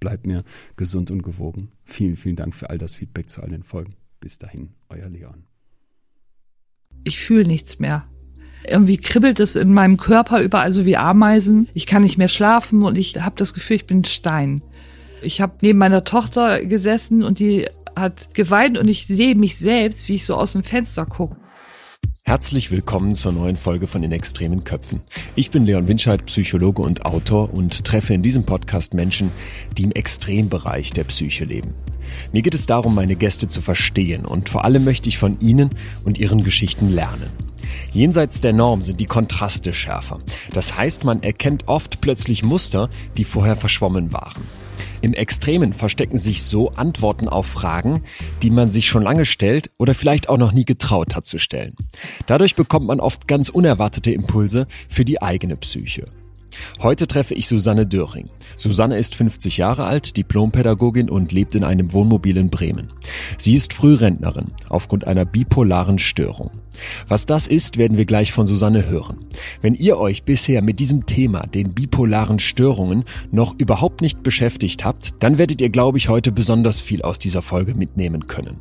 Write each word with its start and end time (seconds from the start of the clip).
bleibt 0.00 0.26
mir 0.26 0.44
gesund 0.76 1.10
und 1.10 1.22
gewogen. 1.22 1.70
Vielen, 1.84 2.16
vielen 2.16 2.36
Dank 2.36 2.54
für 2.54 2.70
all 2.70 2.78
das 2.78 2.94
Feedback 2.94 3.30
zu 3.30 3.42
all 3.42 3.50
den 3.50 3.62
Folgen. 3.62 3.94
Bis 4.20 4.38
dahin, 4.38 4.70
euer 4.88 5.08
Leon. 5.08 5.44
Ich 7.04 7.20
fühle 7.20 7.46
nichts 7.46 7.78
mehr. 7.78 8.04
Irgendwie 8.66 8.96
kribbelt 8.96 9.40
es 9.40 9.54
in 9.54 9.72
meinem 9.72 9.96
Körper 9.96 10.42
überall 10.42 10.72
so 10.72 10.84
wie 10.84 10.96
Ameisen. 10.96 11.68
Ich 11.74 11.86
kann 11.86 12.02
nicht 12.02 12.18
mehr 12.18 12.28
schlafen 12.28 12.82
und 12.82 12.98
ich 12.98 13.20
habe 13.20 13.36
das 13.36 13.54
Gefühl, 13.54 13.76
ich 13.76 13.86
bin 13.86 14.04
Stein. 14.04 14.62
Ich 15.22 15.40
habe 15.40 15.54
neben 15.62 15.78
meiner 15.78 16.04
Tochter 16.04 16.64
gesessen 16.64 17.22
und 17.22 17.38
die 17.38 17.66
hat 17.96 18.34
geweint 18.34 18.78
und 18.78 18.88
ich 18.88 19.06
sehe 19.06 19.34
mich 19.34 19.56
selbst, 19.56 20.08
wie 20.08 20.14
ich 20.14 20.24
so 20.24 20.34
aus 20.34 20.52
dem 20.52 20.64
Fenster 20.64 21.06
gucke. 21.06 21.36
Herzlich 22.28 22.70
willkommen 22.70 23.14
zur 23.14 23.32
neuen 23.32 23.56
Folge 23.56 23.86
von 23.86 24.02
In 24.02 24.12
extremen 24.12 24.62
Köpfen. 24.62 25.00
Ich 25.34 25.50
bin 25.50 25.62
Leon 25.62 25.88
Winscheid, 25.88 26.26
Psychologe 26.26 26.82
und 26.82 27.06
Autor 27.06 27.54
und 27.54 27.86
treffe 27.86 28.12
in 28.12 28.22
diesem 28.22 28.44
Podcast 28.44 28.92
Menschen, 28.92 29.32
die 29.78 29.84
im 29.84 29.92
Extrembereich 29.92 30.92
der 30.92 31.04
Psyche 31.04 31.46
leben. 31.46 31.72
Mir 32.30 32.42
geht 32.42 32.52
es 32.52 32.66
darum, 32.66 32.94
meine 32.94 33.16
Gäste 33.16 33.48
zu 33.48 33.62
verstehen 33.62 34.26
und 34.26 34.50
vor 34.50 34.66
allem 34.66 34.84
möchte 34.84 35.08
ich 35.08 35.16
von 35.16 35.40
ihnen 35.40 35.70
und 36.04 36.18
ihren 36.18 36.44
Geschichten 36.44 36.90
lernen. 36.90 37.30
Jenseits 37.94 38.42
der 38.42 38.52
Norm 38.52 38.82
sind 38.82 39.00
die 39.00 39.06
Kontraste 39.06 39.72
schärfer. 39.72 40.18
Das 40.52 40.76
heißt, 40.76 41.04
man 41.04 41.22
erkennt 41.22 41.66
oft 41.66 42.02
plötzlich 42.02 42.44
Muster, 42.44 42.90
die 43.16 43.24
vorher 43.24 43.56
verschwommen 43.56 44.12
waren. 44.12 44.42
Im 45.00 45.14
Extremen 45.14 45.72
verstecken 45.72 46.18
sich 46.18 46.42
so 46.42 46.70
Antworten 46.70 47.28
auf 47.28 47.46
Fragen, 47.46 48.02
die 48.42 48.50
man 48.50 48.68
sich 48.68 48.86
schon 48.86 49.02
lange 49.02 49.26
stellt 49.26 49.70
oder 49.78 49.94
vielleicht 49.94 50.28
auch 50.28 50.38
noch 50.38 50.52
nie 50.52 50.64
getraut 50.64 51.14
hat 51.14 51.26
zu 51.26 51.38
stellen. 51.38 51.76
Dadurch 52.26 52.56
bekommt 52.56 52.86
man 52.86 52.98
oft 52.98 53.28
ganz 53.28 53.48
unerwartete 53.48 54.10
Impulse 54.10 54.66
für 54.88 55.04
die 55.04 55.22
eigene 55.22 55.56
Psyche. 55.56 56.06
Heute 56.80 57.06
treffe 57.06 57.34
ich 57.34 57.46
Susanne 57.46 57.86
Döring. 57.86 58.26
Susanne 58.56 58.98
ist 58.98 59.14
50 59.14 59.58
Jahre 59.58 59.84
alt, 59.84 60.16
Diplompädagogin 60.16 61.08
und 61.10 61.30
lebt 61.30 61.54
in 61.54 61.62
einem 61.62 61.92
Wohnmobil 61.92 62.36
in 62.36 62.50
Bremen. 62.50 62.92
Sie 63.36 63.54
ist 63.54 63.72
Frührentnerin 63.72 64.52
aufgrund 64.68 65.06
einer 65.06 65.24
bipolaren 65.24 66.00
Störung. 66.00 66.50
Was 67.08 67.26
das 67.26 67.46
ist, 67.46 67.78
werden 67.78 67.96
wir 67.96 68.04
gleich 68.04 68.32
von 68.32 68.46
Susanne 68.46 68.86
hören. 68.86 69.18
Wenn 69.60 69.74
ihr 69.74 69.98
euch 69.98 70.24
bisher 70.24 70.62
mit 70.62 70.80
diesem 70.80 71.06
Thema, 71.06 71.46
den 71.46 71.70
bipolaren 71.70 72.38
Störungen, 72.38 73.04
noch 73.30 73.54
überhaupt 73.58 74.00
nicht 74.00 74.22
beschäftigt 74.22 74.84
habt, 74.84 75.14
dann 75.20 75.38
werdet 75.38 75.60
ihr, 75.60 75.70
glaube 75.70 75.98
ich, 75.98 76.08
heute 76.08 76.32
besonders 76.32 76.80
viel 76.80 77.02
aus 77.02 77.18
dieser 77.18 77.42
Folge 77.42 77.74
mitnehmen 77.74 78.26
können. 78.26 78.58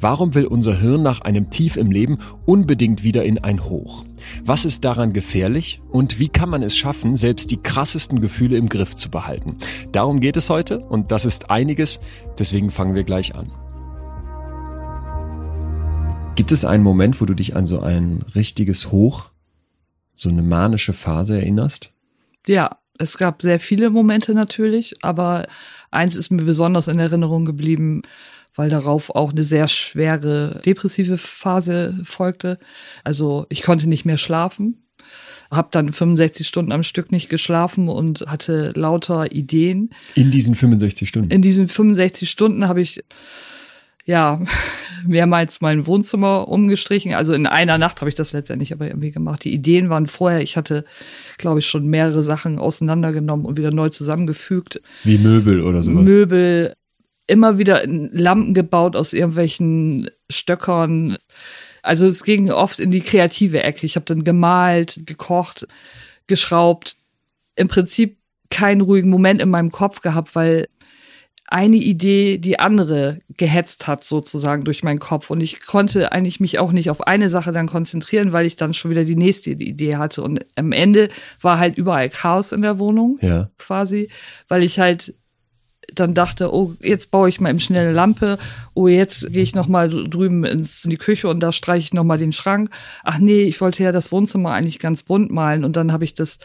Warum 0.00 0.34
will 0.34 0.46
unser 0.46 0.78
Hirn 0.78 1.02
nach 1.02 1.22
einem 1.22 1.50
Tief 1.50 1.76
im 1.76 1.90
Leben 1.90 2.18
unbedingt 2.46 3.02
wieder 3.02 3.24
in 3.24 3.38
ein 3.38 3.64
Hoch? 3.64 4.04
Was 4.44 4.64
ist 4.64 4.84
daran 4.84 5.12
gefährlich 5.12 5.80
und 5.90 6.18
wie 6.18 6.28
kann 6.28 6.48
man 6.48 6.62
es 6.62 6.76
schaffen, 6.76 7.16
selbst 7.16 7.50
die 7.50 7.58
krassesten 7.58 8.20
Gefühle 8.20 8.56
im 8.56 8.68
Griff 8.68 8.94
zu 8.94 9.10
behalten? 9.10 9.56
Darum 9.92 10.20
geht 10.20 10.36
es 10.36 10.50
heute 10.50 10.78
und 10.78 11.12
das 11.12 11.24
ist 11.24 11.50
einiges, 11.50 12.00
deswegen 12.38 12.70
fangen 12.70 12.94
wir 12.94 13.04
gleich 13.04 13.34
an. 13.34 13.52
Gibt 16.34 16.50
es 16.50 16.64
einen 16.64 16.82
Moment, 16.82 17.20
wo 17.20 17.26
du 17.26 17.34
dich 17.34 17.54
an 17.54 17.66
so 17.66 17.80
ein 17.80 18.24
richtiges 18.34 18.90
Hoch, 18.90 19.30
so 20.14 20.28
eine 20.28 20.42
manische 20.42 20.92
Phase 20.92 21.36
erinnerst? 21.36 21.90
Ja, 22.46 22.78
es 22.98 23.18
gab 23.18 23.40
sehr 23.40 23.60
viele 23.60 23.88
Momente 23.90 24.34
natürlich, 24.34 24.96
aber 25.02 25.46
eins 25.92 26.16
ist 26.16 26.30
mir 26.30 26.42
besonders 26.42 26.88
in 26.88 26.98
Erinnerung 26.98 27.44
geblieben, 27.44 28.02
weil 28.56 28.68
darauf 28.68 29.10
auch 29.10 29.30
eine 29.30 29.44
sehr 29.44 29.68
schwere 29.68 30.60
depressive 30.64 31.18
Phase 31.18 32.00
folgte. 32.02 32.58
Also 33.04 33.46
ich 33.48 33.62
konnte 33.62 33.88
nicht 33.88 34.04
mehr 34.04 34.18
schlafen, 34.18 34.82
habe 35.52 35.68
dann 35.70 35.92
65 35.92 36.46
Stunden 36.46 36.72
am 36.72 36.82
Stück 36.82 37.12
nicht 37.12 37.28
geschlafen 37.28 37.88
und 37.88 38.22
hatte 38.26 38.72
lauter 38.74 39.30
Ideen. 39.32 39.90
In 40.16 40.32
diesen 40.32 40.56
65 40.56 41.08
Stunden? 41.08 41.30
In 41.30 41.42
diesen 41.42 41.68
65 41.68 42.28
Stunden 42.28 42.66
habe 42.66 42.80
ich 42.80 43.04
ja 44.04 44.40
mehrmals 45.06 45.60
mein 45.60 45.86
Wohnzimmer 45.86 46.48
umgestrichen. 46.48 47.14
Also 47.14 47.32
in 47.32 47.46
einer 47.46 47.78
Nacht 47.78 48.00
habe 48.00 48.08
ich 48.08 48.14
das 48.14 48.32
letztendlich 48.32 48.72
aber 48.72 48.86
irgendwie 48.86 49.10
gemacht. 49.10 49.44
Die 49.44 49.52
Ideen 49.52 49.90
waren 49.90 50.06
vorher, 50.06 50.40
ich 50.40 50.56
hatte, 50.56 50.84
glaube 51.36 51.60
ich, 51.60 51.66
schon 51.66 51.86
mehrere 51.86 52.22
Sachen 52.22 52.58
auseinandergenommen 52.58 53.46
und 53.46 53.58
wieder 53.58 53.70
neu 53.70 53.90
zusammengefügt. 53.90 54.80
Wie 55.04 55.18
Möbel 55.18 55.60
oder 55.62 55.82
sowas? 55.82 56.04
Möbel, 56.04 56.74
immer 57.26 57.58
wieder 57.58 57.82
Lampen 57.86 58.54
gebaut 58.54 58.96
aus 58.96 59.12
irgendwelchen 59.12 60.10
Stöckern. 60.30 61.16
Also 61.82 62.06
es 62.06 62.24
ging 62.24 62.50
oft 62.50 62.80
in 62.80 62.90
die 62.90 63.02
kreative 63.02 63.62
Ecke. 63.62 63.86
Ich 63.86 63.96
habe 63.96 64.06
dann 64.06 64.24
gemalt, 64.24 65.00
gekocht, 65.04 65.66
geschraubt. 66.26 66.96
Im 67.56 67.68
Prinzip 67.68 68.16
keinen 68.50 68.80
ruhigen 68.80 69.10
Moment 69.10 69.42
in 69.42 69.50
meinem 69.50 69.70
Kopf 69.70 70.00
gehabt, 70.00 70.34
weil 70.34 70.68
eine 71.46 71.76
Idee 71.76 72.38
die 72.38 72.58
andere 72.58 73.20
gehetzt 73.36 73.86
hat 73.86 74.02
sozusagen 74.04 74.64
durch 74.64 74.82
meinen 74.82 74.98
Kopf 74.98 75.30
und 75.30 75.40
ich 75.40 75.66
konnte 75.66 76.12
eigentlich 76.12 76.40
mich 76.40 76.58
auch 76.58 76.72
nicht 76.72 76.90
auf 76.90 77.06
eine 77.06 77.28
Sache 77.28 77.52
dann 77.52 77.66
konzentrieren, 77.66 78.32
weil 78.32 78.46
ich 78.46 78.56
dann 78.56 78.74
schon 78.74 78.90
wieder 78.90 79.04
die 79.04 79.16
nächste 79.16 79.50
Idee 79.50 79.96
hatte 79.96 80.22
und 80.22 80.44
am 80.56 80.72
Ende 80.72 81.10
war 81.40 81.58
halt 81.58 81.76
überall 81.76 82.08
Chaos 82.08 82.52
in 82.52 82.62
der 82.62 82.78
Wohnung 82.78 83.18
ja. 83.20 83.50
quasi, 83.58 84.08
weil 84.48 84.62
ich 84.62 84.78
halt 84.78 85.14
dann 85.92 86.14
dachte, 86.14 86.52
oh, 86.52 86.74
jetzt 86.80 87.10
baue 87.10 87.28
ich 87.28 87.40
mal 87.40 87.50
eben 87.50 87.60
schnell 87.60 87.86
eine 87.86 87.92
Lampe. 87.92 88.38
Oh, 88.74 88.88
jetzt 88.88 89.30
gehe 89.32 89.42
ich 89.42 89.54
noch 89.54 89.68
mal 89.68 89.90
drüben 89.90 90.44
ins, 90.44 90.84
in 90.84 90.90
die 90.90 90.96
Küche 90.96 91.28
und 91.28 91.40
da 91.40 91.52
streiche 91.52 91.84
ich 91.84 91.92
noch 91.92 92.04
mal 92.04 92.18
den 92.18 92.32
Schrank. 92.32 92.70
Ach 93.02 93.18
nee, 93.18 93.42
ich 93.42 93.60
wollte 93.60 93.82
ja 93.82 93.92
das 93.92 94.10
Wohnzimmer 94.10 94.52
eigentlich 94.52 94.78
ganz 94.78 95.02
bunt 95.02 95.30
malen 95.30 95.64
und 95.64 95.76
dann 95.76 95.92
habe 95.92 96.04
ich 96.04 96.14
das 96.14 96.38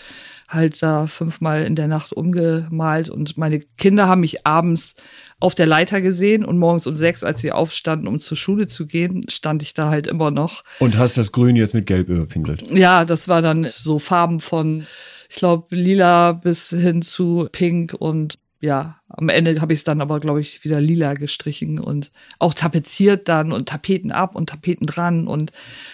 halt 0.49 0.81
da 0.81 1.05
fünfmal 1.05 1.63
in 1.63 1.75
der 1.75 1.87
Nacht 1.87 2.11
umgemalt 2.11 3.09
und 3.09 3.37
meine 3.37 3.59
Kinder 3.77 4.07
haben 4.07 4.21
mich 4.21 4.47
abends 4.47 4.95
auf 5.39 5.53
der 5.53 5.67
Leiter 5.67 6.01
gesehen 6.01 6.43
und 6.43 6.57
morgens 6.57 6.87
um 6.87 6.95
sechs, 6.95 7.23
als 7.23 7.39
sie 7.39 7.51
aufstanden, 7.51 8.07
um 8.07 8.19
zur 8.19 8.35
Schule 8.35 8.65
zu 8.67 8.87
gehen, 8.87 9.25
stand 9.29 9.61
ich 9.61 9.73
da 9.73 9.89
halt 9.89 10.07
immer 10.07 10.31
noch. 10.31 10.63
Und 10.79 10.97
hast 10.97 11.17
das 11.17 11.31
Grün 11.31 11.55
jetzt 11.55 11.75
mit 11.75 11.85
Gelb 11.85 12.09
überpinkelt? 12.09 12.69
Ja, 12.71 13.05
das 13.05 13.27
war 13.27 13.43
dann 13.43 13.67
so 13.71 13.99
Farben 13.99 14.41
von, 14.41 14.87
ich 15.29 15.37
glaube, 15.37 15.75
lila 15.75 16.31
bis 16.31 16.69
hin 16.69 17.03
zu 17.03 17.47
pink 17.51 17.93
und 17.93 18.38
ja, 18.61 18.99
am 19.07 19.29
Ende 19.29 19.59
habe 19.61 19.73
ich 19.73 19.79
es 19.79 19.83
dann 19.85 20.01
aber, 20.01 20.19
glaube 20.19 20.41
ich, 20.41 20.63
wieder 20.65 20.81
lila 20.81 21.13
gestrichen 21.13 21.79
und 21.79 22.11
auch 22.39 22.53
tapeziert 22.53 23.29
dann 23.29 23.53
und 23.53 23.69
Tapeten 23.69 24.11
ab 24.11 24.35
und 24.35 24.49
Tapeten 24.49 24.85
dran. 24.85 25.27
Und 25.27 25.51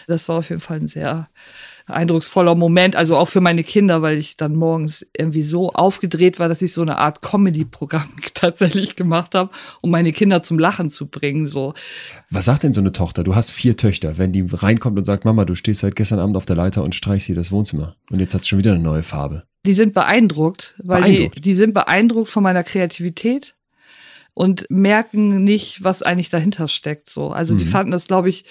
das 0.07 0.27
war 0.29 0.39
auf 0.39 0.50
jeden 0.50 0.62
Fall 0.62 0.77
ein 0.77 0.88
sehr 0.88 1.29
eindrucksvoller 1.85 2.56
Moment, 2.56 2.95
also 2.95 3.15
auch 3.15 3.27
für 3.27 3.41
meine 3.41 3.63
Kinder, 3.63 4.01
weil 4.01 4.17
ich 4.17 4.38
dann 4.38 4.56
morgens 4.56 5.06
irgendwie 5.15 5.44
so 5.44 5.71
aufgedreht 5.71 6.39
war, 6.39 6.50
dass 6.50 6.63
ich 6.63 6.73
so 6.73 6.81
eine 6.81 6.97
Art 6.97 7.21
Comedy-Programm 7.21 8.09
tatsächlich 8.33 8.95
gemacht 8.95 9.35
habe, 9.35 9.51
um 9.81 9.91
meine 9.91 10.12
Kinder 10.12 10.41
zum 10.41 10.57
Lachen 10.57 10.89
zu 10.89 11.07
bringen. 11.07 11.45
So. 11.45 11.75
Was 12.31 12.45
sagt 12.45 12.63
denn 12.63 12.73
so 12.73 12.81
eine 12.81 12.91
Tochter? 12.91 13.23
Du 13.23 13.35
hast 13.35 13.51
vier 13.51 13.77
Töchter. 13.77 14.17
Wenn 14.17 14.33
die 14.33 14.45
reinkommt 14.50 14.97
und 14.97 15.06
sagt, 15.06 15.25
Mama, 15.25 15.45
du 15.45 15.53
stehst 15.53 15.81
seit 15.81 15.95
gestern 15.95 16.19
Abend 16.19 16.35
auf 16.35 16.47
der 16.47 16.56
Leiter 16.56 16.83
und 16.83 16.95
streichst 16.95 17.27
hier 17.27 17.35
das 17.35 17.51
Wohnzimmer 17.51 17.95
und 18.09 18.19
jetzt 18.19 18.33
hat 18.33 18.41
es 18.41 18.47
schon 18.47 18.59
wieder 18.59 18.73
eine 18.73 18.81
neue 18.81 19.03
Farbe. 19.03 19.44
Die 19.65 19.73
sind 19.73 19.94
beeindruckt, 19.94 20.75
weil 20.83 21.01
beeindruckt. 21.01 21.38
Die, 21.38 21.41
die 21.41 21.56
sind 21.56 21.73
beeindruckt 21.73 22.29
von 22.29 22.44
meiner 22.44 22.63
Kreativität 22.63 23.56
und 24.33 24.65
merken 24.69 25.44
nicht, 25.44 25.83
was 25.83 26.01
eigentlich 26.01 26.29
dahinter 26.29 26.67
steckt. 26.67 27.09
So, 27.09 27.29
also 27.29 27.53
mhm. 27.53 27.57
die 27.57 27.65
fanden 27.65 27.91
das, 27.91 28.07
glaube 28.07 28.29
ich, 28.29 28.45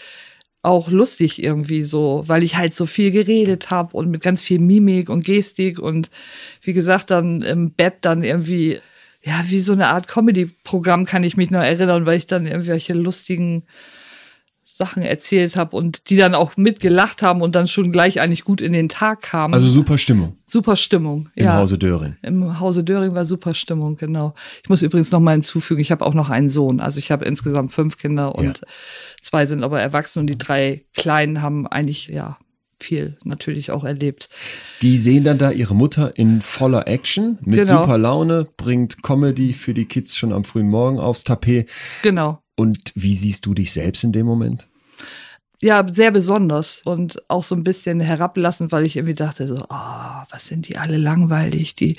auch 0.64 0.88
lustig 0.88 1.42
irgendwie 1.42 1.82
so, 1.82 2.24
weil 2.26 2.42
ich 2.42 2.56
halt 2.56 2.74
so 2.74 2.86
viel 2.86 3.10
geredet 3.10 3.70
habe 3.70 3.96
und 3.96 4.10
mit 4.10 4.22
ganz 4.22 4.42
viel 4.42 4.58
Mimik 4.58 5.10
und 5.10 5.24
Gestik 5.24 5.78
und 5.78 6.10
wie 6.62 6.72
gesagt 6.72 7.10
dann 7.10 7.42
im 7.42 7.72
Bett 7.72 7.96
dann 8.00 8.24
irgendwie 8.24 8.80
ja 9.22 9.44
wie 9.48 9.60
so 9.60 9.74
eine 9.74 9.88
Art 9.88 10.08
Comedy-Programm 10.08 11.04
kann 11.04 11.22
ich 11.22 11.36
mich 11.36 11.50
noch 11.50 11.60
erinnern, 11.60 12.06
weil 12.06 12.16
ich 12.16 12.26
dann 12.26 12.46
irgendwelche 12.46 12.94
lustigen 12.94 13.64
Sachen 14.76 15.04
erzählt 15.04 15.54
habe 15.54 15.76
und 15.76 16.10
die 16.10 16.16
dann 16.16 16.34
auch 16.34 16.56
mitgelacht 16.56 17.22
haben 17.22 17.42
und 17.42 17.54
dann 17.54 17.68
schon 17.68 17.92
gleich 17.92 18.20
eigentlich 18.20 18.42
gut 18.42 18.60
in 18.60 18.72
den 18.72 18.88
Tag 18.88 19.22
kamen. 19.22 19.54
Also 19.54 19.68
super 19.68 19.98
Stimmung. 19.98 20.36
Super 20.46 20.74
Stimmung. 20.74 21.28
Im 21.36 21.44
ja. 21.44 21.54
Hause 21.58 21.78
Döring. 21.78 22.16
Im 22.22 22.58
Hause 22.58 22.82
Döring 22.82 23.14
war 23.14 23.24
super 23.24 23.54
Stimmung, 23.54 23.96
genau. 23.96 24.34
Ich 24.64 24.68
muss 24.68 24.82
übrigens 24.82 25.12
noch 25.12 25.20
mal 25.20 25.30
hinzufügen, 25.30 25.80
ich 25.80 25.92
habe 25.92 26.04
auch 26.04 26.12
noch 26.12 26.28
einen 26.28 26.48
Sohn. 26.48 26.80
Also 26.80 26.98
ich 26.98 27.12
habe 27.12 27.24
insgesamt 27.24 27.70
fünf 27.70 27.98
Kinder 27.98 28.34
und 28.34 28.58
ja. 28.58 28.66
zwei 29.22 29.46
sind 29.46 29.62
aber 29.62 29.80
erwachsen 29.80 30.18
und 30.18 30.26
die 30.26 30.38
drei 30.38 30.84
Kleinen 30.96 31.40
haben 31.40 31.68
eigentlich, 31.68 32.08
ja, 32.08 32.36
viel 32.80 33.16
natürlich 33.22 33.70
auch 33.70 33.84
erlebt. 33.84 34.28
Die 34.82 34.98
sehen 34.98 35.22
dann 35.22 35.38
da 35.38 35.52
ihre 35.52 35.76
Mutter 35.76 36.18
in 36.18 36.42
voller 36.42 36.88
Action 36.88 37.38
mit 37.42 37.60
genau. 37.60 37.82
super 37.82 37.96
Laune, 37.96 38.48
bringt 38.56 39.04
Comedy 39.04 39.52
für 39.52 39.72
die 39.72 39.84
Kids 39.84 40.16
schon 40.16 40.32
am 40.32 40.42
frühen 40.42 40.68
Morgen 40.68 40.98
aufs 40.98 41.22
Tapet. 41.22 41.70
Genau. 42.02 42.40
Und 42.56 42.92
wie 42.94 43.14
siehst 43.14 43.46
du 43.46 43.54
dich 43.54 43.72
selbst 43.72 44.04
in 44.04 44.12
dem 44.12 44.26
Moment? 44.26 44.66
Ja, 45.60 45.86
sehr 45.90 46.10
besonders 46.10 46.82
und 46.84 47.22
auch 47.28 47.42
so 47.42 47.54
ein 47.54 47.64
bisschen 47.64 48.00
herablassend, 48.00 48.70
weil 48.70 48.84
ich 48.84 48.96
irgendwie 48.96 49.14
dachte 49.14 49.48
so, 49.48 49.56
oh, 49.68 50.22
was 50.30 50.46
sind 50.46 50.68
die 50.68 50.76
alle 50.76 50.98
langweilig, 50.98 51.74
die, 51.74 51.96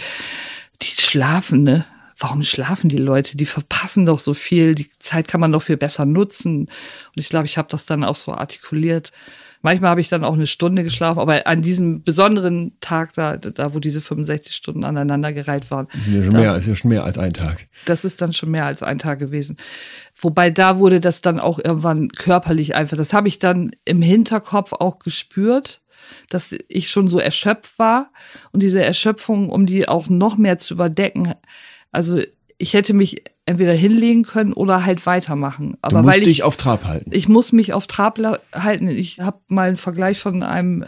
die 0.81 1.01
schlafen, 1.01 1.63
ne? 1.63 1.85
Warum 2.17 2.43
schlafen 2.43 2.89
die 2.89 2.97
Leute? 2.97 3.35
Die 3.35 3.45
verpassen 3.45 4.05
doch 4.05 4.19
so 4.19 4.33
viel. 4.33 4.73
Die 4.73 4.89
Zeit 4.99 5.27
kann 5.27 5.41
man 5.41 5.51
doch 5.51 5.61
viel 5.61 5.75
besser 5.75 6.05
nutzen. 6.05 6.59
Und 6.59 6.69
ich 7.15 7.27
glaube, 7.27 7.45
ich 7.45 7.57
habe 7.57 7.67
das 7.69 7.85
dann 7.85 8.05
auch 8.05 8.15
so 8.15 8.33
artikuliert. 8.33 9.11
Manchmal 9.61 9.89
habe 9.91 10.01
ich 10.01 10.09
dann 10.09 10.23
auch 10.23 10.33
eine 10.33 10.47
Stunde 10.47 10.83
geschlafen, 10.83 11.19
aber 11.19 11.47
an 11.47 11.61
diesem 11.61 12.03
besonderen 12.03 12.73
Tag, 12.79 13.13
da, 13.13 13.37
da 13.37 13.73
wo 13.73 13.79
diese 13.79 14.01
65 14.01 14.55
Stunden 14.55 14.83
aneinandergereiht 14.83 15.71
waren. 15.71 15.87
Das 15.93 16.07
ist 16.07 16.13
ja 16.13 16.23
schon, 16.23 16.33
da, 16.33 16.39
mehr, 16.39 16.55
ist 16.55 16.67
ja 16.67 16.75
schon 16.75 16.89
mehr 16.89 17.03
als 17.03 17.17
ein 17.17 17.33
Tag. 17.33 17.67
Das 17.85 18.05
ist 18.05 18.21
dann 18.21 18.33
schon 18.33 18.51
mehr 18.51 18.65
als 18.65 18.83
ein 18.83 18.99
Tag 18.99 19.19
gewesen. 19.19 19.57
Wobei 20.19 20.49
da 20.49 20.77
wurde 20.77 20.99
das 20.99 21.21
dann 21.21 21.39
auch 21.39 21.59
irgendwann 21.59 22.09
körperlich 22.09 22.75
einfach. 22.75 22.97
Das 22.97 23.13
habe 23.13 23.27
ich 23.27 23.39
dann 23.39 23.71
im 23.85 24.01
Hinterkopf 24.01 24.73
auch 24.73 24.99
gespürt, 24.99 25.81
dass 26.29 26.55
ich 26.67 26.89
schon 26.89 27.07
so 27.07 27.19
erschöpft 27.19 27.79
war. 27.79 28.11
Und 28.51 28.61
diese 28.63 28.83
Erschöpfung, 28.83 29.49
um 29.49 29.65
die 29.65 29.87
auch 29.87 30.07
noch 30.09 30.37
mehr 30.37 30.57
zu 30.57 30.73
überdecken, 30.73 31.33
also 31.91 32.21
ich 32.57 32.73
hätte 32.73 32.93
mich 32.93 33.23
entweder 33.45 33.73
hinlegen 33.73 34.23
können 34.23 34.53
oder 34.53 34.85
halt 34.85 35.05
weitermachen. 35.05 35.77
Aber 35.81 35.97
du 35.97 36.03
musst 36.03 36.15
weil 36.15 36.21
ich, 36.21 36.27
dich 36.27 36.43
auf 36.43 36.57
Trab 36.57 36.85
halten. 36.85 37.11
Ich 37.13 37.27
muss 37.27 37.51
mich 37.51 37.73
auf 37.73 37.87
Trab 37.87 38.19
halten. 38.53 38.87
Ich 38.87 39.19
habe 39.19 39.39
mal 39.47 39.67
einen 39.67 39.77
Vergleich 39.77 40.19
von 40.19 40.41
einem 40.41 40.85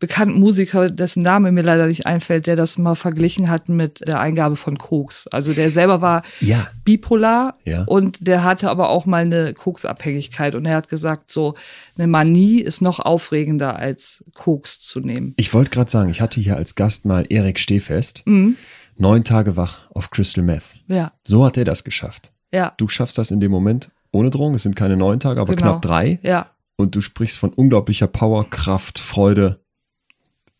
bekannten 0.00 0.38
Musiker, 0.38 0.90
dessen 0.90 1.22
Name 1.22 1.52
mir 1.52 1.62
leider 1.62 1.86
nicht 1.86 2.04
einfällt, 2.04 2.46
der 2.46 2.56
das 2.56 2.78
mal 2.78 2.94
verglichen 2.94 3.48
hat 3.48 3.68
mit 3.68 4.06
der 4.06 4.20
Eingabe 4.20 4.56
von 4.56 4.76
Koks. 4.76 5.26
Also 5.28 5.52
der 5.52 5.70
selber 5.70 6.00
war 6.00 6.22
ja. 6.40 6.68
bipolar 6.84 7.58
ja. 7.64 7.84
und 7.84 8.26
der 8.26 8.44
hatte 8.44 8.70
aber 8.70 8.88
auch 8.88 9.06
mal 9.06 9.22
eine 9.22 9.54
Koksabhängigkeit 9.54 10.56
und 10.56 10.66
er 10.66 10.76
hat 10.76 10.88
gesagt, 10.88 11.30
so 11.30 11.54
eine 11.96 12.06
Manie 12.06 12.60
ist 12.60 12.82
noch 12.82 12.98
aufregender 12.98 13.76
als 13.76 14.24
Koks 14.34 14.80
zu 14.80 15.00
nehmen. 15.00 15.32
Ich 15.36 15.54
wollte 15.54 15.70
gerade 15.70 15.90
sagen, 15.90 16.10
ich 16.10 16.20
hatte 16.20 16.40
hier 16.40 16.56
als 16.56 16.74
Gast 16.74 17.04
mal 17.04 17.24
Erik 17.28 17.58
Stehfest. 17.58 18.22
Mhm 18.26 18.56
neun 18.96 19.24
Tage 19.24 19.56
wach 19.56 19.90
auf 19.90 20.10
Crystal 20.10 20.44
Meth. 20.44 20.76
Ja. 20.86 21.12
So 21.24 21.44
hat 21.44 21.56
er 21.56 21.64
das 21.64 21.84
geschafft. 21.84 22.32
Ja. 22.52 22.74
Du 22.76 22.88
schaffst 22.88 23.18
das 23.18 23.30
in 23.30 23.40
dem 23.40 23.50
Moment 23.50 23.90
ohne 24.12 24.30
Drogen. 24.30 24.54
Es 24.54 24.62
sind 24.62 24.76
keine 24.76 24.96
neun 24.96 25.20
Tage, 25.20 25.40
aber 25.40 25.54
genau. 25.54 25.72
knapp 25.72 25.82
drei. 25.82 26.18
Ja. 26.22 26.50
Und 26.76 26.94
du 26.94 27.00
sprichst 27.00 27.36
von 27.36 27.52
unglaublicher 27.52 28.06
Power, 28.06 28.48
Kraft, 28.48 28.98
Freude. 28.98 29.60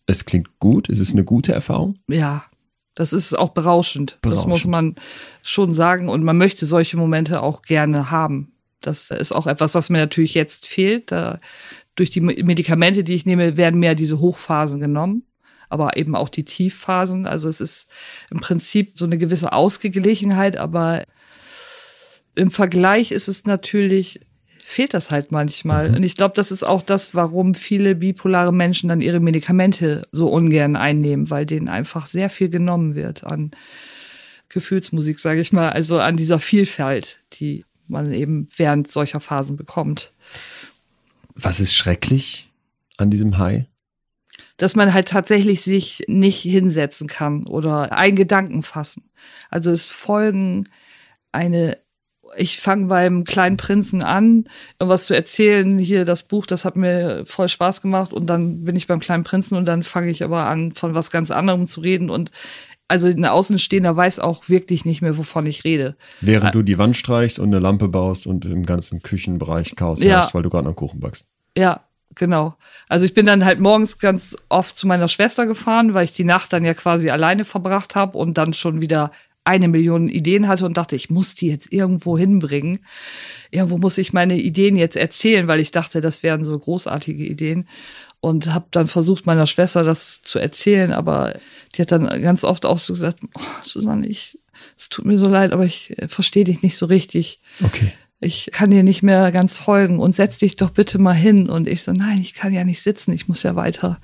Es 0.06 0.24
klingt 0.24 0.58
gut. 0.58 0.88
Es 0.88 0.98
ist 0.98 1.12
eine 1.12 1.24
gute 1.24 1.52
Erfahrung. 1.52 1.98
Ja. 2.08 2.44
Das 2.94 3.12
ist 3.12 3.36
auch 3.36 3.50
berauschend. 3.50 4.18
berauschend. 4.22 4.42
Das 4.42 4.46
muss 4.46 4.66
man 4.66 4.94
schon 5.42 5.74
sagen. 5.74 6.08
Und 6.08 6.22
man 6.22 6.38
möchte 6.38 6.66
solche 6.66 6.96
Momente 6.96 7.42
auch 7.42 7.62
gerne 7.62 8.10
haben. 8.10 8.52
Das 8.80 9.10
ist 9.10 9.32
auch 9.32 9.46
etwas, 9.46 9.74
was 9.74 9.90
mir 9.90 9.98
natürlich 9.98 10.34
jetzt 10.34 10.66
fehlt. 10.66 11.10
Da, 11.10 11.38
durch 11.96 12.10
die 12.10 12.20
Medikamente, 12.20 13.02
die 13.02 13.14
ich 13.14 13.26
nehme, 13.26 13.56
werden 13.56 13.80
mehr 13.80 13.94
diese 13.94 14.20
Hochphasen 14.20 14.78
genommen 14.78 15.24
aber 15.74 15.96
eben 15.98 16.14
auch 16.14 16.28
die 16.30 16.44
Tiefphasen. 16.44 17.26
Also 17.26 17.48
es 17.48 17.60
ist 17.60 17.90
im 18.30 18.40
Prinzip 18.40 18.96
so 18.96 19.04
eine 19.04 19.18
gewisse 19.18 19.52
Ausgeglichenheit, 19.52 20.56
aber 20.56 21.04
im 22.34 22.50
Vergleich 22.50 23.12
ist 23.12 23.28
es 23.28 23.44
natürlich 23.44 24.20
fehlt 24.66 24.94
das 24.94 25.10
halt 25.10 25.30
manchmal. 25.30 25.90
Mhm. 25.90 25.96
Und 25.96 26.02
ich 26.04 26.16
glaube, 26.16 26.34
das 26.34 26.50
ist 26.50 26.62
auch 26.62 26.80
das, 26.80 27.14
warum 27.14 27.54
viele 27.54 27.94
bipolare 27.94 28.52
Menschen 28.52 28.88
dann 28.88 29.02
ihre 29.02 29.20
Medikamente 29.20 30.08
so 30.10 30.28
ungern 30.28 30.74
einnehmen, 30.74 31.28
weil 31.28 31.44
denen 31.44 31.68
einfach 31.68 32.06
sehr 32.06 32.30
viel 32.30 32.48
genommen 32.48 32.94
wird 32.94 33.24
an 33.24 33.50
Gefühlsmusik, 34.48 35.18
sage 35.18 35.40
ich 35.40 35.52
mal, 35.52 35.70
also 35.70 35.98
an 35.98 36.16
dieser 36.16 36.38
Vielfalt, 36.38 37.20
die 37.34 37.66
man 37.88 38.12
eben 38.12 38.48
während 38.56 38.90
solcher 38.90 39.20
Phasen 39.20 39.56
bekommt. 39.56 40.12
Was 41.34 41.60
ist 41.60 41.74
schrecklich 41.74 42.48
an 42.96 43.10
diesem 43.10 43.36
High? 43.36 43.66
Dass 44.56 44.76
man 44.76 44.94
halt 44.94 45.08
tatsächlich 45.08 45.62
sich 45.62 46.04
nicht 46.06 46.40
hinsetzen 46.40 47.08
kann 47.08 47.46
oder 47.46 47.96
einen 47.96 48.16
Gedanken 48.16 48.62
fassen. 48.62 49.10
Also 49.50 49.70
es 49.70 49.88
folgen 49.88 50.64
eine 51.32 51.78
ich 52.36 52.60
fange 52.60 52.86
beim 52.86 53.24
kleinen 53.24 53.56
Prinzen 53.56 54.02
an, 54.02 54.46
was 54.78 55.06
zu 55.06 55.14
erzählen. 55.14 55.78
Hier 55.78 56.04
das 56.04 56.24
Buch, 56.24 56.46
das 56.46 56.64
hat 56.64 56.76
mir 56.76 57.24
voll 57.26 57.48
Spaß 57.48 57.80
gemacht. 57.80 58.12
Und 58.12 58.26
dann 58.26 58.64
bin 58.64 58.76
ich 58.76 58.86
beim 58.86 59.00
kleinen 59.00 59.24
Prinzen 59.24 59.56
und 59.56 59.66
dann 59.66 59.82
fange 59.82 60.10
ich 60.10 60.24
aber 60.24 60.46
an, 60.46 60.72
von 60.72 60.94
was 60.94 61.10
ganz 61.10 61.30
anderem 61.30 61.66
zu 61.66 61.80
reden. 61.80 62.10
Und 62.10 62.30
also 62.88 63.08
ein 63.08 63.24
Außenstehender 63.24 63.96
weiß 63.96 64.18
auch 64.18 64.48
wirklich 64.48 64.84
nicht 64.84 65.00
mehr, 65.00 65.16
wovon 65.16 65.46
ich 65.46 65.64
rede. 65.64 65.96
Während 66.20 66.54
du 66.54 66.62
die 66.62 66.78
Wand 66.78 66.96
streichst 66.96 67.38
und 67.38 67.48
eine 67.48 67.58
Lampe 67.58 67.88
baust 67.88 68.26
und 68.26 68.44
im 68.44 68.66
ganzen 68.66 69.02
Küchenbereich 69.02 69.74
Chaos 69.76 70.02
ja. 70.02 70.22
hast, 70.22 70.34
weil 70.34 70.42
du 70.42 70.50
gerade 70.50 70.68
noch 70.68 70.76
Kuchen 70.76 71.00
backst. 71.00 71.26
Ja, 71.56 71.84
genau. 72.14 72.56
Also 72.88 73.04
ich 73.04 73.14
bin 73.14 73.26
dann 73.26 73.44
halt 73.44 73.60
morgens 73.60 73.98
ganz 73.98 74.36
oft 74.48 74.76
zu 74.76 74.86
meiner 74.86 75.08
Schwester 75.08 75.46
gefahren, 75.46 75.94
weil 75.94 76.04
ich 76.04 76.12
die 76.12 76.24
Nacht 76.24 76.52
dann 76.52 76.64
ja 76.64 76.74
quasi 76.74 77.10
alleine 77.10 77.44
verbracht 77.44 77.94
habe 77.94 78.18
und 78.18 78.38
dann 78.38 78.54
schon 78.54 78.80
wieder 78.80 79.10
eine 79.44 79.68
Million 79.68 80.08
Ideen 80.08 80.48
hatte 80.48 80.64
und 80.64 80.76
dachte, 80.76 80.96
ich 80.96 81.10
muss 81.10 81.34
die 81.34 81.48
jetzt 81.48 81.70
irgendwo 81.70 82.16
hinbringen. 82.16 82.80
Irgendwo 83.50 83.76
muss 83.76 83.98
ich 83.98 84.14
meine 84.14 84.38
Ideen 84.38 84.76
jetzt 84.76 84.96
erzählen, 84.96 85.46
weil 85.46 85.60
ich 85.60 85.70
dachte, 85.70 86.00
das 86.00 86.22
wären 86.22 86.44
so 86.44 86.58
großartige 86.58 87.24
Ideen. 87.24 87.68
Und 88.20 88.54
habe 88.54 88.66
dann 88.70 88.88
versucht, 88.88 89.26
meiner 89.26 89.46
Schwester 89.46 89.84
das 89.84 90.22
zu 90.22 90.38
erzählen, 90.38 90.92
aber 90.92 91.38
die 91.74 91.82
hat 91.82 91.92
dann 91.92 92.08
ganz 92.22 92.42
oft 92.42 92.64
auch 92.64 92.78
so 92.78 92.94
gesagt, 92.94 93.18
oh, 93.34 93.40
Susanne, 93.62 94.06
ich, 94.06 94.38
es 94.78 94.88
tut 94.88 95.04
mir 95.04 95.18
so 95.18 95.28
leid, 95.28 95.52
aber 95.52 95.66
ich 95.66 95.98
äh, 95.98 96.08
verstehe 96.08 96.44
dich 96.44 96.62
nicht 96.62 96.78
so 96.78 96.86
richtig. 96.86 97.40
Okay 97.62 97.92
ich 98.24 98.50
kann 98.52 98.70
dir 98.70 98.82
nicht 98.82 99.02
mehr 99.02 99.30
ganz 99.32 99.58
folgen 99.58 100.00
und 100.00 100.14
setz 100.14 100.38
dich 100.38 100.56
doch 100.56 100.70
bitte 100.70 100.98
mal 100.98 101.12
hin. 101.12 101.48
Und 101.48 101.68
ich 101.68 101.82
so, 101.82 101.92
nein, 101.92 102.20
ich 102.20 102.34
kann 102.34 102.52
ja 102.52 102.64
nicht 102.64 102.82
sitzen, 102.82 103.12
ich 103.12 103.28
muss 103.28 103.42
ja 103.42 103.54
weiter, 103.54 104.00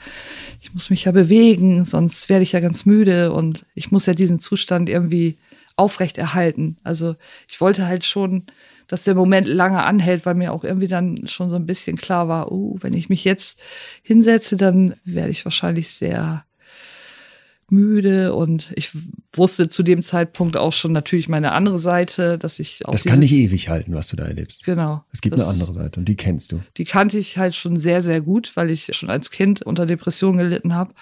ich 0.60 0.72
muss 0.74 0.90
mich 0.90 1.04
ja 1.04 1.12
bewegen, 1.12 1.84
sonst 1.84 2.28
werde 2.28 2.42
ich 2.42 2.52
ja 2.52 2.60
ganz 2.60 2.84
müde 2.84 3.32
und 3.32 3.66
ich 3.74 3.90
muss 3.90 4.06
ja 4.06 4.14
diesen 4.14 4.38
Zustand 4.38 4.88
irgendwie 4.88 5.38
aufrecht 5.76 6.18
erhalten. 6.18 6.76
Also 6.84 7.16
ich 7.50 7.60
wollte 7.60 7.86
halt 7.86 8.04
schon, 8.04 8.44
dass 8.86 9.04
der 9.04 9.14
Moment 9.14 9.46
lange 9.46 9.82
anhält, 9.82 10.26
weil 10.26 10.34
mir 10.34 10.52
auch 10.52 10.64
irgendwie 10.64 10.88
dann 10.88 11.26
schon 11.26 11.48
so 11.48 11.56
ein 11.56 11.66
bisschen 11.66 11.96
klar 11.96 12.28
war, 12.28 12.52
oh, 12.52 12.76
wenn 12.80 12.92
ich 12.92 13.08
mich 13.08 13.24
jetzt 13.24 13.58
hinsetze, 14.02 14.56
dann 14.56 14.94
werde 15.04 15.30
ich 15.30 15.44
wahrscheinlich 15.44 15.90
sehr 15.90 16.44
müde 17.70 18.34
und 18.34 18.72
ich 18.74 18.90
wusste 19.32 19.68
zu 19.68 19.82
dem 19.82 20.02
Zeitpunkt 20.02 20.56
auch 20.56 20.72
schon 20.72 20.92
natürlich 20.92 21.28
meine 21.28 21.52
andere 21.52 21.78
Seite, 21.78 22.38
dass 22.38 22.58
ich 22.58 22.86
auch. 22.86 22.92
Das 22.92 23.04
kann 23.04 23.20
nicht 23.20 23.32
ewig 23.32 23.68
halten, 23.68 23.94
was 23.94 24.08
du 24.08 24.16
da 24.16 24.24
erlebst. 24.24 24.64
Genau. 24.64 25.04
Es 25.12 25.20
gibt 25.20 25.34
eine 25.34 25.46
andere 25.46 25.72
Seite 25.72 26.00
und 26.00 26.06
die 26.06 26.16
kennst 26.16 26.52
du. 26.52 26.60
Die 26.76 26.84
kannte 26.84 27.18
ich 27.18 27.38
halt 27.38 27.54
schon 27.54 27.76
sehr, 27.76 28.02
sehr 28.02 28.20
gut, 28.20 28.52
weil 28.56 28.70
ich 28.70 28.90
schon 28.96 29.10
als 29.10 29.30
Kind 29.30 29.62
unter 29.62 29.86
Depressionen 29.86 30.38
gelitten 30.38 30.74
habe. 30.74 30.94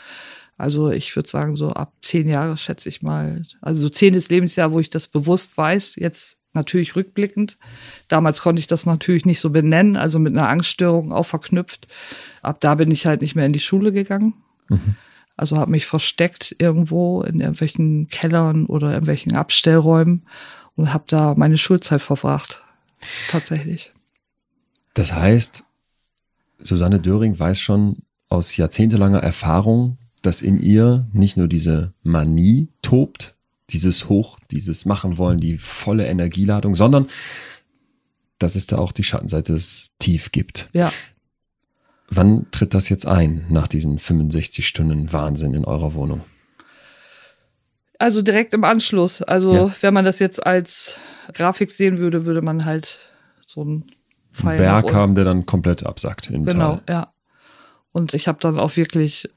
Also 0.57 0.91
ich 0.91 1.15
würde 1.15 1.29
sagen, 1.29 1.55
so 1.55 1.71
ab 1.71 1.93
zehn 2.03 2.29
Jahre 2.29 2.57
schätze 2.57 2.89
ich 2.89 3.01
mal. 3.01 3.45
Also 3.61 3.83
so 3.83 3.89
zehntes 3.89 4.29
Lebensjahr, 4.29 4.73
wo 4.73 4.81
ich 4.81 4.91
das 4.91 5.07
bewusst 5.07 5.57
weiß, 5.57 5.97
jetzt 5.97 6.37
natürlich 6.53 6.97
rückblickend. 6.97 7.59
Damals 8.09 8.43
konnte 8.43 8.61
ich 8.61 8.67
das 8.67 8.85
natürlich 8.85 9.25
nicht 9.25 9.41
so 9.41 9.51
benennen, 9.51 9.97
also 9.97 10.19
mit 10.19 10.37
einer 10.37 10.49
Angststörung 10.49 11.13
auch 11.13 11.27
verknüpft. 11.27 11.87
Ab 12.43 12.61
da 12.61 12.75
bin 12.75 12.91
ich 12.91 13.07
halt 13.07 13.21
nicht 13.21 13.37
mehr 13.37 13.47
in 13.47 13.53
die 13.53 13.61
Schule 13.61 13.93
gegangen. 13.93 14.35
Mhm. 14.69 14.97
Also 15.39 15.57
habe 15.57 15.71
mich 15.71 15.87
versteckt 15.87 16.57
irgendwo 16.59 17.23
in 17.23 17.41
irgendwelchen 17.41 18.09
Kellern 18.09 18.67
oder 18.67 18.89
irgendwelchen 18.89 19.37
Abstellräumen 19.37 20.27
und 20.77 20.93
habe 20.93 21.05
da 21.07 21.35
meine 21.37 21.59
Schulzeit 21.59 22.03
verbracht. 22.03 22.63
Tatsächlich. 23.29 23.93
Das 24.95 25.13
heißt, 25.13 25.65
Susanne 26.59 27.01
Döring 27.01 27.39
weiß 27.39 27.59
schon 27.59 27.99
aus 28.29 28.57
jahrzehntelanger 28.57 29.21
Erfahrung, 29.21 29.97
dass 30.23 30.43
in 30.43 30.61
ihr 30.61 31.07
nicht 31.13 31.37
nur 31.37 31.47
diese 31.47 31.95
Manie 32.03 32.69
tobt, 32.83 33.37
dieses 33.71 34.09
Hoch, 34.09 34.39
dieses 34.51 34.85
Machen 34.85 35.19
wollen, 35.19 35.39
die 35.39 35.59
volle 35.59 36.07
Energieladung, 36.07 36.75
sondern 36.75 37.07
dass 38.39 38.57
es 38.57 38.67
da 38.67 38.79
auch 38.79 38.93
die 38.93 39.05
Schattenseite 39.05 39.53
des 39.53 39.97
Tief 39.99 40.33
gibt. 40.33 40.69
Ja. 40.73 40.93
Wann 42.11 42.47
tritt 42.51 42.75
das 42.75 42.89
jetzt 42.89 43.07
ein, 43.07 43.45
nach 43.49 43.69
diesen 43.69 43.99
65 43.99 44.67
Stunden 44.67 45.13
Wahnsinn 45.13 45.55
in 45.55 45.65
eurer 45.65 45.95
Wohnung? 45.95 46.23
Also 47.99 48.23
direkt 48.23 48.55
im 48.55 48.65
Anschluss. 48.65 49.23
Also 49.23 49.55
ja. 49.55 49.75
wenn 49.81 49.93
man 49.93 50.05
das 50.05 50.19
jetzt 50.19 50.45
als 50.45 50.99
Grafik 51.35 51.71
sehen 51.71 51.99
würde, 51.99 52.25
würde 52.25 52.43
man 52.43 52.65
halt 52.65 52.99
so 53.43 53.65
ein 53.65 53.85
Einen 54.45 54.59
Berg 54.59 54.95
haben, 54.95 55.15
der 55.15 55.25
dann 55.25 55.47
komplett 55.47 55.85
absackt. 55.85 56.29
genau, 56.29 56.77
Tal. 56.77 56.83
ja. 56.89 57.13
Und 57.93 58.15
ich 58.15 58.29
habe 58.29 58.39
dann 58.41 58.59
auch 58.59 58.77
wirklich 58.77 59.29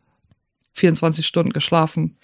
24 0.74 1.26
Stunden 1.26 1.52
geschlafen. 1.52 2.18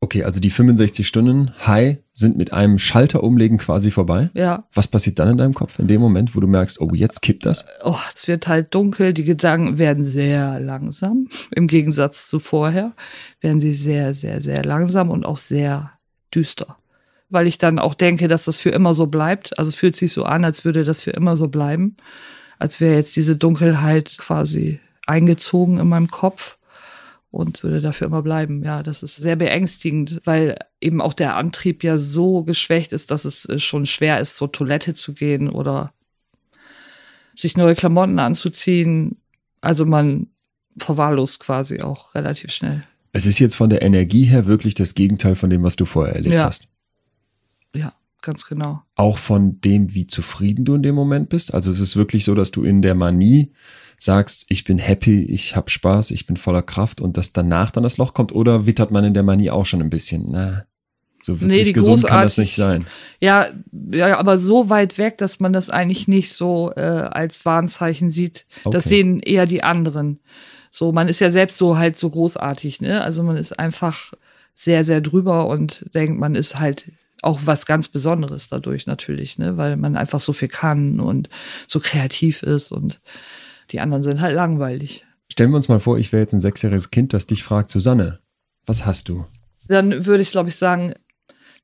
Okay, 0.00 0.22
also 0.22 0.38
die 0.38 0.50
65 0.50 1.08
Stunden 1.08 1.52
High 1.66 1.98
sind 2.12 2.36
mit 2.36 2.52
einem 2.52 2.78
Schalter 2.78 3.24
umlegen 3.24 3.58
quasi 3.58 3.90
vorbei. 3.90 4.30
Ja. 4.32 4.64
Was 4.72 4.86
passiert 4.86 5.18
dann 5.18 5.30
in 5.30 5.38
deinem 5.38 5.54
Kopf 5.54 5.80
in 5.80 5.88
dem 5.88 6.00
Moment, 6.00 6.36
wo 6.36 6.40
du 6.40 6.46
merkst, 6.46 6.80
oh, 6.80 6.90
jetzt 6.94 7.20
kippt 7.20 7.46
das? 7.46 7.64
Oh, 7.82 7.98
es 8.14 8.28
wird 8.28 8.46
halt 8.46 8.72
dunkel, 8.74 9.12
die 9.12 9.24
Gedanken 9.24 9.78
werden 9.78 10.04
sehr 10.04 10.60
langsam. 10.60 11.26
Im 11.50 11.66
Gegensatz 11.66 12.28
zu 12.28 12.38
vorher 12.38 12.92
werden 13.40 13.58
sie 13.58 13.72
sehr, 13.72 14.14
sehr, 14.14 14.40
sehr 14.40 14.64
langsam 14.64 15.10
und 15.10 15.26
auch 15.26 15.38
sehr 15.38 15.90
düster. 16.32 16.76
Weil 17.28 17.48
ich 17.48 17.58
dann 17.58 17.80
auch 17.80 17.94
denke, 17.94 18.28
dass 18.28 18.44
das 18.44 18.60
für 18.60 18.70
immer 18.70 18.94
so 18.94 19.08
bleibt. 19.08 19.58
Also 19.58 19.70
es 19.70 19.74
fühlt 19.74 19.96
sich 19.96 20.12
so 20.12 20.22
an, 20.22 20.44
als 20.44 20.64
würde 20.64 20.84
das 20.84 21.00
für 21.00 21.10
immer 21.10 21.36
so 21.36 21.48
bleiben. 21.48 21.96
Als 22.60 22.80
wäre 22.80 22.94
jetzt 22.94 23.16
diese 23.16 23.36
Dunkelheit 23.36 24.16
quasi 24.18 24.78
eingezogen 25.06 25.78
in 25.78 25.88
meinem 25.88 26.08
Kopf 26.08 26.57
und 27.30 27.62
würde 27.62 27.80
dafür 27.80 28.06
immer 28.06 28.22
bleiben. 28.22 28.62
Ja, 28.64 28.82
das 28.82 29.02
ist 29.02 29.16
sehr 29.16 29.36
beängstigend, 29.36 30.20
weil 30.24 30.56
eben 30.80 31.00
auch 31.00 31.12
der 31.12 31.36
Antrieb 31.36 31.84
ja 31.84 31.98
so 31.98 32.42
geschwächt 32.42 32.92
ist, 32.92 33.10
dass 33.10 33.24
es 33.24 33.44
äh, 33.46 33.58
schon 33.58 33.86
schwer 33.86 34.20
ist, 34.20 34.36
zur 34.36 34.50
Toilette 34.50 34.94
zu 34.94 35.12
gehen 35.12 35.48
oder 35.48 35.92
sich 37.36 37.56
neue 37.56 37.74
Klamotten 37.74 38.18
anzuziehen. 38.18 39.16
Also 39.60 39.84
man 39.84 40.28
verwahrlost 40.78 41.40
quasi 41.40 41.82
auch 41.82 42.14
relativ 42.14 42.50
schnell. 42.52 42.84
Es 43.12 43.26
ist 43.26 43.38
jetzt 43.38 43.56
von 43.56 43.70
der 43.70 43.82
Energie 43.82 44.24
her 44.24 44.46
wirklich 44.46 44.74
das 44.74 44.94
Gegenteil 44.94 45.34
von 45.34 45.50
dem, 45.50 45.62
was 45.62 45.76
du 45.76 45.84
vorher 45.84 46.14
erlebt 46.14 46.34
ja. 46.34 46.46
hast. 46.46 46.68
Ganz 48.22 48.46
genau. 48.46 48.82
Auch 48.96 49.18
von 49.18 49.60
dem, 49.60 49.94
wie 49.94 50.06
zufrieden 50.06 50.64
du 50.64 50.74
in 50.74 50.82
dem 50.82 50.94
Moment 50.94 51.28
bist. 51.28 51.54
Also 51.54 51.70
es 51.70 51.80
ist 51.80 51.96
wirklich 51.96 52.24
so, 52.24 52.34
dass 52.34 52.50
du 52.50 52.64
in 52.64 52.82
der 52.82 52.94
Manie 52.94 53.52
sagst, 53.98 54.46
ich 54.48 54.64
bin 54.64 54.78
happy, 54.78 55.22
ich 55.22 55.56
habe 55.56 55.70
Spaß, 55.70 56.10
ich 56.10 56.26
bin 56.26 56.36
voller 56.36 56.62
Kraft 56.62 57.00
und 57.00 57.16
dass 57.16 57.32
danach 57.32 57.70
dann 57.70 57.82
das 57.82 57.96
Loch 57.96 58.14
kommt? 58.14 58.32
Oder 58.32 58.66
wittert 58.66 58.90
man 58.90 59.04
in 59.04 59.14
der 59.14 59.22
Manie 59.22 59.50
auch 59.50 59.66
schon 59.66 59.80
ein 59.80 59.90
bisschen? 59.90 60.26
Na, 60.30 60.64
so 61.20 61.40
wirklich 61.40 61.58
nee, 61.58 61.64
die 61.64 61.72
gesund 61.72 62.04
kann 62.04 62.22
das 62.22 62.38
nicht 62.38 62.54
sein. 62.54 62.86
Ja, 63.20 63.48
ja, 63.90 64.18
aber 64.18 64.38
so 64.38 64.70
weit 64.70 64.98
weg, 64.98 65.18
dass 65.18 65.40
man 65.40 65.52
das 65.52 65.68
eigentlich 65.68 66.06
nicht 66.08 66.32
so 66.32 66.72
äh, 66.76 66.80
als 66.80 67.44
Warnzeichen 67.44 68.10
sieht. 68.10 68.46
Okay. 68.64 68.72
Das 68.72 68.84
sehen 68.84 69.20
eher 69.20 69.46
die 69.46 69.62
anderen. 69.62 70.20
So, 70.70 70.92
man 70.92 71.08
ist 71.08 71.20
ja 71.20 71.30
selbst 71.30 71.58
so 71.58 71.76
halt 71.76 71.96
so 71.96 72.10
großartig, 72.10 72.80
ne? 72.80 73.02
Also 73.02 73.22
man 73.22 73.36
ist 73.36 73.58
einfach 73.58 74.12
sehr, 74.54 74.84
sehr 74.84 75.00
drüber 75.00 75.48
und 75.48 75.86
denkt, 75.94 76.18
man 76.18 76.34
ist 76.34 76.58
halt 76.58 76.92
auch 77.22 77.40
was 77.44 77.66
ganz 77.66 77.88
Besonderes 77.88 78.48
dadurch 78.48 78.86
natürlich, 78.86 79.38
ne? 79.38 79.56
Weil 79.56 79.76
man 79.76 79.96
einfach 79.96 80.20
so 80.20 80.32
viel 80.32 80.48
kann 80.48 81.00
und 81.00 81.28
so 81.66 81.80
kreativ 81.80 82.42
ist 82.42 82.72
und 82.72 83.00
die 83.70 83.80
anderen 83.80 84.02
sind 84.02 84.20
halt 84.20 84.34
langweilig. 84.34 85.04
Stellen 85.30 85.50
wir 85.50 85.56
uns 85.56 85.68
mal 85.68 85.80
vor, 85.80 85.98
ich 85.98 86.12
wäre 86.12 86.22
jetzt 86.22 86.32
ein 86.32 86.40
sechsjähriges 86.40 86.90
Kind, 86.90 87.12
das 87.12 87.26
dich 87.26 87.42
fragt, 87.42 87.70
Susanne, 87.70 88.20
was 88.66 88.86
hast 88.86 89.08
du? 89.08 89.26
Dann 89.66 90.06
würde 90.06 90.22
ich, 90.22 90.30
glaube 90.30 90.48
ich, 90.48 90.56
sagen, 90.56 90.94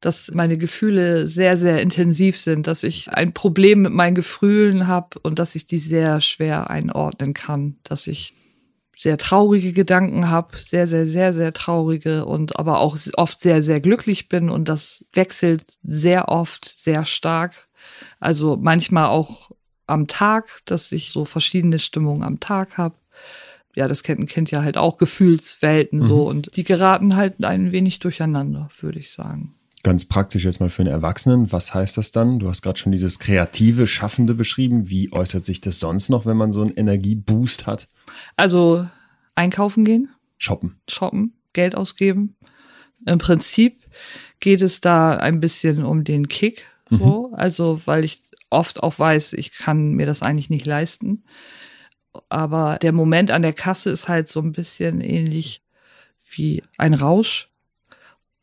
dass 0.00 0.30
meine 0.34 0.58
Gefühle 0.58 1.26
sehr, 1.26 1.56
sehr 1.56 1.80
intensiv 1.80 2.38
sind, 2.38 2.66
dass 2.66 2.82
ich 2.82 3.10
ein 3.10 3.32
Problem 3.32 3.82
mit 3.82 3.92
meinen 3.92 4.14
Gefühlen 4.14 4.86
habe 4.86 5.18
und 5.22 5.38
dass 5.38 5.54
ich 5.54 5.66
die 5.66 5.78
sehr 5.78 6.20
schwer 6.20 6.68
einordnen 6.68 7.32
kann, 7.32 7.76
dass 7.84 8.06
ich 8.06 8.34
sehr 8.98 9.18
traurige 9.18 9.72
Gedanken 9.72 10.28
habe, 10.28 10.56
sehr, 10.56 10.86
sehr, 10.86 11.06
sehr, 11.06 11.32
sehr 11.32 11.52
traurige 11.52 12.24
und 12.24 12.58
aber 12.58 12.78
auch 12.78 12.96
oft 13.16 13.40
sehr, 13.40 13.62
sehr 13.62 13.80
glücklich 13.80 14.28
bin 14.28 14.50
und 14.50 14.68
das 14.68 15.04
wechselt 15.12 15.64
sehr 15.82 16.28
oft 16.28 16.64
sehr 16.64 17.04
stark. 17.04 17.68
Also 18.20 18.56
manchmal 18.56 19.06
auch 19.06 19.50
am 19.86 20.06
Tag, 20.06 20.60
dass 20.64 20.92
ich 20.92 21.10
so 21.10 21.24
verschiedene 21.24 21.78
Stimmungen 21.78 22.22
am 22.22 22.40
Tag 22.40 22.78
habe. 22.78 22.94
Ja, 23.74 23.88
das 23.88 24.02
kennt 24.02 24.20
ein 24.20 24.26
Kind 24.26 24.50
ja 24.50 24.62
halt 24.62 24.76
auch, 24.76 24.98
Gefühlswelten 24.98 26.00
mhm. 26.00 26.04
so 26.04 26.28
und 26.28 26.56
die 26.56 26.64
geraten 26.64 27.16
halt 27.16 27.44
ein 27.44 27.72
wenig 27.72 27.98
durcheinander, 27.98 28.70
würde 28.80 29.00
ich 29.00 29.12
sagen. 29.12 29.54
Ganz 29.84 30.06
praktisch 30.06 30.44
jetzt 30.44 30.60
mal 30.60 30.70
für 30.70 30.82
einen 30.82 30.90
Erwachsenen. 30.90 31.52
Was 31.52 31.74
heißt 31.74 31.98
das 31.98 32.10
dann? 32.10 32.38
Du 32.38 32.48
hast 32.48 32.62
gerade 32.62 32.78
schon 32.78 32.90
dieses 32.90 33.18
kreative, 33.18 33.86
schaffende 33.86 34.34
beschrieben. 34.34 34.88
Wie 34.88 35.12
äußert 35.12 35.44
sich 35.44 35.60
das 35.60 35.78
sonst 35.78 36.08
noch, 36.08 36.24
wenn 36.24 36.38
man 36.38 36.52
so 36.52 36.62
einen 36.62 36.74
Energieboost 36.74 37.66
hat? 37.66 37.86
Also 38.34 38.88
einkaufen 39.34 39.84
gehen. 39.84 40.08
Shoppen. 40.38 40.80
Shoppen, 40.88 41.34
Geld 41.52 41.74
ausgeben. 41.74 42.34
Im 43.04 43.18
Prinzip 43.18 43.84
geht 44.40 44.62
es 44.62 44.80
da 44.80 45.16
ein 45.16 45.38
bisschen 45.38 45.84
um 45.84 46.02
den 46.02 46.28
Kick. 46.28 46.66
So. 46.88 47.28
Mhm. 47.28 47.34
Also, 47.34 47.82
weil 47.84 48.04
ich 48.04 48.22
oft 48.48 48.82
auch 48.82 48.98
weiß, 48.98 49.34
ich 49.34 49.52
kann 49.52 49.92
mir 49.92 50.06
das 50.06 50.22
eigentlich 50.22 50.48
nicht 50.48 50.66
leisten. 50.66 51.24
Aber 52.30 52.78
der 52.80 52.92
Moment 52.92 53.30
an 53.30 53.42
der 53.42 53.52
Kasse 53.52 53.90
ist 53.90 54.08
halt 54.08 54.28
so 54.28 54.40
ein 54.40 54.52
bisschen 54.52 55.02
ähnlich 55.02 55.62
wie 56.30 56.62
ein 56.78 56.94
Rausch, 56.94 57.50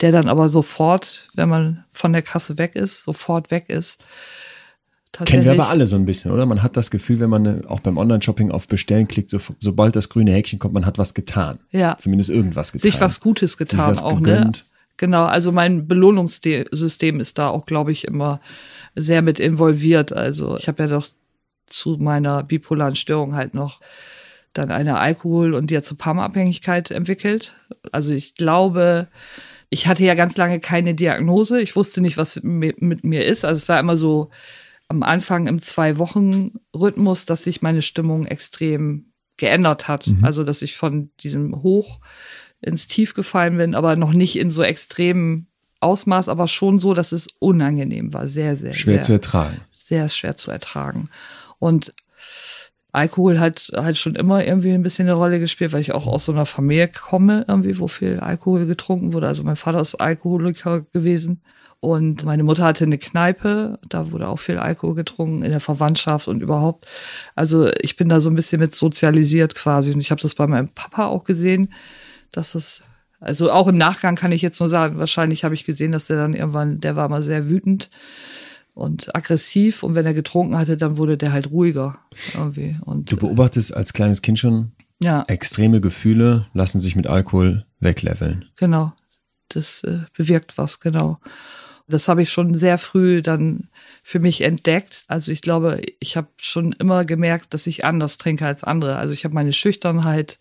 der 0.02 0.12
dann 0.12 0.28
aber 0.28 0.50
sofort, 0.50 1.30
wenn 1.36 1.50
man 1.50 1.84
von 1.92 2.14
der 2.14 2.22
Kasse 2.22 2.58
weg 2.58 2.76
ist, 2.76 3.04
sofort 3.04 3.52
weg 3.52 3.70
ist. 3.70 4.04
Kennen 5.26 5.44
wir 5.44 5.52
aber 5.52 5.68
alle 5.68 5.88
so 5.88 5.98
ein 5.98 6.06
bisschen, 6.06 6.32
oder? 6.32 6.46
Man 6.46 6.64
hat 6.64 6.78
das 6.78 6.90
Gefühl, 6.90 7.20
wenn 7.20 7.30
man 7.30 7.46
äh, 7.46 7.68
auch 7.68 7.82
beim 7.82 7.98
Online-Shopping 7.98 8.50
auf 8.50 8.68
Bestellen 8.68 9.10
klickt, 9.10 9.30
so, 9.30 9.40
sobald 9.60 9.96
das 9.96 10.08
grüne 10.08 10.32
Häkchen 10.32 10.58
kommt, 10.58 10.74
man 10.74 10.86
hat 10.86 10.98
was 10.98 11.14
getan. 11.14 11.60
Ja. 11.72 11.98
Zumindest 11.98 12.30
irgendwas 12.30 12.72
getan. 12.72 12.90
Sich 12.90 13.02
was 13.02 13.20
Gutes 13.20 13.58
getan 13.58 13.92
was 13.92 14.02
auch, 14.02 14.20
ne? 14.20 14.32
gegönnt. 14.32 14.58
ne? 14.58 14.64
Genau, 14.98 15.26
also 15.26 15.52
mein 15.52 15.88
Belohnungssystem 15.88 17.20
ist 17.20 17.38
da 17.38 17.50
auch, 17.50 17.66
glaube 17.66 17.92
ich, 17.92 18.06
immer 18.06 18.40
sehr 18.96 19.22
mit 19.22 19.40
involviert. 19.40 20.14
Also 20.14 20.58
ich 20.58 20.68
habe 20.68 20.84
ja 20.84 20.90
doch 20.90 21.10
zu 21.66 21.98
meiner 22.00 22.44
bipolaren 22.44 22.96
Störung 22.96 23.36
halt 23.36 23.54
noch 23.54 23.82
dann 24.54 24.72
eine 24.72 25.00
Alkohol- 25.00 25.54
und 25.54 25.72
Diazepamabhängigkeit 25.72 26.92
entwickelt. 26.92 27.54
Also 27.92 28.12
ich 28.12 28.36
glaube, 28.36 29.08
ich 29.74 29.88
hatte 29.88 30.04
ja 30.04 30.14
ganz 30.16 30.36
lange 30.36 30.60
keine 30.60 30.94
Diagnose. 30.94 31.62
Ich 31.62 31.78
wusste 31.78 32.02
nicht, 32.02 32.18
was 32.18 32.42
mit 32.44 33.04
mir 33.04 33.26
ist. 33.26 33.46
Also 33.46 33.58
es 33.58 33.70
war 33.70 33.80
immer 33.80 33.96
so 33.96 34.30
am 34.90 35.02
Anfang 35.02 35.48
im 35.48 35.62
Zwei-Wochen-Rhythmus, 35.62 37.24
dass 37.24 37.46
sich 37.46 37.62
meine 37.62 37.82
Stimmung 37.82 38.26
extrem 38.26 39.14
geändert 39.38 39.88
hat. 39.88 40.08
Mhm. 40.08 40.20
Also 40.24 40.44
dass 40.44 40.62
ich 40.62 40.76
von 40.76 41.10
diesem 41.22 41.64
Hoch 41.64 42.02
ins 42.60 42.88
Tief 42.88 43.14
gefallen 43.14 43.58
bin, 43.58 43.74
aber 43.74 43.96
noch 43.96 44.12
nicht 44.12 44.38
in 44.38 44.50
so 44.50 44.62
extremem 44.62 45.48
Ausmaß, 45.80 46.28
aber 46.28 46.50
schon 46.50 46.78
so, 46.78 46.94
dass 46.94 47.14
es 47.14 47.28
unangenehm 47.40 48.14
war. 48.14 48.28
Sehr, 48.28 48.58
sehr 48.58 48.74
schwer 48.74 48.96
sehr, 48.96 49.04
zu 49.04 49.14
ertragen. 49.14 49.62
Sehr 49.74 50.10
schwer 50.10 50.36
zu 50.36 50.52
ertragen. 50.52 51.10
Und 51.60 51.94
Alkohol 52.92 53.40
hat 53.40 53.72
halt 53.74 53.98
schon 53.98 54.16
immer 54.16 54.46
irgendwie 54.46 54.72
ein 54.72 54.84
bisschen 54.84 55.08
eine 55.08 55.16
Rolle 55.16 55.40
gespielt, 55.40 55.72
weil 55.72 55.82
ich 55.82 55.94
auch 55.94 56.08
aus 56.08 56.26
so 56.26 56.34
einer 56.34 56.46
Familie 56.46 56.90
komme, 56.90 57.46
irgendwie, 57.48 57.80
wo 57.80 57.88
viel 57.88 58.20
Alkohol 58.20 58.66
getrunken 58.66 59.14
wurde. 59.14 59.28
Also 59.28 59.44
mein 59.44 59.56
Vater 59.56 59.80
ist 59.80 59.96
Alkoholiker 59.96 60.82
gewesen. 60.82 61.42
Und 61.80 62.26
meine 62.26 62.44
Mutter 62.44 62.64
hatte 62.64 62.84
eine 62.84 63.00
Kneipe, 63.00 63.80
da 63.90 64.12
wurde 64.12 64.28
auch 64.28 64.38
viel 64.38 64.60
Alkohol 64.60 64.94
getrunken 64.94 65.42
in 65.42 65.50
der 65.50 65.60
Verwandtschaft 65.60 66.28
und 66.28 66.42
überhaupt. 66.42 66.86
Also 67.34 67.72
ich 67.82 67.96
bin 67.96 68.08
da 68.08 68.20
so 68.20 68.30
ein 68.30 68.36
bisschen 68.36 68.60
mit 68.60 68.76
sozialisiert 68.76 69.56
quasi. 69.56 69.92
Und 69.92 70.00
ich 70.00 70.12
habe 70.12 70.22
das 70.22 70.36
bei 70.36 70.46
meinem 70.46 70.70
Papa 70.70 71.08
auch 71.08 71.24
gesehen, 71.24 71.74
dass 72.32 72.52
das 72.52 72.84
also 73.20 73.52
auch 73.52 73.68
im 73.68 73.78
Nachgang 73.78 74.16
kann 74.16 74.32
ich 74.32 74.42
jetzt 74.42 74.60
nur 74.60 74.68
sagen, 74.68 74.98
wahrscheinlich 74.98 75.44
habe 75.44 75.54
ich 75.54 75.64
gesehen, 75.64 75.92
dass 75.92 76.08
der 76.08 76.18
dann 76.18 76.34
irgendwann, 76.34 76.80
der 76.80 76.96
war 76.96 77.08
mal 77.08 77.22
sehr 77.22 77.50
wütend 77.50 77.92
und 78.74 79.16
aggressiv 79.16 79.84
und 79.84 79.96
wenn 79.96 80.06
er 80.06 80.14
getrunken 80.14 80.58
hatte, 80.58 80.78
dann 80.78 80.98
wurde 80.98 81.18
der 81.18 81.32
halt 81.32 81.52
ruhiger 81.52 82.00
irgendwie. 82.34 82.78
Und, 82.82 83.12
du 83.12 83.18
beobachtest 83.18 83.76
als 83.76 83.94
kleines 83.94 84.22
Kind 84.22 84.40
schon 84.40 84.72
ja. 85.02 85.24
extreme 85.28 85.82
Gefühle 85.82 86.48
lassen 86.54 86.80
sich 86.80 86.96
mit 86.96 87.08
Alkohol 87.08 87.66
wegleveln. 87.80 88.46
Genau, 88.58 88.94
das 89.50 89.84
äh, 89.84 90.00
bewirkt 90.16 90.58
was, 90.58 90.80
genau. 90.80 91.20
Das 91.88 92.08
habe 92.08 92.22
ich 92.22 92.32
schon 92.32 92.56
sehr 92.56 92.78
früh 92.78 93.22
dann 93.22 93.68
für 94.02 94.20
mich 94.20 94.42
entdeckt. 94.42 95.04
Also 95.08 95.32
ich 95.32 95.42
glaube, 95.42 95.82
ich 96.00 96.16
habe 96.16 96.28
schon 96.38 96.72
immer 96.74 97.04
gemerkt, 97.04 97.54
dass 97.54 97.68
ich 97.68 97.84
anders 97.84 98.18
trinke 98.18 98.46
als 98.46 98.64
andere. 98.64 98.96
Also 98.96 99.14
ich 99.14 99.26
habe 99.26 99.36
meine 99.36 99.52
Schüchternheit 99.52 100.40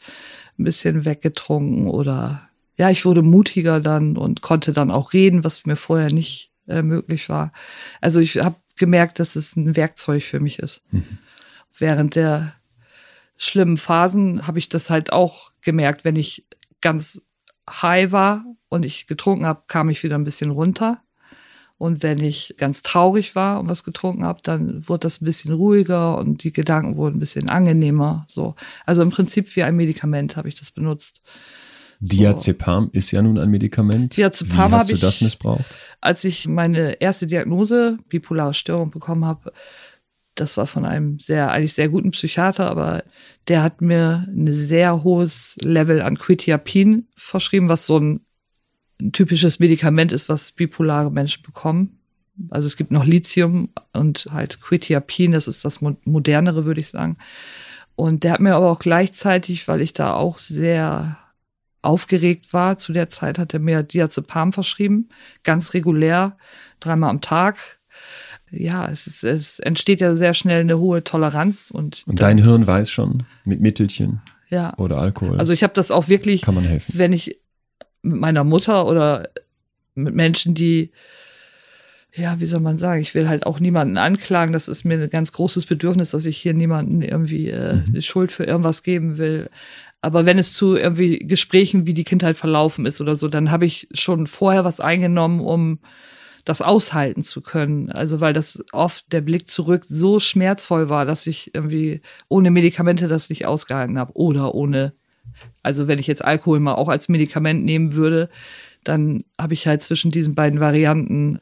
ein 0.58 0.64
bisschen 0.64 1.04
weggetrunken 1.04 1.88
oder 1.88 2.48
ja, 2.76 2.88
ich 2.88 3.04
wurde 3.04 3.22
mutiger 3.22 3.80
dann 3.80 4.16
und 4.16 4.42
konnte 4.42 4.72
dann 4.72 4.90
auch 4.90 5.12
reden, 5.12 5.42
was 5.42 5.66
mir 5.66 5.76
vorher 5.76 6.12
nicht 6.12 6.49
äh, 6.70 6.82
möglich 6.82 7.28
war. 7.28 7.52
Also 8.00 8.20
ich 8.20 8.38
habe 8.38 8.56
gemerkt, 8.76 9.18
dass 9.18 9.36
es 9.36 9.56
ein 9.56 9.76
Werkzeug 9.76 10.22
für 10.22 10.40
mich 10.40 10.58
ist. 10.58 10.82
Mhm. 10.90 11.18
Während 11.78 12.14
der 12.14 12.54
schlimmen 13.36 13.78
Phasen 13.78 14.46
habe 14.46 14.58
ich 14.58 14.68
das 14.68 14.90
halt 14.90 15.12
auch 15.12 15.52
gemerkt, 15.62 16.04
wenn 16.04 16.16
ich 16.16 16.46
ganz 16.80 17.20
high 17.68 18.12
war 18.12 18.44
und 18.68 18.84
ich 18.84 19.06
getrunken 19.06 19.46
habe, 19.46 19.62
kam 19.66 19.88
ich 19.88 20.02
wieder 20.02 20.16
ein 20.16 20.24
bisschen 20.24 20.50
runter. 20.50 21.02
Und 21.78 22.02
wenn 22.02 22.22
ich 22.22 22.56
ganz 22.58 22.82
traurig 22.82 23.34
war 23.34 23.58
und 23.58 23.68
was 23.68 23.84
getrunken 23.84 24.26
habe, 24.26 24.40
dann 24.42 24.86
wurde 24.86 25.00
das 25.00 25.22
ein 25.22 25.24
bisschen 25.24 25.54
ruhiger 25.54 26.18
und 26.18 26.44
die 26.44 26.52
Gedanken 26.52 26.96
wurden 26.96 27.16
ein 27.16 27.20
bisschen 27.20 27.48
angenehmer. 27.48 28.26
So, 28.28 28.54
also 28.84 29.00
im 29.00 29.08
Prinzip 29.08 29.56
wie 29.56 29.62
ein 29.62 29.76
Medikament 29.76 30.36
habe 30.36 30.48
ich 30.48 30.56
das 30.56 30.70
benutzt. 30.72 31.22
Diazepam 32.00 32.86
so. 32.86 32.90
ist 32.92 33.10
ja 33.10 33.22
nun 33.22 33.38
ein 33.38 33.50
Medikament. 33.50 34.16
Diazepam 34.16 34.72
Wie 34.72 34.74
hast 34.74 34.90
du 34.90 34.94
ich, 34.94 35.00
das 35.00 35.20
missbraucht? 35.20 35.64
Als 36.00 36.24
ich 36.24 36.48
meine 36.48 37.00
erste 37.00 37.26
Diagnose, 37.26 37.98
bipolare 38.08 38.54
Störung, 38.54 38.90
bekommen 38.90 39.26
habe, 39.26 39.52
das 40.34 40.56
war 40.56 40.66
von 40.66 40.86
einem 40.86 41.18
sehr, 41.18 41.52
eigentlich 41.52 41.74
sehr 41.74 41.88
guten 41.88 42.12
Psychiater, 42.12 42.70
aber 42.70 43.04
der 43.48 43.62
hat 43.62 43.82
mir 43.82 44.26
ein 44.28 44.50
sehr 44.52 45.04
hohes 45.04 45.56
Level 45.62 46.00
an 46.00 46.16
Quetiapin 46.18 47.08
verschrieben, 47.16 47.68
was 47.68 47.86
so 47.86 47.98
ein, 47.98 48.20
ein 49.00 49.12
typisches 49.12 49.58
Medikament 49.58 50.12
ist, 50.12 50.28
was 50.28 50.52
bipolare 50.52 51.10
Menschen 51.10 51.42
bekommen. 51.42 51.98
Also 52.48 52.66
es 52.66 52.76
gibt 52.78 52.90
noch 52.90 53.04
Lithium 53.04 53.70
und 53.92 54.28
halt 54.30 54.62
Quetiapin, 54.62 55.32
das 55.32 55.46
ist 55.46 55.64
das 55.64 55.80
modernere, 55.82 56.64
würde 56.64 56.80
ich 56.80 56.88
sagen. 56.88 57.18
Und 57.96 58.24
der 58.24 58.32
hat 58.32 58.40
mir 58.40 58.54
aber 58.54 58.70
auch 58.70 58.78
gleichzeitig, 58.78 59.68
weil 59.68 59.82
ich 59.82 59.92
da 59.92 60.14
auch 60.14 60.38
sehr 60.38 61.18
aufgeregt 61.82 62.52
war, 62.52 62.78
zu 62.78 62.92
der 62.92 63.10
Zeit 63.10 63.38
hat 63.38 63.54
er 63.54 63.60
mir 63.60 63.82
Diazepam 63.82 64.52
verschrieben, 64.52 65.08
ganz 65.44 65.74
regulär, 65.74 66.36
dreimal 66.78 67.10
am 67.10 67.20
Tag. 67.20 67.80
Ja, 68.50 68.90
es, 68.90 69.06
ist, 69.06 69.24
es 69.24 69.58
entsteht 69.60 70.00
ja 70.00 70.14
sehr 70.16 70.34
schnell 70.34 70.60
eine 70.60 70.78
hohe 70.78 71.04
Toleranz. 71.04 71.70
Und, 71.70 72.02
und 72.06 72.20
dein 72.20 72.38
Hirn 72.38 72.66
weiß 72.66 72.90
schon 72.90 73.24
mit 73.44 73.60
Mittelchen 73.60 74.22
ja. 74.48 74.76
oder 74.76 74.98
Alkohol. 74.98 75.38
Also 75.38 75.52
ich 75.52 75.62
habe 75.62 75.72
das 75.74 75.90
auch 75.90 76.08
wirklich, 76.08 76.42
Kann 76.42 76.54
man 76.54 76.64
helfen. 76.64 76.92
wenn 76.96 77.12
ich 77.12 77.40
mit 78.02 78.16
meiner 78.16 78.44
Mutter 78.44 78.86
oder 78.86 79.28
mit 79.94 80.14
Menschen, 80.14 80.54
die 80.54 80.90
ja, 82.12 82.40
wie 82.40 82.46
soll 82.46 82.60
man 82.60 82.76
sagen, 82.76 83.00
ich 83.00 83.14
will 83.14 83.28
halt 83.28 83.46
auch 83.46 83.60
niemanden 83.60 83.96
anklagen. 83.96 84.52
Das 84.52 84.66
ist 84.66 84.84
mir 84.84 85.00
ein 85.00 85.10
ganz 85.10 85.32
großes 85.32 85.66
Bedürfnis, 85.66 86.10
dass 86.10 86.26
ich 86.26 86.38
hier 86.38 86.54
niemanden 86.54 87.02
irgendwie 87.02 87.50
äh, 87.50 87.74
mhm. 87.74 87.92
die 87.92 88.02
Schuld 88.02 88.32
für 88.32 88.44
irgendwas 88.44 88.82
geben 88.82 89.16
will. 89.16 89.48
Aber 90.02 90.24
wenn 90.24 90.38
es 90.38 90.54
zu 90.54 90.76
irgendwie 90.76 91.18
Gesprächen, 91.18 91.86
wie 91.86 91.94
die 91.94 92.04
Kindheit 92.04 92.36
verlaufen 92.36 92.86
ist 92.86 93.00
oder 93.00 93.16
so, 93.16 93.28
dann 93.28 93.50
habe 93.50 93.66
ich 93.66 93.88
schon 93.92 94.26
vorher 94.26 94.64
was 94.64 94.80
eingenommen, 94.80 95.40
um 95.40 95.78
das 96.44 96.62
aushalten 96.62 97.22
zu 97.22 97.42
können. 97.42 97.90
Also 97.90 98.20
weil 98.20 98.32
das 98.32 98.64
oft 98.72 99.12
der 99.12 99.20
Blick 99.20 99.48
zurück 99.48 99.84
so 99.86 100.20
schmerzvoll 100.20 100.88
war, 100.88 101.04
dass 101.04 101.26
ich 101.26 101.54
irgendwie 101.54 102.00
ohne 102.28 102.50
Medikamente 102.50 103.08
das 103.08 103.28
nicht 103.28 103.46
ausgehalten 103.46 103.98
habe. 103.98 104.12
Oder 104.14 104.54
ohne, 104.54 104.94
also 105.62 105.86
wenn 105.86 105.98
ich 105.98 106.06
jetzt 106.06 106.24
Alkohol 106.24 106.60
mal 106.60 106.74
auch 106.74 106.88
als 106.88 107.08
Medikament 107.08 107.64
nehmen 107.64 107.94
würde, 107.94 108.30
dann 108.84 109.24
habe 109.38 109.52
ich 109.52 109.66
halt 109.66 109.82
zwischen 109.82 110.10
diesen 110.10 110.34
beiden 110.34 110.60
Varianten 110.60 111.40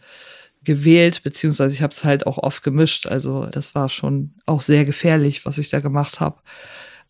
gewählt, 0.64 1.22
beziehungsweise 1.22 1.74
ich 1.74 1.82
habe 1.82 1.92
es 1.92 2.04
halt 2.04 2.26
auch 2.26 2.38
oft 2.38 2.64
gemischt. 2.64 3.06
Also 3.06 3.46
das 3.46 3.76
war 3.76 3.88
schon 3.88 4.34
auch 4.46 4.60
sehr 4.60 4.84
gefährlich, 4.84 5.46
was 5.46 5.58
ich 5.58 5.70
da 5.70 5.78
gemacht 5.78 6.18
habe. 6.18 6.40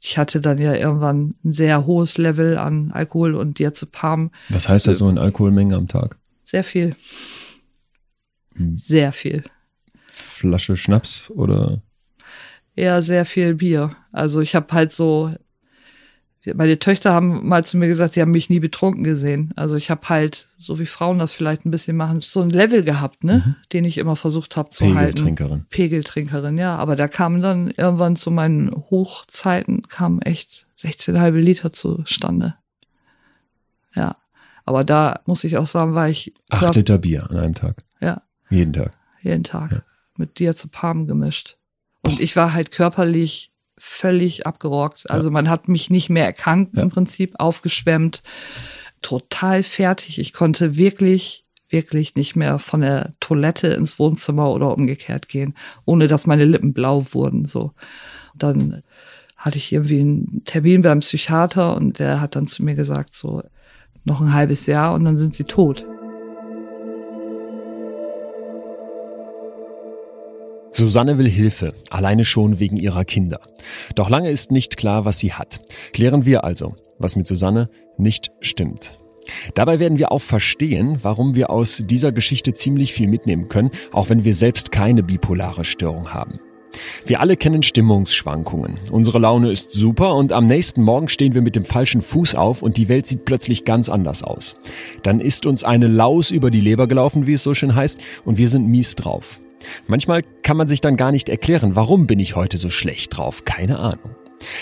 Ich 0.00 0.16
hatte 0.16 0.40
dann 0.40 0.58
ja 0.58 0.74
irgendwann 0.74 1.34
ein 1.44 1.52
sehr 1.52 1.86
hohes 1.86 2.18
Level 2.18 2.56
an 2.56 2.92
Alkohol 2.92 3.34
und 3.34 3.58
Diazepam. 3.58 4.30
Was 4.48 4.68
heißt 4.68 4.86
das 4.86 4.98
so 4.98 5.08
in 5.08 5.18
Alkoholmenge 5.18 5.74
am 5.74 5.88
Tag? 5.88 6.16
Sehr 6.44 6.64
viel. 6.64 6.94
Hm. 8.54 8.78
Sehr 8.78 9.12
viel. 9.12 9.42
Flasche 10.12 10.76
Schnaps 10.76 11.30
oder? 11.30 11.82
Ja, 12.76 13.02
sehr 13.02 13.24
viel 13.24 13.54
Bier. 13.54 13.96
Also 14.12 14.40
ich 14.40 14.54
habe 14.54 14.72
halt 14.72 14.92
so 14.92 15.34
meine 16.54 16.78
Töchter 16.78 17.12
haben 17.12 17.48
mal 17.48 17.64
zu 17.64 17.76
mir 17.76 17.88
gesagt, 17.88 18.14
sie 18.14 18.20
haben 18.20 18.30
mich 18.30 18.50
nie 18.50 18.60
betrunken 18.60 19.04
gesehen. 19.04 19.52
Also 19.56 19.76
ich 19.76 19.90
habe 19.90 20.08
halt, 20.08 20.48
so 20.56 20.78
wie 20.78 20.86
Frauen 20.86 21.18
das 21.18 21.32
vielleicht 21.32 21.64
ein 21.64 21.70
bisschen 21.70 21.96
machen, 21.96 22.20
so 22.20 22.40
ein 22.40 22.50
Level 22.50 22.82
gehabt, 22.82 23.24
ne, 23.24 23.42
mhm. 23.44 23.56
den 23.72 23.84
ich 23.84 23.98
immer 23.98 24.16
versucht 24.16 24.56
habe 24.56 24.70
zu 24.70 24.84
halten. 24.94 25.14
Pegeltrinkerin. 25.14 25.66
Pegeltrinkerin, 25.70 26.58
ja. 26.58 26.76
Aber 26.76 26.96
da 26.96 27.08
kamen 27.08 27.42
dann 27.42 27.70
irgendwann 27.70 28.16
zu 28.16 28.30
meinen 28.30 28.70
Hochzeiten 28.90 29.82
kamen 29.82 30.22
echt 30.22 30.66
16,5 30.78 31.30
Liter 31.32 31.72
zustande. 31.72 32.54
Ja. 33.94 34.16
Aber 34.64 34.84
da 34.84 35.20
muss 35.24 35.44
ich 35.44 35.56
auch 35.56 35.66
sagen, 35.66 35.94
war 35.94 36.08
ich. 36.08 36.34
Acht 36.50 36.74
Liter 36.74 36.98
Bier 36.98 37.30
an 37.30 37.38
einem 37.38 37.54
Tag. 37.54 37.82
Ja. 38.00 38.22
Jeden 38.50 38.72
Tag. 38.72 38.92
Jeden 39.22 39.44
Tag. 39.44 39.72
Ja. 39.72 39.82
Mit 40.16 40.38
Diazepam 40.38 41.06
gemischt. 41.06 41.56
Und 42.02 42.20
ich 42.20 42.36
war 42.36 42.52
halt 42.52 42.70
körperlich 42.70 43.50
völlig 43.78 44.46
abgerockt. 44.46 45.10
Also 45.10 45.28
ja. 45.28 45.32
man 45.32 45.48
hat 45.48 45.68
mich 45.68 45.90
nicht 45.90 46.10
mehr 46.10 46.24
erkannt 46.24 46.70
ja. 46.76 46.82
im 46.82 46.90
Prinzip, 46.90 47.34
aufgeschwemmt, 47.38 48.22
total 49.02 49.62
fertig. 49.62 50.18
Ich 50.18 50.32
konnte 50.32 50.76
wirklich, 50.76 51.44
wirklich 51.68 52.14
nicht 52.14 52.36
mehr 52.36 52.58
von 52.58 52.80
der 52.80 53.12
Toilette 53.20 53.68
ins 53.68 53.98
Wohnzimmer 53.98 54.50
oder 54.52 54.74
umgekehrt 54.76 55.28
gehen, 55.28 55.54
ohne 55.84 56.06
dass 56.06 56.26
meine 56.26 56.44
Lippen 56.44 56.72
blau 56.72 57.06
wurden. 57.12 57.46
So. 57.46 57.72
Dann 58.34 58.82
hatte 59.36 59.58
ich 59.58 59.72
irgendwie 59.72 60.00
einen 60.00 60.42
Termin 60.44 60.82
beim 60.82 61.00
Psychiater 61.00 61.76
und 61.76 61.98
der 61.98 62.20
hat 62.20 62.34
dann 62.34 62.48
zu 62.48 62.64
mir 62.64 62.74
gesagt, 62.74 63.14
so 63.14 63.42
noch 64.04 64.20
ein 64.20 64.32
halbes 64.32 64.66
Jahr 64.66 64.94
und 64.94 65.04
dann 65.04 65.18
sind 65.18 65.34
sie 65.34 65.44
tot. 65.44 65.86
Susanne 70.70 71.18
will 71.18 71.28
Hilfe, 71.28 71.72
alleine 71.90 72.24
schon 72.24 72.60
wegen 72.60 72.76
ihrer 72.76 73.04
Kinder. 73.04 73.40
Doch 73.94 74.10
lange 74.10 74.30
ist 74.30 74.50
nicht 74.50 74.76
klar, 74.76 75.04
was 75.04 75.18
sie 75.18 75.32
hat. 75.32 75.60
Klären 75.92 76.26
wir 76.26 76.44
also, 76.44 76.76
was 76.98 77.16
mit 77.16 77.26
Susanne 77.26 77.68
nicht 77.96 78.30
stimmt. 78.40 78.98
Dabei 79.54 79.78
werden 79.78 79.98
wir 79.98 80.12
auch 80.12 80.22
verstehen, 80.22 80.98
warum 81.02 81.34
wir 81.34 81.50
aus 81.50 81.82
dieser 81.84 82.12
Geschichte 82.12 82.54
ziemlich 82.54 82.92
viel 82.92 83.08
mitnehmen 83.08 83.48
können, 83.48 83.70
auch 83.92 84.08
wenn 84.08 84.24
wir 84.24 84.34
selbst 84.34 84.72
keine 84.72 85.02
bipolare 85.02 85.64
Störung 85.64 86.12
haben. 86.14 86.40
Wir 87.06 87.20
alle 87.20 87.36
kennen 87.36 87.62
Stimmungsschwankungen. 87.62 88.78
Unsere 88.90 89.18
Laune 89.18 89.50
ist 89.50 89.72
super 89.72 90.14
und 90.14 90.32
am 90.32 90.46
nächsten 90.46 90.82
Morgen 90.82 91.08
stehen 91.08 91.34
wir 91.34 91.42
mit 91.42 91.56
dem 91.56 91.64
falschen 91.64 92.02
Fuß 92.02 92.34
auf 92.34 92.62
und 92.62 92.76
die 92.76 92.88
Welt 92.88 93.06
sieht 93.06 93.24
plötzlich 93.24 93.64
ganz 93.64 93.88
anders 93.88 94.22
aus. 94.22 94.54
Dann 95.02 95.20
ist 95.20 95.46
uns 95.46 95.64
eine 95.64 95.88
Laus 95.88 96.30
über 96.30 96.50
die 96.50 96.60
Leber 96.60 96.86
gelaufen, 96.86 97.26
wie 97.26 97.34
es 97.34 97.42
so 97.42 97.54
schön 97.54 97.74
heißt, 97.74 97.98
und 98.24 98.38
wir 98.38 98.48
sind 98.48 98.68
mies 98.68 98.94
drauf. 98.94 99.40
Manchmal 99.86 100.22
kann 100.42 100.56
man 100.56 100.68
sich 100.68 100.80
dann 100.80 100.96
gar 100.96 101.12
nicht 101.12 101.28
erklären, 101.28 101.76
warum 101.76 102.06
bin 102.06 102.18
ich 102.18 102.36
heute 102.36 102.56
so 102.56 102.70
schlecht 102.70 103.16
drauf. 103.16 103.44
Keine 103.44 103.78
Ahnung. 103.78 104.10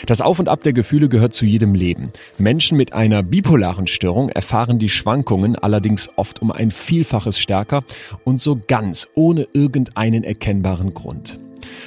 Das 0.07 0.21
Auf 0.21 0.39
und 0.39 0.49
Ab 0.49 0.63
der 0.63 0.73
Gefühle 0.73 1.09
gehört 1.09 1.35
zu 1.35 1.45
jedem 1.45 1.75
Leben. 1.75 2.13
Menschen 2.39 2.77
mit 2.77 2.93
einer 2.93 3.23
bipolaren 3.23 3.87
Störung 3.87 4.29
erfahren 4.31 4.79
die 4.79 4.89
Schwankungen 4.89 5.57
allerdings 5.57 6.11
oft 6.17 6.41
um 6.41 6.51
ein 6.51 6.71
Vielfaches 6.71 7.39
stärker 7.39 7.83
und 8.25 8.41
so 8.41 8.59
ganz 8.67 9.09
ohne 9.15 9.47
irgendeinen 9.53 10.25
erkennbaren 10.25 10.95
Grund. 10.95 11.39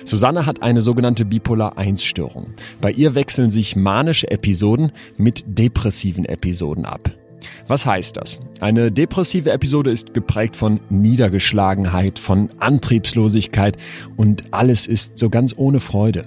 Susanne 0.04 0.46
hat 0.46 0.62
eine 0.62 0.82
sogenannte 0.82 1.26
Bipolar-1-Störung. 1.26 2.52
Bei 2.82 2.92
ihr 2.92 3.16
wechseln 3.16 3.50
sich 3.50 3.76
manische 3.76 4.30
Episoden 4.30 4.92
mit 5.18 5.44
depressiven 5.48 6.26
Episoden 6.26 6.86
ab. 6.86 7.19
Was 7.68 7.86
heißt 7.86 8.18
das? 8.18 8.40
Eine 8.60 8.92
depressive 8.92 9.52
Episode 9.52 9.92
ist 9.92 10.14
geprägt 10.14 10.56
von 10.56 10.80
Niedergeschlagenheit, 10.90 12.20
von 12.20 12.50
Antriebslosigkeit 12.60 13.78
und 14.18 14.44
alles 14.52 14.88
ist 14.88 15.18
so 15.18 15.30
ganz 15.30 15.54
ohne 15.58 15.80
Freude. 15.80 16.26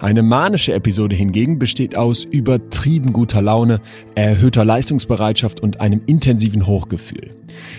Eine 0.00 0.22
manische 0.22 0.72
Episode 0.72 1.16
hingegen 1.16 1.58
besteht 1.58 1.96
aus 1.96 2.24
übertrieben 2.24 3.12
guter 3.12 3.42
Laune, 3.42 3.80
erhöhter 4.14 4.64
Leistungsbereitschaft 4.64 5.60
und 5.60 5.80
einem 5.80 6.02
intensiven 6.06 6.66
Hochgefühl. 6.66 7.34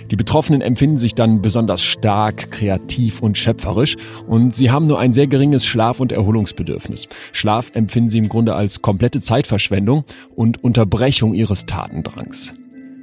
Die 0.10 0.16
Betroffenen 0.16 0.62
empfinden 0.62 0.98
sich 0.98 1.16
dann 1.16 1.42
besonders 1.42 1.84
stark, 1.84 2.52
kreativ 2.52 3.22
und 3.22 3.38
schöpferisch 3.38 3.98
und 4.28 4.54
sie 4.54 4.72
haben 4.72 4.88
nur 4.88 5.00
ein 5.00 5.14
sehr 5.14 5.28
geringes 5.28 5.66
Schlaf- 5.66 6.00
und 6.00 6.12
Erholungsbedürfnis. 6.12 7.08
Schlaf 7.32 7.72
empfinden 7.74 8.10
sie 8.10 8.20
im 8.20 8.30
Grunde 8.30 8.56
als 8.56 8.82
komplette 8.82 9.22
Zeitverschwendung 9.22 10.06
und 10.36 10.64
Unterbrechung 10.64 11.34
ihres 11.34 11.66
Tatendrangs. 11.66 12.54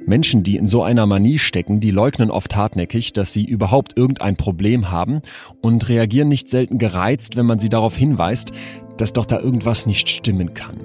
Menschen, 0.05 0.43
die 0.43 0.57
in 0.57 0.67
so 0.67 0.83
einer 0.83 1.05
Manie 1.05 1.39
stecken, 1.39 1.79
die 1.79 1.91
leugnen 1.91 2.31
oft 2.31 2.55
hartnäckig, 2.55 3.13
dass 3.13 3.33
sie 3.33 3.45
überhaupt 3.45 3.97
irgendein 3.97 4.35
Problem 4.35 4.91
haben 4.91 5.21
und 5.61 5.87
reagieren 5.89 6.27
nicht 6.27 6.49
selten 6.49 6.77
gereizt, 6.77 7.35
wenn 7.35 7.45
man 7.45 7.59
sie 7.59 7.69
darauf 7.69 7.95
hinweist, 7.95 8.51
dass 8.97 9.13
doch 9.13 9.25
da 9.25 9.39
irgendwas 9.39 9.85
nicht 9.85 10.09
stimmen 10.09 10.53
kann. 10.53 10.77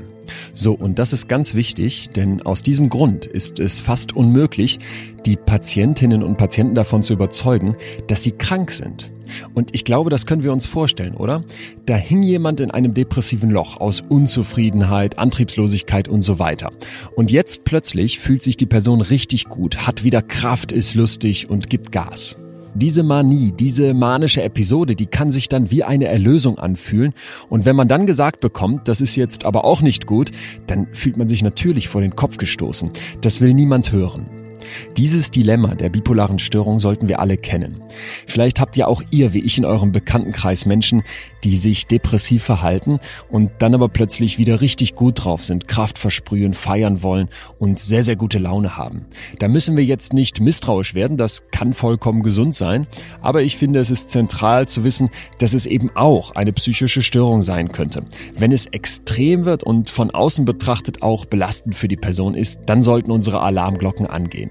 So, 0.52 0.74
und 0.74 0.98
das 0.98 1.12
ist 1.12 1.28
ganz 1.28 1.54
wichtig, 1.54 2.11
denn 2.11 2.42
aus 2.42 2.62
diesem 2.62 2.90
Grund 2.90 3.24
ist 3.24 3.59
es 3.61 3.81
fast 3.81 4.14
unmöglich, 4.14 4.78
die 5.24 5.37
Patientinnen 5.37 6.22
und 6.22 6.37
Patienten 6.37 6.74
davon 6.74 7.02
zu 7.02 7.14
überzeugen, 7.14 7.74
dass 8.07 8.22
sie 8.22 8.33
krank 8.33 8.70
sind. 8.70 9.11
Und 9.55 9.75
ich 9.75 9.85
glaube, 9.85 10.11
das 10.11 10.27
können 10.27 10.43
wir 10.43 10.53
uns 10.53 10.67
vorstellen, 10.67 11.14
oder? 11.14 11.45
Da 11.87 11.95
hing 11.95 12.23
jemand 12.23 12.61
in 12.61 12.71
einem 12.71 12.95
depressiven 12.95 13.51
Loch 13.51 13.79
aus 13.79 14.01
Unzufriedenheit, 14.01 15.19
Antriebslosigkeit 15.19 16.09
und 16.09 16.23
so 16.23 16.38
weiter. 16.38 16.71
Und 17.17 17.31
jetzt 17.31 17.64
plötzlich 17.64 18.19
fühlt 18.19 18.43
sich 18.43 18.57
die 18.57 18.67
Person 18.67 19.01
richtig 19.01 19.47
gut, 19.47 19.87
hat 19.87 20.05
wieder 20.05 20.23
Kraft, 20.23 20.73
ist 20.73 20.95
lustig 20.95 21.51
und 21.51 21.71
gibt 21.71 21.93
Gas. 21.93 22.37
Diese 22.75 23.03
Manie, 23.03 23.53
diese 23.59 23.93
manische 23.95 24.43
Episode, 24.43 24.95
die 24.95 25.07
kann 25.07 25.31
sich 25.31 25.49
dann 25.49 25.71
wie 25.71 25.83
eine 25.83 26.07
Erlösung 26.07 26.59
anfühlen. 26.59 27.12
Und 27.49 27.64
wenn 27.64 27.75
man 27.75 27.88
dann 27.88 28.07
gesagt 28.07 28.41
bekommt, 28.41 28.87
das 28.87 29.01
ist 29.01 29.17
jetzt 29.17 29.45
aber 29.45 29.64
auch 29.64 29.81
nicht 29.81 30.07
gut, 30.07 30.31
dann 30.67 30.87
fühlt 30.93 31.17
man 31.17 31.29
sich 31.29 31.43
natürlich 31.43 31.88
vor 31.88 32.03
den 32.03 32.14
Kopf 32.14 32.37
gestoßen. 32.37 32.91
Das 33.21 33.41
will 33.41 33.55
niemand 33.55 33.91
hören. 33.91 34.48
Dieses 34.96 35.31
Dilemma 35.31 35.74
der 35.74 35.88
bipolaren 35.88 36.38
Störung 36.38 36.81
sollten 36.81 37.09
wir 37.09 37.20
alle 37.20 37.37
kennen. 37.37 37.83
Vielleicht 38.26 38.61
habt 38.61 38.76
ihr 38.76 38.88
auch 38.88 39.02
ihr, 39.11 39.35
wie 39.35 39.40
ich 39.40 39.59
in 39.59 39.64
eurem 39.64 39.92
Bekanntenkreis, 39.92 40.66
Menschen, 40.66 41.02
die 41.44 41.57
sich 41.57 41.87
depressiv 41.87 42.42
verhalten 42.42 42.98
und 43.31 43.50
dann 43.59 43.74
aber 43.74 43.88
plötzlich 43.88 44.38
wieder 44.38 44.61
richtig 44.61 44.94
gut 44.94 45.24
drauf 45.24 45.44
sind, 45.44 45.68
Kraft 45.68 45.98
versprühen, 45.98 46.54
feiern 46.54 47.02
wollen 47.02 47.28
und 47.59 47.78
sehr, 47.78 48.02
sehr 48.02 48.16
gute 48.16 48.38
Laune 48.38 48.76
haben. 48.76 49.07
Da 49.38 49.48
müssen 49.48 49.76
wir 49.76 49.85
jetzt 49.85 50.12
nicht 50.12 50.40
misstrauisch 50.40 50.94
werden, 50.94 51.16
das 51.16 51.44
kann 51.50 51.74
vollkommen 51.74 52.22
gesund 52.22 52.54
sein, 52.54 52.87
aber 53.20 53.42
ich 53.42 53.57
finde, 53.57 53.81
es 53.81 53.90
ist 53.90 54.11
zentral 54.11 54.68
zu 54.68 54.85
wissen, 54.85 55.11
dass 55.38 55.54
es 55.54 55.66
eben 55.66 55.90
auch 55.94 56.35
eine 56.35 56.52
psychische 56.52 57.02
Störung 57.02 57.42
sein 57.42 57.70
könnte. 57.70 58.04
Wenn 58.35 58.52
es 58.52 58.66
extrem 58.66 59.44
wird 59.44 59.62
und 59.62 59.90
von 59.90 60.11
außen 60.11 60.44
betrachtet 60.44 61.02
auch 61.02 61.24
belastend 61.24 61.74
für 61.74 61.88
die 61.88 61.96
Person 61.96 62.35
ist, 62.35 62.61
dann 62.66 62.83
sollten 62.83 63.11
unsere 63.11 63.40
Alarmglocken 63.40 64.07
angehen. 64.07 64.50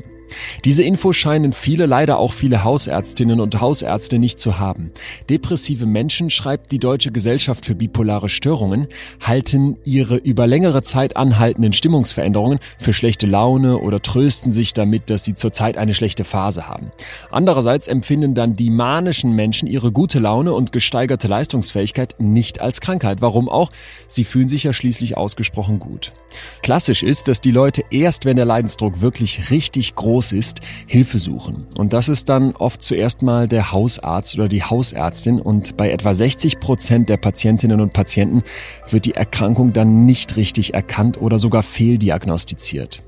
Diese 0.65 0.83
Info 0.83 1.13
scheinen 1.13 1.53
viele, 1.53 1.85
leider 1.85 2.19
auch 2.19 2.33
viele 2.33 2.63
Hausärztinnen 2.63 3.39
und 3.39 3.61
Hausärzte 3.61 4.19
nicht 4.19 4.39
zu 4.39 4.59
haben. 4.59 4.91
Depressive 5.29 5.85
Menschen, 5.85 6.29
schreibt 6.29 6.71
die 6.71 6.79
Deutsche 6.79 7.11
Gesellschaft 7.11 7.65
für 7.65 7.75
bipolare 7.75 8.29
Störungen, 8.29 8.87
halten 9.21 9.77
ihre 9.83 10.17
über 10.17 10.47
längere 10.47 10.83
Zeit 10.83 11.17
anhaltenden 11.17 11.73
Stimmungsveränderungen 11.73 12.59
für 12.77 12.93
schlechte 12.93 13.27
Laune 13.27 13.77
oder 13.77 14.01
trösten 14.01 14.51
sich 14.51 14.73
damit, 14.73 15.09
dass 15.09 15.23
sie 15.23 15.33
zurzeit 15.33 15.77
eine 15.77 15.93
schlechte 15.93 16.23
Phase 16.23 16.67
haben. 16.67 16.91
Andererseits 17.31 17.87
empfinden 17.87 18.35
dann 18.35 18.55
die 18.55 18.69
manischen 18.69 19.33
Menschen 19.33 19.67
ihre 19.67 19.91
gute 19.91 20.19
Laune 20.19 20.53
und 20.53 20.71
gesteigerte 20.71 21.27
Leistungsfähigkeit 21.27 22.15
nicht 22.19 22.61
als 22.61 22.81
Krankheit. 22.81 23.21
Warum 23.21 23.49
auch? 23.49 23.71
Sie 24.07 24.23
fühlen 24.23 24.47
sich 24.47 24.63
ja 24.63 24.73
schließlich 24.73 25.17
ausgesprochen 25.17 25.79
gut. 25.79 26.13
Klassisch 26.61 27.03
ist, 27.03 27.27
dass 27.27 27.41
die 27.41 27.51
Leute 27.51 27.83
erst, 27.89 28.25
wenn 28.25 28.35
der 28.35 28.45
Leidensdruck 28.45 29.01
wirklich 29.01 29.49
richtig 29.51 29.95
groß 29.95 30.16
groß 30.17 30.31
ist, 30.31 30.61
Hilfe 30.87 31.19
suchen. 31.19 31.67
Und 31.77 31.93
das 31.93 32.09
ist 32.09 32.27
dann 32.27 32.55
oft 32.55 32.81
zuerst 32.81 33.21
mal 33.21 33.47
der 33.47 33.71
Hausarzt 33.71 34.33
oder 34.33 34.47
die 34.47 34.63
Hausärztin. 34.63 35.39
Und 35.39 35.77
bei 35.77 35.91
etwa 35.91 36.15
60 36.15 36.59
Prozent 36.59 37.09
der 37.09 37.17
Patientinnen 37.17 37.79
und 37.81 37.93
Patienten 37.93 38.41
wird 38.89 39.05
die 39.05 39.13
Erkrankung 39.13 39.73
dann 39.73 40.07
nicht 40.07 40.35
richtig 40.35 40.73
erkannt 40.73 41.21
oder 41.21 41.37
sogar 41.37 41.61
fehldiagnostiziert. 41.61 43.03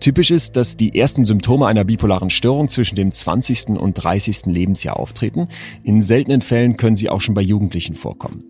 Typisch 0.00 0.30
ist, 0.30 0.56
dass 0.56 0.76
die 0.76 0.98
ersten 0.98 1.24
Symptome 1.24 1.66
einer 1.66 1.84
bipolaren 1.84 2.28
Störung 2.28 2.68
zwischen 2.68 2.96
dem 2.96 3.10
20. 3.10 3.68
und 3.78 3.94
30. 3.94 4.46
Lebensjahr 4.46 4.98
auftreten. 4.98 5.48
In 5.82 6.02
seltenen 6.02 6.42
Fällen 6.42 6.76
können 6.76 6.96
sie 6.96 7.08
auch 7.08 7.22
schon 7.22 7.34
bei 7.34 7.40
Jugendlichen 7.40 7.94
vorkommen. 7.94 8.44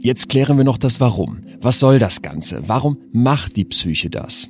Jetzt 0.00 0.30
klären 0.30 0.56
wir 0.56 0.64
noch 0.64 0.78
das 0.78 1.00
Warum. 1.00 1.40
Was 1.60 1.80
soll 1.80 1.98
das 1.98 2.22
Ganze? 2.22 2.62
Warum 2.66 2.96
macht 3.12 3.56
die 3.56 3.64
Psyche 3.66 4.08
das? 4.08 4.48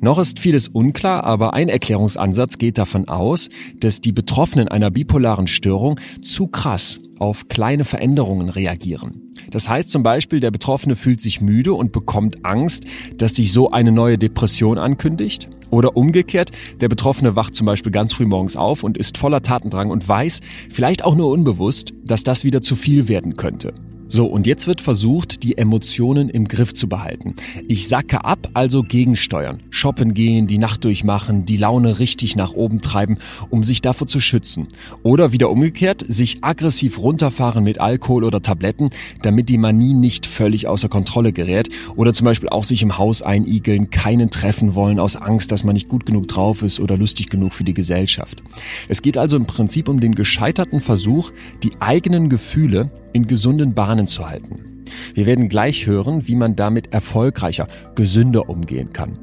Noch 0.00 0.18
ist 0.18 0.38
vieles 0.38 0.68
unklar, 0.68 1.24
aber 1.24 1.54
ein 1.54 1.68
Erklärungsansatz 1.68 2.58
geht 2.58 2.78
davon 2.78 3.08
aus, 3.08 3.48
dass 3.78 4.00
die 4.00 4.12
Betroffenen 4.12 4.68
einer 4.68 4.90
bipolaren 4.90 5.46
Störung 5.46 5.98
zu 6.22 6.46
krass 6.46 7.00
auf 7.18 7.48
kleine 7.48 7.84
Veränderungen 7.84 8.48
reagieren. 8.48 9.30
Das 9.50 9.68
heißt 9.68 9.90
zum 9.90 10.02
Beispiel, 10.02 10.40
der 10.40 10.50
Betroffene 10.50 10.96
fühlt 10.96 11.20
sich 11.20 11.40
müde 11.40 11.74
und 11.74 11.92
bekommt 11.92 12.44
Angst, 12.44 12.84
dass 13.16 13.34
sich 13.34 13.52
so 13.52 13.70
eine 13.70 13.92
neue 13.92 14.18
Depression 14.18 14.78
ankündigt. 14.78 15.48
Oder 15.70 15.96
umgekehrt, 15.96 16.50
der 16.80 16.88
Betroffene 16.88 17.36
wacht 17.36 17.54
zum 17.54 17.66
Beispiel 17.66 17.92
ganz 17.92 18.12
früh 18.12 18.26
morgens 18.26 18.56
auf 18.56 18.82
und 18.82 18.98
ist 18.98 19.18
voller 19.18 19.42
Tatendrang 19.42 19.90
und 19.90 20.06
weiß, 20.06 20.40
vielleicht 20.70 21.04
auch 21.04 21.14
nur 21.14 21.30
unbewusst, 21.30 21.92
dass 22.04 22.24
das 22.24 22.44
wieder 22.44 22.60
zu 22.60 22.74
viel 22.74 23.08
werden 23.08 23.36
könnte. 23.36 23.72
So, 24.12 24.26
und 24.26 24.48
jetzt 24.48 24.66
wird 24.66 24.80
versucht, 24.80 25.44
die 25.44 25.56
Emotionen 25.56 26.30
im 26.30 26.48
Griff 26.48 26.74
zu 26.74 26.88
behalten. 26.88 27.36
Ich 27.68 27.86
sacke 27.86 28.24
ab, 28.24 28.48
also 28.54 28.82
gegensteuern. 28.82 29.58
Shoppen 29.70 30.14
gehen, 30.14 30.48
die 30.48 30.58
Nacht 30.58 30.82
durchmachen, 30.82 31.44
die 31.44 31.56
Laune 31.56 32.00
richtig 32.00 32.34
nach 32.34 32.52
oben 32.52 32.80
treiben, 32.80 33.18
um 33.50 33.62
sich 33.62 33.82
davor 33.82 34.08
zu 34.08 34.18
schützen. 34.18 34.66
Oder 35.04 35.30
wieder 35.30 35.48
umgekehrt, 35.48 36.04
sich 36.08 36.38
aggressiv 36.42 36.98
runterfahren 36.98 37.62
mit 37.62 37.80
Alkohol 37.80 38.24
oder 38.24 38.42
Tabletten, 38.42 38.90
damit 39.22 39.48
die 39.48 39.58
Manie 39.58 39.94
nicht 39.94 40.26
völlig 40.26 40.66
außer 40.66 40.88
Kontrolle 40.88 41.32
gerät. 41.32 41.68
Oder 41.94 42.12
zum 42.12 42.24
Beispiel 42.24 42.48
auch 42.48 42.64
sich 42.64 42.82
im 42.82 42.98
Haus 42.98 43.22
einigeln, 43.22 43.90
keinen 43.90 44.30
treffen 44.30 44.74
wollen 44.74 44.98
aus 44.98 45.14
Angst, 45.14 45.52
dass 45.52 45.62
man 45.62 45.74
nicht 45.74 45.88
gut 45.88 46.04
genug 46.04 46.26
drauf 46.26 46.62
ist 46.62 46.80
oder 46.80 46.96
lustig 46.96 47.28
genug 47.28 47.54
für 47.54 47.62
die 47.62 47.74
Gesellschaft. 47.74 48.42
Es 48.88 49.02
geht 49.02 49.16
also 49.16 49.36
im 49.36 49.46
Prinzip 49.46 49.88
um 49.88 50.00
den 50.00 50.16
gescheiterten 50.16 50.80
Versuch, 50.80 51.30
die 51.62 51.70
eigenen 51.78 52.28
Gefühle 52.28 52.90
in 53.12 53.28
gesunden 53.28 53.72
Bahnen 53.74 53.99
zu 54.06 54.28
halten. 54.28 54.70
Wir 55.14 55.26
werden 55.26 55.48
gleich 55.48 55.86
hören, 55.86 56.26
wie 56.26 56.34
man 56.34 56.56
damit 56.56 56.92
erfolgreicher, 56.92 57.66
gesünder 57.94 58.48
umgehen 58.48 58.92
kann. 58.92 59.18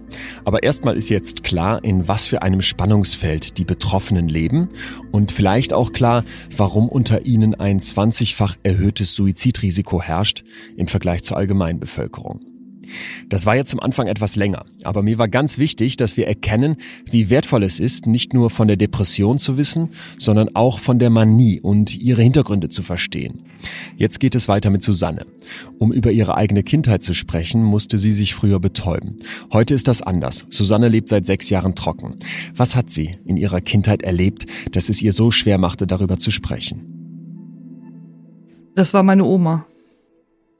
Aber 0.46 0.64
erstmal 0.64 0.98
ist 0.98 1.10
jetzt 1.10 1.44
klar, 1.44 1.84
in 1.84 2.08
was 2.08 2.28
für 2.28 2.42
einem 2.42 2.62
Spannungsfeld 2.62 3.58
die 3.58 3.66
Betroffenen 3.66 4.30
leben 4.30 4.70
und 5.12 5.32
vielleicht 5.32 5.74
auch 5.74 5.92
klar, 5.92 6.24
warum 6.56 6.90
unter 6.90 7.26
ihnen 7.26 7.56
ein 7.56 7.80
20-fach 7.80 8.56
erhöhtes 8.64 9.14
Suizidrisiko 9.16 10.02
herrscht 10.02 10.44
im 10.76 10.88
Vergleich 10.88 11.24
zur 11.24 11.38
Allgemeinbevölkerung. 11.38 12.47
Das 13.30 13.46
war 13.46 13.56
jetzt 13.56 13.72
zum 13.72 13.80
Anfang 13.80 14.08
etwas 14.08 14.36
länger, 14.36 14.66
aber 14.84 15.04
mir 15.04 15.18
war 15.18 15.28
ganz 15.28 15.58
wichtig, 15.58 15.98
dass 15.98 16.18
wir 16.18 16.28
erkennen, 16.28 16.78
wie 17.10 17.30
wertvoll 17.30 17.64
es 17.64 17.80
ist, 17.80 18.08
nicht 18.08 18.34
nur 18.34 18.50
von 18.50 18.68
der 18.68 18.78
Depression 18.78 19.38
zu 19.38 19.58
wissen, 19.58 19.90
sondern 20.18 20.56
auch 20.56 20.80
von 20.80 21.00
der 21.00 21.10
Manie 21.10 21.60
und 21.60 21.96
ihre 21.96 22.22
Hintergründe 22.22 22.70
zu 22.70 22.84
verstehen. 22.84 23.44
Jetzt 23.96 24.20
geht 24.20 24.36
es 24.36 24.48
weiter 24.48 24.70
mit 24.70 24.84
Susanne. 24.84 25.26
Um 25.80 25.92
über 25.92 26.12
ihre 26.12 26.36
eigene 26.36 26.64
Kindheit 26.64 27.04
zu 27.04 27.14
sprechen, 27.14 27.64
musste 27.64 27.98
sie 27.98 28.12
sich 28.12 28.36
früher 28.36 28.60
betäuben. 28.60 29.18
Heute 29.52 29.74
ist 29.74 29.88
das 29.88 30.02
anders. 30.02 30.46
Susanne 30.50 30.90
lebt 30.90 31.10
seit 31.10 31.26
sechs 31.26 31.50
Jahren 31.50 31.76
trocken. 31.76 32.16
Was 32.56 32.76
hat 32.76 32.90
sie 32.90 33.12
in 33.26 33.38
ihrer 33.38 33.62
Kindheit 33.62 34.04
erlebt, 34.04 34.46
dass 34.72 34.90
es 34.90 35.02
ihr 35.02 35.14
so 35.14 35.32
schwer 35.32 35.58
machte, 35.58 35.88
darüber 35.88 36.18
zu 36.18 36.32
sprechen? 36.32 36.94
Das 38.76 38.94
war 38.94 39.02
meine 39.02 39.26
Oma. 39.26 39.66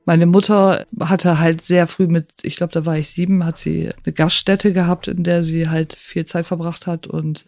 Meine 0.08 0.26
Mutter 0.26 0.88
hatte 1.02 1.38
halt 1.38 1.60
sehr 1.62 1.86
früh 1.86 2.08
mit, 2.08 2.30
ich 2.44 2.56
glaube, 2.56 2.72
da 2.72 2.86
war 2.86 2.98
ich 2.98 3.10
sieben, 3.10 3.44
hat 3.44 3.58
sie 3.58 3.90
eine 4.06 4.14
Gaststätte 4.14 4.72
gehabt, 4.72 5.10
in 5.10 5.26
der 5.26 5.44
sie 5.44 5.68
halt 5.68 5.96
viel 5.96 6.24
Zeit 6.24 6.48
verbracht 6.48 6.88
hat 6.88 7.08
und 7.08 7.46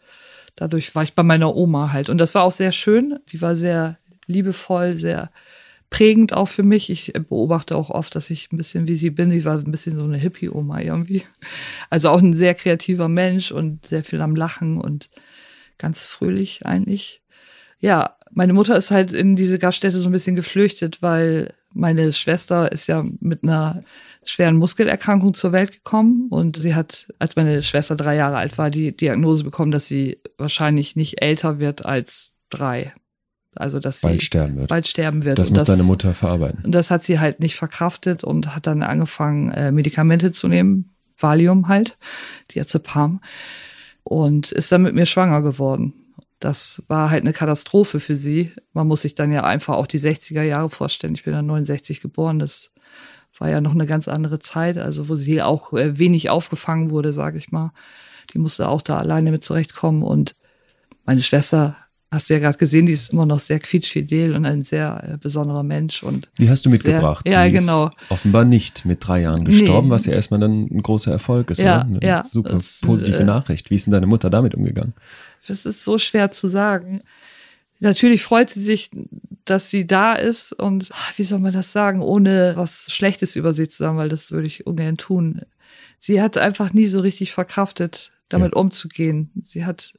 dadurch 0.58 0.93
war 0.93 1.04
ich 1.04 1.13
bei 1.13 1.24
meiner 1.24 1.56
Oma 1.56 1.93
halt. 1.93 2.10
Und 2.10 2.17
das 2.17 2.36
war 2.36 2.43
auch 2.43 2.52
sehr 2.52 2.74
schön. 2.74 3.17
Die 3.30 3.41
war 3.41 3.56
sehr 3.56 3.98
liebevoll, 4.26 4.98
sehr 4.98 5.32
prägend 5.89 6.34
auch 6.34 6.50
für 6.50 6.63
mich. 6.63 6.89
Ich 6.89 7.13
beobachte 7.13 7.78
auch 7.78 7.89
oft, 7.91 8.13
dass 8.13 8.30
ich 8.30 8.52
ein 8.52 8.58
bisschen 8.58 8.89
wie 8.89 8.95
sie 8.95 9.10
bin. 9.10 9.32
Ich 9.32 9.45
war 9.45 9.58
ein 9.58 9.72
bisschen 9.72 9.95
so 9.95 10.04
eine 10.04 10.17
Hippie-Oma 10.17 10.82
irgendwie. 10.82 11.24
Also 11.89 12.10
auch 12.10 12.19
ein 12.19 12.34
sehr 12.34 12.56
kreativer 12.56 13.08
Mensch 13.08 13.54
und 13.54 13.88
sehr 13.88 14.04
viel 14.04 14.19
am 14.19 14.36
Lachen 14.36 14.82
und 14.82 15.10
ganz 15.78 16.06
fröhlich 16.06 16.65
eigentlich. 16.65 17.22
Ja, 17.80 18.17
meine 18.32 18.52
Mutter 18.52 18.76
ist 18.76 18.91
halt 18.91 19.13
in 19.13 19.38
diese 19.38 19.60
Gaststätte 19.60 20.02
so 20.02 20.10
ein 20.10 20.12
bisschen 20.12 20.36
geflüchtet, 20.36 21.02
weil 21.02 21.54
meine 21.73 22.13
Schwester 22.13 22.71
ist 22.71 22.88
ja 22.88 23.05
mit 23.19 23.43
einer 23.43 23.84
schweren 24.23 24.58
Muskelerkrankung 24.58 25.34
zur 25.34 25.51
Welt 25.51 25.71
gekommen 25.71 26.27
und 26.29 26.58
sie 26.58 26.75
hat, 26.75 27.08
als 27.19 27.36
meine 27.36 27.63
Schwester 27.63 27.95
drei 27.95 28.15
Jahre 28.15 28.38
alt 28.38 28.58
war, 28.58 28.69
die 28.69 28.95
Diagnose 28.95 29.43
bekommen, 29.43 29.71
dass 29.71 29.88
sie 29.88 30.19
wahrscheinlich 30.38 30.95
nicht 30.95 31.21
älter 31.21 31.60
wird 31.60 31.86
als 31.86 32.32
drei. 32.49 32.93
Also 33.55 33.79
dass 33.79 34.01
bald 34.01 34.19
sie 34.19 34.25
sterben 34.25 34.58
wird. 34.58 34.69
Bald 34.69 34.88
sterben 34.88 35.25
wird. 35.25 35.39
Das 35.39 35.49
und 35.49 35.55
muss 35.55 35.67
das, 35.67 35.77
deine 35.77 35.84
Mutter 35.84 36.13
verarbeiten. 36.13 36.63
Und 36.63 36.73
das 36.73 36.91
hat 36.91 37.03
sie 37.03 37.19
halt 37.19 37.39
nicht 37.39 37.55
verkraftet 37.55 38.23
und 38.23 38.55
hat 38.55 38.67
dann 38.67 38.84
angefangen, 38.84 39.51
äh, 39.51 39.71
Medikamente 39.71 40.32
zu 40.32 40.47
nehmen, 40.47 40.91
Valium 41.17 41.67
halt, 41.67 41.97
Diazepam, 42.51 43.21
und 44.03 44.51
ist 44.51 44.71
dann 44.71 44.84
mit 44.84 44.95
mir 44.95 45.05
schwanger 45.05 45.41
geworden. 45.41 45.93
Das 46.39 46.84
war 46.88 47.10
halt 47.10 47.23
eine 47.23 47.34
Katastrophe 47.34 47.99
für 47.99 48.15
sie. 48.15 48.54
Man 48.73 48.88
muss 48.88 49.02
sich 49.02 49.15
dann 49.15 49.32
ja 49.32 49.43
einfach 49.43 49.75
auch 49.75 49.88
die 49.88 49.99
60er 49.99 50.41
Jahre 50.41 50.69
vorstellen. 50.69 51.13
Ich 51.13 51.23
bin 51.23 51.34
dann 51.34 51.45
69 51.45 52.02
geboren. 52.02 52.39
Das 52.39 52.71
war 53.38 53.49
ja 53.49 53.62
noch 53.62 53.73
eine 53.73 53.86
ganz 53.86 54.08
andere 54.08 54.39
Zeit, 54.39 54.78
also 54.78 55.10
wo 55.10 55.15
sie 55.15 55.41
auch 55.41 55.73
äh, 55.73 55.99
wenig 55.99 56.30
aufgefangen 56.30 56.91
wurde, 56.91 57.13
sage 57.13 57.38
ich 57.38 57.52
mal. 57.52 57.71
Die 58.34 58.39
musste 58.39 58.67
auch 58.67 58.82
da 58.82 58.97
alleine 58.97 59.32
mit 59.32 59.43
zurechtkommen. 59.43 60.04
Und 60.04 60.36
meine 61.06 61.23
Schwester, 61.23 61.75
hast 62.12 62.30
du 62.30 62.34
ja 62.34 62.39
gerade 62.39 62.58
gesehen, 62.58 62.86
die 62.86 62.93
ist 62.93 63.13
immer 63.13 63.25
noch 63.25 63.39
sehr 63.39 63.60
quietschfidel 63.60 64.36
und 64.36 64.45
ein 64.45 64.63
sehr 64.63 65.04
äh, 65.04 65.17
besonderer 65.17 65.63
Mensch. 65.63 66.04
Und 66.04 66.30
die 66.38 66.49
hast 66.49 66.65
du 66.65 66.69
mitgebracht. 66.69 67.25
Sehr, 67.25 67.34
ja, 67.34 67.45
die 67.45 67.54
genau. 67.54 67.88
Ist 67.88 67.95
offenbar 68.10 68.45
nicht 68.45 68.86
mit 68.86 69.06
drei 69.06 69.21
Jahren 69.21 69.45
gestorben, 69.45 69.88
nee. 69.88 69.93
was 69.93 70.06
ja 70.06 70.13
erstmal 70.13 70.39
dann 70.39 70.65
ein 70.65 70.82
großer 70.82 71.12
Erfolg 71.12 71.52
ist. 71.52 71.60
Ja, 71.60 71.78
oder? 71.78 71.86
Eine 71.86 71.99
ja. 72.02 72.23
super 72.23 72.49
das, 72.49 72.82
positive 72.82 73.19
äh, 73.19 73.25
Nachricht. 73.25 73.69
Wie 73.69 73.75
ist 73.75 73.86
denn 73.86 73.93
deine 73.93 74.08
Mutter 74.08 74.30
damit 74.30 74.56
umgegangen? 74.56 74.93
Das 75.47 75.65
ist 75.65 75.84
so 75.84 75.97
schwer 75.97 76.32
zu 76.32 76.47
sagen. 76.47 77.02
Natürlich 77.80 78.23
freut 78.23 78.49
sie 78.49 78.62
sich, 78.62 78.91
dass 79.45 79.69
sie 79.69 79.88
da 79.88 80.13
ist 80.13 80.52
und 80.54 80.89
wie 81.15 81.23
soll 81.23 81.39
man 81.39 81.54
das 81.54 81.71
sagen, 81.71 82.02
ohne 82.02 82.54
was 82.56 82.91
Schlechtes 82.91 83.36
über 83.36 83.54
sie 83.54 83.67
zu 83.67 83.78
sagen, 83.78 83.97
weil 83.97 84.10
das 84.10 84.32
würde 84.32 84.47
ich 84.47 84.67
ungern 84.67 84.97
tun. 84.97 85.41
Sie 85.97 86.21
hat 86.21 86.38
einfach 86.38 86.73
nie 86.73 86.88
so 86.88 86.99
richtig 86.99 87.32
verkraftet, 87.32 88.12
damit 88.28 88.54
ja. 88.54 88.60
umzugehen. 88.60 89.32
Sie 89.43 89.65
hat, 89.65 89.93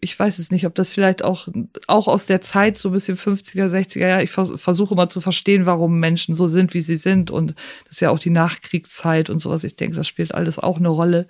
ich 0.00 0.18
weiß 0.18 0.38
es 0.38 0.50
nicht, 0.50 0.64
ob 0.66 0.74
das 0.74 0.92
vielleicht 0.92 1.24
auch, 1.24 1.48
auch 1.88 2.06
aus 2.06 2.26
der 2.26 2.40
Zeit, 2.40 2.76
so 2.76 2.90
ein 2.90 2.92
bisschen 2.92 3.16
50er, 3.16 3.68
60er 3.68 4.06
Jahre, 4.06 4.22
ich 4.22 4.30
vers 4.30 4.52
versuche 4.56 4.94
mal 4.94 5.08
zu 5.08 5.20
verstehen, 5.20 5.66
warum 5.66 5.98
Menschen 5.98 6.36
so 6.36 6.46
sind, 6.46 6.72
wie 6.72 6.80
sie 6.80 6.96
sind. 6.96 7.30
Und 7.30 7.54
das 7.84 7.94
ist 7.94 8.00
ja 8.00 8.10
auch 8.10 8.18
die 8.18 8.30
Nachkriegszeit 8.30 9.28
und 9.28 9.40
sowas. 9.40 9.64
Ich 9.64 9.76
denke, 9.76 9.96
das 9.96 10.06
spielt 10.06 10.34
alles 10.34 10.58
auch 10.58 10.78
eine 10.78 10.88
Rolle. 10.88 11.26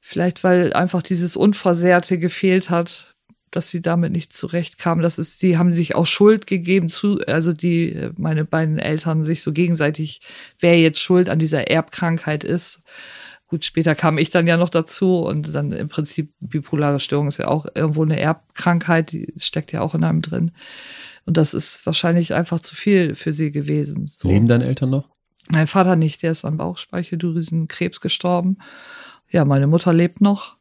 Vielleicht, 0.00 0.44
weil 0.44 0.72
einfach 0.72 1.02
dieses 1.02 1.36
Unversehrte 1.36 2.18
gefehlt 2.18 2.70
hat, 2.70 3.14
dass 3.50 3.70
sie 3.70 3.80
damit 3.80 4.12
nicht 4.12 4.32
zurechtkamen. 4.32 5.02
Das 5.02 5.18
ist, 5.18 5.42
die 5.42 5.56
haben 5.58 5.72
sich 5.72 5.94
auch 5.94 6.06
Schuld 6.06 6.46
gegeben 6.46 6.88
zu, 6.88 7.18
also 7.26 7.52
die, 7.52 8.10
meine 8.16 8.44
beiden 8.44 8.78
Eltern 8.78 9.24
sich 9.24 9.42
so 9.42 9.52
gegenseitig, 9.52 10.20
wer 10.60 10.78
jetzt 10.78 11.00
schuld 11.00 11.28
an 11.28 11.38
dieser 11.38 11.68
Erbkrankheit 11.68 12.44
ist. 12.44 12.82
Gut, 13.48 13.64
später 13.64 13.94
kam 13.94 14.18
ich 14.18 14.28
dann 14.28 14.46
ja 14.46 14.58
noch 14.58 14.68
dazu 14.68 15.20
und 15.20 15.54
dann 15.54 15.72
im 15.72 15.88
Prinzip 15.88 16.32
bipolare 16.40 17.00
Störung 17.00 17.28
ist 17.28 17.38
ja 17.38 17.48
auch 17.48 17.66
irgendwo 17.74 18.02
eine 18.02 18.20
Erbkrankheit, 18.20 19.12
die 19.12 19.32
steckt 19.38 19.72
ja 19.72 19.80
auch 19.80 19.94
in 19.94 20.04
einem 20.04 20.20
drin. 20.20 20.50
Und 21.24 21.38
das 21.38 21.54
ist 21.54 21.84
wahrscheinlich 21.86 22.34
einfach 22.34 22.60
zu 22.60 22.74
viel 22.74 23.14
für 23.14 23.32
sie 23.32 23.50
gewesen. 23.50 24.06
So. 24.06 24.28
Leben 24.28 24.48
deine 24.48 24.66
Eltern 24.66 24.90
noch? 24.90 25.08
Mein 25.50 25.66
Vater 25.66 25.96
nicht, 25.96 26.22
der 26.22 26.32
ist 26.32 26.44
an 26.44 26.58
Bauchspeicheldrüsenkrebs 26.58 28.02
gestorben. 28.02 28.58
Ja, 29.30 29.44
meine 29.44 29.66
Mutter 29.66 29.92
lebt 29.92 30.20
noch. 30.20 30.56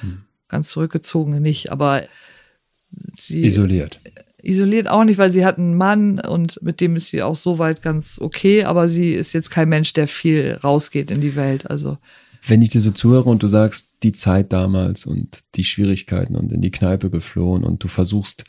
Hm. 0.00 0.22
Ganz 0.48 0.68
zurückgezogen 0.68 1.40
nicht, 1.42 1.70
aber 1.70 2.04
sie. 3.14 3.44
Isoliert. 3.44 4.00
Isoliert 4.42 4.88
auch 4.88 5.04
nicht, 5.04 5.18
weil 5.18 5.30
sie 5.30 5.44
hat 5.44 5.58
einen 5.58 5.76
Mann 5.76 6.20
und 6.20 6.62
mit 6.62 6.80
dem 6.80 6.94
ist 6.94 7.08
sie 7.08 7.22
auch 7.22 7.34
soweit 7.34 7.82
ganz 7.82 8.18
okay, 8.20 8.64
aber 8.64 8.88
sie 8.88 9.12
ist 9.12 9.32
jetzt 9.32 9.50
kein 9.50 9.68
Mensch, 9.68 9.92
der 9.92 10.06
viel 10.06 10.52
rausgeht 10.62 11.10
in 11.10 11.20
die 11.20 11.34
Welt. 11.34 11.68
Also. 11.68 11.98
Wenn 12.46 12.62
ich 12.62 12.70
dir 12.70 12.80
so 12.80 12.92
zuhöre 12.92 13.28
und 13.28 13.42
du 13.42 13.48
sagst, 13.48 13.90
die 14.04 14.12
Zeit 14.12 14.52
damals 14.52 15.04
und 15.04 15.40
die 15.56 15.64
Schwierigkeiten 15.64 16.36
und 16.36 16.52
in 16.52 16.60
die 16.60 16.70
Kneipe 16.70 17.10
geflohen 17.10 17.64
und 17.64 17.82
du 17.82 17.88
versuchst 17.88 18.44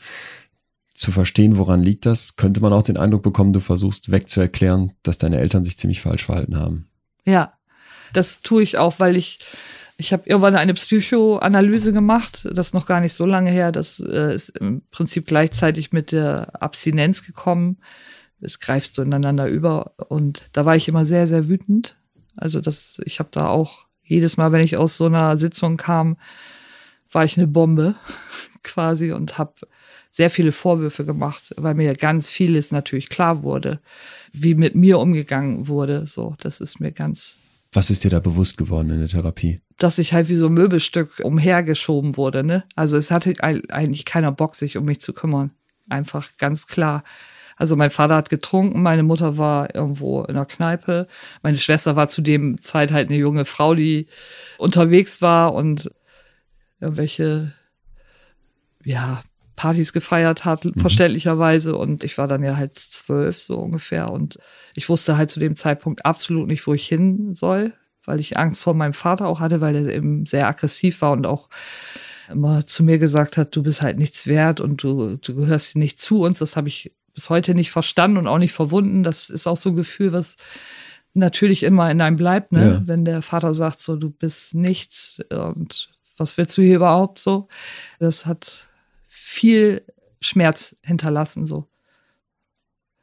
zu 0.94 1.10
verstehen, 1.10 1.58
woran 1.58 1.82
liegt 1.82 2.06
das, 2.06 2.36
könnte 2.36 2.60
man 2.60 2.72
auch 2.72 2.82
den 2.82 2.96
Eindruck 2.96 3.22
bekommen, 3.22 3.52
du 3.52 3.60
versuchst 3.60 4.10
wegzuerklären, 4.10 4.92
dass 5.02 5.18
deine 5.18 5.38
Eltern 5.38 5.64
sich 5.64 5.78
ziemlich 5.78 6.00
falsch 6.00 6.24
verhalten 6.24 6.56
haben. 6.56 6.88
Ja, 7.24 7.57
das 8.12 8.40
tue 8.40 8.62
ich 8.62 8.78
auch, 8.78 8.98
weil 8.98 9.16
ich 9.16 9.38
ich 10.00 10.12
habe 10.12 10.22
irgendwann 10.26 10.54
eine 10.54 10.74
Psychoanalyse 10.74 11.92
gemacht, 11.92 12.48
das 12.52 12.72
noch 12.72 12.86
gar 12.86 13.00
nicht 13.00 13.14
so 13.14 13.26
lange 13.26 13.50
her. 13.50 13.72
Das 13.72 13.98
äh, 13.98 14.32
ist 14.32 14.50
im 14.50 14.82
Prinzip 14.92 15.26
gleichzeitig 15.26 15.92
mit 15.92 16.12
der 16.12 16.62
Abstinenz 16.62 17.24
gekommen. 17.26 17.78
Es 18.40 18.60
greift 18.60 18.94
so 18.94 19.02
ineinander 19.02 19.48
über. 19.48 19.94
Und 20.08 20.44
da 20.52 20.64
war 20.64 20.76
ich 20.76 20.86
immer 20.86 21.04
sehr, 21.04 21.26
sehr 21.26 21.48
wütend. 21.48 21.96
Also 22.36 22.60
das, 22.60 23.00
ich 23.04 23.18
habe 23.18 23.30
da 23.32 23.48
auch 23.48 23.86
jedes 24.04 24.36
Mal, 24.36 24.52
wenn 24.52 24.64
ich 24.64 24.76
aus 24.76 24.96
so 24.96 25.06
einer 25.06 25.36
Sitzung 25.36 25.76
kam, 25.76 26.16
war 27.10 27.24
ich 27.24 27.36
eine 27.36 27.48
Bombe 27.48 27.96
quasi 28.62 29.10
und 29.10 29.36
habe 29.36 29.54
sehr 30.12 30.30
viele 30.30 30.52
Vorwürfe 30.52 31.04
gemacht, 31.04 31.52
weil 31.56 31.74
mir 31.74 31.94
ganz 31.96 32.30
vieles 32.30 32.70
natürlich 32.70 33.08
klar 33.08 33.42
wurde, 33.42 33.80
wie 34.32 34.54
mit 34.54 34.76
mir 34.76 35.00
umgegangen 35.00 35.66
wurde. 35.66 36.06
So, 36.06 36.36
das 36.38 36.60
ist 36.60 36.78
mir 36.78 36.92
ganz 36.92 37.36
was 37.72 37.90
ist 37.90 38.04
dir 38.04 38.10
da 38.10 38.20
bewusst 38.20 38.56
geworden 38.56 38.90
in 38.90 39.00
der 39.00 39.08
Therapie? 39.08 39.60
Dass 39.76 39.98
ich 39.98 40.12
halt 40.12 40.28
wie 40.28 40.36
so 40.36 40.46
ein 40.46 40.54
Möbelstück 40.54 41.20
umhergeschoben 41.22 42.16
wurde, 42.16 42.42
ne? 42.42 42.64
Also 42.74 42.96
es 42.96 43.10
hatte 43.10 43.34
eigentlich 43.40 44.04
keiner 44.04 44.32
Bock, 44.32 44.54
sich 44.54 44.76
um 44.76 44.84
mich 44.84 45.00
zu 45.00 45.12
kümmern. 45.12 45.52
Einfach 45.88 46.30
ganz 46.38 46.66
klar. 46.66 47.04
Also 47.56 47.74
mein 47.74 47.90
Vater 47.90 48.14
hat 48.14 48.30
getrunken, 48.30 48.82
meine 48.82 49.02
Mutter 49.02 49.36
war 49.36 49.74
irgendwo 49.74 50.22
in 50.22 50.34
der 50.34 50.46
Kneipe, 50.46 51.08
meine 51.42 51.58
Schwester 51.58 51.96
war 51.96 52.08
zu 52.08 52.22
dem 52.22 52.60
Zeit 52.60 52.92
halt 52.92 53.08
eine 53.08 53.18
junge 53.18 53.44
Frau, 53.44 53.74
die 53.74 54.06
unterwegs 54.58 55.20
war 55.22 55.54
und 55.54 55.90
irgendwelche, 56.80 57.52
ja, 58.84 59.22
Partys 59.58 59.92
gefeiert 59.92 60.44
hat, 60.44 60.64
mhm. 60.64 60.74
verständlicherweise. 60.76 61.76
Und 61.76 62.04
ich 62.04 62.16
war 62.16 62.28
dann 62.28 62.44
ja 62.44 62.56
halt 62.56 62.74
zwölf 62.74 63.40
so 63.40 63.58
ungefähr. 63.58 64.12
Und 64.12 64.38
ich 64.74 64.88
wusste 64.88 65.16
halt 65.16 65.30
zu 65.30 65.40
dem 65.40 65.56
Zeitpunkt 65.56 66.06
absolut 66.06 66.46
nicht, 66.46 66.64
wo 66.68 66.74
ich 66.74 66.86
hin 66.86 67.34
soll, 67.34 67.72
weil 68.04 68.20
ich 68.20 68.38
Angst 68.38 68.62
vor 68.62 68.74
meinem 68.74 68.92
Vater 68.92 69.26
auch 69.26 69.40
hatte, 69.40 69.60
weil 69.60 69.74
er 69.74 69.92
eben 69.92 70.26
sehr 70.26 70.46
aggressiv 70.46 71.02
war 71.02 71.10
und 71.10 71.26
auch 71.26 71.48
immer 72.30 72.66
zu 72.66 72.84
mir 72.84 73.00
gesagt 73.00 73.36
hat, 73.36 73.56
du 73.56 73.64
bist 73.64 73.82
halt 73.82 73.98
nichts 73.98 74.28
wert 74.28 74.60
und 74.60 74.80
du, 74.80 75.16
du 75.16 75.34
gehörst 75.34 75.74
nicht 75.74 75.98
zu 75.98 76.22
uns. 76.22 76.38
Das 76.38 76.54
habe 76.54 76.68
ich 76.68 76.92
bis 77.12 77.28
heute 77.28 77.56
nicht 77.56 77.72
verstanden 77.72 78.16
und 78.16 78.28
auch 78.28 78.38
nicht 78.38 78.52
verwunden. 78.52 79.02
Das 79.02 79.28
ist 79.28 79.48
auch 79.48 79.56
so 79.56 79.70
ein 79.70 79.76
Gefühl, 79.76 80.12
was 80.12 80.36
natürlich 81.14 81.64
immer 81.64 81.90
in 81.90 82.00
einem 82.00 82.16
bleibt, 82.16 82.52
ne? 82.52 82.74
Ja. 82.74 82.82
Wenn 82.84 83.04
der 83.04 83.22
Vater 83.22 83.54
sagt, 83.54 83.80
so, 83.80 83.96
du 83.96 84.10
bist 84.10 84.54
nichts 84.54 85.18
und 85.30 85.90
was 86.16 86.36
willst 86.36 86.56
du 86.56 86.62
hier 86.62 86.76
überhaupt 86.76 87.18
so? 87.18 87.48
Das 87.98 88.24
hat 88.24 88.67
viel 89.08 89.82
Schmerz 90.20 90.76
hinterlassen. 90.84 91.46
So. 91.46 91.66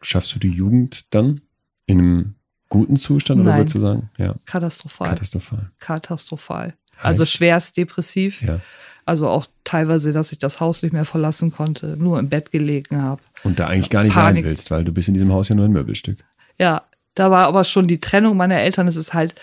Schaffst 0.01 0.33
du 0.35 0.39
die 0.39 0.49
Jugend 0.49 1.05
dann 1.13 1.41
in 1.85 1.99
einem 1.99 2.35
guten 2.69 2.97
Zustand 2.97 3.41
oder 3.41 3.57
würdest 3.57 3.75
du 3.75 3.79
sagen? 3.79 4.09
Ja. 4.17 4.35
Katastrophal. 4.45 5.09
Katastrophal. 5.09 5.71
Katastrophal. 5.79 6.73
Heißt? 6.97 7.05
Also 7.05 7.25
schwerst 7.25 7.77
depressiv. 7.77 8.41
Ja. 8.41 8.59
Also 9.05 9.27
auch 9.27 9.45
teilweise, 9.63 10.13
dass 10.13 10.31
ich 10.31 10.39
das 10.39 10.59
Haus 10.59 10.81
nicht 10.81 10.93
mehr 10.93 11.05
verlassen 11.05 11.51
konnte, 11.51 11.95
nur 11.97 12.17
im 12.17 12.29
Bett 12.29 12.51
gelegen 12.51 13.01
habe. 13.01 13.21
Und 13.43 13.59
da 13.59 13.67
eigentlich 13.67 13.89
gar 13.89 14.03
nicht 14.03 14.15
Panik. 14.15 14.43
sein 14.43 14.49
willst, 14.49 14.71
weil 14.71 14.83
du 14.83 14.91
bist 14.91 15.07
in 15.07 15.13
diesem 15.13 15.31
Haus 15.31 15.49
ja 15.49 15.55
nur 15.55 15.65
ein 15.65 15.71
Möbelstück. 15.71 16.23
Ja, 16.57 16.83
da 17.13 17.29
war 17.29 17.47
aber 17.47 17.63
schon 17.63 17.87
die 17.87 17.99
Trennung 17.99 18.35
meiner 18.35 18.59
Eltern. 18.59 18.87
Es 18.87 18.95
ist 18.95 19.13
halt, 19.13 19.35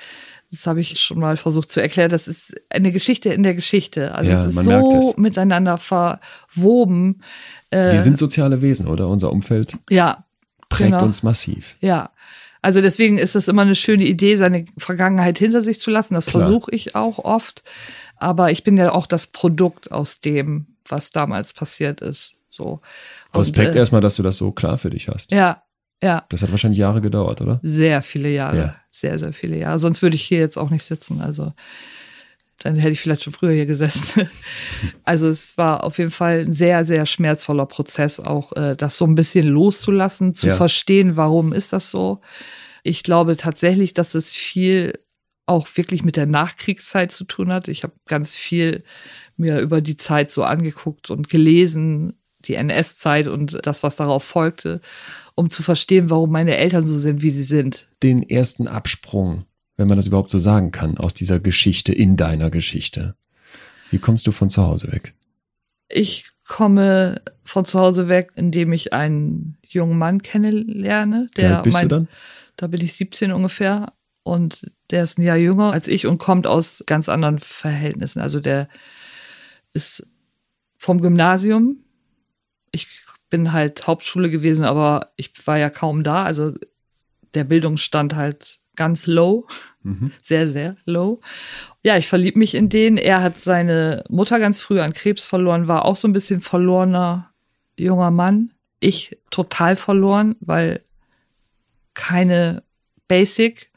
das 0.52 0.66
habe 0.66 0.82
ich 0.82 1.00
schon 1.00 1.18
mal 1.18 1.38
versucht 1.38 1.72
zu 1.72 1.80
erklären. 1.80 2.10
Das 2.10 2.28
ist 2.28 2.54
eine 2.68 2.92
Geschichte 2.92 3.30
in 3.30 3.42
der 3.42 3.54
Geschichte. 3.54 4.14
Also 4.14 4.32
ja, 4.32 4.36
es 4.36 4.44
ist 4.44 4.62
so 4.62 5.14
miteinander 5.16 5.78
verwoben. 5.78 7.22
Äh, 7.70 7.94
Wir 7.94 8.02
sind 8.02 8.18
soziale 8.18 8.60
Wesen, 8.60 8.86
oder? 8.86 9.08
Unser 9.08 9.32
Umfeld 9.32 9.72
ja, 9.88 10.26
prägt 10.68 10.90
genau. 10.90 11.04
uns 11.04 11.22
massiv. 11.22 11.76
Ja. 11.80 12.10
Also 12.60 12.82
deswegen 12.82 13.16
ist 13.16 13.34
es 13.34 13.48
immer 13.48 13.62
eine 13.62 13.74
schöne 13.74 14.04
Idee, 14.04 14.34
seine 14.34 14.66
Vergangenheit 14.76 15.38
hinter 15.38 15.62
sich 15.62 15.80
zu 15.80 15.90
lassen. 15.90 16.12
Das 16.12 16.28
versuche 16.28 16.70
ich 16.70 16.94
auch 16.94 17.18
oft. 17.18 17.62
Aber 18.16 18.50
ich 18.50 18.62
bin 18.62 18.76
ja 18.76 18.92
auch 18.92 19.06
das 19.06 19.28
Produkt 19.28 19.90
aus 19.90 20.20
dem, 20.20 20.66
was 20.86 21.10
damals 21.10 21.54
passiert 21.54 22.02
ist. 22.02 22.36
So. 22.50 22.82
Respekt 23.34 23.74
äh, 23.74 23.78
erstmal, 23.78 24.02
dass 24.02 24.16
du 24.16 24.22
das 24.22 24.36
so 24.36 24.52
klar 24.52 24.76
für 24.76 24.90
dich 24.90 25.08
hast. 25.08 25.32
Ja, 25.32 25.62
ja. 26.02 26.24
Das 26.28 26.42
hat 26.42 26.50
wahrscheinlich 26.50 26.78
Jahre 26.78 27.00
gedauert, 27.00 27.40
oder? 27.40 27.60
Sehr 27.62 28.02
viele 28.02 28.28
Jahre. 28.28 28.56
Ja. 28.56 28.76
Sehr, 28.92 29.18
sehr 29.18 29.32
viele 29.32 29.56
Jahre. 29.56 29.78
Sonst 29.78 30.02
würde 30.02 30.16
ich 30.16 30.22
hier 30.22 30.38
jetzt 30.38 30.58
auch 30.58 30.70
nicht 30.70 30.84
sitzen. 30.84 31.20
Also 31.20 31.52
dann 32.58 32.76
hätte 32.76 32.92
ich 32.92 33.00
vielleicht 33.00 33.22
schon 33.22 33.32
früher 33.32 33.52
hier 33.52 33.66
gesessen. 33.66 34.28
also 35.04 35.28
es 35.28 35.56
war 35.56 35.84
auf 35.84 35.98
jeden 35.98 36.10
Fall 36.10 36.40
ein 36.40 36.52
sehr, 36.52 36.84
sehr 36.84 37.06
schmerzvoller 37.06 37.66
Prozess, 37.66 38.20
auch 38.20 38.52
äh, 38.52 38.76
das 38.76 38.96
so 38.96 39.06
ein 39.06 39.14
bisschen 39.14 39.48
loszulassen, 39.48 40.34
zu 40.34 40.48
ja. 40.48 40.54
verstehen, 40.54 41.16
warum 41.16 41.52
ist 41.52 41.72
das 41.72 41.90
so. 41.90 42.20
Ich 42.82 43.02
glaube 43.02 43.36
tatsächlich, 43.36 43.94
dass 43.94 44.14
es 44.14 44.32
viel 44.32 44.92
auch 45.46 45.66
wirklich 45.74 46.04
mit 46.04 46.16
der 46.16 46.26
Nachkriegszeit 46.26 47.10
zu 47.10 47.24
tun 47.24 47.52
hat. 47.52 47.68
Ich 47.68 47.82
habe 47.82 47.94
ganz 48.06 48.36
viel 48.36 48.84
mir 49.36 49.58
über 49.60 49.80
die 49.80 49.96
Zeit 49.96 50.30
so 50.30 50.44
angeguckt 50.44 51.10
und 51.10 51.28
gelesen, 51.28 52.14
die 52.40 52.54
NS-Zeit 52.54 53.28
und 53.28 53.58
das, 53.66 53.82
was 53.82 53.96
darauf 53.96 54.24
folgte 54.24 54.80
um 55.34 55.50
zu 55.50 55.62
verstehen, 55.62 56.10
warum 56.10 56.30
meine 56.30 56.56
Eltern 56.56 56.84
so 56.84 56.98
sind, 56.98 57.22
wie 57.22 57.30
sie 57.30 57.44
sind. 57.44 57.88
Den 58.02 58.22
ersten 58.22 58.68
Absprung, 58.68 59.44
wenn 59.76 59.88
man 59.88 59.96
das 59.96 60.06
überhaupt 60.06 60.30
so 60.30 60.38
sagen 60.38 60.70
kann, 60.70 60.98
aus 60.98 61.14
dieser 61.14 61.40
Geschichte 61.40 61.92
in 61.92 62.16
deiner 62.16 62.50
Geschichte. 62.50 63.14
Wie 63.90 63.98
kommst 63.98 64.26
du 64.26 64.32
von 64.32 64.48
zu 64.50 64.62
Hause 64.62 64.90
weg? 64.92 65.14
Ich 65.88 66.30
komme 66.46 67.22
von 67.44 67.64
zu 67.64 67.78
Hause 67.78 68.08
weg, 68.08 68.32
indem 68.34 68.72
ich 68.72 68.92
einen 68.92 69.58
jungen 69.66 69.98
Mann 69.98 70.22
kennenlerne. 70.22 71.28
Der 71.36 71.50
Wie 71.50 71.54
alt 71.54 71.64
bist 71.64 71.74
mein, 71.74 71.88
du 71.88 71.94
dann? 71.94 72.08
Da 72.56 72.66
bin 72.66 72.80
ich 72.80 72.94
17 72.94 73.32
ungefähr. 73.32 73.92
Und 74.24 74.70
der 74.90 75.02
ist 75.02 75.18
ein 75.18 75.22
Jahr 75.22 75.36
jünger 75.36 75.72
als 75.72 75.88
ich 75.88 76.06
und 76.06 76.18
kommt 76.18 76.46
aus 76.46 76.82
ganz 76.86 77.08
anderen 77.08 77.40
Verhältnissen. 77.40 78.20
Also 78.20 78.40
der 78.40 78.68
ist 79.72 80.06
vom 80.76 81.00
Gymnasium. 81.00 81.78
Ich 82.70 82.88
bin 83.32 83.52
halt 83.52 83.86
Hauptschule 83.86 84.28
gewesen, 84.28 84.66
aber 84.66 85.12
ich 85.16 85.32
war 85.46 85.56
ja 85.56 85.70
kaum 85.70 86.02
da. 86.02 86.22
Also 86.22 86.52
der 87.32 87.44
Bildungsstand 87.44 88.14
halt 88.14 88.60
ganz 88.76 89.06
low, 89.06 89.46
mhm. 89.82 90.12
sehr, 90.22 90.46
sehr 90.46 90.76
low. 90.84 91.22
Ja, 91.82 91.96
ich 91.96 92.08
verlieb 92.08 92.36
mich 92.36 92.54
in 92.54 92.68
den. 92.68 92.98
Er 92.98 93.22
hat 93.22 93.40
seine 93.40 94.04
Mutter 94.10 94.38
ganz 94.38 94.60
früh 94.60 94.80
an 94.80 94.92
Krebs 94.92 95.24
verloren, 95.24 95.66
war 95.66 95.86
auch 95.86 95.96
so 95.96 96.06
ein 96.06 96.12
bisschen 96.12 96.42
verlorener 96.42 97.30
junger 97.78 98.10
Mann. 98.10 98.52
Ich 98.80 99.16
total 99.30 99.76
verloren, 99.76 100.36
weil 100.40 100.82
keine 101.94 102.64
Basic. 103.08 103.70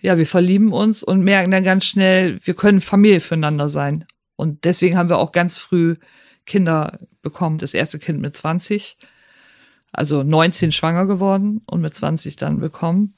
Ja, 0.00 0.18
wir 0.18 0.26
verlieben 0.26 0.72
uns 0.72 1.04
und 1.04 1.22
merken 1.22 1.52
dann 1.52 1.62
ganz 1.62 1.84
schnell, 1.84 2.40
wir 2.42 2.54
können 2.54 2.80
Familie 2.80 3.20
füreinander 3.20 3.68
sein. 3.68 4.04
Und 4.34 4.64
deswegen 4.64 4.96
haben 4.96 5.10
wir 5.10 5.18
auch 5.18 5.30
ganz 5.30 5.58
früh 5.58 5.94
Kinder 6.48 6.98
bekommen. 7.22 7.58
Das 7.58 7.74
erste 7.74 8.00
Kind 8.00 8.20
mit 8.20 8.34
20, 8.34 8.96
also 9.92 10.24
19 10.24 10.72
schwanger 10.72 11.06
geworden 11.06 11.62
und 11.66 11.80
mit 11.80 11.94
20 11.94 12.34
dann 12.34 12.58
bekommen. 12.58 13.14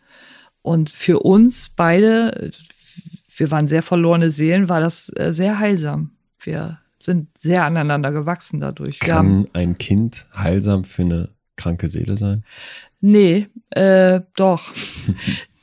Und 0.61 0.91
für 0.91 1.21
uns 1.21 1.71
beide, 1.71 2.51
wir 3.35 3.51
waren 3.51 3.67
sehr 3.67 3.83
verlorene 3.83 4.31
Seelen, 4.31 4.69
war 4.69 4.81
das 4.81 5.11
äh, 5.17 5.33
sehr 5.33 5.59
heilsam. 5.59 6.11
Wir 6.39 6.81
sind 6.99 7.29
sehr 7.39 7.65
aneinander 7.65 8.13
gewachsen 8.13 8.61
dadurch. 8.61 8.99
Kann 8.99 9.49
ein 9.55 9.79
Kind 9.79 10.27
heilsam 10.37 10.85
für 10.85 11.03
eine 11.03 11.29
kranke 11.57 11.89
Seele 11.89 12.19
sein? 12.19 12.45
Nee, 13.01 13.49
äh, 13.71 14.21
doch. 14.37 14.75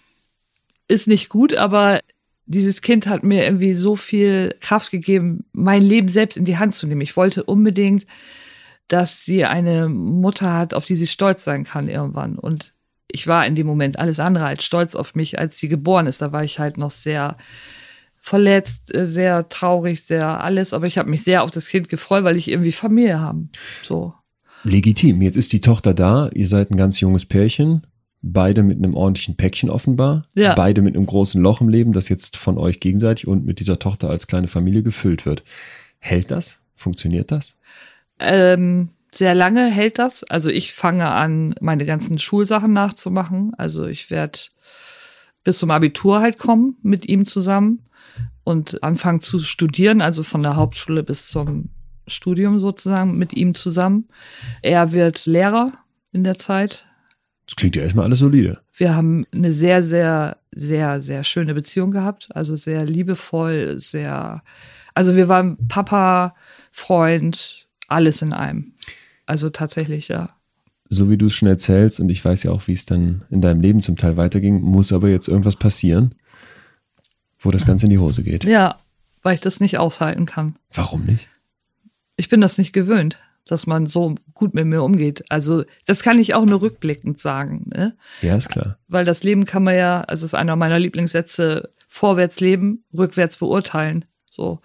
Ist 0.87 1.07
nicht 1.07 1.29
gut, 1.29 1.55
aber 1.55 1.99
dieses 2.47 2.81
Kind 2.81 3.07
hat 3.07 3.23
mir 3.23 3.43
irgendwie 3.43 3.73
so 3.73 3.95
viel 3.95 4.55
Kraft 4.61 4.89
gegeben, 4.89 5.45
mein 5.51 5.81
Leben 5.81 6.07
selbst 6.07 6.37
in 6.37 6.45
die 6.45 6.57
Hand 6.57 6.73
zu 6.73 6.87
nehmen. 6.87 7.01
Ich 7.01 7.17
wollte 7.17 7.43
unbedingt, 7.43 8.05
dass 8.87 9.25
sie 9.25 9.43
eine 9.43 9.89
Mutter 9.89 10.53
hat, 10.53 10.73
auf 10.73 10.85
die 10.85 10.95
sie 10.95 11.07
stolz 11.07 11.43
sein 11.43 11.65
kann 11.65 11.89
irgendwann. 11.89 12.39
Und 12.39 12.73
ich 13.09 13.27
war 13.27 13.45
in 13.45 13.55
dem 13.55 13.67
Moment 13.67 13.99
alles 13.99 14.19
andere 14.19 14.45
als 14.45 14.63
stolz 14.63 14.95
auf 14.95 15.13
mich, 15.13 15.37
als 15.37 15.57
sie 15.57 15.67
geboren 15.67 16.07
ist. 16.07 16.21
Da 16.21 16.31
war 16.31 16.43
ich 16.43 16.57
halt 16.57 16.77
noch 16.77 16.91
sehr 16.91 17.35
verletzt, 18.15 18.91
sehr 18.93 19.49
traurig, 19.49 20.03
sehr 20.03 20.41
alles. 20.41 20.71
Aber 20.71 20.87
ich 20.87 20.97
habe 20.97 21.09
mich 21.09 21.23
sehr 21.23 21.43
auf 21.43 21.51
das 21.51 21.67
Kind 21.67 21.89
gefreut, 21.89 22.23
weil 22.23 22.37
ich 22.37 22.49
irgendwie 22.49 22.71
Familie 22.71 23.19
haben. 23.19 23.51
So. 23.83 24.13
Legitim. 24.63 25.21
Jetzt 25.21 25.37
ist 25.37 25.51
die 25.51 25.61
Tochter 25.61 25.93
da. 25.93 26.29
Ihr 26.33 26.47
seid 26.47 26.71
ein 26.71 26.77
ganz 26.77 26.99
junges 27.01 27.25
Pärchen. 27.25 27.85
Beide 28.21 28.63
mit 28.63 28.77
einem 28.77 28.95
ordentlichen 28.95 29.37
Päckchen 29.37 29.69
offenbar. 29.69 30.25
Ja. 30.35 30.55
Beide 30.55 30.81
mit 30.81 30.95
einem 30.95 31.05
großen 31.05 31.41
Loch 31.41 31.61
im 31.61 31.69
Leben, 31.69 31.93
das 31.93 32.09
jetzt 32.09 32.37
von 32.37 32.57
euch 32.57 32.79
gegenseitig 32.79 33.27
und 33.27 33.45
mit 33.45 33.59
dieser 33.59 33.79
Tochter 33.79 34.09
als 34.09 34.27
kleine 34.27 34.47
Familie 34.47 34.83
gefüllt 34.83 35.25
wird. 35.25 35.43
Hält 35.99 36.31
das? 36.31 36.59
Funktioniert 36.75 37.31
das? 37.31 37.57
Ähm, 38.19 38.89
sehr 39.13 39.35
lange 39.35 39.69
hält 39.69 39.99
das. 39.99 40.23
Also 40.23 40.49
ich 40.49 40.73
fange 40.73 41.07
an, 41.07 41.55
meine 41.61 41.85
ganzen 41.85 42.19
Schulsachen 42.19 42.73
nachzumachen. 42.73 43.53
Also 43.57 43.85
ich 43.85 44.09
werde 44.09 44.39
bis 45.43 45.59
zum 45.59 45.71
Abitur 45.71 46.19
halt 46.19 46.37
kommen 46.37 46.75
mit 46.81 47.07
ihm 47.07 47.25
zusammen 47.25 47.85
und 48.43 48.83
anfangen 48.83 49.19
zu 49.19 49.39
studieren, 49.39 50.01
also 50.01 50.23
von 50.23 50.43
der 50.43 50.55
Hauptschule 50.55 51.03
bis 51.03 51.27
zum 51.27 51.69
Studium 52.07 52.59
sozusagen 52.59 53.17
mit 53.17 53.33
ihm 53.33 53.55
zusammen. 53.55 54.07
Er 54.61 54.91
wird 54.91 55.25
Lehrer 55.25 55.73
in 56.11 56.23
der 56.23 56.39
Zeit. 56.39 56.86
Das 57.47 57.55
klingt 57.55 57.75
ja 57.75 57.83
erstmal 57.83 58.05
alles 58.05 58.19
solide. 58.19 58.59
Wir 58.75 58.95
haben 58.95 59.25
eine 59.33 59.51
sehr, 59.51 59.81
sehr, 59.81 60.37
sehr, 60.53 61.01
sehr 61.01 61.23
schöne 61.23 61.53
Beziehung 61.53 61.91
gehabt. 61.91 62.29
Also 62.33 62.55
sehr 62.55 62.85
liebevoll, 62.85 63.79
sehr, 63.79 64.43
also 64.93 65.15
wir 65.15 65.27
waren 65.27 65.57
Papa, 65.67 66.35
Freund, 66.71 67.67
alles 67.87 68.21
in 68.21 68.33
einem. 68.33 68.73
Also 69.25 69.49
tatsächlich, 69.49 70.09
ja. 70.09 70.29
So 70.89 71.09
wie 71.09 71.17
du 71.17 71.25
es 71.27 71.33
schon 71.33 71.49
erzählst, 71.49 71.99
und 71.99 72.09
ich 72.09 72.23
weiß 72.23 72.43
ja 72.43 72.51
auch, 72.51 72.67
wie 72.67 72.73
es 72.73 72.85
dann 72.85 73.23
in 73.29 73.41
deinem 73.41 73.61
Leben 73.61 73.81
zum 73.81 73.97
Teil 73.97 74.17
weiterging, 74.17 74.61
muss 74.61 74.93
aber 74.93 75.09
jetzt 75.09 75.27
irgendwas 75.27 75.55
passieren, 75.55 76.15
wo 77.39 77.51
das 77.51 77.65
Ganze 77.65 77.85
in 77.85 77.89
die 77.89 77.97
Hose 77.97 78.23
geht. 78.23 78.43
Ja, 78.43 78.77
weil 79.23 79.35
ich 79.35 79.41
das 79.41 79.59
nicht 79.59 79.77
aushalten 79.77 80.25
kann. 80.25 80.55
Warum 80.73 81.05
nicht? 81.05 81.27
Ich 82.15 82.29
bin 82.29 82.41
das 82.41 82.57
nicht 82.57 82.73
gewöhnt, 82.73 83.19
dass 83.47 83.67
man 83.67 83.87
so 83.87 84.15
gut 84.33 84.53
mit 84.53 84.65
mir 84.65 84.83
umgeht. 84.83 85.23
Also 85.29 85.63
das 85.85 86.03
kann 86.03 86.19
ich 86.19 86.33
auch 86.33 86.45
nur 86.45 86.61
rückblickend 86.61 87.19
sagen. 87.19 87.69
Ne? 87.73 87.95
Ja, 88.21 88.35
ist 88.35 88.49
klar. 88.49 88.77
Weil 88.87 89.05
das 89.05 89.23
Leben 89.23 89.45
kann 89.45 89.63
man 89.63 89.75
ja, 89.75 90.01
also 90.01 90.25
ist 90.25 90.35
einer 90.35 90.55
meiner 90.55 90.79
Lieblingssätze, 90.79 91.71
vorwärts 91.87 92.39
leben, 92.39 92.83
rückwärts 92.95 93.37
beurteilen. 93.37 94.05
So. 94.29 94.59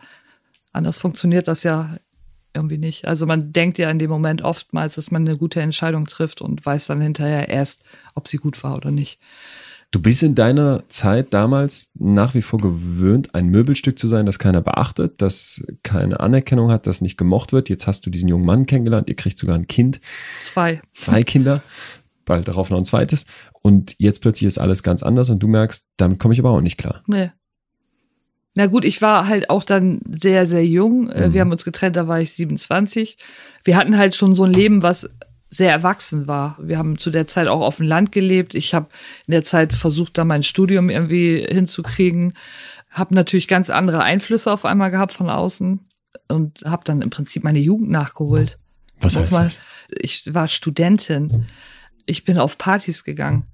Anders 0.72 0.98
funktioniert 0.98 1.48
das 1.48 1.62
ja 1.62 1.96
irgendwie 2.54 2.78
nicht. 2.78 3.06
Also 3.06 3.26
man 3.26 3.52
denkt 3.52 3.78
ja 3.78 3.90
in 3.90 3.98
dem 3.98 4.10
Moment 4.10 4.42
oftmals, 4.42 4.96
dass 4.96 5.10
man 5.10 5.26
eine 5.26 5.38
gute 5.38 5.60
Entscheidung 5.60 6.06
trifft 6.06 6.42
und 6.42 6.64
weiß 6.64 6.86
dann 6.86 7.00
hinterher 7.00 7.48
erst, 7.48 7.82
ob 8.14 8.28
sie 8.28 8.36
gut 8.36 8.62
war 8.62 8.76
oder 8.76 8.90
nicht. 8.90 9.18
Du 9.92 10.00
bist 10.00 10.22
in 10.22 10.34
deiner 10.34 10.82
Zeit 10.88 11.34
damals 11.34 11.90
nach 11.94 12.32
wie 12.34 12.40
vor 12.40 12.58
gewöhnt, 12.58 13.34
ein 13.34 13.46
Möbelstück 13.48 13.98
zu 13.98 14.08
sein, 14.08 14.24
das 14.24 14.38
keiner 14.38 14.62
beachtet, 14.62 15.20
das 15.20 15.62
keine 15.82 16.18
Anerkennung 16.18 16.70
hat, 16.70 16.86
das 16.86 17.02
nicht 17.02 17.18
gemocht 17.18 17.52
wird. 17.52 17.68
Jetzt 17.68 17.86
hast 17.86 18.06
du 18.06 18.10
diesen 18.10 18.28
jungen 18.28 18.46
Mann 18.46 18.64
kennengelernt, 18.64 19.08
ihr 19.08 19.16
kriegt 19.16 19.38
sogar 19.38 19.54
ein 19.54 19.68
Kind, 19.68 20.00
Zwei. 20.44 20.80
zwei 20.94 21.22
Kinder, 21.22 21.62
bald 22.24 22.48
darauf 22.48 22.70
noch 22.70 22.78
ein 22.78 22.86
zweites. 22.86 23.26
Und 23.60 23.94
jetzt 23.98 24.22
plötzlich 24.22 24.48
ist 24.48 24.58
alles 24.58 24.82
ganz 24.82 25.02
anders 25.02 25.28
und 25.28 25.40
du 25.40 25.46
merkst, 25.46 25.90
damit 25.98 26.18
komme 26.18 26.32
ich 26.32 26.40
aber 26.40 26.50
auch 26.50 26.62
nicht 26.62 26.78
klar. 26.78 27.02
Nee. 27.06 27.30
Na 28.54 28.66
gut, 28.66 28.84
ich 28.84 29.00
war 29.02 29.28
halt 29.28 29.50
auch 29.50 29.62
dann 29.64 30.00
sehr, 30.10 30.46
sehr 30.46 30.66
jung. 30.66 31.10
Äh, 31.10 31.28
Mhm. 31.28 31.34
Wir 31.34 31.40
haben 31.42 31.52
uns 31.52 31.64
getrennt, 31.64 31.96
da 31.96 32.08
war 32.08 32.20
ich 32.20 32.32
27. 32.32 33.18
Wir 33.64 33.76
hatten 33.76 33.96
halt 33.98 34.14
schon 34.14 34.34
so 34.34 34.44
ein 34.44 34.52
Leben, 34.52 34.82
was 34.82 35.08
sehr 35.54 35.70
erwachsen 35.70 36.26
war. 36.26 36.56
Wir 36.60 36.78
haben 36.78 36.98
zu 36.98 37.10
der 37.10 37.26
Zeit 37.26 37.46
auch 37.46 37.60
auf 37.60 37.76
dem 37.76 37.86
Land 37.86 38.10
gelebt. 38.10 38.54
Ich 38.54 38.72
habe 38.72 38.88
in 39.26 39.32
der 39.32 39.44
Zeit 39.44 39.74
versucht, 39.74 40.16
da 40.16 40.24
mein 40.24 40.42
Studium 40.42 40.88
irgendwie 40.88 41.46
hinzukriegen. 41.46 42.32
Habe 42.90 43.14
natürlich 43.14 43.48
ganz 43.48 43.68
andere 43.68 44.02
Einflüsse 44.02 44.50
auf 44.50 44.64
einmal 44.64 44.90
gehabt 44.90 45.12
von 45.12 45.28
außen 45.28 45.80
und 46.28 46.60
habe 46.64 46.84
dann 46.84 47.02
im 47.02 47.10
Prinzip 47.10 47.44
meine 47.44 47.58
Jugend 47.58 47.90
nachgeholt. 47.90 48.58
Was 49.00 49.14
heißt 49.14 49.30
man- 49.30 49.44
das? 49.44 49.60
Ich 49.90 50.32
war 50.32 50.48
Studentin. 50.48 51.46
Ich 52.06 52.24
bin 52.24 52.38
auf 52.38 52.56
Partys 52.56 53.04
gegangen. 53.04 53.44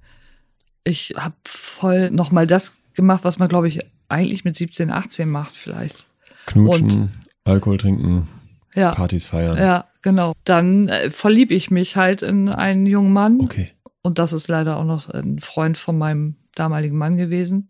Ich 0.85 1.13
habe 1.17 1.35
voll 1.45 2.11
nochmal 2.11 2.47
das 2.47 2.77
gemacht, 2.93 3.25
was 3.25 3.39
man, 3.39 3.49
glaube 3.49 3.67
ich, 3.67 3.79
eigentlich 4.07 4.45
mit 4.45 4.55
17, 4.55 4.89
18 4.89 5.29
macht 5.29 5.57
vielleicht. 5.57 6.05
Knutschen, 6.45 7.25
Alkohol 7.43 7.77
trinken, 7.77 8.27
Ja, 8.75 8.91
Partys 8.93 9.25
feiern. 9.25 9.57
ja, 9.57 9.85
genau. 10.01 10.33
Dann 10.43 10.87
äh, 10.89 11.09
verlieb 11.09 11.51
ich 11.51 11.71
mich 11.71 11.95
halt 11.95 12.21
in 12.21 12.49
einen 12.49 12.85
jungen 12.85 13.13
Mann. 13.13 13.39
Okay. 13.41 13.71
Und 14.01 14.19
das 14.19 14.31
ist 14.33 14.47
leider 14.47 14.77
auch 14.77 14.85
noch 14.85 15.09
ein 15.09 15.39
Freund 15.39 15.77
von 15.77 15.97
meinem 15.97 16.35
damaligen 16.55 16.97
Mann 16.97 17.17
gewesen. 17.17 17.69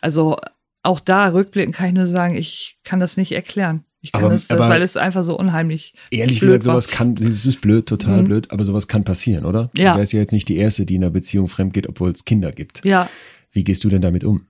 Also 0.00 0.36
auch 0.82 1.00
da 1.00 1.28
rückblickend 1.28 1.76
kann 1.76 1.88
ich 1.88 1.92
nur 1.94 2.06
sagen, 2.06 2.34
ich 2.34 2.78
kann 2.84 3.00
das 3.00 3.16
nicht 3.16 3.32
erklären. 3.32 3.84
Ich 4.00 4.12
kann 4.12 4.24
Aber- 4.24 4.32
das, 4.32 4.48
aber- 4.50 4.68
weil 4.70 4.80
es 4.82 4.96
einfach 4.96 5.24
so 5.24 5.38
unheimlich 5.38 5.92
Ehrlich 6.10 6.40
gesagt, 6.40 6.62
sowas 6.62 6.88
war. 6.88 6.96
kann, 6.96 7.14
das 7.16 7.44
ist 7.44 7.60
blöd, 7.60 7.84
total 7.86 8.22
Mhm. 8.22 8.26
blöd, 8.26 8.50
aber 8.50 8.64
sowas 8.64 8.88
kann 8.88 9.04
passieren, 9.04 9.44
oder? 9.44 9.70
Ja. 9.76 9.92
Du 9.92 9.98
wärst 10.00 10.14
ja 10.14 10.20
jetzt 10.20 10.32
nicht 10.32 10.48
die 10.48 10.56
Erste, 10.56 10.86
die 10.86 10.94
in 10.94 11.04
einer 11.04 11.10
Beziehung 11.10 11.48
fremd 11.48 11.74
geht, 11.74 11.86
obwohl 11.86 12.10
es 12.10 12.24
Kinder 12.24 12.50
gibt. 12.52 12.82
Ja, 12.84 13.10
Wie 13.52 13.62
gehst 13.62 13.84
du 13.84 13.90
denn 13.90 14.00
damit 14.00 14.24
um? 14.24 14.46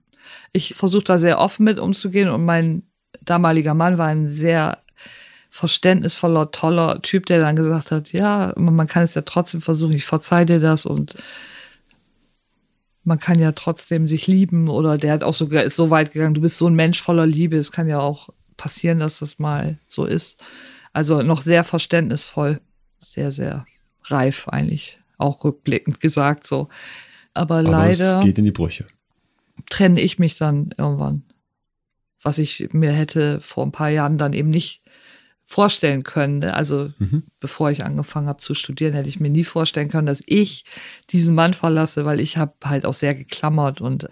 ich 0.53 0.73
versuche 0.75 1.03
da 1.03 1.17
sehr 1.17 1.39
offen 1.39 1.63
mit 1.65 1.79
umzugehen 1.79 2.29
und 2.29 2.45
mein 2.45 2.83
damaliger 3.25 3.73
Mann 3.73 3.97
war 3.97 4.07
ein 4.07 4.29
sehr 4.29 4.77
verständnisvoller, 5.51 6.51
toller 6.51 7.01
Typ, 7.01 7.25
der 7.25 7.45
dann 7.45 7.57
gesagt 7.57 7.91
hat, 7.91 8.13
ja, 8.13 8.53
man 8.55 8.87
kann 8.87 9.03
es 9.03 9.13
ja 9.15 9.21
trotzdem 9.21 9.61
versuchen, 9.61 9.91
ich 9.91 10.05
verzeih 10.05 10.45
dir 10.45 10.61
das 10.61 10.85
und 10.85 11.17
man 13.03 13.19
kann 13.19 13.37
ja 13.37 13.51
trotzdem 13.51 14.07
sich 14.07 14.27
lieben 14.27 14.69
oder 14.69 14.97
der 14.97 15.11
hat 15.11 15.23
auch 15.23 15.33
sogar 15.33 15.63
ist 15.63 15.75
so 15.75 15.89
weit 15.89 16.13
gegangen, 16.13 16.35
du 16.35 16.41
bist 16.41 16.57
so 16.57 16.67
ein 16.67 16.73
Mensch 16.75 17.01
voller 17.01 17.27
Liebe, 17.27 17.57
es 17.57 17.73
kann 17.73 17.89
ja 17.89 17.99
auch 17.99 18.29
passieren, 18.55 18.99
dass 18.99 19.19
das 19.19 19.39
mal 19.39 19.77
so 19.89 20.05
ist. 20.05 20.41
Also 20.93 21.21
noch 21.21 21.41
sehr 21.41 21.65
verständnisvoll, 21.65 22.61
sehr, 23.01 23.31
sehr 23.31 23.65
reif 24.05 24.47
eigentlich, 24.47 24.99
auch 25.17 25.43
rückblickend 25.43 25.99
gesagt 25.99 26.47
so. 26.47 26.69
Aber, 27.33 27.55
Aber 27.55 27.63
leider 27.69 28.19
es 28.19 28.25
geht 28.25 28.37
in 28.37 28.45
die 28.45 28.51
Brüche. 28.51 28.85
trenne 29.69 29.99
ich 29.99 30.17
mich 30.17 30.37
dann 30.37 30.69
irgendwann. 30.77 31.23
Was 32.21 32.37
ich 32.37 32.69
mir 32.71 32.91
hätte 32.93 33.41
vor 33.41 33.65
ein 33.65 33.71
paar 33.73 33.89
Jahren 33.89 34.17
dann 34.17 34.31
eben 34.31 34.49
nicht 34.49 34.83
vorstellen 35.51 36.03
können. 36.03 36.39
ne? 36.39 36.53
Also 36.53 36.93
Mhm. 36.97 37.23
bevor 37.41 37.71
ich 37.71 37.83
angefangen 37.83 38.27
habe 38.27 38.39
zu 38.39 38.55
studieren, 38.55 38.93
hätte 38.93 39.09
ich 39.09 39.19
mir 39.19 39.29
nie 39.29 39.43
vorstellen 39.43 39.89
können, 39.89 40.07
dass 40.07 40.23
ich 40.25 40.63
diesen 41.09 41.35
Mann 41.35 41.53
verlasse, 41.53 42.05
weil 42.05 42.21
ich 42.21 42.37
habe 42.37 42.53
halt 42.63 42.85
auch 42.85 42.93
sehr 42.93 43.13
geklammert 43.13 43.81
und 43.81 44.07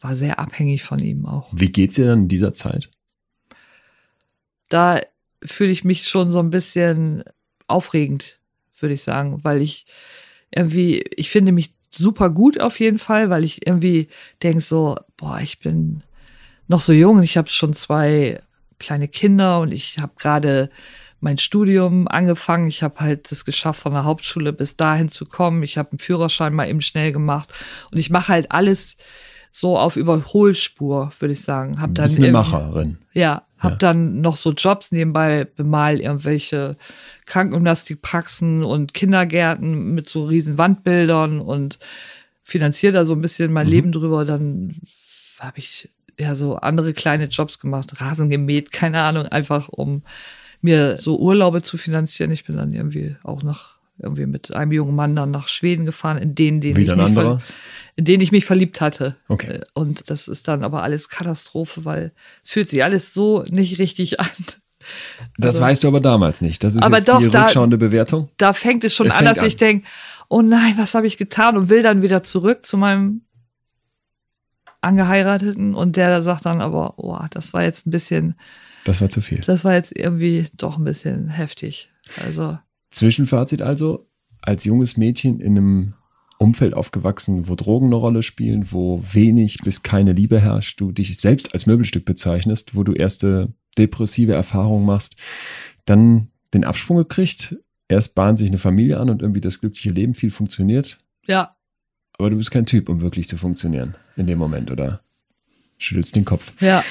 war 0.00 0.14
sehr 0.14 0.38
abhängig 0.38 0.84
von 0.84 1.00
ihm 1.00 1.26
auch. 1.26 1.48
Wie 1.52 1.72
geht's 1.72 1.96
dir 1.96 2.06
dann 2.06 2.20
in 2.20 2.28
dieser 2.28 2.54
Zeit? 2.54 2.88
Da 4.68 5.00
fühle 5.42 5.72
ich 5.72 5.82
mich 5.82 6.06
schon 6.06 6.30
so 6.30 6.38
ein 6.38 6.50
bisschen 6.50 7.24
aufregend, 7.66 8.38
würde 8.78 8.94
ich 8.94 9.02
sagen, 9.02 9.42
weil 9.42 9.60
ich 9.60 9.86
irgendwie, 10.54 11.02
ich 11.16 11.30
finde 11.30 11.50
mich 11.50 11.74
super 11.90 12.30
gut 12.30 12.60
auf 12.60 12.78
jeden 12.78 12.98
Fall, 12.98 13.28
weil 13.28 13.44
ich 13.44 13.66
irgendwie 13.66 14.06
denke 14.42 14.60
so, 14.60 14.96
boah, 15.16 15.40
ich 15.40 15.58
bin 15.58 16.04
noch 16.68 16.80
so 16.80 16.92
jung 16.92 17.16
und 17.16 17.24
ich 17.24 17.36
habe 17.36 17.48
schon 17.48 17.72
zwei 17.74 18.40
kleine 18.80 19.06
Kinder 19.06 19.60
und 19.60 19.70
ich 19.72 19.98
habe 20.00 20.12
gerade 20.18 20.70
mein 21.20 21.38
Studium 21.38 22.08
angefangen. 22.08 22.66
Ich 22.66 22.82
habe 22.82 22.98
halt 23.00 23.30
das 23.30 23.44
geschafft, 23.44 23.82
von 23.82 23.92
der 23.92 24.04
Hauptschule 24.04 24.52
bis 24.52 24.76
dahin 24.76 25.08
zu 25.10 25.26
kommen. 25.26 25.62
Ich 25.62 25.78
habe 25.78 25.92
einen 25.92 25.98
Führerschein 25.98 26.54
mal 26.54 26.68
eben 26.68 26.80
schnell 26.80 27.12
gemacht 27.12 27.52
und 27.92 27.98
ich 27.98 28.10
mache 28.10 28.28
halt 28.32 28.50
alles 28.50 28.96
so 29.52 29.78
auf 29.78 29.96
Überholspur, 29.96 31.12
würde 31.18 31.32
ich 31.32 31.42
sagen. 31.42 31.80
Hab 31.80 31.94
dann 31.94 32.04
bist 32.06 32.18
eine 32.18 32.32
Macherin. 32.32 32.98
ja, 33.12 33.42
hab 33.58 33.72
Ja. 33.72 33.76
dann 33.78 34.20
noch 34.22 34.36
so 34.36 34.52
Jobs 34.52 34.92
nebenbei, 34.92 35.44
bemal 35.44 36.00
irgendwelche 36.00 36.76
Krankengymnastikpraxen 37.26 38.64
und 38.64 38.94
Kindergärten 38.94 39.92
mit 39.94 40.08
so 40.08 40.24
riesen 40.24 40.56
Wandbildern 40.58 41.40
und 41.40 41.78
finanziere 42.42 42.92
da 42.92 43.04
so 43.04 43.12
ein 43.12 43.20
bisschen 43.20 43.52
mein 43.52 43.66
Mhm. 43.66 43.72
Leben 43.72 43.92
drüber. 43.92 44.24
Dann 44.24 44.76
habe 45.38 45.58
ich 45.58 45.88
ja 46.18 46.34
so 46.36 46.56
andere 46.56 46.92
kleine 46.92 47.24
Jobs 47.26 47.58
gemacht, 47.58 48.00
Rasen 48.00 48.28
gemäht, 48.28 48.72
keine 48.72 49.02
Ahnung, 49.04 49.26
einfach 49.26 49.68
um 49.68 50.02
mir 50.62 50.98
so 50.98 51.18
Urlaube 51.18 51.62
zu 51.62 51.76
finanzieren. 51.78 52.30
Ich 52.30 52.44
bin 52.44 52.56
dann 52.56 52.72
irgendwie 52.72 53.16
auch 53.22 53.42
nach 53.42 53.76
irgendwie 54.02 54.24
mit 54.26 54.54
einem 54.54 54.72
jungen 54.72 54.94
Mann 54.96 55.14
dann 55.14 55.30
nach 55.30 55.48
Schweden 55.48 55.84
gefahren, 55.84 56.16
in 56.18 56.34
denen, 56.34 56.60
den 56.62 56.74
Wieder 56.76 56.94
ich 57.06 57.14
mich 57.14 57.38
in 57.96 58.04
den 58.06 58.20
ich 58.22 58.32
mich 58.32 58.46
verliebt 58.46 58.80
hatte. 58.80 59.16
Okay. 59.28 59.56
Äh, 59.58 59.60
Und 59.74 60.08
das 60.08 60.26
ist 60.26 60.48
dann 60.48 60.64
aber 60.64 60.82
alles 60.82 61.10
Katastrophe, 61.10 61.84
weil 61.84 62.12
es 62.42 62.50
fühlt 62.52 62.68
sich 62.68 62.82
alles 62.82 63.12
so 63.12 63.44
nicht 63.50 63.78
richtig 63.78 64.18
an. 64.20 64.26
Das 65.36 65.56
Also- 65.56 65.60
weißt 65.60 65.84
du 65.84 65.88
aber 65.88 66.00
damals 66.00 66.40
nicht. 66.40 66.64
Das 66.64 66.76
ist 66.76 66.82
Aber 66.82 66.96
jetzt 66.96 67.08
doch, 67.10 67.18
die 67.18 67.28
da- 67.28 67.44
rückschauende 67.44 67.76
Bewertung. 67.76 68.30
Da 68.38 68.54
fängt 68.54 68.84
es 68.84 68.94
schon 68.94 69.06
Es 69.08 69.14
an, 69.16 69.26
dass 69.26 69.42
ich 69.42 69.56
denke, 69.56 69.86
oh 70.28 70.40
nein, 70.40 70.74
was 70.78 70.94
habe 70.94 71.06
ich 71.06 71.18
getan 71.18 71.58
und 71.58 71.68
will 71.68 71.82
dann 71.82 72.00
wieder 72.00 72.22
zurück 72.22 72.64
zu 72.64 72.78
meinem 72.78 73.20
Angeheirateten 74.80 75.74
und 75.74 75.96
der 75.96 76.22
sagt 76.22 76.46
dann 76.46 76.60
aber, 76.60 76.94
oh, 76.98 77.18
das 77.30 77.52
war 77.52 77.64
jetzt 77.64 77.86
ein 77.86 77.90
bisschen, 77.90 78.34
Das 78.84 79.00
war 79.00 79.10
zu 79.10 79.20
viel. 79.20 79.40
das 79.40 79.64
war 79.64 79.74
jetzt 79.74 79.96
irgendwie 79.96 80.46
doch 80.56 80.78
ein 80.78 80.84
bisschen 80.84 81.28
heftig. 81.28 81.90
Also, 82.22 82.58
Zwischenfazit 82.90 83.62
also, 83.62 84.08
als 84.42 84.64
junges 84.64 84.96
Mädchen 84.96 85.40
in 85.40 85.56
einem 85.56 85.94
Umfeld 86.38 86.72
aufgewachsen, 86.72 87.48
wo 87.48 87.54
Drogen 87.54 87.86
eine 87.86 87.96
Rolle 87.96 88.22
spielen, 88.22 88.72
wo 88.72 89.04
wenig 89.12 89.58
bis 89.62 89.82
keine 89.82 90.12
Liebe 90.12 90.40
herrscht, 90.40 90.80
du 90.80 90.90
dich 90.90 91.20
selbst 91.20 91.52
als 91.52 91.66
Möbelstück 91.66 92.06
bezeichnest, 92.06 92.74
wo 92.74 92.82
du 92.82 92.94
erste 92.94 93.52
depressive 93.76 94.32
Erfahrungen 94.32 94.86
machst, 94.86 95.16
dann 95.84 96.28
den 96.54 96.64
Absprung 96.64 96.96
gekriegt, 96.96 97.56
erst 97.88 98.14
bahnt 98.14 98.38
sich 98.38 98.48
eine 98.48 98.58
Familie 98.58 98.98
an 98.98 99.10
und 99.10 99.20
irgendwie 99.20 99.42
das 99.42 99.60
glückliche 99.60 99.90
Leben 99.90 100.14
viel 100.14 100.30
funktioniert, 100.30 100.98
ja, 101.26 101.54
aber 102.20 102.30
du 102.30 102.36
bist 102.36 102.50
kein 102.50 102.66
Typ, 102.66 102.88
um 102.88 103.00
wirklich 103.00 103.28
zu 103.28 103.36
funktionieren 103.38 103.94
in 104.16 104.26
dem 104.26 104.38
Moment, 104.38 104.70
oder? 104.70 105.00
Schüttelst 105.78 106.14
den 106.14 106.24
Kopf. 106.24 106.52
ja. 106.60 106.84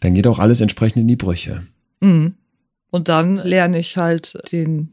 Dann 0.00 0.14
geht 0.14 0.26
auch 0.26 0.38
alles 0.38 0.62
entsprechend 0.62 1.02
in 1.02 1.08
die 1.08 1.16
Brüche. 1.16 1.66
Mhm. 2.00 2.34
Und 2.90 3.08
dann 3.10 3.36
lerne 3.36 3.78
ich 3.78 3.96
halt 3.98 4.38
den 4.50 4.88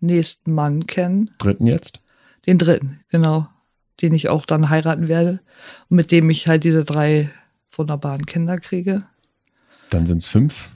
nächsten 0.00 0.52
Mann 0.52 0.86
kennen, 0.86 1.30
Dritten 1.38 1.66
jetzt? 1.66 2.02
den 2.46 2.58
dritten, 2.58 3.00
genau, 3.08 3.48
den 4.02 4.12
ich 4.14 4.28
auch 4.28 4.44
dann 4.44 4.68
heiraten 4.68 5.08
werde 5.08 5.40
und 5.88 5.96
mit 5.96 6.12
dem 6.12 6.28
ich 6.30 6.46
halt 6.46 6.64
diese 6.64 6.84
drei 6.84 7.30
wunderbaren 7.72 8.26
Kinder 8.26 8.58
kriege. 8.58 9.04
Dann 9.90 10.06
sind 10.06 10.18
es 10.18 10.26
fünf 10.26 10.68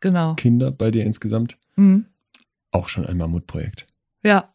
Genau. 0.00 0.34
Kinder 0.34 0.70
bei 0.70 0.90
dir 0.90 1.04
insgesamt. 1.04 1.56
Mhm. 1.76 2.06
Auch 2.70 2.88
schon 2.88 3.06
ein 3.06 3.16
Mammutprojekt. 3.16 3.86
Ja, 4.22 4.52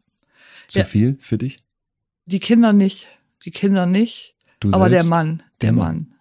Zu 0.68 0.80
Ja. 0.80 0.86
viel 0.86 1.18
für 1.20 1.38
dich? 1.38 1.62
Die 2.30 2.40
Kinder 2.40 2.74
nicht, 2.74 3.08
die 3.46 3.52
Kinder 3.52 3.86
nicht, 3.86 4.36
Du 4.60 4.74
aber 4.74 4.90
der 4.90 5.04
selbst? 5.04 5.10
Mann, 5.10 5.44
Der 5.62 5.68
der 5.68 5.74
Mann. 5.74 5.86
Mann. 5.96 6.16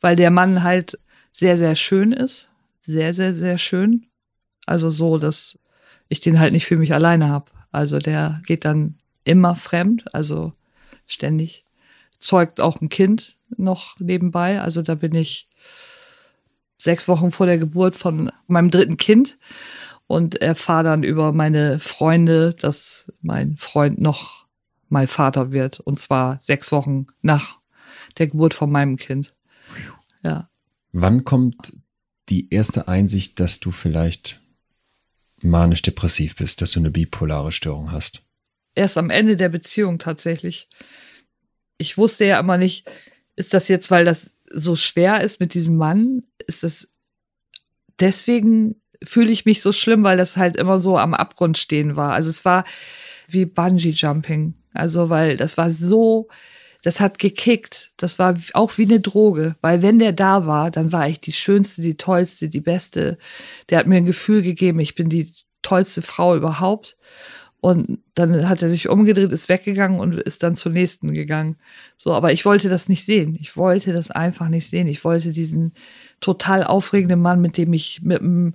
Weil 0.00 0.16
der 0.16 0.30
Mann 0.30 0.62
halt 0.62 0.98
sehr, 1.32 1.58
sehr 1.58 1.76
schön 1.76 2.12
ist. 2.12 2.50
Sehr, 2.80 3.14
sehr, 3.14 3.34
sehr 3.34 3.58
schön. 3.58 4.06
Also 4.66 4.90
so, 4.90 5.18
dass 5.18 5.58
ich 6.08 6.20
den 6.20 6.38
halt 6.40 6.52
nicht 6.52 6.66
für 6.66 6.76
mich 6.76 6.92
alleine 6.94 7.28
habe. 7.28 7.50
Also 7.70 7.98
der 7.98 8.40
geht 8.46 8.64
dann 8.64 8.96
immer 9.24 9.54
fremd, 9.54 10.04
also 10.14 10.52
ständig. 11.06 11.64
Zeugt 12.18 12.60
auch 12.60 12.80
ein 12.80 12.88
Kind 12.88 13.38
noch 13.56 13.98
nebenbei. 13.98 14.60
Also 14.60 14.82
da 14.82 14.94
bin 14.94 15.14
ich 15.14 15.48
sechs 16.78 17.08
Wochen 17.08 17.30
vor 17.30 17.46
der 17.46 17.58
Geburt 17.58 17.96
von 17.96 18.30
meinem 18.46 18.70
dritten 18.70 18.96
Kind 18.96 19.38
und 20.06 20.40
erfahre 20.40 20.84
dann 20.84 21.02
über 21.02 21.32
meine 21.32 21.78
Freunde, 21.78 22.54
dass 22.54 23.10
mein 23.22 23.56
Freund 23.56 24.00
noch 24.00 24.43
mal 24.94 25.06
Vater 25.06 25.52
wird. 25.52 25.80
Und 25.80 25.98
zwar 25.98 26.40
sechs 26.40 26.72
Wochen 26.72 27.06
nach 27.20 27.58
der 28.16 28.28
Geburt 28.28 28.54
von 28.54 28.70
meinem 28.70 28.96
Kind. 28.96 29.34
Ja. 30.22 30.48
Wann 30.92 31.24
kommt 31.24 31.74
die 32.28 32.48
erste 32.50 32.88
Einsicht, 32.88 33.40
dass 33.40 33.60
du 33.60 33.72
vielleicht 33.72 34.40
manisch-depressiv 35.42 36.36
bist, 36.36 36.62
dass 36.62 36.70
du 36.70 36.78
eine 36.78 36.90
bipolare 36.90 37.52
Störung 37.52 37.92
hast? 37.92 38.22
Erst 38.74 38.96
am 38.96 39.10
Ende 39.10 39.36
der 39.36 39.50
Beziehung 39.50 39.98
tatsächlich. 39.98 40.68
Ich 41.76 41.98
wusste 41.98 42.24
ja 42.24 42.38
immer 42.40 42.56
nicht, 42.56 42.88
ist 43.36 43.52
das 43.52 43.68
jetzt, 43.68 43.90
weil 43.90 44.04
das 44.04 44.34
so 44.50 44.76
schwer 44.76 45.20
ist 45.20 45.40
mit 45.40 45.54
diesem 45.54 45.76
Mann? 45.76 46.22
Ist 46.46 46.62
das 46.62 46.88
deswegen 47.98 48.76
fühle 49.02 49.30
ich 49.30 49.44
mich 49.44 49.60
so 49.60 49.72
schlimm, 49.72 50.02
weil 50.02 50.16
das 50.16 50.36
halt 50.36 50.56
immer 50.56 50.78
so 50.78 50.96
am 50.96 51.14
Abgrund 51.14 51.58
stehen 51.58 51.96
war. 51.96 52.12
Also 52.12 52.30
es 52.30 52.44
war 52.44 52.64
wie 53.28 53.44
Bungee 53.44 53.90
Jumping. 53.90 54.54
Also 54.74 55.08
weil 55.10 55.36
das 55.36 55.56
war 55.56 55.70
so, 55.70 56.28
das 56.82 57.00
hat 57.00 57.18
gekickt. 57.18 57.92
Das 57.96 58.18
war 58.18 58.36
auch 58.52 58.76
wie 58.76 58.84
eine 58.84 59.00
Droge, 59.00 59.56
weil 59.62 59.80
wenn 59.80 59.98
der 59.98 60.12
da 60.12 60.46
war, 60.46 60.70
dann 60.70 60.92
war 60.92 61.08
ich 61.08 61.20
die 61.20 61.32
schönste, 61.32 61.80
die 61.80 61.96
tollste, 61.96 62.48
die 62.48 62.60
beste. 62.60 63.16
Der 63.70 63.78
hat 63.78 63.86
mir 63.86 63.96
ein 63.96 64.04
Gefühl 64.04 64.42
gegeben, 64.42 64.80
ich 64.80 64.94
bin 64.94 65.08
die 65.08 65.30
tollste 65.62 66.02
Frau 66.02 66.36
überhaupt. 66.36 66.96
Und 67.60 68.00
dann 68.14 68.46
hat 68.46 68.60
er 68.60 68.68
sich 68.68 68.90
umgedreht, 68.90 69.32
ist 69.32 69.48
weggegangen 69.48 69.98
und 69.98 70.16
ist 70.16 70.42
dann 70.42 70.54
zur 70.54 70.70
nächsten 70.70 71.14
gegangen. 71.14 71.56
So, 71.96 72.12
aber 72.12 72.30
ich 72.30 72.44
wollte 72.44 72.68
das 72.68 72.90
nicht 72.90 73.06
sehen. 73.06 73.38
Ich 73.40 73.56
wollte 73.56 73.94
das 73.94 74.10
einfach 74.10 74.50
nicht 74.50 74.68
sehen. 74.68 74.86
Ich 74.86 75.02
wollte 75.02 75.30
diesen 75.32 75.72
total 76.20 76.64
aufregenden 76.64 77.22
Mann, 77.22 77.40
mit 77.40 77.56
dem 77.56 77.72
ich 77.72 78.02
mit 78.02 78.18
dem 78.18 78.54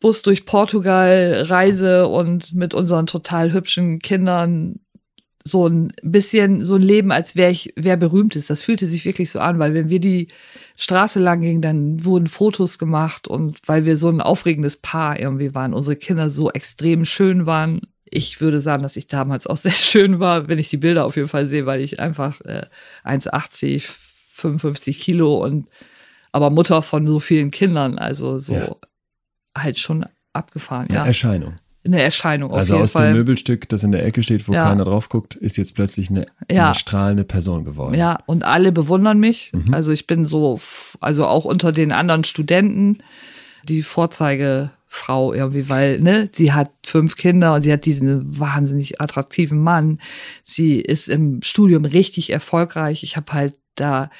Bus 0.00 0.20
durch 0.20 0.44
Portugal 0.44 1.44
reise 1.48 2.08
und 2.08 2.54
mit 2.54 2.74
unseren 2.74 3.06
total 3.06 3.54
hübschen 3.54 4.00
Kindern 4.00 4.80
so 5.50 5.66
ein 5.68 5.92
bisschen 6.02 6.64
so 6.64 6.76
ein 6.76 6.82
Leben, 6.82 7.10
als 7.12 7.36
wäre 7.36 7.50
ich 7.50 7.72
wer 7.76 7.96
berühmt 7.96 8.36
ist. 8.36 8.50
Das 8.50 8.62
fühlte 8.62 8.86
sich 8.86 9.04
wirklich 9.04 9.30
so 9.30 9.38
an, 9.40 9.58
weil 9.58 9.74
wenn 9.74 9.88
wir 9.88 10.00
die 10.00 10.28
Straße 10.76 11.18
lang 11.20 11.40
gingen, 11.40 11.60
dann 11.62 12.04
wurden 12.04 12.26
Fotos 12.26 12.78
gemacht 12.78 13.28
und 13.28 13.58
weil 13.66 13.84
wir 13.84 13.96
so 13.96 14.08
ein 14.08 14.20
aufregendes 14.20 14.76
Paar 14.76 15.18
irgendwie 15.18 15.54
waren, 15.54 15.74
unsere 15.74 15.96
Kinder 15.96 16.30
so 16.30 16.50
extrem 16.50 17.04
schön 17.04 17.46
waren. 17.46 17.80
Ich 18.12 18.40
würde 18.40 18.60
sagen, 18.60 18.82
dass 18.82 18.96
ich 18.96 19.06
damals 19.06 19.46
auch 19.46 19.56
sehr 19.66 19.72
schön 19.72 20.20
war, 20.20 20.48
wenn 20.48 20.58
ich 20.58 20.70
die 20.70 20.76
Bilder 20.78 21.04
auf 21.04 21.16
jeden 21.16 21.28
Fall 21.28 21.46
sehe, 21.46 21.66
weil 21.66 21.80
ich 21.80 22.00
einfach 22.00 22.40
äh, 22.42 22.66
1,80, 23.04 23.84
55 24.32 25.00
Kilo 25.00 25.42
und 25.44 25.68
aber 26.32 26.50
Mutter 26.50 26.80
von 26.82 27.06
so 27.06 27.18
vielen 27.20 27.50
Kindern, 27.50 27.98
also 27.98 28.38
so 28.38 28.54
Ja. 28.54 28.76
halt 29.56 29.78
schon 29.78 30.06
abgefahren, 30.32 30.86
Eine 30.88 30.98
ja. 30.98 31.06
Erscheinung. 31.06 31.54
Eine 31.86 32.02
Erscheinung 32.02 32.50
auf 32.50 32.58
also 32.58 32.74
jeden 32.74 32.82
aus 32.84 32.92
Fall. 32.92 33.08
dem 33.08 33.16
Möbelstück, 33.16 33.68
das 33.70 33.82
in 33.84 33.92
der 33.92 34.04
Ecke 34.04 34.22
steht, 34.22 34.46
wo 34.46 34.52
Ja. 34.52 34.64
keiner 34.68 34.84
drauf 34.84 35.08
guckt, 35.08 35.34
ist 35.34 35.56
jetzt 35.56 35.74
plötzlich 35.74 36.10
eine, 36.10 36.26
Ja. 36.50 36.66
eine 36.66 36.74
strahlende 36.74 37.24
Person 37.24 37.64
geworden. 37.64 37.94
Ja, 37.94 38.18
und 38.26 38.44
alle 38.44 38.70
bewundern 38.70 39.18
mich. 39.18 39.50
Mhm. 39.54 39.72
Also 39.72 39.90
ich 39.92 40.06
bin 40.06 40.26
so, 40.26 40.60
also 41.00 41.26
auch 41.26 41.46
unter 41.46 41.72
den 41.72 41.90
anderen 41.92 42.24
Studenten 42.24 42.98
die 43.64 43.82
Vorzeigefrau 43.82 45.32
irgendwie, 45.32 45.68
weil, 45.68 46.00
ne, 46.00 46.28
sie 46.32 46.52
hat 46.52 46.70
fünf 46.84 47.16
Kinder 47.16 47.54
und 47.54 47.62
sie 47.62 47.72
hat 47.72 47.84
diesen 47.86 48.38
wahnsinnig 48.38 49.00
attraktiven 49.00 49.58
Mann. 49.62 50.00
Sie 50.44 50.80
ist 50.80 51.08
im 51.08 51.40
Studium 51.42 51.84
richtig 51.84 52.30
erfolgreich. 52.30 53.02
Ich 53.02 53.16
habe 53.16 53.32
halt 53.32 53.54
da 53.74 54.10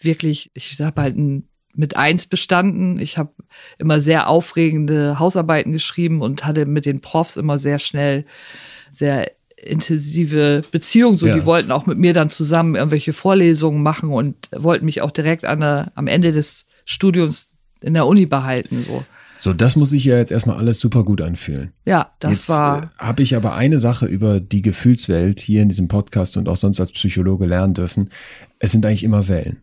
wirklich, 0.00 0.50
ich 0.54 0.80
habe 0.80 1.00
halt 1.00 1.16
ein, 1.16 1.48
mit 1.74 1.96
eins 1.96 2.26
bestanden. 2.26 2.98
Ich 2.98 3.16
habe 3.18 3.30
immer 3.78 4.00
sehr 4.00 4.28
aufregende 4.28 5.18
Hausarbeiten 5.18 5.72
geschrieben 5.72 6.20
und 6.20 6.44
hatte 6.44 6.66
mit 6.66 6.84
den 6.86 7.00
Profs 7.00 7.36
immer 7.36 7.58
sehr 7.58 7.78
schnell 7.78 8.24
sehr 8.90 9.30
intensive 9.56 10.62
Beziehungen. 10.70 11.16
So, 11.16 11.26
Ja. 11.26 11.34
die 11.34 11.44
wollten 11.44 11.70
auch 11.72 11.86
mit 11.86 11.98
mir 11.98 12.12
dann 12.12 12.30
zusammen 12.30 12.74
irgendwelche 12.74 13.12
Vorlesungen 13.12 13.82
machen 13.82 14.10
und 14.10 14.36
wollten 14.56 14.84
mich 14.84 15.02
auch 15.02 15.10
direkt 15.10 15.44
an 15.44 15.60
der, 15.60 15.92
am 15.94 16.06
Ende 16.06 16.32
des 16.32 16.66
Studiums 16.84 17.54
in 17.80 17.94
der 17.94 18.06
Uni 18.06 18.26
behalten. 18.26 18.82
So, 18.84 19.04
So, 19.38 19.52
das 19.52 19.74
muss 19.76 19.90
sich 19.90 20.04
ja 20.04 20.16
jetzt 20.18 20.30
erstmal 20.30 20.56
alles 20.56 20.78
super 20.78 21.04
gut 21.04 21.20
anfühlen. 21.20 21.72
ja, 21.84 22.12
das 22.20 22.30
Jetzt 22.32 22.48
war 22.48 22.82
äh, 22.84 22.86
habe 22.98 23.22
ich 23.22 23.34
aber 23.34 23.54
eine 23.54 23.78
Sache 23.80 24.06
über 24.06 24.40
die 24.40 24.62
Gefühlswelt 24.62 25.40
hier 25.40 25.62
in 25.62 25.68
diesem 25.68 25.88
Podcast 25.88 26.36
und 26.36 26.48
auch 26.48 26.56
sonst 26.56 26.78
als 26.80 26.92
Psychologe 26.92 27.46
lernen 27.46 27.74
dürfen. 27.74 28.10
Es 28.58 28.72
sind 28.72 28.84
eigentlich 28.86 29.02
immer 29.04 29.26
Wellen. 29.28 29.62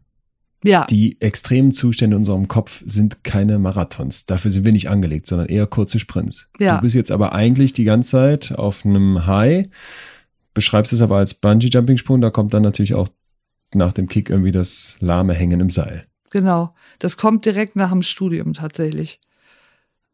Ja, 0.64 0.86
Die 0.88 1.20
extremen 1.22 1.72
Zustände 1.72 2.16
in 2.16 2.20
unserem 2.20 2.48
Kopf 2.48 2.84
sind 2.86 3.24
keine 3.24 3.60
Marathons. 3.60 4.26
Dafür 4.26 4.52
sind 4.52 4.66
wir 4.66 4.74
nicht 4.74 4.90
angelegt, 4.90 5.26
sondern 5.28 5.48
eher 5.48 5.68
kurze 5.68 6.00
Sprints. 6.00 6.50
Ja. 6.60 6.76
Du 6.76 6.82
bist 6.82 6.96
jetzt 6.96 7.12
aber 7.12 7.32
eigentlich 7.34 7.74
die 7.74 7.86
ganze 7.86 8.12
Zeit 8.12 8.52
auf 8.52 8.86
einem 8.86 9.26
High, 9.26 9.68
beschreibst 10.54 10.92
es 10.92 11.02
aber 11.02 11.18
als 11.18 11.34
Bungee-Jumping-Sprung, 11.34 12.20
da 12.20 12.30
kommt 12.30 12.54
dann 12.54 12.64
natürlich 12.64 12.94
auch 12.94 13.08
nach 13.74 13.94
dem 13.94 14.08
Kick 14.08 14.30
irgendwie 14.30 14.52
das 14.52 14.98
lahme 15.00 15.34
Hängen 15.34 15.60
im 15.60 15.70
Seil. 15.70 16.08
genau. 16.30 16.76
Das 17.00 17.16
kommt 17.18 17.46
direkt 17.46 17.76
nach 17.76 17.92
dem 17.92 18.02
Studium 18.02 18.54
tatsächlich. 18.54 19.22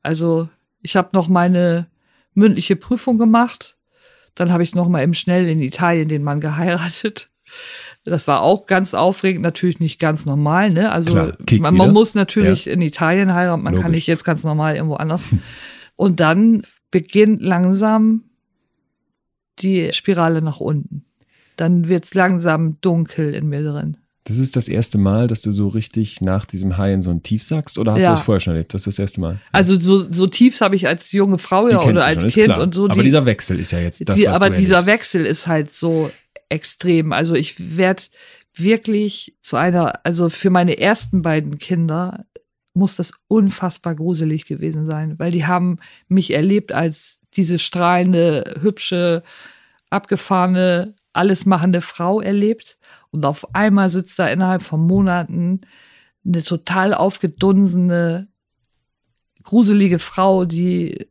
Also 0.03 0.49
ich 0.81 0.95
habe 0.95 1.09
noch 1.13 1.27
meine 1.27 1.87
mündliche 2.35 2.75
Prüfung 2.75 3.17
gemacht. 3.17 3.77
Dann 4.35 4.51
habe 4.51 4.61
ich 4.61 4.75
noch 4.75 4.89
mal 4.89 5.01
eben 5.01 5.15
schnell 5.15 5.47
in 5.47 5.61
Italien 5.61 6.07
den 6.07 6.21
Mann 6.21 6.41
geheiratet. 6.41 7.29
Das 8.05 8.27
war 8.27 8.41
auch 8.43 8.67
ganz 8.67 8.93
aufregend, 8.93 9.41
natürlich 9.41 9.79
nicht 9.79 9.99
ganz 9.99 10.25
normal, 10.27 10.69
ne? 10.69 10.91
Also 10.91 11.11
Klar, 11.13 11.33
man, 11.59 11.75
man 11.75 11.91
muss 11.91 12.13
natürlich 12.13 12.67
in 12.67 12.81
Italien 12.81 13.33
heiraten, 13.33 13.63
man 13.63 13.73
kann 13.73 13.85
Logisch. 13.85 13.95
nicht 13.95 14.07
jetzt 14.07 14.23
ganz 14.23 14.43
normal 14.43 14.75
irgendwo 14.75 14.95
anders. 14.95 15.27
Und 15.95 16.19
dann 16.19 16.61
beginnt 16.91 17.41
langsam 17.41 18.23
die 19.59 19.91
Spirale 19.91 20.41
nach 20.41 20.59
unten. 20.59 21.03
Dann 21.55 21.87
wird's 21.87 22.13
langsam 22.13 22.77
dunkel 22.81 23.33
in 23.33 23.47
mir 23.47 23.63
drin. 23.63 23.97
Das 24.25 24.37
ist 24.37 24.55
das 24.55 24.67
erste 24.67 24.97
Mal, 24.97 25.27
dass 25.27 25.41
du 25.41 25.51
so 25.51 25.67
richtig 25.67 26.19
nach 26.19 26.45
diesem 26.45 26.77
High 26.77 26.95
in 26.95 27.01
so 27.01 27.11
ein 27.11 27.21
Tief 27.23 27.43
sagst 27.43 27.77
oder 27.77 27.93
hast 27.93 28.01
Ja. 28.01 28.09
du 28.09 28.15
das 28.17 28.25
vorher 28.25 28.39
schon 28.39 28.53
erlebt? 28.53 28.73
Das 28.73 28.81
ist 28.81 28.87
das 28.87 28.99
erste 28.99 29.21
Mal. 29.21 29.37
Also 29.51 29.79
so, 29.79 29.99
so 30.11 30.25
tiefs 30.27 30.61
habe 30.61 30.75
ich 30.75 30.87
als 30.87 31.11
junge 31.11 31.37
Frau 31.37 31.67
ja 31.69 31.81
oder 31.81 32.05
als 32.05 32.21
schon, 32.23 32.31
Kind 32.31 32.45
klar. 32.47 32.61
und 32.61 32.73
so. 32.73 32.85
Aber 32.85 32.95
die, 32.95 33.03
dieser 33.03 33.25
Wechsel 33.25 33.59
ist 33.59 33.71
ja 33.71 33.79
jetzt 33.79 34.07
das, 34.09 34.15
die, 34.15 34.27
aber 34.27 34.49
dieser. 34.49 34.85
Wechsel 34.87 35.25
ist 35.25 35.45
halt 35.47 35.71
so 35.71 36.09
extrem. 36.49 37.13
Also 37.13 37.35
ich 37.35 37.77
werde 37.77 38.03
wirklich 38.53 39.35
zu 39.41 39.57
einer, 39.57 40.05
also 40.05 40.29
für 40.29 40.49
meine 40.49 40.77
ersten 40.77 41.21
beiden 41.21 41.57
Kinder 41.57 42.25
muss 42.73 42.97
das 42.97 43.13
unfassbar 43.27 43.95
gruselig 43.95 44.45
gewesen 44.45 44.85
sein, 44.85 45.17
weil 45.17 45.31
die 45.31 45.45
haben 45.45 45.79
mich 46.07 46.31
erlebt 46.31 46.71
als 46.71 47.19
diese 47.33 47.57
strahlende, 47.57 48.59
hübsche, 48.61 49.23
abgefahrene, 49.89 50.93
alles 51.13 51.45
machende 51.45 51.81
Frau 51.81 52.19
erlebt 52.19 52.77
und 53.11 53.25
auf 53.25 53.55
einmal 53.55 53.89
sitzt 53.89 54.19
da 54.19 54.27
innerhalb 54.27 54.61
von 54.61 54.85
Monaten 54.85 55.61
eine 56.25 56.43
total 56.43 56.93
aufgedunsene, 56.93 58.27
gruselige 59.43 59.99
Frau, 59.99 60.43
die 60.43 61.07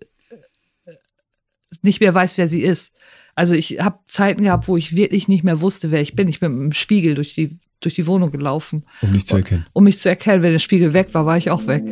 nicht 1.83 2.01
mehr 2.01 2.15
weiß, 2.15 2.37
wer 2.39 2.49
sie 2.49 2.63
ist. 2.63 2.95
Also 3.35 3.55
ich 3.55 3.81
habe 3.81 3.99
Zeiten 4.07 4.45
gehabt, 4.45 4.69
wo 4.69 4.77
ich 4.77 4.97
wirklich 4.97 5.29
nicht 5.29 5.45
mehr 5.45 5.61
wusste, 5.61 5.91
wer 5.91 6.01
ich 6.01 6.15
bin. 6.15 6.29
Ich 6.29 6.41
bin 6.41 6.53
mit 6.53 6.63
dem 6.63 6.73
Spiegel 6.73 7.15
durch 7.15 7.35
die, 7.35 7.59
durch 7.81 7.95
die 7.95 8.07
Wohnung 8.07 8.31
gelaufen. 8.31 8.85
Um 9.03 9.13
mich 9.13 9.27
zu 9.27 9.37
erkennen. 9.37 9.67
Um 9.73 9.85
mich 9.85 9.99
zu 9.99 10.09
erkennen. 10.09 10.43
Wenn 10.43 10.53
der 10.53 10.59
Spiegel 10.59 10.93
weg 10.93 11.09
war, 11.13 11.27
war 11.27 11.37
ich 11.37 11.51
auch 11.51 11.67
weg. 11.67 11.85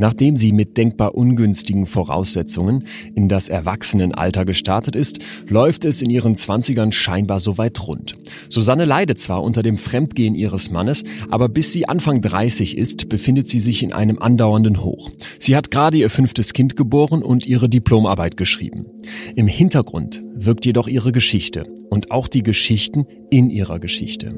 Nachdem 0.00 0.34
sie 0.34 0.52
mit 0.52 0.78
denkbar 0.78 1.14
ungünstigen 1.14 1.84
Voraussetzungen 1.84 2.84
in 3.14 3.28
das 3.28 3.50
Erwachsenenalter 3.50 4.46
gestartet 4.46 4.96
ist, 4.96 5.18
läuft 5.46 5.84
es 5.84 6.00
in 6.00 6.08
ihren 6.08 6.36
Zwanzigern 6.36 6.90
scheinbar 6.90 7.38
soweit 7.38 7.86
rund. 7.86 8.16
Susanne 8.48 8.86
leidet 8.86 9.18
zwar 9.18 9.42
unter 9.42 9.62
dem 9.62 9.76
Fremdgehen 9.76 10.34
ihres 10.34 10.70
Mannes, 10.70 11.04
aber 11.28 11.50
bis 11.50 11.74
sie 11.74 11.86
Anfang 11.86 12.22
30 12.22 12.78
ist, 12.78 13.10
befindet 13.10 13.48
sie 13.48 13.58
sich 13.58 13.82
in 13.82 13.92
einem 13.92 14.18
andauernden 14.18 14.82
Hoch. 14.82 15.10
Sie 15.38 15.54
hat 15.54 15.70
gerade 15.70 15.98
ihr 15.98 16.08
fünftes 16.08 16.54
Kind 16.54 16.76
geboren 16.76 17.22
und 17.22 17.44
ihre 17.44 17.68
Diplomarbeit 17.68 18.38
geschrieben. 18.38 18.86
Im 19.36 19.48
Hintergrund 19.48 20.22
wirkt 20.34 20.64
jedoch 20.64 20.88
ihre 20.88 21.12
Geschichte 21.12 21.64
und 21.90 22.10
auch 22.10 22.26
die 22.26 22.42
Geschichten 22.42 23.04
in 23.28 23.50
ihrer 23.50 23.78
Geschichte. 23.78 24.32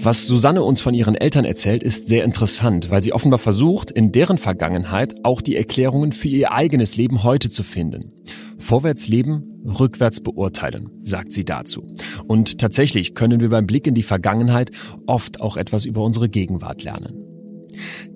Was 0.00 0.26
Susanne 0.26 0.62
uns 0.62 0.80
von 0.80 0.94
ihren 0.94 1.14
Eltern 1.14 1.44
erzählt, 1.44 1.82
ist 1.82 2.06
sehr 2.06 2.24
interessant, 2.24 2.90
weil 2.90 3.02
sie 3.02 3.12
offenbar 3.12 3.38
versucht, 3.38 3.90
in 3.90 4.12
deren 4.12 4.38
Vergangenheit 4.38 5.14
auch 5.22 5.40
die 5.40 5.56
Erklärungen 5.56 6.12
für 6.12 6.28
ihr 6.28 6.52
eigenes 6.52 6.96
Leben 6.96 7.22
heute 7.24 7.50
zu 7.50 7.62
finden. 7.62 8.12
Vorwärts 8.58 9.08
leben, 9.08 9.62
rückwärts 9.64 10.20
beurteilen, 10.20 10.90
sagt 11.02 11.32
sie 11.32 11.44
dazu. 11.44 11.86
Und 12.26 12.58
tatsächlich 12.58 13.14
können 13.14 13.40
wir 13.40 13.50
beim 13.50 13.66
Blick 13.66 13.86
in 13.86 13.94
die 13.94 14.02
Vergangenheit 14.02 14.70
oft 15.06 15.40
auch 15.40 15.56
etwas 15.56 15.84
über 15.84 16.02
unsere 16.02 16.28
Gegenwart 16.28 16.82
lernen. 16.82 17.23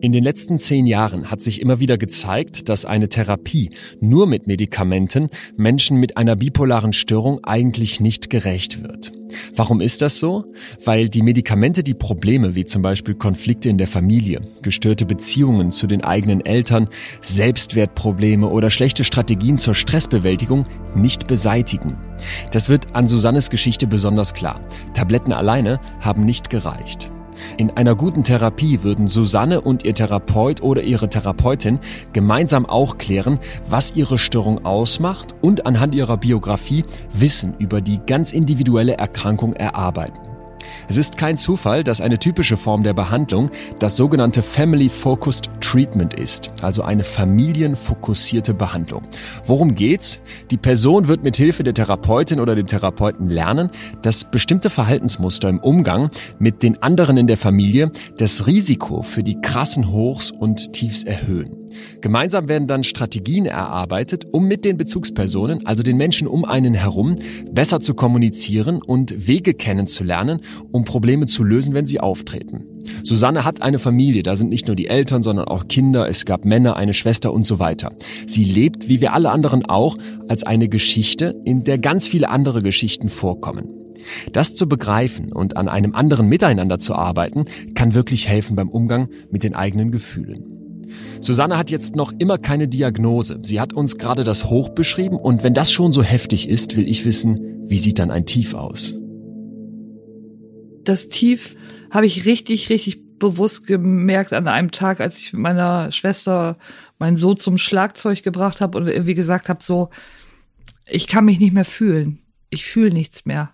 In 0.00 0.12
den 0.12 0.24
letzten 0.24 0.58
zehn 0.58 0.86
Jahren 0.86 1.30
hat 1.30 1.42
sich 1.42 1.60
immer 1.60 1.80
wieder 1.80 1.98
gezeigt, 1.98 2.68
dass 2.68 2.84
eine 2.84 3.08
Therapie 3.08 3.70
nur 4.00 4.26
mit 4.26 4.46
Medikamenten 4.46 5.28
Menschen 5.56 5.98
mit 5.98 6.16
einer 6.16 6.36
bipolaren 6.36 6.92
Störung 6.92 7.44
eigentlich 7.44 8.00
nicht 8.00 8.30
gerecht 8.30 8.82
wird. 8.82 9.12
Warum 9.54 9.80
ist 9.80 10.02
das 10.02 10.18
so? 10.18 10.44
Weil 10.84 11.08
die 11.08 11.22
Medikamente 11.22 11.82
die 11.82 11.94
Probleme 11.94 12.54
wie 12.54 12.64
zum 12.64 12.82
Beispiel 12.82 13.14
Konflikte 13.14 13.68
in 13.68 13.78
der 13.78 13.86
Familie, 13.86 14.40
gestörte 14.62 15.04
Beziehungen 15.04 15.70
zu 15.70 15.86
den 15.86 16.02
eigenen 16.02 16.44
Eltern, 16.44 16.88
Selbstwertprobleme 17.20 18.48
oder 18.48 18.70
schlechte 18.70 19.04
Strategien 19.04 19.58
zur 19.58 19.74
Stressbewältigung 19.74 20.64
nicht 20.94 21.26
beseitigen. 21.26 21.98
Das 22.52 22.68
wird 22.68 22.94
an 22.94 23.08
Susannes 23.08 23.50
Geschichte 23.50 23.86
besonders 23.86 24.34
klar. 24.34 24.60
Tabletten 24.94 25.32
alleine 25.32 25.80
haben 26.00 26.24
nicht 26.24 26.50
gereicht. 26.50 27.10
In 27.56 27.70
einer 27.70 27.94
guten 27.94 28.24
Therapie 28.24 28.82
würden 28.82 29.08
Susanne 29.08 29.60
und 29.60 29.84
ihr 29.84 29.94
Therapeut 29.94 30.62
oder 30.62 30.82
ihre 30.82 31.08
Therapeutin 31.08 31.78
gemeinsam 32.12 32.66
auch 32.66 32.98
klären, 32.98 33.38
was 33.68 33.96
ihre 33.96 34.18
Störung 34.18 34.64
ausmacht 34.64 35.34
und 35.40 35.66
anhand 35.66 35.94
ihrer 35.94 36.16
Biografie 36.16 36.84
Wissen 37.12 37.54
über 37.58 37.80
die 37.80 38.00
ganz 38.06 38.32
individuelle 38.32 38.96
Erkrankung 38.98 39.54
erarbeiten. 39.54 40.27
Es 40.88 40.96
ist 40.96 41.18
kein 41.18 41.36
Zufall, 41.36 41.84
dass 41.84 42.00
eine 42.00 42.18
typische 42.18 42.56
Form 42.56 42.82
der 42.82 42.94
Behandlung 42.94 43.50
das 43.78 43.96
sogenannte 43.96 44.42
Family 44.42 44.88
Focused 44.88 45.50
Treatment 45.60 46.14
ist, 46.14 46.50
also 46.62 46.80
eine 46.80 47.04
familienfokussierte 47.04 48.54
Behandlung. 48.54 49.02
Worum 49.44 49.74
geht's? 49.74 50.18
Die 50.50 50.56
Person 50.56 51.06
wird 51.06 51.22
mit 51.22 51.36
Hilfe 51.36 51.62
der 51.62 51.74
Therapeutin 51.74 52.40
oder 52.40 52.54
dem 52.54 52.66
Therapeuten 52.66 53.28
lernen, 53.28 53.70
dass 54.00 54.24
bestimmte 54.24 54.70
Verhaltensmuster 54.70 55.50
im 55.50 55.58
Umgang 55.58 56.08
mit 56.38 56.62
den 56.62 56.82
anderen 56.82 57.18
in 57.18 57.26
der 57.26 57.36
Familie 57.36 57.92
das 58.16 58.46
Risiko 58.46 59.02
für 59.02 59.22
die 59.22 59.38
krassen 59.42 59.92
Hochs 59.92 60.30
und 60.30 60.72
Tiefs 60.72 61.02
erhöhen. 61.02 61.57
Gemeinsam 62.00 62.48
werden 62.48 62.68
dann 62.68 62.84
Strategien 62.84 63.46
erarbeitet, 63.46 64.26
um 64.32 64.46
mit 64.46 64.64
den 64.64 64.76
Bezugspersonen, 64.76 65.66
also 65.66 65.82
den 65.82 65.96
Menschen 65.96 66.26
um 66.26 66.44
einen 66.44 66.74
herum, 66.74 67.16
besser 67.50 67.80
zu 67.80 67.94
kommunizieren 67.94 68.82
und 68.82 69.26
Wege 69.26 69.54
kennenzulernen, 69.54 70.40
um 70.72 70.84
Probleme 70.84 71.26
zu 71.26 71.44
lösen, 71.44 71.74
wenn 71.74 71.86
sie 71.86 72.00
auftreten. 72.00 72.64
Susanne 73.02 73.44
hat 73.44 73.62
eine 73.62 73.78
Familie, 73.78 74.22
da 74.22 74.36
sind 74.36 74.48
nicht 74.48 74.66
nur 74.66 74.76
die 74.76 74.86
Eltern, 74.86 75.22
sondern 75.22 75.46
auch 75.46 75.68
Kinder, 75.68 76.08
es 76.08 76.24
gab 76.24 76.44
Männer, 76.44 76.76
eine 76.76 76.94
Schwester 76.94 77.32
und 77.32 77.44
so 77.44 77.58
weiter. 77.58 77.92
Sie 78.26 78.44
lebt, 78.44 78.88
wie 78.88 79.00
wir 79.00 79.12
alle 79.12 79.30
anderen 79.30 79.66
auch, 79.66 79.96
als 80.28 80.44
eine 80.44 80.68
Geschichte, 80.68 81.34
in 81.44 81.64
der 81.64 81.78
ganz 81.78 82.06
viele 82.06 82.28
andere 82.30 82.62
Geschichten 82.62 83.08
vorkommen. 83.08 83.68
Das 84.32 84.54
zu 84.54 84.68
begreifen 84.68 85.32
und 85.32 85.56
an 85.56 85.68
einem 85.68 85.94
anderen 85.94 86.28
Miteinander 86.28 86.78
zu 86.78 86.94
arbeiten, 86.94 87.44
kann 87.74 87.94
wirklich 87.94 88.28
helfen 88.28 88.56
beim 88.56 88.68
Umgang 88.68 89.08
mit 89.30 89.42
den 89.42 89.54
eigenen 89.54 89.90
Gefühlen. 89.90 90.47
Susanne 91.20 91.56
hat 91.56 91.70
jetzt 91.70 91.96
noch 91.96 92.12
immer 92.18 92.38
keine 92.38 92.68
Diagnose. 92.68 93.40
Sie 93.42 93.60
hat 93.60 93.72
uns 93.72 93.98
gerade 93.98 94.24
das 94.24 94.44
Hoch 94.44 94.70
beschrieben 94.70 95.16
und 95.16 95.42
wenn 95.42 95.54
das 95.54 95.72
schon 95.72 95.92
so 95.92 96.02
heftig 96.02 96.48
ist, 96.48 96.76
will 96.76 96.88
ich 96.88 97.04
wissen, 97.04 97.64
wie 97.68 97.78
sieht 97.78 97.98
dann 97.98 98.10
ein 98.10 98.26
Tief 98.26 98.54
aus? 98.54 98.94
Das 100.84 101.08
Tief 101.08 101.56
habe 101.90 102.06
ich 102.06 102.24
richtig, 102.24 102.70
richtig 102.70 103.18
bewusst 103.18 103.66
gemerkt 103.66 104.32
an 104.32 104.48
einem 104.48 104.70
Tag, 104.70 105.00
als 105.00 105.18
ich 105.18 105.32
mit 105.32 105.42
meiner 105.42 105.92
Schwester 105.92 106.56
meinen 106.98 107.16
Sohn 107.16 107.36
zum 107.36 107.58
Schlagzeug 107.58 108.22
gebracht 108.22 108.60
habe 108.60 108.78
und 108.78 108.86
irgendwie 108.86 109.14
gesagt 109.14 109.48
habe, 109.48 109.62
so, 109.62 109.90
ich 110.86 111.06
kann 111.06 111.24
mich 111.24 111.40
nicht 111.40 111.52
mehr 111.52 111.64
fühlen. 111.64 112.20
Ich 112.50 112.64
fühle 112.64 112.92
nichts 112.92 113.26
mehr 113.26 113.52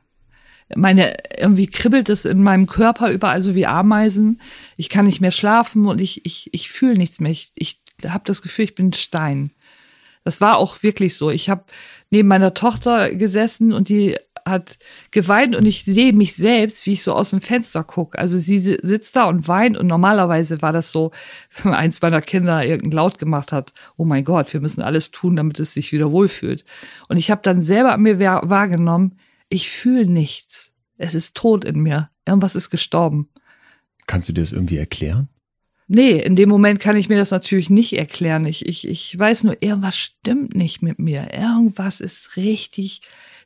meine, 0.76 1.16
irgendwie 1.36 1.66
kribbelt 1.66 2.08
es 2.08 2.24
in 2.24 2.42
meinem 2.42 2.66
Körper 2.66 3.10
überall 3.10 3.42
so 3.42 3.54
wie 3.54 3.66
Ameisen. 3.66 4.40
Ich 4.76 4.88
kann 4.88 5.06
nicht 5.06 5.20
mehr 5.20 5.30
schlafen 5.30 5.86
und 5.86 6.00
ich, 6.00 6.24
ich, 6.24 6.48
ich 6.52 6.70
fühle 6.70 6.96
nichts 6.96 7.20
mehr. 7.20 7.32
Ich, 7.32 7.52
ich 7.54 7.80
habe 8.06 8.24
das 8.26 8.42
Gefühl, 8.42 8.66
ich 8.66 8.74
bin 8.74 8.92
Stein. 8.92 9.50
Das 10.24 10.40
war 10.40 10.56
auch 10.56 10.82
wirklich 10.82 11.16
so. 11.16 11.30
Ich 11.30 11.50
habe 11.50 11.64
neben 12.10 12.28
meiner 12.28 12.54
Tochter 12.54 13.14
gesessen 13.14 13.72
und 13.72 13.88
die 13.88 14.16
hat 14.46 14.78
geweint 15.10 15.56
und 15.56 15.64
ich 15.64 15.84
sehe 15.84 16.12
mich 16.12 16.36
selbst, 16.36 16.84
wie 16.86 16.92
ich 16.92 17.02
so 17.02 17.14
aus 17.14 17.30
dem 17.30 17.40
Fenster 17.40 17.82
gucke. 17.82 18.18
Also 18.18 18.38
sie 18.38 18.58
sitzt 18.58 19.16
da 19.16 19.24
und 19.24 19.48
weint 19.48 19.76
und 19.76 19.86
normalerweise 19.86 20.60
war 20.60 20.72
das 20.72 20.90
so, 20.90 21.12
wenn 21.62 21.72
eins 21.72 22.02
meiner 22.02 22.20
Kinder 22.20 22.64
irgendeinen 22.64 22.92
Laut 22.92 23.18
gemacht 23.18 23.52
hat, 23.52 23.72
oh 23.96 24.04
mein 24.04 24.24
Gott, 24.24 24.52
wir 24.52 24.60
müssen 24.60 24.82
alles 24.82 25.10
tun, 25.10 25.36
damit 25.36 25.58
es 25.60 25.74
sich 25.74 25.92
wieder 25.92 26.10
wohlfühlt. 26.10 26.64
Und 27.08 27.16
ich 27.16 27.30
habe 27.30 27.40
dann 27.42 27.62
selber 27.62 27.92
an 27.92 28.02
mir 28.02 28.18
wahrgenommen, 28.18 29.18
ich 29.54 29.70
fühle 29.70 30.06
nichts. 30.06 30.72
Es 30.98 31.14
ist 31.14 31.36
tot 31.36 31.64
in 31.64 31.80
mir. 31.80 32.10
Irgendwas 32.26 32.56
ist 32.56 32.70
gestorben. 32.70 33.28
Kannst 34.06 34.28
du 34.28 34.32
dir 34.32 34.42
das 34.42 34.52
irgendwie 34.52 34.76
erklären? 34.76 35.28
Nee, 35.86 36.18
in 36.18 36.34
dem 36.34 36.48
Moment 36.48 36.80
kann 36.80 36.96
ich 36.96 37.08
mir 37.08 37.18
das 37.18 37.30
natürlich 37.30 37.68
nicht 37.68 37.96
erklären. 37.96 38.46
Ich, 38.46 38.66
ich, 38.66 38.88
ich 38.88 39.18
weiß 39.18 39.44
nur, 39.44 39.56
irgendwas 39.60 39.96
stimmt 39.96 40.54
nicht 40.54 40.82
mit 40.82 40.98
mir. 40.98 41.28
Irgendwas 41.34 42.00
ist 42.00 42.36
richtig, 42.36 43.02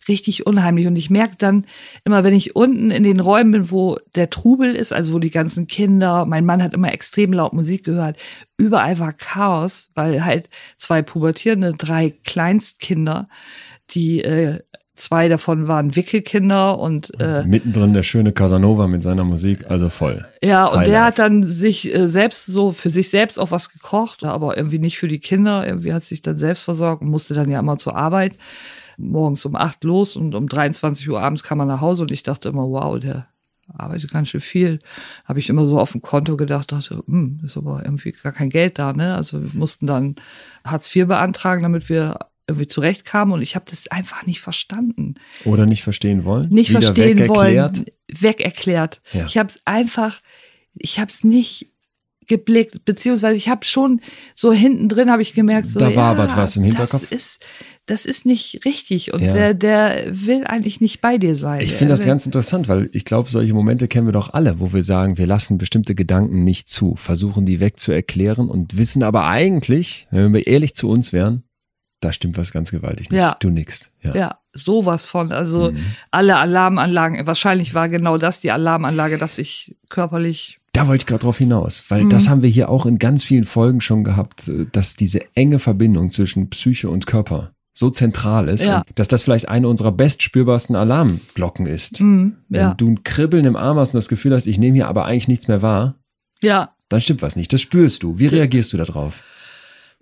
richtig 0.06 0.46
unheimlich. 0.46 0.86
Und 0.86 0.96
ich 0.96 1.10
merke 1.10 1.34
dann 1.36 1.66
immer, 2.04 2.22
wenn 2.22 2.34
ich 2.34 2.54
unten 2.54 2.92
in 2.92 3.02
den 3.02 3.18
Räumen 3.18 3.50
bin, 3.50 3.70
wo 3.72 3.98
der 4.14 4.30
Trubel 4.30 4.76
ist, 4.76 4.92
also 4.92 5.14
wo 5.14 5.18
die 5.18 5.32
ganzen 5.32 5.66
Kinder, 5.66 6.26
mein 6.26 6.46
Mann 6.46 6.62
hat 6.62 6.74
immer 6.74 6.92
extrem 6.92 7.32
laut 7.32 7.54
Musik 7.54 7.84
gehört, 7.84 8.16
überall 8.56 9.00
war 9.00 9.12
Chaos, 9.12 9.90
weil 9.94 10.24
halt 10.24 10.48
zwei 10.76 11.02
pubertierende, 11.02 11.72
drei 11.72 12.10
Kleinstkinder, 12.24 13.28
die 13.90 14.22
äh, 14.22 14.60
Zwei 14.98 15.28
davon 15.28 15.68
waren 15.68 15.94
Wickelkinder 15.94 16.76
und 16.76 17.20
äh, 17.20 17.44
mittendrin 17.44 17.94
der 17.94 18.02
schöne 18.02 18.32
Casanova 18.32 18.88
mit 18.88 19.04
seiner 19.04 19.22
Musik, 19.22 19.70
also 19.70 19.90
voll. 19.90 20.26
Ja, 20.42 20.66
und 20.66 20.80
Highlight. 20.80 20.86
der 20.88 21.04
hat 21.04 21.18
dann 21.20 21.44
sich 21.44 21.94
äh, 21.94 22.08
selbst 22.08 22.46
so 22.46 22.72
für 22.72 22.90
sich 22.90 23.08
selbst 23.08 23.38
auch 23.38 23.52
was 23.52 23.70
gekocht, 23.70 24.24
aber 24.24 24.56
irgendwie 24.56 24.80
nicht 24.80 24.98
für 24.98 25.06
die 25.06 25.20
Kinder. 25.20 25.64
Irgendwie 25.64 25.92
hat 25.92 26.04
sich 26.04 26.20
dann 26.20 26.36
selbst 26.36 26.62
versorgt 26.62 27.02
und 27.02 27.10
musste 27.10 27.32
dann 27.32 27.48
ja 27.48 27.60
immer 27.60 27.78
zur 27.78 27.94
Arbeit. 27.94 28.36
Morgens 28.96 29.44
um 29.44 29.54
acht 29.54 29.84
los 29.84 30.16
und 30.16 30.34
um 30.34 30.48
23 30.48 31.08
Uhr 31.08 31.20
abends 31.20 31.44
kam 31.44 31.60
er 31.60 31.66
nach 31.66 31.80
Hause 31.80 32.02
und 32.02 32.10
ich 32.10 32.24
dachte 32.24 32.48
immer, 32.48 32.68
wow, 32.68 32.98
der 32.98 33.28
arbeitet 33.72 34.10
ganz 34.10 34.30
schön 34.30 34.40
viel. 34.40 34.80
Habe 35.26 35.38
ich 35.38 35.48
immer 35.48 35.64
so 35.66 35.78
auf 35.78 35.92
dem 35.92 36.02
Konto 36.02 36.36
gedacht, 36.36 36.72
dachte, 36.72 37.04
hm, 37.06 37.40
ist 37.44 37.56
aber 37.56 37.82
irgendwie 37.84 38.10
gar 38.12 38.32
kein 38.32 38.50
Geld 38.50 38.80
da, 38.80 38.92
ne? 38.92 39.14
Also 39.14 39.40
wir 39.40 39.50
mussten 39.52 39.86
dann 39.86 40.16
Hartz 40.64 40.94
IV 40.94 41.06
beantragen, 41.06 41.62
damit 41.62 41.88
wir 41.88 42.18
irgendwie 42.48 42.66
zurechtkam 42.66 43.32
und 43.32 43.42
ich 43.42 43.54
habe 43.54 43.66
das 43.68 43.88
einfach 43.88 44.26
nicht 44.26 44.40
verstanden. 44.40 45.14
Oder 45.44 45.66
nicht 45.66 45.82
verstehen 45.82 46.24
wollen? 46.24 46.48
Nicht 46.48 46.70
Wieder 46.70 46.82
verstehen 46.82 47.18
weg 47.18 47.28
wollen, 47.28 47.84
weg 48.08 48.40
erklärt. 48.40 49.00
Ja. 49.12 49.26
Ich 49.26 49.36
habe 49.36 49.50
es 49.50 49.60
einfach, 49.64 50.20
ich 50.74 50.98
habe 50.98 51.10
es 51.10 51.24
nicht 51.24 51.70
geblickt, 52.26 52.84
beziehungsweise 52.84 53.36
ich 53.36 53.48
habe 53.48 53.64
schon 53.64 54.00
so 54.34 54.52
hinten 54.52 54.88
drin 54.88 55.10
habe 55.10 55.22
ich 55.22 55.34
gemerkt, 55.34 55.66
so 55.66 55.80
da 55.80 55.94
war 55.96 56.16
ja, 56.16 56.36
was 56.36 56.56
im 56.56 56.64
Hinterkopf. 56.64 57.00
Das 57.00 57.10
ist, 57.10 57.46
das 57.86 58.04
ist 58.04 58.26
nicht 58.26 58.64
richtig 58.66 59.12
und 59.14 59.22
ja. 59.22 59.32
der, 59.32 59.54
der 59.54 60.04
will 60.10 60.44
eigentlich 60.44 60.80
nicht 60.80 61.00
bei 61.00 61.16
dir 61.16 61.34
sein. 61.34 61.62
Ich 61.62 61.72
finde 61.72 61.94
das 61.94 62.04
ganz 62.04 62.26
interessant, 62.26 62.68
weil 62.68 62.90
ich 62.92 63.06
glaube, 63.06 63.30
solche 63.30 63.54
Momente 63.54 63.88
kennen 63.88 64.06
wir 64.06 64.12
doch 64.12 64.34
alle, 64.34 64.60
wo 64.60 64.72
wir 64.72 64.82
sagen, 64.82 65.16
wir 65.16 65.26
lassen 65.26 65.56
bestimmte 65.56 65.94
Gedanken 65.94 66.44
nicht 66.44 66.68
zu, 66.68 66.96
versuchen 66.96 67.46
die 67.46 67.60
wegzuerklären 67.60 68.48
und 68.48 68.76
wissen 68.76 69.02
aber 69.02 69.26
eigentlich, 69.26 70.06
wenn 70.10 70.34
wir 70.34 70.46
ehrlich 70.46 70.74
zu 70.74 70.88
uns 70.88 71.14
wären, 71.14 71.44
da 72.00 72.12
stimmt 72.12 72.38
was 72.38 72.52
ganz 72.52 72.70
gewaltig 72.70 73.10
nicht. 73.10 73.18
Ja. 73.18 73.36
Du 73.40 73.50
nix. 73.50 73.90
Ja. 74.02 74.14
Ja, 74.14 74.38
sowas 74.52 75.04
von. 75.06 75.32
Also 75.32 75.72
Mhm. 75.72 75.78
alle 76.10 76.36
Alarmanlagen, 76.36 77.26
wahrscheinlich 77.26 77.74
war 77.74 77.88
genau 77.88 78.18
das 78.18 78.40
die 78.40 78.50
Alarmanlage, 78.52 79.18
dass 79.18 79.38
ich 79.38 79.76
körperlich, 79.88 80.58
Da 80.74 80.86
wollte 80.86 81.02
ich 81.02 81.06
gerade 81.06 81.22
drauf 81.24 81.38
hinaus, 81.38 81.84
weil 81.88 82.04
Mhm. 82.04 82.10
das 82.10 82.28
haben 82.28 82.42
wir 82.42 82.48
hier 82.50 82.68
auch 82.68 82.86
in 82.86 82.98
ganz 82.98 83.24
vielen 83.24 83.44
Folgen 83.44 83.80
schon 83.80 84.04
gehabt, 84.04 84.46
äh, 84.48 84.66
dass 84.70 84.94
diese 84.96 85.20
enge 85.34 85.58
Verbindung 85.58 86.10
zwischen 86.12 86.50
Psyche 86.50 86.88
und 86.88 87.06
Körper 87.06 87.50
so 87.72 87.90
zentral 87.90 88.48
ist, 88.48 88.64
Ja. 88.64 88.84
dass 88.94 89.08
das 89.08 89.22
vielleicht 89.22 89.48
eine 89.48 89.66
unserer 89.68 89.92
best 89.92 90.22
spürbarsten 90.22 90.76
Alarmglocken 90.76 91.66
ist. 91.66 92.00
Wenn 92.00 92.36
ja, 92.50 92.74
du 92.74 92.88
ein 92.88 93.02
Kribbeln 93.04 93.44
im 93.44 93.56
Arm 93.56 93.78
hast 93.78 93.94
und 93.94 93.98
das 93.98 94.08
Gefühl 94.08 94.34
hast, 94.34 94.46
ich 94.46 94.58
nehme 94.58 94.74
hier 94.76 94.88
aber 94.88 95.04
eigentlich 95.04 95.28
nichts 95.28 95.48
mehr 95.48 95.62
wahr, 95.62 95.94
ja. 96.40 96.70
dann 96.88 97.00
stimmt 97.00 97.22
was 97.22 97.34
nicht. 97.36 97.52
Das 97.52 97.60
spürst 97.60 98.02
du. 98.02 98.18
Wie 98.18 98.26
reagierst 98.26 98.72
du 98.72 98.76
darauf? 98.76 99.14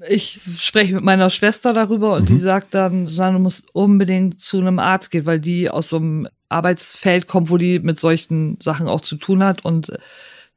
Ich 0.08 0.40
spreche 0.58 0.94
mit 0.94 1.04
meiner 1.04 1.30
Schwester 1.30 1.72
darüber 1.72 2.14
und 2.16 2.22
Mhm. 2.22 2.26
die 2.26 2.36
sagt 2.36 2.74
dann, 2.74 3.06
Susanne, 3.06 3.38
du 3.38 3.42
musst 3.42 3.64
unbedingt 3.74 4.40
zu 4.40 4.58
einem 4.58 4.78
Arzt 4.78 5.10
gehen, 5.10 5.24
weil 5.26 5.40
die 5.40 5.70
aus 5.70 5.88
so 5.88 5.96
einem 5.96 6.28
Arbeitsfeld 6.48 7.26
kommt, 7.26 7.50
wo 7.50 7.56
die 7.56 7.78
mit 7.78 7.98
solchen 7.98 8.58
Sachen 8.60 8.88
auch 8.88 9.00
zu 9.00 9.16
tun 9.16 9.42
hat 9.42 9.64
und 9.64 9.92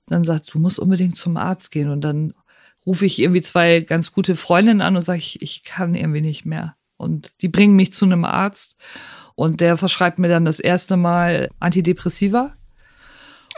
dann 0.08 0.24
sagt, 0.24 0.54
du 0.54 0.60
musst 0.60 0.80
unbedingt 0.80 1.16
zum 1.18 1.38
Arzt 1.38 1.72
gehen 1.72 1.90
und 1.90 2.02
dann 2.02 2.34
rufe 2.86 3.06
ich 3.06 3.20
irgendwie 3.20 3.42
zwei 3.42 3.80
ganz 3.82 4.12
gute 4.12 4.36
Freundinnen 4.36 4.82
an 4.82 4.96
und 4.96 5.02
sage, 5.02 5.20
ich, 5.20 5.42
ich 5.42 5.64
kann 5.64 5.96
irgendwie 5.96 6.22
nicht 6.22 6.46
mehr. 6.46 6.76
Und 6.98 7.32
die 7.42 7.48
bringen 7.48 7.76
mich 7.76 7.94
zu 7.94 8.06
einem 8.06 8.26
Arzt 8.26 8.76
und 9.36 9.62
der 9.62 9.78
verschreibt 9.78 10.20
mir 10.20 10.28
dann 10.28 10.44
das 10.44 10.60
erste 10.60 10.98
Mal 10.98 11.50
Antidepressiva. 11.60 12.56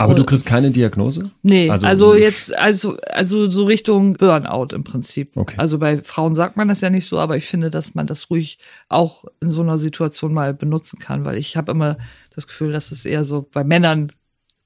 Aber 0.04 0.16
du 0.16 0.24
kriegst 0.24 0.46
keine 0.46 0.72
Diagnose? 0.72 1.32
Nee, 1.44 1.70
Also- 1.70 1.86
also, 1.88 2.16
jetzt, 2.16 2.56
also, 2.58 2.98
also 3.10 3.50
so 3.50 3.66
Richtung 3.66 4.14
Burnout 4.14 4.74
im 4.76 4.84
Prinzip. 4.84 5.36
Okay. 5.36 5.56
Also 5.58 5.78
bei 5.80 6.02
Frauen 6.04 6.36
sagt 6.36 6.58
man 6.58 6.68
das 6.68 6.82
ja 6.82 6.90
nicht 6.90 7.08
so, 7.08 7.20
aber 7.20 7.38
ich 7.38 7.46
finde, 7.46 7.72
dass 7.72 7.96
man 7.96 8.08
das 8.08 8.30
ruhig 8.30 8.58
auch 8.90 9.26
in 9.42 9.50
so 9.50 9.62
einer 9.62 9.80
Situation 9.80 10.34
mal 10.34 10.54
benutzen 10.54 11.00
kann, 11.00 11.26
weil 11.26 11.38
ich 11.38 11.58
habe 11.58 11.72
immer 11.72 11.98
das 12.36 12.48
Gefühl, 12.48 12.72
dass 12.72 12.92
es 12.92 13.06
eher 13.06 13.24
so 13.24 13.48
bei 13.52 13.64
Männern 13.64 14.12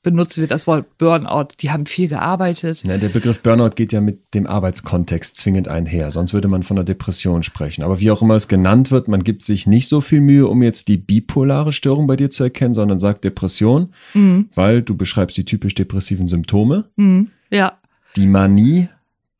benutzt 0.05 0.37
wird, 0.37 0.51
das 0.51 0.65
Wort 0.67 0.97
Burnout. 0.97 1.49
Die 1.59 1.71
haben 1.71 1.85
viel 1.85 2.07
gearbeitet. 2.07 2.83
Ja, 2.87 2.97
der 2.97 3.09
Begriff 3.09 3.41
Burnout 3.41 3.71
geht 3.75 3.91
ja 3.91 3.99
mit 3.99 4.33
dem 4.33 4.47
Arbeitskontext 4.47 5.37
zwingend 5.37 5.67
einher, 5.67 6.11
sonst 6.11 6.33
würde 6.33 6.47
man 6.47 6.63
von 6.63 6.77
einer 6.77 6.85
Depression 6.85 7.43
sprechen. 7.43 7.83
Aber 7.83 7.99
wie 7.99 8.09
auch 8.11 8.21
immer 8.21 8.35
es 8.35 8.47
genannt 8.47 8.91
wird, 8.91 9.09
man 9.09 9.23
gibt 9.25 9.43
sich 9.43 9.67
nicht 9.67 9.89
so 9.89 9.99
viel 9.99 10.21
Mühe, 10.21 10.47
um 10.47 10.63
jetzt 10.63 10.87
die 10.87 10.95
bipolare 10.97 11.73
Störung 11.73 12.07
bei 12.07 12.15
dir 12.15 12.29
zu 12.29 12.43
erkennen, 12.43 12.73
sondern 12.73 12.99
sagt 12.99 13.25
Depression, 13.25 13.93
Mhm. 14.13 14.49
weil 14.55 14.81
du 14.81 14.95
beschreibst 14.95 15.35
die 15.35 15.43
typisch 15.45 15.75
depressiven 15.75 16.27
Symptome. 16.27 16.85
Mhm. 16.95 17.31
Ja, 17.49 17.73
Die 18.15 18.27
Manie, 18.27 18.87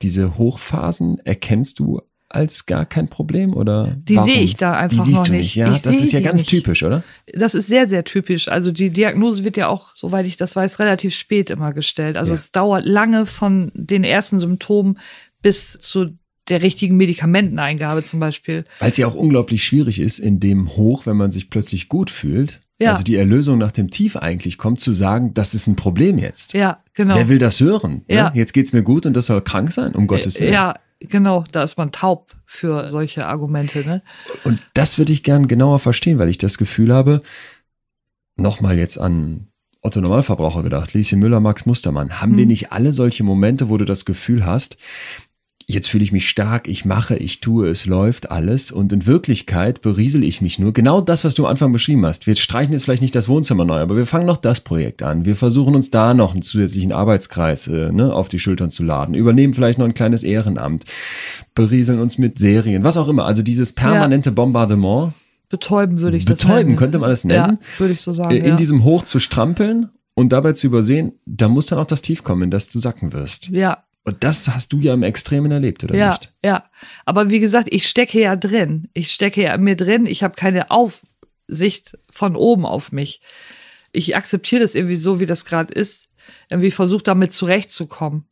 diese 0.01 0.37
Hochphasen, 0.37 1.19
erkennst 1.25 1.79
du 1.79 2.01
als 2.29 2.65
gar 2.65 2.85
kein 2.85 3.07
Problem 3.07 3.53
oder? 3.53 3.95
Die 4.03 4.17
sehe 4.17 4.39
ich 4.41 4.55
da 4.57 4.73
einfach 4.73 4.97
Die 4.97 5.03
siehst 5.11 5.19
noch 5.19 5.27
du 5.27 5.31
nicht. 5.33 5.41
nicht. 5.41 5.55
Ja, 5.55 5.73
Ich 5.73 5.81
das 5.81 5.95
ist 6.01 6.11
ja 6.11 6.19
ganz 6.21 6.41
nicht. 6.41 6.49
typisch, 6.49 6.83
oder? 6.83 7.03
das 7.33 7.53
ist 7.55 7.67
sehr, 7.67 7.87
sehr 7.87 8.03
typisch. 8.03 8.47
Also 8.47 8.71
die 8.71 8.89
Diagnose 8.89 9.43
wird 9.43 9.57
ja 9.57 9.67
auch, 9.67 9.95
soweit 9.95 10.25
ich 10.25 10.35
das 10.37 10.55
weiß, 10.55 10.79
relativ 10.79 11.13
spät 11.15 11.49
immer 11.49 11.71
gestellt. 11.73 12.17
Also 12.17 12.31
Ja. 12.31 12.35
es 12.35 12.51
dauert 12.51 12.85
lange 12.85 13.25
von 13.25 13.71
den 13.75 14.03
ersten 14.03 14.39
Symptomen 14.39 14.97
bis 15.41 15.73
zu 15.73 16.17
der 16.49 16.61
richtigen 16.61 16.97
Medikamenteneingabe 16.97 18.03
zum 18.03 18.19
Beispiel. 18.19 18.65
Weil 18.79 18.91
es 18.91 18.97
ja 18.97 19.07
auch 19.07 19.15
unglaublich 19.15 19.63
schwierig 19.63 19.99
ist, 19.99 20.19
in 20.19 20.39
dem 20.39 20.75
Hoch, 20.75 21.05
wenn 21.05 21.17
man 21.17 21.31
sich 21.31 21.49
plötzlich 21.49 21.89
gut 21.89 22.09
fühlt, 22.11 22.59
Ja. 22.79 22.91
also 22.91 23.03
die 23.03 23.15
Erlösung 23.15 23.57
nach 23.57 23.71
dem 23.71 23.89
Tief 23.89 24.17
eigentlich 24.17 24.57
kommt, 24.57 24.81
zu 24.81 24.91
sagen, 24.93 25.33
das 25.33 25.53
ist 25.53 25.67
ein 25.67 25.77
Problem 25.77 26.17
jetzt. 26.17 26.53
Ja, 26.53 26.83
genau. 26.93 27.15
Wer 27.15 27.29
will 27.29 27.37
das 27.37 27.59
hören? 27.61 28.03
Ne? 28.09 28.15
Ja. 28.15 28.31
Jetzt 28.35 28.53
geht's 28.53 28.73
mir 28.73 28.83
gut 28.83 29.05
und 29.05 29.13
das 29.13 29.27
soll 29.27 29.41
krank 29.41 29.71
sein, 29.71 29.95
um 29.95 30.07
Gottes 30.07 30.39
Willen. 30.39 30.51
Ja, 30.51 30.73
genau. 30.99 31.45
Da 31.53 31.63
ist 31.63 31.77
man 31.77 31.91
taub 31.93 32.33
für 32.45 32.87
solche 32.89 33.27
Argumente. 33.27 33.79
Ne? 33.85 34.01
Und 34.43 34.59
das 34.73 34.97
würde 34.97 35.13
ich 35.13 35.23
gern 35.23 35.47
genauer 35.47 35.79
verstehen, 35.79 36.19
weil 36.19 36.27
ich 36.27 36.37
das 36.37 36.57
Gefühl 36.57 36.93
habe, 36.93 37.21
nochmal 38.35 38.77
jetzt 38.77 38.97
an 38.99 39.47
Otto 39.81 40.01
Normalverbraucher 40.01 40.63
gedacht, 40.63 40.93
Lieschen 40.93 41.19
Müller, 41.19 41.39
Max 41.39 41.65
Mustermann, 41.65 42.19
haben 42.19 42.31
Hm. 42.31 42.37
wir 42.39 42.45
nicht 42.47 42.71
alle 42.71 42.91
solche 42.91 43.23
Momente, 43.23 43.69
wo 43.69 43.77
du 43.77 43.85
das 43.85 44.03
Gefühl 44.03 44.45
hast, 44.45 44.77
jetzt 45.67 45.87
fühle 45.89 46.03
ich 46.03 46.11
mich 46.11 46.29
stark, 46.29 46.67
ich 46.67 46.85
mache, 46.85 47.15
ich 47.15 47.41
tue, 47.41 47.69
es 47.69 47.85
läuft 47.85 48.29
alles 48.31 48.71
und 48.71 48.93
in 48.93 49.05
Wirklichkeit 49.05 49.81
beriesel 49.81 50.23
ich 50.23 50.41
mich 50.41 50.59
nur. 50.59 50.73
Genau 50.73 51.01
das, 51.01 51.23
was 51.25 51.33
du 51.33 51.45
am 51.45 51.51
Anfang 51.51 51.71
beschrieben 51.71 52.05
hast. 52.05 52.27
Wir 52.27 52.35
streichen 52.35 52.73
jetzt 52.73 52.83
vielleicht 52.83 53.01
nicht 53.01 53.15
das 53.15 53.27
Wohnzimmer 53.27 53.65
neu, 53.65 53.79
aber 53.79 53.95
wir 53.97 54.05
fangen 54.05 54.27
noch 54.27 54.37
das 54.37 54.61
Projekt 54.61 55.01
an. 55.01 55.25
Wir 55.25 55.35
versuchen 55.35 55.73
uns 55.75 55.89
da 55.89 56.13
noch 56.13 56.33
einen 56.33 56.43
zusätzlichen 56.43 56.91
Arbeitskreis 56.91 57.67
äh, 57.67 57.91
ne, 57.91 58.13
auf 58.13 58.27
die 58.27 58.39
Schultern 58.39 58.69
zu 58.69 58.83
laden, 58.83 59.15
übernehmen 59.15 59.53
vielleicht 59.53 59.79
noch 59.79 59.85
ein 59.85 59.93
kleines 59.93 60.23
Ehrenamt, 60.23 60.85
berieseln 61.55 61.99
uns 61.99 62.17
mit 62.17 62.37
Serien, 62.39 62.83
was 62.83 62.97
auch 62.97 63.07
immer. 63.07 63.25
Also 63.25 63.41
dieses 63.41 63.73
permanente 63.73 64.31
Bombardement, 64.31 65.13
Betäuben 65.49 65.99
würde 65.99 66.17
ich 66.17 66.25
das 66.25 66.39
betäuben 66.39 66.75
könnte 66.75 66.97
man 66.97 67.11
es 67.11 67.23
nennen, 67.23 67.59
Ja, 67.61 67.79
würde 67.79 67.93
ich 67.93 68.01
so 68.01 68.11
sagen. 68.13 68.31
äh, 68.31 68.37
in 68.39 68.45
ja. 68.45 68.55
diesem 68.57 68.83
Hoch 68.83 69.03
zu 69.03 69.19
strampeln 69.19 69.89
und 70.15 70.29
dabei 70.29 70.53
zu 70.53 70.67
übersehen, 70.67 71.13
da 71.25 71.47
muss 71.49 71.67
dann 71.67 71.77
auch 71.79 71.85
das 71.85 72.01
Tief 72.01 72.23
kommen, 72.23 72.43
in 72.43 72.51
das 72.51 72.69
du 72.69 72.79
sacken 72.79 73.13
wirst. 73.13 73.47
ja, 73.49 73.83
Und 74.05 74.23
das 74.23 74.47
hast 74.47 74.71
du 74.71 74.79
ja 74.79 74.93
im 74.93 75.01
Extremen 75.01 75.51
erlebt, 75.51 75.83
oder 75.83 75.95
ja, 75.95 76.11
nicht? 76.11 76.31
ja. 76.43 76.69
Aber 77.05 77.31
wie 77.31 77.39
gesagt, 77.39 77.67
ich 77.71 77.87
stecke 77.87 78.21
ja 78.21 78.35
drin. 78.35 78.87
Ich 78.93 79.11
stecke 79.11 79.41
ja 79.41 79.55
in 79.55 79.63
mir 79.63 79.75
drin. 79.75 80.05
Ich 80.05 80.21
habe 80.23 80.35
keine 80.35 80.69
Aufsicht 80.69 81.97
von 82.11 82.35
oben 82.35 82.67
auf 82.67 82.91
mich. 82.91 83.19
Ich 83.91 84.15
akzeptiere 84.15 84.61
das 84.61 84.75
irgendwie 84.75 84.95
so, 84.95 85.19
wie 85.19 85.25
das 85.25 85.43
gerade 85.43 85.73
ist. 85.73 86.07
Irgendwie 86.49 86.69
versuche 86.69 87.03
damit 87.03 87.33
zurechtzukommen. 87.33 88.27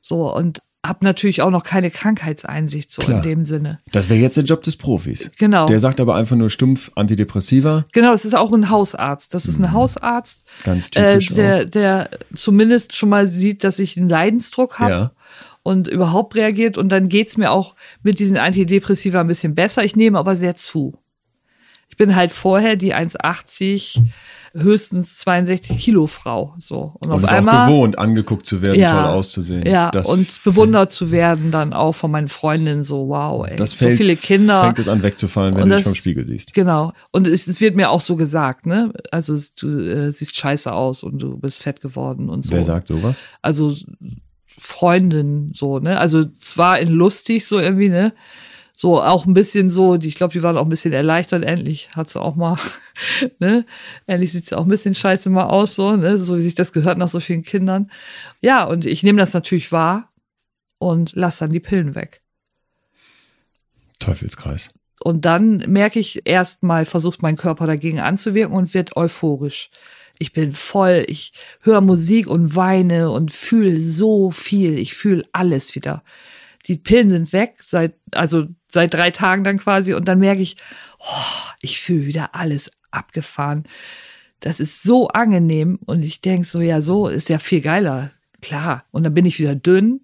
So 0.00 0.34
und 0.34 0.60
habe 0.84 1.04
natürlich 1.04 1.40
auch 1.42 1.50
noch 1.50 1.64
keine 1.64 1.90
Krankheitseinsicht 1.90 2.92
so 2.92 3.02
Klar. 3.02 3.16
in 3.18 3.22
dem 3.22 3.44
Sinne. 3.44 3.80
Das 3.90 4.08
wäre 4.08 4.20
jetzt 4.20 4.36
der 4.36 4.44
Job 4.44 4.62
des 4.62 4.76
Profis. 4.76 5.30
Genau. 5.38 5.66
Der 5.66 5.80
sagt 5.80 5.98
aber 6.00 6.14
einfach 6.14 6.36
nur 6.36 6.50
stumpf 6.50 6.90
Antidepressiva, 6.94 7.86
Genau, 7.92 8.12
es 8.12 8.24
ist 8.24 8.34
auch 8.34 8.52
ein 8.52 8.68
Hausarzt. 8.70 9.32
Das 9.34 9.46
ist 9.46 9.58
ein 9.58 9.72
Hausarzt, 9.72 10.44
ganz 10.62 10.88
äh, 10.94 11.18
typisch. 11.18 11.28
der, 11.34 11.64
der 11.64 12.10
zumindest 12.34 12.94
schon 12.94 13.08
mal 13.08 13.26
sieht, 13.28 13.64
dass 13.64 13.78
ich 13.78 13.96
einen 13.96 14.08
Leidensdruck 14.08 14.74
auch. 14.74 14.80
habe. 14.80 14.90
Ja. 14.92 15.10
und 15.62 15.88
überhaupt 15.88 16.34
reagiert. 16.36 16.76
Und 16.76 16.90
dann 16.90 17.08
geht's 17.08 17.38
mir 17.38 17.50
auch 17.50 17.74
mit 18.02 18.18
diesen 18.18 18.36
Antidepressiva 18.36 19.20
ein 19.20 19.26
bisschen 19.26 19.54
besser. 19.54 19.82
Ich 19.84 19.96
nehme 19.96 20.18
aber 20.18 20.36
sehr 20.36 20.54
zu. 20.54 20.92
Ich 21.88 21.96
bin 21.96 22.14
halt 22.16 22.32
vorher 22.32 22.76
die 22.76 22.94
1,80, 22.94 24.02
höchstens 24.56 25.18
62 25.18 25.78
Kilo 25.78 26.06
Frau. 26.06 26.54
So. 26.58 26.94
Und, 27.00 27.08
Und 27.08 27.12
auf 27.12 27.22
ist 27.24 27.28
auch 27.28 27.32
einmal. 27.32 27.68
gewohnt, 27.68 27.98
angeguckt 27.98 28.46
zu 28.46 28.62
werden, 28.62 28.78
Ja. 28.78 29.02
toll 29.08 29.12
auszusehen. 29.18 29.66
Ja, 29.66 29.90
Das 29.90 30.08
und 30.08 30.42
bewundert 30.44 30.92
zu 30.92 31.10
werden 31.10 31.50
dann 31.50 31.72
auch 31.72 31.92
von 31.92 32.10
meinen 32.10 32.28
Freundinnen 32.28 32.82
so, 32.84 33.08
wow, 33.08 33.46
ey, 33.48 33.56
Das 33.56 33.70
so 33.72 33.76
fällt, 33.78 33.96
viele 33.98 34.14
Kinder. 34.16 34.62
fängt 34.62 34.78
es 34.78 34.88
an 34.88 35.02
wegzufallen, 35.02 35.54
wenn 35.56 35.64
Und 35.64 35.68
du 35.70 35.74
dich 35.76 35.84
das- 35.84 35.92
vom 35.92 35.98
Spiegel 35.98 36.24
siehst. 36.24 36.54
Genau. 36.54 36.92
Und 37.10 37.26
es, 37.26 37.46
es 37.48 37.60
wird 37.60 37.74
mir 37.76 37.90
auch 37.90 38.00
so 38.00 38.16
gesagt, 38.16 38.66
ne? 38.66 38.92
Also 39.10 39.36
du 39.60 39.68
äh, 39.80 40.10
siehst 40.12 40.36
scheiße 40.36 40.72
aus 40.72 41.02
und 41.02 41.20
du 41.20 41.36
bist 41.38 41.62
fett 41.62 41.80
geworden 41.80 42.28
und 42.30 42.42
so. 42.42 42.52
Wer 42.52 42.64
sagt 42.64 42.88
sowas? 42.88 43.16
also 43.42 43.74
Freundin 44.46 45.50
so, 45.54 45.78
ne? 45.80 45.98
Also 45.98 46.24
zwar 46.24 46.78
in 46.78 46.88
lustig 46.88 47.46
so 47.46 47.58
irgendwie, 47.58 47.88
ne? 47.88 48.12
So 48.76 49.00
auch 49.00 49.24
ein 49.24 49.34
bisschen 49.34 49.70
so, 49.70 49.96
die, 49.96 50.08
ich 50.08 50.16
glaube, 50.16 50.32
die 50.32 50.42
waren 50.42 50.56
auch 50.56 50.64
ein 50.64 50.68
bisschen 50.68 50.92
erleichtert. 50.92 51.44
Endlich 51.44 51.94
hat 51.94 52.08
sie 52.08 52.20
auch 52.20 52.34
mal, 52.34 52.58
ne? 53.38 53.64
Endlich 54.06 54.32
sieht 54.32 54.46
sie 54.46 54.58
auch 54.58 54.64
ein 54.64 54.68
bisschen 54.68 54.96
scheiße 54.96 55.30
mal 55.30 55.44
aus, 55.44 55.76
so, 55.76 55.94
ne? 55.96 56.18
So 56.18 56.36
wie 56.36 56.40
sich 56.40 56.56
das 56.56 56.72
gehört 56.72 56.98
nach 56.98 57.08
so 57.08 57.20
vielen 57.20 57.42
Kindern. 57.42 57.90
Ja, 58.40 58.64
und 58.64 58.84
ich 58.84 59.04
nehme 59.04 59.20
das 59.20 59.32
natürlich 59.32 59.70
wahr 59.70 60.12
und 60.78 61.12
lass 61.14 61.38
dann 61.38 61.50
die 61.50 61.60
Pillen 61.60 61.94
weg. 61.94 62.20
Teufelskreis. 64.00 64.70
Und 65.00 65.24
dann 65.24 65.58
merke 65.68 66.00
ich 66.00 66.26
erstmal, 66.26 66.84
versucht 66.84 67.22
mein 67.22 67.36
Körper 67.36 67.66
dagegen 67.66 68.00
anzuwirken 68.00 68.56
und 68.56 68.74
wird 68.74 68.96
euphorisch. 68.96 69.70
Ich 70.18 70.32
bin 70.32 70.52
voll, 70.52 71.04
ich 71.08 71.32
höre 71.60 71.80
Musik 71.80 72.26
und 72.26 72.56
weine 72.56 73.10
und 73.10 73.32
fühle 73.32 73.80
so 73.80 74.30
viel. 74.30 74.78
Ich 74.78 74.94
fühle 74.94 75.24
alles 75.32 75.74
wieder. 75.74 76.02
Die 76.66 76.76
Pillen 76.76 77.08
sind 77.08 77.32
weg, 77.32 77.56
seit, 77.64 77.94
also 78.12 78.46
seit 78.74 78.92
drei 78.92 79.10
Tagen 79.10 79.44
dann 79.44 79.58
quasi. 79.58 79.94
Und 79.94 80.06
dann 80.06 80.18
merke 80.18 80.42
ich, 80.42 80.56
oh, 80.98 81.50
ich 81.62 81.80
fühle 81.80 82.04
wieder 82.04 82.34
alles 82.34 82.70
abgefahren. 82.90 83.64
Das 84.40 84.60
ist 84.60 84.82
so 84.82 85.08
angenehm. 85.08 85.78
Und 85.86 86.02
ich 86.02 86.20
denke 86.20 86.46
so, 86.46 86.60
ja, 86.60 86.82
so 86.82 87.08
ist 87.08 87.30
ja 87.30 87.38
viel 87.38 87.62
geiler. 87.62 88.10
Klar. 88.42 88.84
Und 88.90 89.04
dann 89.04 89.14
bin 89.14 89.24
ich 89.24 89.40
wieder 89.40 89.54
dünn. 89.54 90.02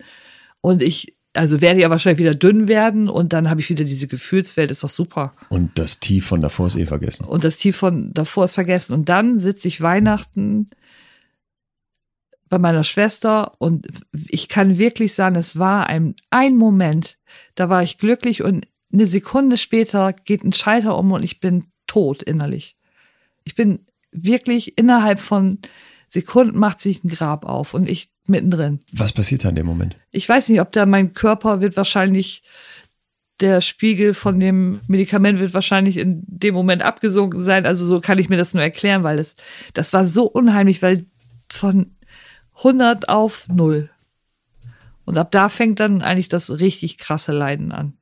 Und 0.62 0.82
ich, 0.82 1.14
also 1.34 1.60
werde 1.60 1.80
ja 1.80 1.90
wahrscheinlich 1.90 2.20
wieder 2.20 2.34
dünn 2.34 2.66
werden. 2.66 3.10
Und 3.10 3.34
dann 3.34 3.50
habe 3.50 3.60
ich 3.60 3.68
wieder 3.68 3.84
diese 3.84 4.08
Gefühlswelt. 4.08 4.70
Ist 4.70 4.82
doch 4.82 4.88
super. 4.88 5.34
Und 5.50 5.78
das 5.78 6.00
Tief 6.00 6.26
von 6.26 6.40
davor 6.40 6.68
ist 6.68 6.76
eh 6.76 6.86
vergessen. 6.86 7.26
Und 7.26 7.44
das 7.44 7.58
Tief 7.58 7.76
von 7.76 8.14
davor 8.14 8.46
ist 8.46 8.54
vergessen. 8.54 8.94
Und 8.94 9.10
dann 9.10 9.40
sitze 9.40 9.68
ich 9.68 9.82
Weihnachten 9.82 10.70
bei 12.50 12.58
meiner 12.58 12.84
Schwester 12.84 13.54
und 13.58 13.86
ich 14.28 14.48
kann 14.48 14.76
wirklich 14.76 15.14
sagen, 15.14 15.36
es 15.36 15.58
war 15.58 15.86
ein, 15.86 16.14
ein 16.30 16.56
Moment, 16.56 17.16
da 17.54 17.70
war 17.70 17.82
ich 17.82 17.96
glücklich 17.96 18.42
und 18.42 18.66
eine 18.92 19.06
Sekunde 19.06 19.56
später 19.56 20.12
geht 20.12 20.42
ein 20.44 20.52
Schalter 20.52 20.98
um 20.98 21.12
und 21.12 21.22
ich 21.22 21.40
bin 21.40 21.66
tot 21.86 22.22
innerlich. 22.22 22.76
Ich 23.44 23.54
bin 23.54 23.86
wirklich 24.12 24.76
innerhalb 24.76 25.20
von 25.20 25.60
Sekunden 26.08 26.58
macht 26.58 26.80
sich 26.80 27.04
ein 27.04 27.08
Grab 27.08 27.46
auf 27.46 27.72
und 27.72 27.88
ich 27.88 28.10
mittendrin. 28.26 28.80
Was 28.92 29.12
passiert 29.12 29.44
da 29.44 29.50
in 29.50 29.54
dem 29.54 29.66
Moment? 29.66 29.96
Ich 30.10 30.28
weiß 30.28 30.48
nicht, 30.48 30.60
ob 30.60 30.72
da 30.72 30.86
mein 30.86 31.14
Körper 31.14 31.60
wird 31.60 31.76
wahrscheinlich 31.76 32.42
der 33.38 33.60
Spiegel 33.60 34.12
von 34.12 34.40
dem 34.40 34.80
Medikament 34.88 35.38
wird 35.38 35.54
wahrscheinlich 35.54 35.96
in 35.96 36.24
dem 36.26 36.52
Moment 36.52 36.82
abgesunken 36.82 37.40
sein. 37.40 37.64
Also 37.64 37.86
so 37.86 38.00
kann 38.00 38.18
ich 38.18 38.28
mir 38.28 38.36
das 38.36 38.54
nur 38.54 38.62
erklären, 38.62 39.04
weil 39.04 39.20
es, 39.20 39.36
das 39.72 39.92
war 39.92 40.04
so 40.04 40.24
unheimlich, 40.24 40.82
weil 40.82 41.06
von 41.48 41.96
100 42.60 43.08
auf 43.08 43.48
0. 43.48 43.90
Und 45.04 45.18
ab 45.18 45.32
da 45.32 45.48
fängt 45.48 45.80
dann 45.80 46.02
eigentlich 46.02 46.28
das 46.28 46.60
richtig 46.60 46.98
krasse 46.98 47.32
Leiden 47.32 47.72
an. 47.72 47.94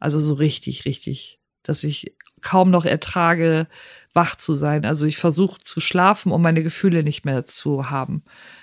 Also 0.00 0.20
so 0.20 0.34
richtig, 0.34 0.84
richtig, 0.84 1.38
dass 1.62 1.84
ich 1.84 2.14
kaum 2.40 2.70
noch 2.70 2.84
ertrage, 2.84 3.68
wach 4.12 4.36
zu 4.36 4.54
sein. 4.54 4.84
Also 4.84 5.06
ich 5.06 5.16
versuche 5.16 5.60
zu 5.62 5.80
schlafen, 5.80 6.32
um 6.32 6.42
meine 6.42 6.62
Gefühle 6.62 7.02
nicht 7.02 7.24
mehr 7.24 7.44
zu 7.44 7.90
haben. 7.90 8.22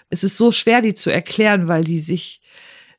Es 0.09 0.23
ist 0.23 0.37
so 0.37 0.51
schwer, 0.51 0.81
die 0.81 0.95
zu 0.95 1.11
erklären, 1.11 1.67
weil 1.67 1.83
die 1.83 1.99
sich 1.99 2.41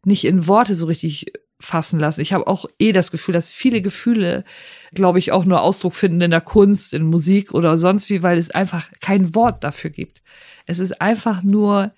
nicht 0.04 0.24
in 0.24 0.46
Worte 0.46 0.74
so 0.74 0.86
richtig 0.86 1.32
fassen 1.62 1.98
lassen. 1.98 2.20
Ich 2.20 2.32
habe 2.32 2.46
auch 2.46 2.66
eh 2.78 2.92
das 2.92 3.10
Gefühl, 3.10 3.32
dass 3.32 3.50
viele 3.50 3.82
Gefühle, 3.82 4.44
glaube 4.92 5.18
ich, 5.18 5.32
auch 5.32 5.44
nur 5.44 5.62
Ausdruck 5.62 5.94
finden 5.94 6.20
in 6.20 6.30
der 6.30 6.40
Kunst, 6.40 6.92
in 6.92 7.04
Musik 7.04 7.54
oder 7.54 7.78
sonst 7.78 8.10
wie, 8.10 8.22
weil 8.22 8.38
es 8.38 8.50
einfach 8.50 8.90
kein 9.00 9.34
Wort 9.34 9.64
dafür 9.64 9.90
gibt. 9.90 10.22
Es 10.66 10.78
ist 10.80 11.00
einfach 11.00 11.42
nur 11.42 11.92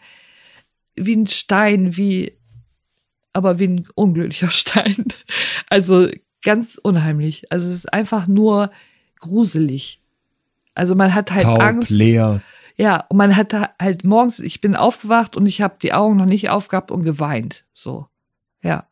wie 0.95 1.17
ein 1.17 1.27
Stein, 1.27 1.97
wie, 1.97 2.37
aber 3.33 3.59
wie 3.59 3.69
ein 3.69 3.89
unglücklicher 3.95 4.49
Stein. 4.51 5.05
Also 5.69 6.09
ganz 6.43 6.79
unheimlich. 6.81 7.51
Also 7.51 7.69
es 7.69 7.75
ist 7.75 7.93
einfach 7.93 8.27
nur 8.27 8.71
gruselig. 9.19 10.01
Also 10.75 10.95
man 10.95 11.15
hat 11.15 11.31
halt 11.31 11.45
Taub, 11.45 11.61
Angst. 11.61 11.91
leer. 11.91 12.43
Ja, 12.77 13.05
und 13.09 13.17
man 13.17 13.37
hat 13.37 13.55
halt 13.55 14.05
morgens, 14.05 14.41
ich 14.41 14.61
bin 14.61 14.75
aufgewacht 14.75 15.37
und 15.37 15.47
ich 15.47 15.63
habe 15.63 15.77
die 15.81 15.93
Augen 15.93 16.17
noch 16.17 16.27
nicht 16.27 16.51
aufgehabt 16.51 16.91
und 16.91 17.03
geweint. 17.03 17.65
So. 17.73 18.09
Ja. 18.63 18.87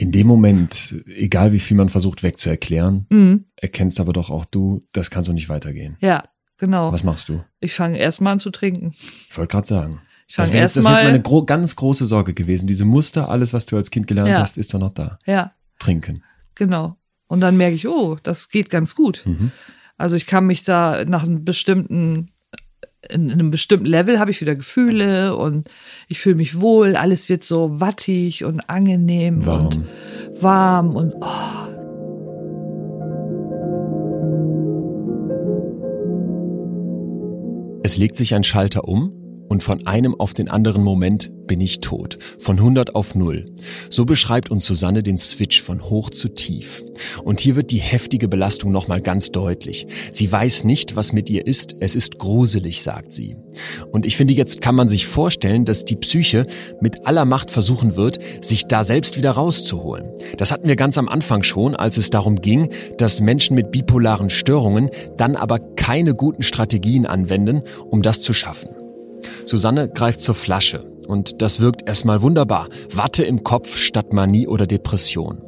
In 0.00 0.12
dem 0.12 0.26
Moment, 0.26 0.94
egal 1.06 1.52
wie 1.52 1.60
viel 1.60 1.76
man 1.76 1.90
versucht 1.90 2.22
wegzuerklären, 2.22 3.04
Mhm. 3.10 3.44
erkennst 3.56 4.00
aber 4.00 4.14
doch 4.14 4.30
auch 4.30 4.46
du, 4.46 4.86
das 4.92 5.10
kann 5.10 5.22
so 5.24 5.32
nicht 5.34 5.50
weitergehen. 5.50 5.98
Ja, 6.00 6.24
genau. 6.56 6.90
Was 6.90 7.04
machst 7.04 7.28
du? 7.28 7.44
Ich 7.60 7.74
fange 7.74 7.98
erstmal 7.98 8.32
an 8.32 8.38
zu 8.38 8.50
trinken. 8.50 8.92
Ich 8.94 9.36
wollte 9.36 9.52
gerade 9.52 9.66
sagen. 9.66 10.00
Ich 10.26 10.36
Das 10.36 10.44
fange 10.46 10.54
wäre 10.54 10.62
jetzt, 10.64 10.76
das 10.76 10.84
wär 10.84 10.90
jetzt 10.92 10.96
erstmal. 11.00 11.12
meine 11.12 11.22
gro 11.22 11.44
ganz 11.44 11.76
große 11.76 12.06
Sorge 12.06 12.32
gewesen. 12.32 12.66
Diese 12.66 12.86
Muster, 12.86 13.28
alles, 13.28 13.52
was 13.52 13.66
du 13.66 13.76
als 13.76 13.90
Kind 13.90 14.06
gelernt 14.06 14.30
Ja. 14.30 14.40
hast, 14.40 14.56
ist 14.56 14.72
doch 14.72 14.78
noch 14.78 14.94
da. 14.94 15.18
Ja, 15.26 15.52
Trinken. 15.78 16.22
genau. 16.54 16.96
Und 17.26 17.40
dann 17.42 17.58
merke 17.58 17.74
ich, 17.76 17.86
oh, 17.86 18.16
das 18.22 18.48
geht 18.48 18.70
ganz 18.70 18.94
gut. 18.94 19.22
Mhm. 19.26 19.52
Also 19.98 20.16
ich 20.16 20.24
kann 20.24 20.46
mich 20.46 20.64
da 20.64 21.04
nach 21.04 21.24
einem 21.24 21.44
bestimmten, 21.44 22.30
in, 23.08 23.28
in 23.28 23.32
einem 23.32 23.50
bestimmten 23.50 23.86
Level 23.86 24.18
habe 24.18 24.30
ich 24.30 24.40
wieder 24.40 24.54
Gefühle 24.54 25.36
und 25.36 25.68
ich 26.08 26.20
fühle 26.20 26.36
mich 26.36 26.60
wohl. 26.60 26.96
Alles 26.96 27.28
wird 27.28 27.42
so 27.42 27.80
wattig 27.80 28.44
und 28.44 28.68
angenehm 28.68 29.46
Warm. 29.46 29.66
und 29.66 30.42
warm 30.42 30.96
und 30.96 31.14
oh, 31.20 31.70
Es 37.82 37.96
legt 37.96 38.16
sich 38.16 38.34
ein 38.34 38.44
Schalter 38.44 38.86
um 38.86 39.19
und 39.50 39.64
von 39.64 39.84
einem 39.86 40.14
auf 40.14 40.32
den 40.32 40.48
anderen 40.48 40.84
Moment 40.84 41.32
bin 41.48 41.60
ich 41.60 41.80
tot. 41.80 42.18
Von 42.38 42.58
100 42.58 42.94
auf 42.94 43.16
0. 43.16 43.46
So 43.90 44.04
beschreibt 44.04 44.52
uns 44.52 44.64
Susanne 44.64 45.02
den 45.02 45.18
Switch 45.18 45.60
von 45.60 45.90
hoch 45.90 46.10
zu 46.10 46.28
tief. 46.28 46.84
Und 47.24 47.40
hier 47.40 47.56
wird 47.56 47.72
die 47.72 47.80
heftige 47.80 48.28
Belastung 48.28 48.70
nochmal 48.70 49.00
ganz 49.00 49.32
deutlich. 49.32 49.88
Sie 50.12 50.30
weiß 50.30 50.62
nicht, 50.62 50.94
was 50.94 51.12
mit 51.12 51.28
ihr 51.28 51.48
ist. 51.48 51.74
Es 51.80 51.96
ist 51.96 52.18
gruselig, 52.18 52.82
sagt 52.82 53.12
sie. 53.12 53.34
Und 53.90 54.06
ich 54.06 54.16
finde, 54.16 54.34
jetzt 54.34 54.60
kann 54.60 54.76
man 54.76 54.88
sich 54.88 55.08
vorstellen, 55.08 55.64
dass 55.64 55.84
die 55.84 55.96
Psyche 55.96 56.46
mit 56.80 57.08
aller 57.08 57.24
Macht 57.24 57.50
versuchen 57.50 57.96
wird, 57.96 58.20
sich 58.40 58.68
da 58.68 58.84
selbst 58.84 59.16
wieder 59.16 59.32
rauszuholen. 59.32 60.10
Das 60.36 60.52
hatten 60.52 60.68
wir 60.68 60.76
ganz 60.76 60.96
am 60.96 61.08
Anfang 61.08 61.42
schon, 61.42 61.74
als 61.74 61.96
es 61.96 62.10
darum 62.10 62.36
ging, 62.36 62.68
dass 62.98 63.20
Menschen 63.20 63.56
mit 63.56 63.72
bipolaren 63.72 64.30
Störungen 64.30 64.90
dann 65.16 65.34
aber 65.34 65.58
keine 65.58 66.14
guten 66.14 66.44
Strategien 66.44 67.04
anwenden, 67.04 67.62
um 67.90 68.02
das 68.02 68.20
zu 68.20 68.32
schaffen. 68.32 68.79
Susanne 69.46 69.88
greift 69.88 70.20
zur 70.20 70.34
Flasche 70.34 70.84
und 71.06 71.42
das 71.42 71.60
wirkt 71.60 71.88
erstmal 71.88 72.22
wunderbar. 72.22 72.68
Watte 72.94 73.24
im 73.24 73.42
Kopf 73.42 73.76
statt 73.76 74.12
Manie 74.12 74.46
oder 74.46 74.66
Depression. 74.66 75.42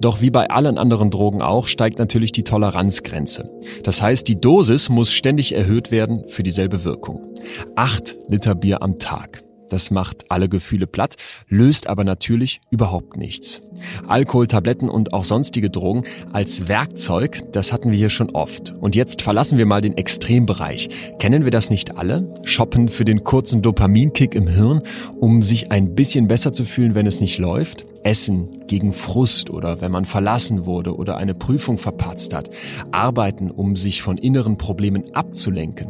Doch 0.00 0.20
wie 0.20 0.30
bei 0.30 0.50
allen 0.50 0.78
anderen 0.78 1.10
Drogen 1.10 1.42
auch, 1.42 1.66
steigt 1.66 1.98
natürlich 1.98 2.32
die 2.32 2.44
Toleranzgrenze. 2.44 3.50
Das 3.84 4.02
heißt, 4.02 4.26
die 4.26 4.40
Dosis 4.40 4.88
muss 4.88 5.12
ständig 5.12 5.54
erhöht 5.54 5.90
werden 5.90 6.24
für 6.26 6.42
dieselbe 6.42 6.84
Wirkung. 6.84 7.36
Acht 7.76 8.16
Liter 8.28 8.54
Bier 8.54 8.82
am 8.82 8.98
Tag. 8.98 9.42
Das 9.70 9.90
macht 9.90 10.30
alle 10.30 10.48
Gefühle 10.48 10.86
platt, 10.86 11.16
löst 11.48 11.86
aber 11.86 12.04
natürlich 12.04 12.60
überhaupt 12.70 13.16
nichts. 13.16 13.62
Alkohol, 14.06 14.46
Tabletten 14.46 14.90
und 14.90 15.12
auch 15.12 15.24
sonstige 15.24 15.70
Drogen 15.70 16.04
als 16.32 16.68
Werkzeug, 16.68 17.42
das 17.52 17.72
hatten 17.72 17.92
wir 17.92 17.98
hier 17.98 18.10
schon 18.10 18.30
oft. 18.30 18.74
Und 18.80 18.94
jetzt 18.94 19.22
verlassen 19.22 19.58
wir 19.58 19.66
mal 19.66 19.80
den 19.80 19.96
Extrembereich. 19.96 20.88
Kennen 21.18 21.44
wir 21.44 21.50
das 21.50 21.70
nicht 21.70 21.96
alle? 21.96 22.34
Shoppen 22.44 22.88
für 22.88 23.04
den 23.04 23.24
kurzen 23.24 23.62
Dopaminkick 23.62 24.34
im 24.34 24.48
Hirn, 24.48 24.82
um 25.18 25.42
sich 25.42 25.70
ein 25.70 25.94
bisschen 25.94 26.28
besser 26.28 26.52
zu 26.52 26.64
fühlen, 26.64 26.94
wenn 26.94 27.06
es 27.06 27.20
nicht 27.20 27.38
läuft? 27.38 27.86
Essen 28.02 28.48
gegen 28.66 28.92
Frust 28.92 29.50
oder 29.50 29.80
wenn 29.80 29.92
man 29.92 30.04
verlassen 30.04 30.66
wurde 30.66 30.96
oder 30.96 31.16
eine 31.16 31.34
Prüfung 31.34 31.78
verpatzt 31.78 32.34
hat. 32.34 32.50
Arbeiten, 32.92 33.50
um 33.50 33.76
sich 33.76 34.02
von 34.02 34.18
inneren 34.18 34.58
Problemen 34.58 35.14
abzulenken. 35.14 35.88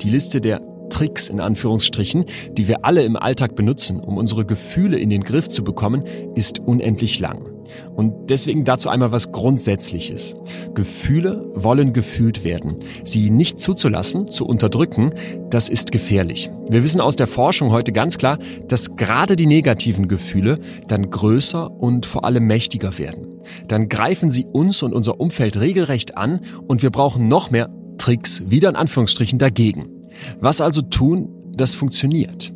Die 0.00 0.08
Liste 0.08 0.40
der 0.40 0.62
Tricks 0.90 1.28
in 1.28 1.40
Anführungsstrichen, 1.40 2.26
die 2.52 2.68
wir 2.68 2.84
alle 2.84 3.02
im 3.02 3.16
Alltag 3.16 3.56
benutzen, 3.56 4.00
um 4.00 4.18
unsere 4.18 4.44
Gefühle 4.44 4.98
in 4.98 5.10
den 5.10 5.24
Griff 5.24 5.48
zu 5.48 5.64
bekommen, 5.64 6.04
ist 6.34 6.58
unendlich 6.58 7.18
lang. 7.18 7.50
Und 7.94 8.30
deswegen 8.30 8.64
dazu 8.64 8.88
einmal 8.88 9.12
was 9.12 9.32
Grundsätzliches. 9.32 10.34
Gefühle 10.74 11.50
wollen 11.54 11.92
gefühlt 11.92 12.44
werden. 12.44 12.76
Sie 13.04 13.30
nicht 13.30 13.60
zuzulassen, 13.60 14.28
zu 14.28 14.46
unterdrücken, 14.46 15.12
das 15.50 15.68
ist 15.68 15.92
gefährlich. 15.92 16.50
Wir 16.68 16.82
wissen 16.82 17.00
aus 17.00 17.16
der 17.16 17.26
Forschung 17.26 17.70
heute 17.70 17.92
ganz 17.92 18.18
klar, 18.18 18.38
dass 18.68 18.96
gerade 18.96 19.36
die 19.36 19.46
negativen 19.46 20.08
Gefühle 20.08 20.56
dann 20.88 21.10
größer 21.10 21.70
und 21.70 22.06
vor 22.06 22.24
allem 22.24 22.46
mächtiger 22.46 22.98
werden. 22.98 23.26
Dann 23.68 23.88
greifen 23.88 24.30
sie 24.30 24.46
uns 24.46 24.82
und 24.82 24.92
unser 24.92 25.20
Umfeld 25.20 25.58
regelrecht 25.58 26.16
an 26.16 26.40
und 26.66 26.82
wir 26.82 26.90
brauchen 26.90 27.28
noch 27.28 27.50
mehr 27.50 27.70
Tricks, 27.98 28.44
wieder 28.46 28.68
in 28.68 28.76
Anführungsstrichen, 28.76 29.38
dagegen. 29.38 29.99
Was 30.40 30.60
also 30.60 30.82
tun, 30.82 31.28
das 31.54 31.74
funktioniert? 31.74 32.52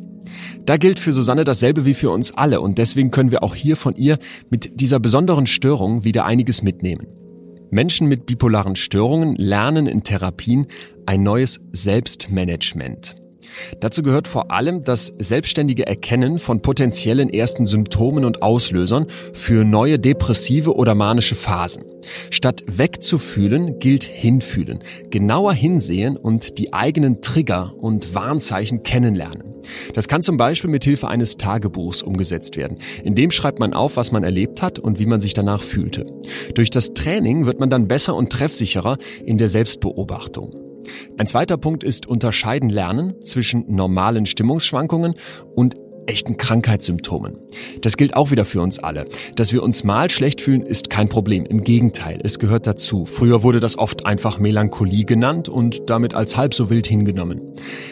Da 0.65 0.77
gilt 0.77 0.99
für 0.99 1.13
Susanne 1.13 1.43
dasselbe 1.43 1.85
wie 1.85 1.93
für 1.93 2.09
uns 2.09 2.33
alle 2.33 2.61
und 2.61 2.77
deswegen 2.77 3.11
können 3.11 3.31
wir 3.31 3.43
auch 3.43 3.55
hier 3.55 3.75
von 3.77 3.95
ihr 3.95 4.17
mit 4.49 4.79
dieser 4.79 4.99
besonderen 4.99 5.45
Störung 5.45 6.03
wieder 6.03 6.25
einiges 6.25 6.63
mitnehmen. 6.63 7.07
Menschen 7.71 8.07
mit 8.07 8.25
bipolaren 8.25 8.75
Störungen 8.75 9.35
lernen 9.35 9.87
in 9.87 10.03
Therapien 10.03 10.67
ein 11.05 11.23
neues 11.23 11.61
Selbstmanagement. 11.71 13.15
Dazu 13.79 14.03
gehört 14.03 14.27
vor 14.27 14.51
allem 14.51 14.83
das 14.83 15.13
selbstständige 15.17 15.87
Erkennen 15.87 16.39
von 16.39 16.61
potenziellen 16.61 17.29
ersten 17.29 17.65
Symptomen 17.65 18.25
und 18.25 18.41
Auslösern 18.41 19.07
für 19.33 19.63
neue 19.63 19.99
depressive 19.99 20.75
oder 20.75 20.95
manische 20.95 21.35
Phasen. 21.35 21.83
Statt 22.29 22.63
wegzufühlen, 22.67 23.79
gilt 23.79 24.03
hinfühlen, 24.03 24.79
genauer 25.09 25.53
hinsehen 25.53 26.17
und 26.17 26.57
die 26.57 26.73
eigenen 26.73 27.21
Trigger 27.21 27.73
und 27.77 28.13
Warnzeichen 28.13 28.83
kennenlernen. 28.83 29.55
Das 29.93 30.07
kann 30.07 30.21
zum 30.21 30.37
Beispiel 30.37 30.69
mit 30.69 30.83
Hilfe 30.83 31.07
eines 31.07 31.37
Tagebuchs 31.37 32.03
umgesetzt 32.03 32.57
werden. 32.57 32.77
In 33.03 33.15
dem 33.15 33.31
schreibt 33.31 33.59
man 33.59 33.73
auf, 33.73 33.97
was 33.97 34.11
man 34.11 34.23
erlebt 34.23 34.61
hat 34.61 34.79
und 34.79 34.99
wie 34.99 35.05
man 35.05 35.21
sich 35.21 35.33
danach 35.33 35.63
fühlte. 35.63 36.05
Durch 36.53 36.69
das 36.69 36.93
Training 36.93 37.45
wird 37.45 37.59
man 37.59 37.69
dann 37.69 37.87
besser 37.87 38.15
und 38.15 38.31
treffsicherer 38.31 38.97
in 39.25 39.37
der 39.37 39.49
Selbstbeobachtung. 39.49 40.64
Ein 41.17 41.27
zweiter 41.27 41.57
Punkt 41.57 41.83
ist 41.83 42.05
unterscheiden 42.05 42.69
lernen 42.69 43.15
zwischen 43.23 43.65
normalen 43.73 44.25
Stimmungsschwankungen 44.25 45.13
und 45.55 45.75
echten 46.07 46.37
Krankheitssymptomen. 46.37 47.37
Das 47.81 47.97
gilt 47.97 48.15
auch 48.15 48.31
wieder 48.31 48.45
für 48.45 48.61
uns 48.61 48.79
alle. 48.79 49.05
Dass 49.35 49.53
wir 49.53 49.63
uns 49.63 49.83
mal 49.83 50.09
schlecht 50.09 50.41
fühlen, 50.41 50.61
ist 50.61 50.89
kein 50.89 51.09
Problem. 51.09 51.45
Im 51.45 51.63
Gegenteil, 51.63 52.19
es 52.23 52.39
gehört 52.39 52.67
dazu. 52.67 53.05
Früher 53.05 53.43
wurde 53.43 53.59
das 53.59 53.77
oft 53.77 54.05
einfach 54.05 54.39
Melancholie 54.39 55.05
genannt 55.05 55.49
und 55.49 55.89
damit 55.89 56.13
als 56.13 56.37
halb 56.37 56.53
so 56.53 56.69
wild 56.69 56.87
hingenommen. 56.87 57.41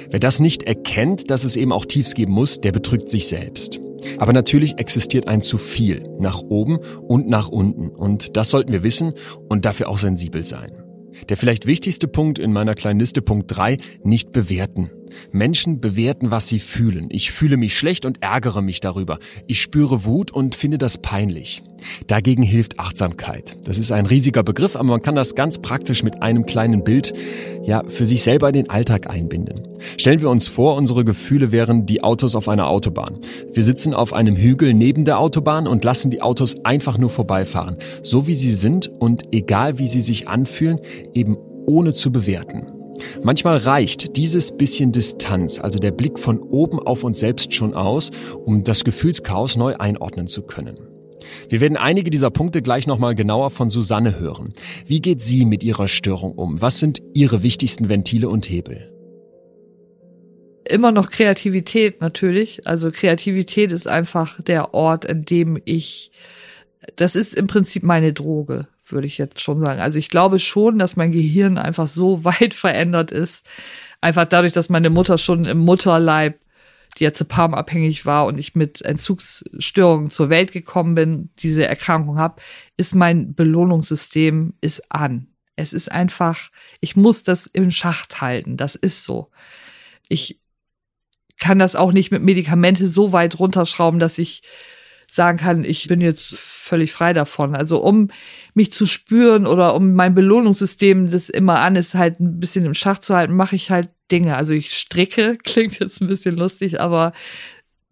Wer 0.10 0.20
das 0.20 0.40
nicht 0.40 0.64
erkennt, 0.64 1.32
dass 1.32 1.44
es 1.44 1.56
eben 1.56 1.72
auch 1.72 1.86
Tiefs 1.86 2.14
geben 2.14 2.34
muss, 2.34 2.62
der 2.62 2.72
betrügt 2.72 3.10
sich 3.10 3.28
selbst. 3.28 3.80
Aber 4.18 4.34
natürlich 4.34 4.78
existiert 4.80 5.28
ein 5.28 5.42
zu 5.42 5.58
viel 5.58 6.04
nach 6.20 6.42
oben 6.42 6.80
und 7.08 7.28
nach 7.28 7.48
unten. 7.48 7.90
Und 7.90 8.36
das 8.38 8.50
sollten 8.50 8.74
wir 8.74 8.84
wissen 8.84 9.14
und 9.50 9.66
dafür 9.66 9.90
auch 9.90 9.98
sensibel 9.98 10.46
sein. 10.46 10.83
Der 11.30 11.38
vielleicht 11.38 11.66
wichtigste 11.66 12.08
Punkt 12.08 12.40
in 12.40 12.54
meiner 12.54 12.76
kleinen 12.76 13.00
Liste, 13.00 13.22
Punkt 13.22 13.56
3, 13.56 13.78
nicht 14.04 14.32
bewerten. 14.32 14.90
Menschen 15.32 15.80
bewerten, 15.82 16.32
was 16.32 16.48
sie 16.48 16.60
fühlen. 16.60 17.08
Ich 17.10 17.32
fühle 17.32 17.58
mich 17.58 17.78
schlecht 17.78 18.06
und 18.06 18.22
ärgere 18.22 18.62
mich 18.62 18.80
darüber. 18.80 19.20
Ich 19.48 19.62
spüre 19.62 20.06
Wut 20.06 20.32
und 20.32 20.56
finde 20.56 20.78
das 20.78 20.98
peinlich. 20.98 21.64
Dagegen 22.08 22.44
hilft 22.44 22.80
Achtsamkeit. 22.80 23.58
Das 23.66 23.78
ist 23.78 23.92
ein 23.92 24.06
riesiger 24.06 24.44
Begriff, 24.44 24.76
aber 24.76 24.86
man 24.86 25.02
kann 25.02 25.16
das 25.16 25.36
ganz 25.36 25.60
praktisch 25.60 26.04
mit 26.04 26.22
einem 26.22 26.46
kleinen 26.46 26.84
Bild 26.84 27.14
ja 27.64 27.84
für 27.88 28.06
sich 28.06 28.24
selber 28.24 28.48
in 28.50 28.54
den 28.54 28.70
Alltag 28.70 29.10
einbinden. 29.10 29.64
Stellen 29.98 30.22
wir 30.22 30.30
uns 30.30 30.48
vor, 30.48 30.76
unsere 30.76 31.06
Gefühle 31.06 31.52
wären 31.52 31.86
die 31.86 32.04
Autos 32.04 32.36
auf 32.36 32.48
einer 32.48 32.68
Autobahn. 32.68 33.20
Wir 33.52 33.64
sitzen 33.64 33.94
auf 33.94 34.14
einem 34.14 34.36
Hügel 34.36 34.74
neben 34.74 35.06
der 35.06 35.20
Autobahn 35.20 35.68
und 35.68 35.84
lassen 35.84 36.12
die 36.12 36.22
Autos 36.22 36.64
einfach 36.64 36.98
nur 36.98 37.10
vorbeifahren, 37.10 37.78
so 38.02 38.28
wie 38.28 38.36
sie 38.36 38.54
sind 38.54 38.88
und 38.88 39.24
egal 39.34 39.78
wie 39.78 39.88
sie 39.88 40.02
sich 40.02 40.28
anfühlen, 40.28 40.80
eben 41.14 41.38
ohne 41.66 41.94
zu 41.94 42.12
bewerten. 42.12 42.83
Manchmal 43.24 43.58
reicht 43.58 44.16
dieses 44.18 44.52
bisschen 44.52 44.92
Distanz, 44.92 45.60
also 45.60 45.80
der 45.80 45.92
Blick 45.92 46.20
von 46.20 46.40
oben 46.40 46.80
auf 46.80 47.04
uns 47.04 47.20
selbst 47.20 47.54
schon 47.54 47.74
aus, 47.74 48.12
um 48.46 48.64
das 48.64 48.84
Gefühlschaos 48.84 49.56
neu 49.56 49.76
einordnen 49.76 50.28
zu 50.28 50.44
können. 50.44 50.78
Wir 51.50 51.62
werden 51.62 51.78
einige 51.78 52.10
dieser 52.10 52.32
Punkte 52.32 52.62
gleich 52.62 52.88
nochmal 52.88 53.16
genauer 53.16 53.50
von 53.50 53.70
Susanne 53.70 54.20
hören. 54.20 54.52
Wie 54.86 55.02
geht 55.02 55.22
sie 55.22 55.46
mit 55.46 55.64
ihrer 55.64 55.88
Störung 55.88 56.34
um? 56.34 56.62
Was 56.62 56.80
sind 56.80 57.02
ihre 57.14 57.44
wichtigsten 57.44 57.90
Ventile 57.90 58.30
und 58.30 58.50
Hebel? 58.50 58.90
Immer 60.66 60.92
noch 60.92 61.10
Kreativität 61.10 62.02
natürlich. 62.02 62.68
Also 62.68 62.92
Kreativität 62.92 63.72
ist 63.72 63.88
einfach 63.88 64.42
der 64.42 64.74
Ort, 64.74 65.06
in 65.06 65.24
dem 65.24 65.62
ich, 65.66 66.12
das 66.96 67.16
ist 67.16 67.34
im 67.34 67.48
Prinzip 67.48 67.84
meine 67.84 68.14
Droge 68.14 68.68
würde 68.86 69.08
ich 69.08 69.18
jetzt 69.18 69.42
schon 69.42 69.60
sagen. 69.60 69.80
Also 69.80 70.00
ich 70.00 70.10
glaube 70.10 70.40
schon, 70.40 70.78
dass 70.78 70.96
mein 70.96 71.12
Gehirn 71.12 71.58
einfach 71.58 71.88
so 71.88 72.24
weit 72.24 72.54
verändert 72.54 73.12
ist. 73.12 73.46
Einfach 74.02 74.26
dadurch, 74.26 74.54
dass 74.54 74.70
meine 74.70 74.90
Mutter 74.90 75.18
schon 75.18 75.46
im 75.46 75.60
Mutterleib 75.60 76.40
diazepamabhängig 77.00 78.06
war 78.06 78.26
und 78.26 78.38
ich 78.38 78.54
mit 78.56 78.82
Entzugsstörungen 78.82 80.12
zur 80.12 80.30
Welt 80.30 80.52
gekommen 80.52 80.96
bin, 80.96 81.30
diese 81.40 81.66
Erkrankung 81.66 82.20
habe, 82.20 82.42
ist 82.78 82.94
mein 82.94 83.34
Belohnungssystem 83.34 84.54
ist 84.62 84.92
an. 84.92 85.28
Es 85.56 85.74
ist 85.74 85.92
einfach, 85.92 86.50
ich 86.82 86.96
muss 86.96 87.24
das 87.24 87.48
im 87.48 87.72
Schacht 87.72 88.22
halten. 88.22 88.58
Das 88.58 88.76
ist 88.76 89.04
so. 89.04 89.32
Ich 90.08 90.40
kann 91.40 91.60
das 91.60 91.76
auch 91.76 91.92
nicht 91.92 92.12
mit 92.12 92.24
Medikamente 92.24 92.88
so 92.88 93.12
weit 93.12 93.40
runterschrauben, 93.40 94.00
dass 94.00 94.18
ich 94.18 94.44
sagen 95.14 95.38
kann, 95.38 95.64
ich 95.64 95.88
bin 95.88 96.02
jetzt 96.02 96.36
völlig 96.36 96.92
frei 96.92 97.14
davon. 97.14 97.56
Also 97.56 97.84
um 97.84 98.08
mich 98.54 98.74
zu 98.74 98.88
spüren 98.88 99.46
oder 99.46 99.76
um 99.76 99.94
mein 99.94 100.16
Belohnungssystem, 100.16 101.10
das 101.10 101.30
immer 101.30 101.60
an 101.60 101.76
ist, 101.76 101.94
halt 101.94 102.20
ein 102.20 102.40
bisschen 102.40 102.66
im 102.66 102.74
Schach 102.74 102.98
zu 103.00 103.16
halten, 103.16 103.36
mache 103.36 103.56
ich 103.56 103.70
halt 103.70 103.90
Dinge. 104.12 104.36
Also 104.36 104.54
ich 104.54 104.74
stricke, 104.74 105.38
klingt 105.44 105.80
jetzt 105.80 106.02
ein 106.02 106.08
bisschen 106.08 106.36
lustig, 106.36 106.82
aber 106.82 107.14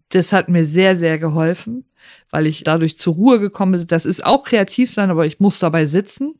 das 0.08 0.32
hat 0.32 0.48
mir 0.48 0.66
sehr, 0.66 0.96
sehr 0.96 1.18
geholfen, 1.18 1.84
weil 2.30 2.46
ich 2.46 2.64
dadurch 2.64 2.98
zur 2.98 3.14
Ruhe 3.14 3.40
gekommen 3.40 3.72
bin. 3.72 3.86
Das 3.86 4.04
ist 4.04 4.24
auch 4.26 4.44
kreativ 4.44 4.90
sein, 4.90 5.10
aber 5.10 5.24
ich 5.24 5.40
muss 5.40 5.58
dabei 5.58 5.84
sitzen. 5.84 6.34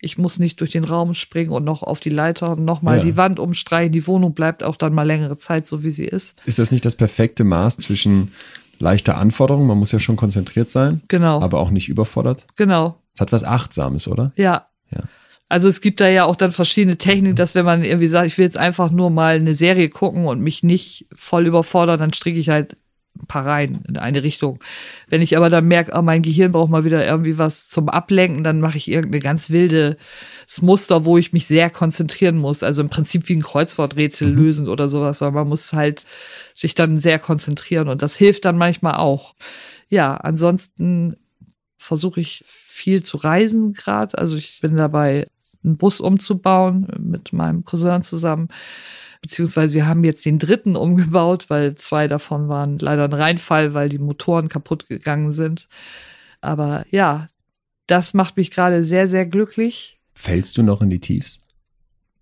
Ich 0.00 0.18
muss 0.18 0.38
nicht 0.38 0.60
durch 0.60 0.70
den 0.70 0.84
Raum 0.84 1.14
springen 1.14 1.50
und 1.50 1.64
noch 1.64 1.82
auf 1.82 1.98
die 1.98 2.10
Leiter 2.10 2.52
und 2.52 2.64
nochmal 2.64 2.98
ja. 2.98 3.04
die 3.04 3.16
Wand 3.16 3.40
umstreichen. 3.40 3.92
Die 3.92 4.06
Wohnung 4.06 4.34
bleibt 4.34 4.62
auch 4.62 4.76
dann 4.76 4.94
mal 4.94 5.02
längere 5.02 5.36
Zeit 5.36 5.66
so, 5.66 5.82
wie 5.82 5.90
sie 5.90 6.06
ist. 6.06 6.36
Ist 6.46 6.60
das 6.60 6.70
nicht 6.70 6.84
das 6.84 6.94
perfekte 6.94 7.42
Maß 7.44 7.78
zwischen 7.78 8.32
leichte 8.78 9.14
Anforderungen. 9.14 9.66
Man 9.66 9.78
muss 9.78 9.92
ja 9.92 10.00
schon 10.00 10.16
konzentriert 10.16 10.68
sein. 10.68 11.02
Genau. 11.08 11.40
Aber 11.40 11.60
auch 11.60 11.70
nicht 11.70 11.88
überfordert. 11.88 12.44
Genau. 12.56 12.96
Es 13.14 13.20
hat 13.20 13.32
was 13.32 13.44
Achtsames, 13.44 14.08
oder? 14.08 14.32
Ja. 14.36 14.68
Ja. 14.90 15.02
Also 15.48 15.68
es 15.68 15.80
gibt 15.80 16.00
da 16.00 16.08
ja 16.08 16.24
auch 16.24 16.36
dann 16.36 16.52
verschiedene 16.52 16.98
Techniken, 16.98 17.34
dass 17.34 17.54
wenn 17.54 17.64
man 17.64 17.82
irgendwie 17.82 18.06
sagt, 18.06 18.26
ich 18.26 18.36
will 18.36 18.44
jetzt 18.44 18.58
einfach 18.58 18.90
nur 18.90 19.10
mal 19.10 19.36
eine 19.36 19.54
Serie 19.54 19.88
gucken 19.88 20.26
und 20.26 20.40
mich 20.40 20.62
nicht 20.62 21.06
voll 21.14 21.46
überfordern, 21.46 21.98
dann 21.98 22.12
stricke 22.12 22.38
ich 22.38 22.50
halt 22.50 22.76
ein 23.22 23.26
paar 23.26 23.46
rein 23.46 23.80
in 23.88 23.96
eine 23.96 24.22
Richtung. 24.22 24.60
Wenn 25.08 25.22
ich 25.22 25.36
aber 25.36 25.50
dann 25.50 25.66
merke, 25.66 25.92
oh, 25.94 26.02
mein 26.02 26.22
Gehirn 26.22 26.52
braucht 26.52 26.70
mal 26.70 26.84
wieder 26.84 27.06
irgendwie 27.06 27.38
was 27.38 27.68
zum 27.68 27.88
Ablenken, 27.88 28.44
dann 28.44 28.60
mache 28.60 28.78
ich 28.78 28.88
irgendeine 28.88 29.20
ganz 29.20 29.50
wilde 29.50 29.96
Muster, 30.60 31.04
wo 31.04 31.18
ich 31.18 31.32
mich 31.32 31.46
sehr 31.46 31.70
konzentrieren 31.70 32.38
muss. 32.38 32.62
Also 32.62 32.82
im 32.82 32.88
Prinzip 32.88 33.28
wie 33.28 33.36
ein 33.36 33.42
Kreuzworträtsel 33.42 34.30
mhm. 34.30 34.36
lösen 34.36 34.68
oder 34.68 34.88
sowas, 34.88 35.20
weil 35.20 35.32
man 35.32 35.48
muss 35.48 35.72
halt 35.72 36.04
sich 36.54 36.74
dann 36.74 36.98
sehr 36.98 37.18
konzentrieren 37.18 37.88
und 37.88 38.02
das 38.02 38.16
hilft 38.16 38.44
dann 38.44 38.56
manchmal 38.56 38.94
auch. 38.94 39.34
Ja, 39.88 40.14
ansonsten 40.16 41.16
versuche 41.76 42.20
ich 42.20 42.44
viel 42.46 43.02
zu 43.02 43.16
reisen 43.16 43.72
gerade. 43.72 44.18
Also 44.18 44.36
ich 44.36 44.60
bin 44.60 44.76
dabei, 44.76 45.28
einen 45.64 45.76
Bus 45.76 46.00
umzubauen 46.00 46.86
mit 46.98 47.32
meinem 47.32 47.64
Cousin 47.64 48.02
zusammen 48.02 48.48
beziehungsweise 49.22 49.74
wir 49.74 49.86
haben 49.86 50.04
jetzt 50.04 50.24
den 50.24 50.38
dritten 50.38 50.76
umgebaut, 50.76 51.50
weil 51.50 51.74
zwei 51.74 52.08
davon 52.08 52.48
waren 52.48 52.78
leider 52.78 53.04
ein 53.04 53.12
Reinfall, 53.12 53.74
weil 53.74 53.88
die 53.88 53.98
Motoren 53.98 54.48
kaputt 54.48 54.88
gegangen 54.88 55.32
sind. 55.32 55.68
Aber 56.40 56.84
ja, 56.90 57.28
das 57.86 58.14
macht 58.14 58.36
mich 58.36 58.50
gerade 58.50 58.84
sehr, 58.84 59.06
sehr 59.06 59.26
glücklich. 59.26 59.98
Fällst 60.14 60.56
du 60.56 60.62
noch 60.62 60.82
in 60.82 60.90
die 60.90 61.00
Tiefs? 61.00 61.40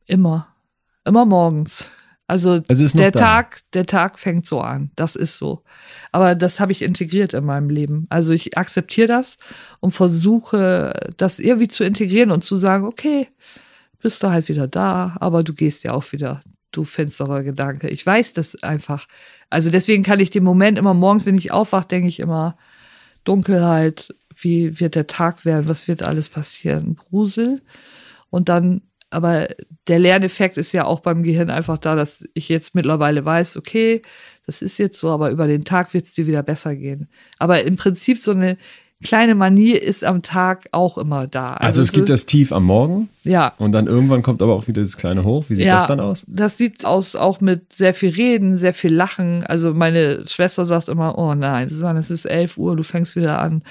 Immer. 0.07 0.49
Immer 1.05 1.25
morgens. 1.25 1.91
Also, 2.29 2.61
also 2.69 2.99
der 2.99 3.13
da. 3.13 3.19
Tag, 3.19 3.61
der 3.73 3.87
Tag 3.87 4.19
fängt 4.19 4.47
so 4.47 4.61
an. 4.61 4.91
Das 4.97 5.15
ist 5.15 5.37
so. 5.37 5.63
Aber 6.11 6.35
das 6.35 6.59
habe 6.59 6.73
ich 6.73 6.83
integriert 6.83 7.35
in 7.35 7.45
meinem 7.45 7.71
Leben. 7.71 8.07
Also 8.11 8.33
ich 8.33 8.59
akzeptiere 8.59 9.07
das 9.07 9.39
und 9.81 9.93
versuche, 9.93 11.13
das 11.17 11.39
irgendwie 11.39 11.69
zu 11.69 11.85
integrieren 11.85 12.33
und 12.33 12.43
zu 12.43 12.57
sagen, 12.57 12.85
okay, 12.85 13.29
bist 14.01 14.23
du 14.23 14.31
halt 14.31 14.49
wieder 14.49 14.67
da, 14.67 15.17
aber 15.21 15.45
du 15.45 15.55
gehst 15.55 15.85
ja 15.85 15.93
auch 15.93 16.13
wieder 16.13 16.41
du 16.77 16.85
finsterer 16.85 17.43
Gedanke. 17.43 17.89
Ich 17.89 18.05
weiß 18.05 18.33
das 18.33 18.63
einfach. 18.63 19.07
Also 19.51 19.71
deswegen 19.71 20.03
kann 20.03 20.21
ich 20.21 20.31
den 20.31 20.45
Moment 20.45 20.79
immer 20.79 20.95
morgens, 20.95 21.27
wenn 21.27 21.39
ich 21.39 21.53
aufwache, 21.53 21.89
denke 21.89 22.09
ich 22.09 22.21
immer, 22.21 22.57
Dunkelheit, 23.25 24.15
wie 24.35 24.81
wird 24.81 24.95
der 24.95 25.07
Tag 25.07 25.45
werden, 25.45 25.69
was 25.69 25.89
wird 25.89 26.03
alles 26.03 26.29
passieren, 26.29 26.97
Grusel. 26.97 27.63
Und 28.31 28.49
dann, 28.49 28.83
aber 29.11 29.49
der 29.89 29.99
Lerneffekt 29.99 30.59
ist 30.59 30.73
ja 30.73 30.85
auch 30.85 31.01
beim 31.01 31.23
Gehirn 31.23 31.51
einfach 31.51 31.79
da, 31.79 31.95
dass 31.95 32.25
ich 32.35 32.49
jetzt 32.49 32.75
mittlerweile 32.75 33.25
weiß, 33.25 33.57
okay, 33.57 34.03
das 34.45 34.63
ist 34.63 34.79
jetzt 34.79 34.99
so, 34.99 35.11
aber 35.11 35.31
über 35.31 35.47
den 35.47 35.65
Tag 35.65 35.95
wird 35.95 36.05
es 36.05 36.15
dir 36.15 36.27
wieder 36.27 36.43
besser 36.43 36.77
gehen. 36.77 37.09
Aber 37.39 37.63
im 37.65 37.77
Prinzip 37.77 38.19
so 38.19 38.33
eine 38.33 38.59
kleine 39.03 39.35
Manie 39.35 39.73
ist 39.73 40.05
am 40.05 40.23
Tag 40.23 40.69
auch 40.73 40.99
immer 40.99 41.27
da. 41.27 41.55
Also, 41.55 41.67
also 41.67 41.83
es 41.83 41.93
gibt 41.93 42.09
das 42.09 42.27
Tief 42.27 42.53
am 42.53 42.65
Morgen. 42.65 43.09
Ja. 43.25 43.53
Und 43.59 43.73
dann 43.73 43.87
irgendwann 43.87 44.23
kommt 44.23 44.43
aber 44.43 44.55
auch 44.55 44.69
wieder 44.69 44.81
das 44.81 44.97
kleine 44.97 45.25
Hoch. 45.25 45.45
Wie 45.49 45.55
sieht 45.55 45.67
ja, 45.67 45.79
das 45.79 45.89
dann 45.89 46.01
aus? 46.01 46.25
Das 46.27 46.57
sieht 46.57 46.85
aus 46.85 47.15
auch 47.15 47.41
mit 47.41 47.73
sehr 47.73 47.95
viel 47.95 48.11
Reden, 48.11 48.57
sehr 48.57 48.75
viel 48.75 48.95
Lachen. 48.95 49.45
Also 49.45 49.75
meine 49.75 50.25
Schwester 50.27 50.65
sagt 50.65 50.89
immer, 50.89 51.19
oh 51.19 51.35
nein, 51.35 51.69
Susanne, 51.69 52.01
es 52.01 52.11
ist 52.11 52.25
11 52.25 52.57
Uhr, 52.57 52.77
du 52.77 52.83
fängst 52.83 53.17
wieder 53.17 53.39
an 53.41 53.63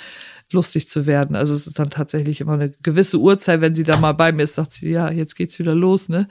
lustig 0.52 0.88
zu 0.88 1.06
werden. 1.06 1.36
Also 1.36 1.54
es 1.54 1.68
ist 1.68 1.80
dann 1.80 1.90
tatsächlich 1.90 2.42
immer 2.42 2.54
eine 2.54 2.72
gewisse 2.84 3.18
Uhrzeit, 3.20 3.62
wenn 3.62 3.76
sie 3.76 3.84
da 3.84 3.98
mal 3.98 4.14
bei 4.14 4.32
mir 4.32 4.44
ist, 4.44 4.56
sagt 4.56 4.74
sie, 4.74 4.92
ja, 4.92 5.12
jetzt 5.12 5.36
geht's 5.36 5.58
wieder 5.58 5.74
los, 5.74 6.08
ne? 6.08 6.28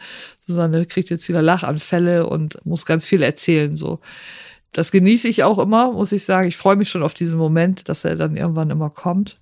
Susanne 0.47 0.87
kriegt 0.87 1.11
jetzt 1.11 1.29
wieder 1.29 1.43
Lachanfälle 1.43 2.27
und 2.27 2.65
muss 2.65 2.87
ganz 2.87 3.07
viel 3.07 3.23
erzählen, 3.23 3.77
so 3.77 4.01
das 4.75 4.91
genieße 4.91 5.29
ich 5.29 5.45
auch 5.45 5.59
immer, 5.59 5.93
muss 5.93 6.13
ich 6.13 6.25
sagen. 6.25 6.49
Ich 6.49 6.57
freue 6.57 6.77
mich 6.77 6.91
schon 6.91 7.03
auf 7.03 7.15
diesen 7.15 7.39
Moment, 7.39 7.89
dass 7.89 8.05
er 8.05 8.17
dann 8.17 8.37
irgendwann 8.37 8.71
immer 8.71 8.91
kommt. 8.91 9.39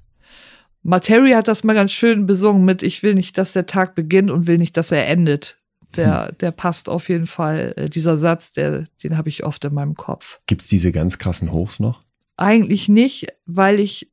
Materi 0.83 1.31
hat 1.31 1.49
das 1.49 1.65
mal 1.65 1.75
ganz 1.75 1.93
schön 1.93 2.27
besungen 2.27 2.65
mit 2.65 2.83
Ich 2.83 3.03
will 3.03 3.15
nicht, 3.15 3.39
dass 3.39 3.53
der 3.53 3.67
Tag 3.67 3.95
beginnt 3.95 4.31
und 4.31 4.47
will 4.47 4.59
nicht, 4.59 4.77
dass 4.77 4.93
er 4.93 5.07
endet. 5.07 5.59
Der, 5.97 6.29
hm. 6.29 6.39
der 6.41 6.51
passt 6.51 6.89
auf 6.89 7.09
jeden 7.09 7.27
Fall. 7.27 7.75
Äh, 7.77 7.89
dieser 7.89 8.19
Satz, 8.19 8.53
der, 8.53 8.85
den 9.03 9.17
habe 9.17 9.29
ich 9.29 9.45
oft 9.45 9.65
in 9.65 9.75
meinem 9.75 9.95
Kopf. 9.95 10.41
Gibt's 10.47 10.67
diese 10.67 10.93
ganz 10.93 11.19
krassen 11.19 11.53
Hochs 11.53 11.81
noch? 11.81 12.03
Eigentlich 12.37 12.89
nicht, 12.89 13.29
weil 13.47 13.79
ich, 13.79 14.11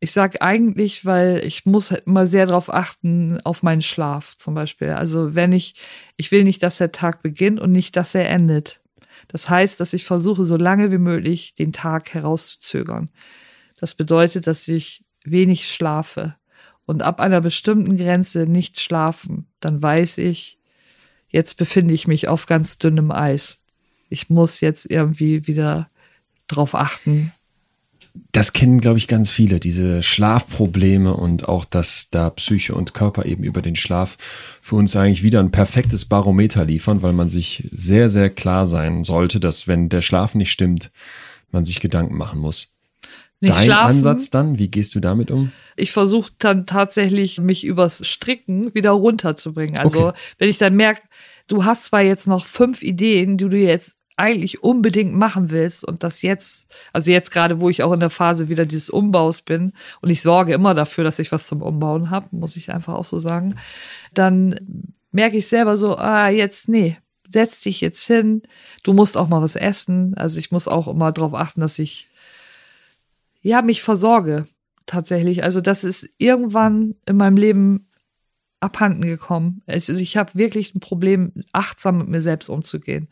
ich 0.00 0.12
sag 0.12 0.42
eigentlich, 0.42 1.04
weil 1.04 1.42
ich 1.44 1.66
muss 1.66 1.90
halt 1.90 2.06
immer 2.06 2.26
sehr 2.26 2.46
darauf 2.46 2.72
achten, 2.72 3.40
auf 3.44 3.62
meinen 3.62 3.82
Schlaf 3.82 4.36
zum 4.36 4.54
Beispiel. 4.54 4.90
Also 4.90 5.34
wenn 5.34 5.52
ich, 5.52 5.76
ich 6.16 6.30
will 6.30 6.44
nicht, 6.44 6.62
dass 6.62 6.78
der 6.78 6.92
Tag 6.92 7.22
beginnt 7.22 7.60
und 7.60 7.72
nicht, 7.72 7.96
dass 7.96 8.14
er 8.14 8.28
endet. 8.28 8.80
Das 9.28 9.48
heißt, 9.50 9.80
dass 9.80 9.92
ich 9.92 10.04
versuche, 10.04 10.44
so 10.44 10.56
lange 10.56 10.90
wie 10.90 10.98
möglich 10.98 11.54
den 11.54 11.72
Tag 11.72 12.12
herauszuzögern. 12.14 13.10
Das 13.76 13.94
bedeutet, 13.94 14.46
dass 14.46 14.66
ich 14.68 15.04
wenig 15.24 15.70
schlafe 15.70 16.36
und 16.86 17.02
ab 17.02 17.20
einer 17.20 17.40
bestimmten 17.40 17.96
Grenze 17.96 18.46
nicht 18.46 18.80
schlafen, 18.80 19.46
dann 19.60 19.82
weiß 19.82 20.18
ich, 20.18 20.58
jetzt 21.28 21.56
befinde 21.56 21.94
ich 21.94 22.06
mich 22.06 22.28
auf 22.28 22.46
ganz 22.46 22.78
dünnem 22.78 23.10
Eis. 23.10 23.60
Ich 24.08 24.28
muss 24.30 24.60
jetzt 24.60 24.90
irgendwie 24.90 25.46
wieder 25.46 25.90
drauf 26.46 26.74
achten, 26.74 27.32
das 28.32 28.52
kennen, 28.52 28.80
glaube 28.80 28.98
ich, 28.98 29.08
ganz 29.08 29.30
viele, 29.30 29.58
diese 29.58 30.02
Schlafprobleme 30.02 31.14
und 31.14 31.48
auch, 31.48 31.64
dass 31.64 32.10
da 32.10 32.30
Psyche 32.30 32.74
und 32.74 32.94
Körper 32.94 33.24
eben 33.26 33.42
über 33.42 33.60
den 33.60 33.74
Schlaf 33.74 34.16
für 34.60 34.76
uns 34.76 34.94
eigentlich 34.94 35.22
wieder 35.24 35.40
ein 35.40 35.50
perfektes 35.50 36.04
Barometer 36.04 36.64
liefern, 36.64 37.02
weil 37.02 37.12
man 37.12 37.28
sich 37.28 37.68
sehr, 37.72 38.10
sehr 38.10 38.30
klar 38.30 38.68
sein 38.68 39.02
sollte, 39.02 39.40
dass 39.40 39.66
wenn 39.66 39.88
der 39.88 40.00
Schlaf 40.02 40.34
nicht 40.34 40.52
stimmt, 40.52 40.92
man 41.50 41.64
sich 41.64 41.80
Gedanken 41.80 42.16
machen 42.16 42.38
muss. 42.40 42.72
Nicht 43.40 43.54
dein 43.56 43.64
schlafen. 43.64 43.96
Ansatz 43.98 44.30
dann? 44.30 44.58
Wie 44.58 44.68
gehst 44.68 44.94
du 44.94 45.00
damit 45.00 45.30
um? 45.30 45.50
Ich 45.76 45.90
versuche 45.90 46.32
dann 46.38 46.66
tatsächlich, 46.66 47.40
mich 47.40 47.64
übers 47.64 48.06
Stricken 48.06 48.74
wieder 48.74 48.92
runterzubringen. 48.92 49.76
Also 49.76 50.08
Okay. 50.08 50.18
wenn 50.38 50.48
ich 50.48 50.58
dann 50.58 50.76
merke, 50.76 51.02
du 51.48 51.64
hast 51.64 51.84
zwar 51.86 52.02
jetzt 52.02 52.28
noch 52.28 52.46
fünf 52.46 52.82
Ideen, 52.82 53.36
die 53.36 53.48
du 53.48 53.56
jetzt 53.58 53.96
eigentlich 54.16 54.62
unbedingt 54.62 55.14
machen 55.14 55.50
willst 55.50 55.84
und 55.84 56.04
das 56.04 56.22
jetzt, 56.22 56.72
also 56.92 57.10
jetzt 57.10 57.30
gerade, 57.30 57.60
wo 57.60 57.68
ich 57.68 57.82
auch 57.82 57.92
in 57.92 58.00
der 58.00 58.10
Phase 58.10 58.48
wieder 58.48 58.64
dieses 58.64 58.90
Umbaus 58.90 59.42
bin 59.42 59.72
und 60.00 60.10
ich 60.10 60.22
sorge 60.22 60.54
immer 60.54 60.74
dafür, 60.74 61.02
dass 61.04 61.18
ich 61.18 61.32
was 61.32 61.46
zum 61.46 61.62
Umbauen 61.62 62.10
habe, 62.10 62.28
muss 62.30 62.56
ich 62.56 62.72
einfach 62.72 62.94
auch 62.94 63.04
so 63.04 63.18
sagen, 63.18 63.56
dann 64.12 64.94
merke 65.10 65.36
ich 65.36 65.48
selber 65.48 65.76
so, 65.76 65.96
ah, 65.96 66.28
jetzt, 66.28 66.68
nee, 66.68 66.96
setz 67.28 67.60
dich 67.60 67.80
jetzt 67.80 68.06
hin, 68.06 68.42
du 68.82 68.92
musst 68.92 69.16
auch 69.16 69.28
mal 69.28 69.42
was 69.42 69.56
essen. 69.56 70.14
Also 70.16 70.38
ich 70.38 70.50
muss 70.50 70.68
auch 70.68 70.88
immer 70.88 71.12
darauf 71.12 71.34
achten, 71.34 71.60
dass 71.60 71.78
ich 71.78 72.08
ja 73.42 73.62
mich 73.62 73.82
versorge 73.82 74.46
tatsächlich. 74.86 75.42
Also 75.42 75.60
das 75.60 75.84
ist 75.84 76.08
irgendwann 76.18 76.94
in 77.06 77.16
meinem 77.16 77.36
Leben 77.36 77.88
abhanden 78.60 79.02
gekommen. 79.02 79.62
Ist, 79.66 79.88
ich 79.88 80.16
habe 80.16 80.34
wirklich 80.34 80.74
ein 80.74 80.80
Problem, 80.80 81.32
achtsam 81.52 81.98
mit 81.98 82.08
mir 82.08 82.20
selbst 82.20 82.48
umzugehen. 82.48 83.08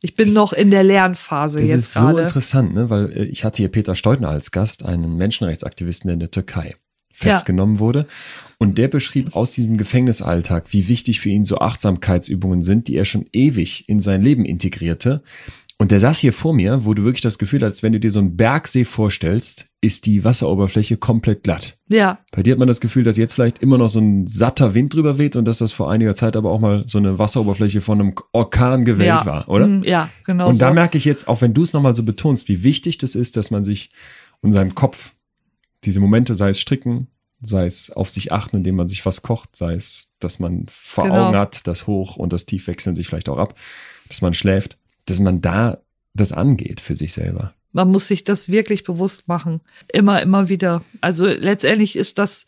Ich 0.00 0.14
bin 0.14 0.26
Das- 0.28 0.34
noch 0.34 0.52
in 0.52 0.70
der 0.70 0.82
Lernphase 0.82 1.60
Das 1.60 1.68
jetzt 1.68 1.78
ist 1.78 1.94
so 1.94 2.00
gerade. 2.00 2.22
interessant, 2.22 2.74
ne? 2.74 2.88
weil 2.90 3.12
äh, 3.12 3.24
ich 3.24 3.44
hatte 3.44 3.58
hier 3.58 3.68
Peter 3.68 3.94
Steutner 3.96 4.28
als 4.30 4.50
Gast, 4.50 4.84
einen 4.84 5.16
Menschenrechtsaktivisten, 5.16 6.08
der 6.08 6.14
in 6.14 6.20
der 6.20 6.30
Türkei 6.30 6.74
festgenommen 7.12 7.78
wurde. 7.80 8.06
Und 8.58 8.78
der 8.78 8.88
beschrieb 8.88 9.36
aus 9.36 9.52
diesem 9.52 9.76
Gefängnisalltag, 9.76 10.72
wie 10.72 10.88
wichtig 10.88 11.20
für 11.20 11.28
ihn 11.28 11.44
so 11.44 11.58
Achtsamkeitsübungen 11.58 12.62
sind, 12.62 12.88
die 12.88 12.96
er 12.96 13.04
schon 13.04 13.26
ewig 13.32 13.88
in 13.88 14.00
sein 14.00 14.22
Leben 14.22 14.44
integrierte. 14.46 15.22
Und 15.80 15.92
der 15.92 15.98
saß 15.98 16.18
hier 16.18 16.34
vor 16.34 16.52
mir, 16.52 16.84
wo 16.84 16.92
du 16.92 17.04
wirklich 17.04 17.22
das 17.22 17.38
Gefühl 17.38 17.62
hast, 17.64 17.82
wenn 17.82 17.94
du 17.94 17.98
dir 18.00 18.10
so 18.10 18.18
einen 18.18 18.36
Bergsee 18.36 18.84
vorstellst, 18.84 19.64
ist 19.80 20.04
die 20.04 20.24
Wasseroberfläche 20.24 20.98
komplett 20.98 21.42
glatt. 21.42 21.78
Ja, 21.88 22.18
Bei 22.32 22.42
dir 22.42 22.50
hat 22.52 22.58
man 22.58 22.68
das 22.68 22.82
Gefühl, 22.82 23.02
dass 23.02 23.16
jetzt 23.16 23.32
vielleicht 23.32 23.60
immer 23.60 23.78
noch 23.78 23.88
so 23.88 23.98
ein 23.98 24.26
satter 24.26 24.74
Wind 24.74 24.92
drüber 24.92 25.16
weht 25.16 25.36
und 25.36 25.46
dass 25.46 25.56
das 25.56 25.72
vor 25.72 25.90
einiger 25.90 26.14
Zeit 26.14 26.36
aber 26.36 26.50
auch 26.50 26.60
mal 26.60 26.84
so 26.86 26.98
eine 26.98 27.18
Wasseroberfläche 27.18 27.80
von 27.80 27.98
einem 27.98 28.14
Orkan 28.32 28.84
gewellt 28.84 29.08
ja. 29.08 29.24
war, 29.24 29.48
oder? 29.48 29.66
Mm, 29.66 29.82
Ja, 29.84 30.10
genau. 30.26 30.48
Und 30.48 30.56
so. 30.56 30.58
da 30.60 30.70
merke 30.70 30.98
ich 30.98 31.06
jetzt, 31.06 31.28
auch 31.28 31.40
wenn 31.40 31.54
du 31.54 31.62
es 31.62 31.72
nochmal 31.72 31.96
so 31.96 32.02
betonst, 32.02 32.48
wie 32.48 32.62
wichtig 32.62 32.98
das 32.98 33.14
ist, 33.14 33.38
dass 33.38 33.50
man 33.50 33.64
sich 33.64 33.90
in 34.42 34.52
seinem 34.52 34.74
Kopf 34.74 35.12
diese 35.84 36.00
Momente, 36.00 36.34
sei 36.34 36.50
es 36.50 36.60
stricken, 36.60 37.06
sei 37.40 37.64
es 37.64 37.90
auf 37.90 38.10
sich 38.10 38.32
achten, 38.32 38.58
indem 38.58 38.76
man 38.76 38.88
sich 38.88 39.06
was 39.06 39.22
kocht, 39.22 39.56
sei 39.56 39.72
es, 39.76 40.12
dass 40.18 40.40
man 40.40 40.66
vor 40.70 41.04
Genau. 41.04 41.28
Augen 41.28 41.38
hat, 41.38 41.66
das 41.66 41.86
Hoch 41.86 42.16
und 42.16 42.34
das 42.34 42.44
Tief 42.44 42.66
wechseln 42.66 42.96
sich 42.96 43.06
vielleicht 43.06 43.30
auch 43.30 43.38
ab, 43.38 43.54
dass 44.10 44.20
man 44.20 44.34
schläft, 44.34 44.76
dass 45.10 45.18
man 45.18 45.40
da 45.40 45.82
das 46.14 46.32
angeht 46.32 46.80
für 46.80 46.96
sich 46.96 47.12
selber. 47.12 47.54
Man 47.72 47.90
muss 47.90 48.08
sich 48.08 48.24
das 48.24 48.48
wirklich 48.48 48.82
bewusst 48.84 49.28
machen. 49.28 49.60
Immer, 49.92 50.22
immer 50.22 50.48
wieder. 50.48 50.84
Also 51.00 51.26
letztendlich 51.26 51.96
ist 51.96 52.18
das 52.18 52.46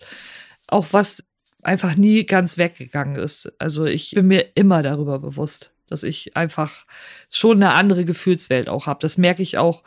auch 0.67 0.87
was 0.93 1.25
einfach 1.63 1.97
nie 1.97 2.27
ganz 2.27 2.59
weggegangen 2.59 3.17
ist. 3.17 3.53
Also 3.59 3.85
ich 3.85 4.13
bin 4.13 4.27
mir 4.27 4.57
immer 4.57 4.83
darüber 4.83 5.21
bewusst, 5.21 5.73
dass 5.89 6.03
ich 6.03 6.37
einfach 6.37 6.87
schon 7.31 7.59
eine 7.59 7.73
andere 7.73 8.05
Gefühlswelt 8.05 8.69
auch 8.69 8.87
habe. 8.87 8.99
Das 9.01 9.17
merke 9.17 9.43
ich 9.43 9.59
auch 9.59 9.85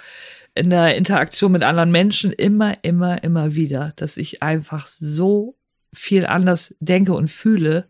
in 0.54 0.70
der 0.70 0.96
Interaktion 0.96 1.52
mit 1.52 1.64
anderen 1.64 1.92
Menschen 1.92 2.32
immer, 2.32 2.84
immer, 2.84 3.24
immer 3.24 3.56
wieder, 3.56 3.92
dass 3.98 4.16
ich 4.16 4.42
einfach 4.42 4.88
so 4.88 5.58
viel 5.94 6.26
anders 6.26 6.74
denke 6.80 7.14
und 7.14 7.30
fühle, 7.30 7.90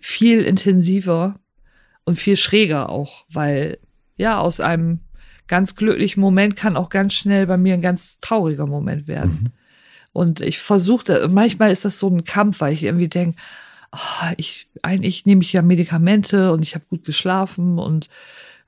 viel 0.00 0.42
intensiver 0.42 1.40
und 2.04 2.16
viel 2.16 2.36
schräger 2.36 2.88
auch, 2.90 3.24
weil 3.30 3.78
ja, 4.16 4.38
aus 4.38 4.60
einem 4.60 5.00
ganz 5.46 5.76
glücklichen 5.76 6.20
Moment 6.20 6.56
kann 6.56 6.76
auch 6.76 6.88
ganz 6.88 7.14
schnell 7.14 7.46
bei 7.46 7.56
mir 7.56 7.74
ein 7.74 7.82
ganz 7.82 8.20
trauriger 8.20 8.66
Moment 8.66 9.06
werden. 9.06 9.40
Mhm. 9.42 9.52
Und 10.12 10.40
ich 10.40 10.60
versuche, 10.60 11.28
manchmal 11.30 11.72
ist 11.72 11.84
das 11.84 11.98
so 11.98 12.08
ein 12.08 12.24
Kampf, 12.24 12.60
weil 12.60 12.72
ich 12.72 12.84
irgendwie 12.84 13.08
denke, 13.08 13.36
oh, 13.92 14.32
ich, 14.36 14.68
eigentlich 14.82 15.26
nehme 15.26 15.42
ich 15.42 15.52
ja 15.52 15.62
Medikamente 15.62 16.52
und 16.52 16.62
ich 16.62 16.74
habe 16.74 16.84
gut 16.88 17.04
geschlafen 17.04 17.78
und 17.78 18.08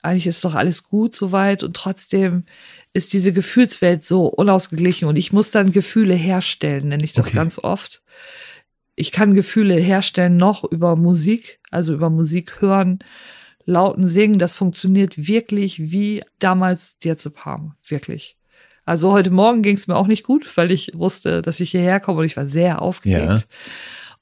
eigentlich 0.03 0.27
ist 0.27 0.45
doch 0.45 0.55
alles 0.55 0.85
gut 0.85 1.15
soweit 1.15 1.63
und 1.63 1.75
trotzdem 1.75 2.45
ist 2.93 3.13
diese 3.13 3.33
Gefühlswelt 3.33 4.05
so 4.05 4.27
unausgeglichen 4.27 5.09
und 5.09 5.17
ich 5.17 5.33
muss 5.33 5.51
dann 5.51 5.73
Gefühle 5.73 6.15
herstellen, 6.15 6.89
nenne 6.89 7.05
ich 7.05 7.13
das 7.13 7.29
Okay. 7.29 7.37
ganz 7.37 7.59
oft. 7.59 8.03
Ich 8.97 9.13
kann 9.13 9.35
Gefühle 9.35 9.75
herstellen 9.75 10.37
noch 10.39 10.65
über 10.65 10.97
Musik, 10.97 11.61
also 11.71 11.93
über 11.93 12.09
Musik 12.11 12.61
hören, 12.61 12.99
lauten 13.67 14.07
Singen. 14.07 14.39
Das 14.39 14.55
funktioniert 14.55 15.29
wirklich 15.29 15.91
wie 15.91 16.23
damals 16.39 16.99
Diazepam, 16.99 17.75
wirklich. 17.87 18.39
Also 18.87 19.13
heute 19.13 19.31
Morgen 19.31 19.63
ging 19.63 19.77
es 19.77 19.87
mir 19.87 19.97
auch 19.97 20.07
nicht 20.07 20.23
gut, 20.23 20.57
weil 20.57 20.71
ich 20.71 20.93
wusste, 20.95 21.43
dass 21.43 21.61
ich 21.61 21.73
hierher 21.73 22.01
komme 22.01 22.21
und 22.21 22.25
ich 22.25 22.37
war 22.37 22.47
sehr 22.47 22.81
aufgeregt. 22.81 23.47
Ja. 23.49 23.57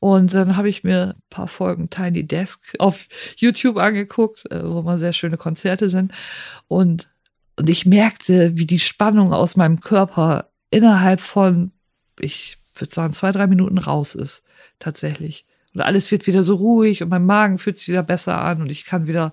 Und 0.00 0.34
dann 0.34 0.56
habe 0.56 0.68
ich 0.68 0.84
mir 0.84 1.14
ein 1.16 1.22
paar 1.30 1.48
Folgen 1.48 1.88
Tiny 1.88 2.26
Desk 2.26 2.74
auf 2.78 3.06
YouTube 3.36 3.76
angeguckt, 3.76 4.50
äh, 4.50 4.68
wo 4.68 4.82
mal 4.82 4.98
sehr 4.98 5.12
schöne 5.12 5.36
Konzerte 5.36 5.88
sind. 5.88 6.12
Und, 6.66 7.08
und 7.58 7.68
ich 7.68 7.86
merkte, 7.86 8.56
wie 8.56 8.66
die 8.66 8.80
Spannung 8.80 9.32
aus 9.32 9.56
meinem 9.56 9.80
Körper 9.80 10.50
innerhalb 10.70 11.20
von, 11.20 11.72
ich 12.18 12.58
würde 12.74 12.94
sagen, 12.94 13.12
zwei, 13.12 13.32
drei 13.32 13.46
Minuten 13.46 13.78
raus 13.78 14.14
ist, 14.14 14.44
tatsächlich. 14.78 15.46
Und 15.74 15.80
alles 15.80 16.10
wird 16.10 16.26
wieder 16.26 16.44
so 16.44 16.54
ruhig 16.56 17.02
und 17.02 17.08
mein 17.08 17.26
Magen 17.26 17.58
fühlt 17.58 17.78
sich 17.78 17.88
wieder 17.88 18.02
besser 18.02 18.40
an 18.40 18.62
und 18.62 18.70
ich 18.70 18.84
kann 18.84 19.06
wieder 19.06 19.32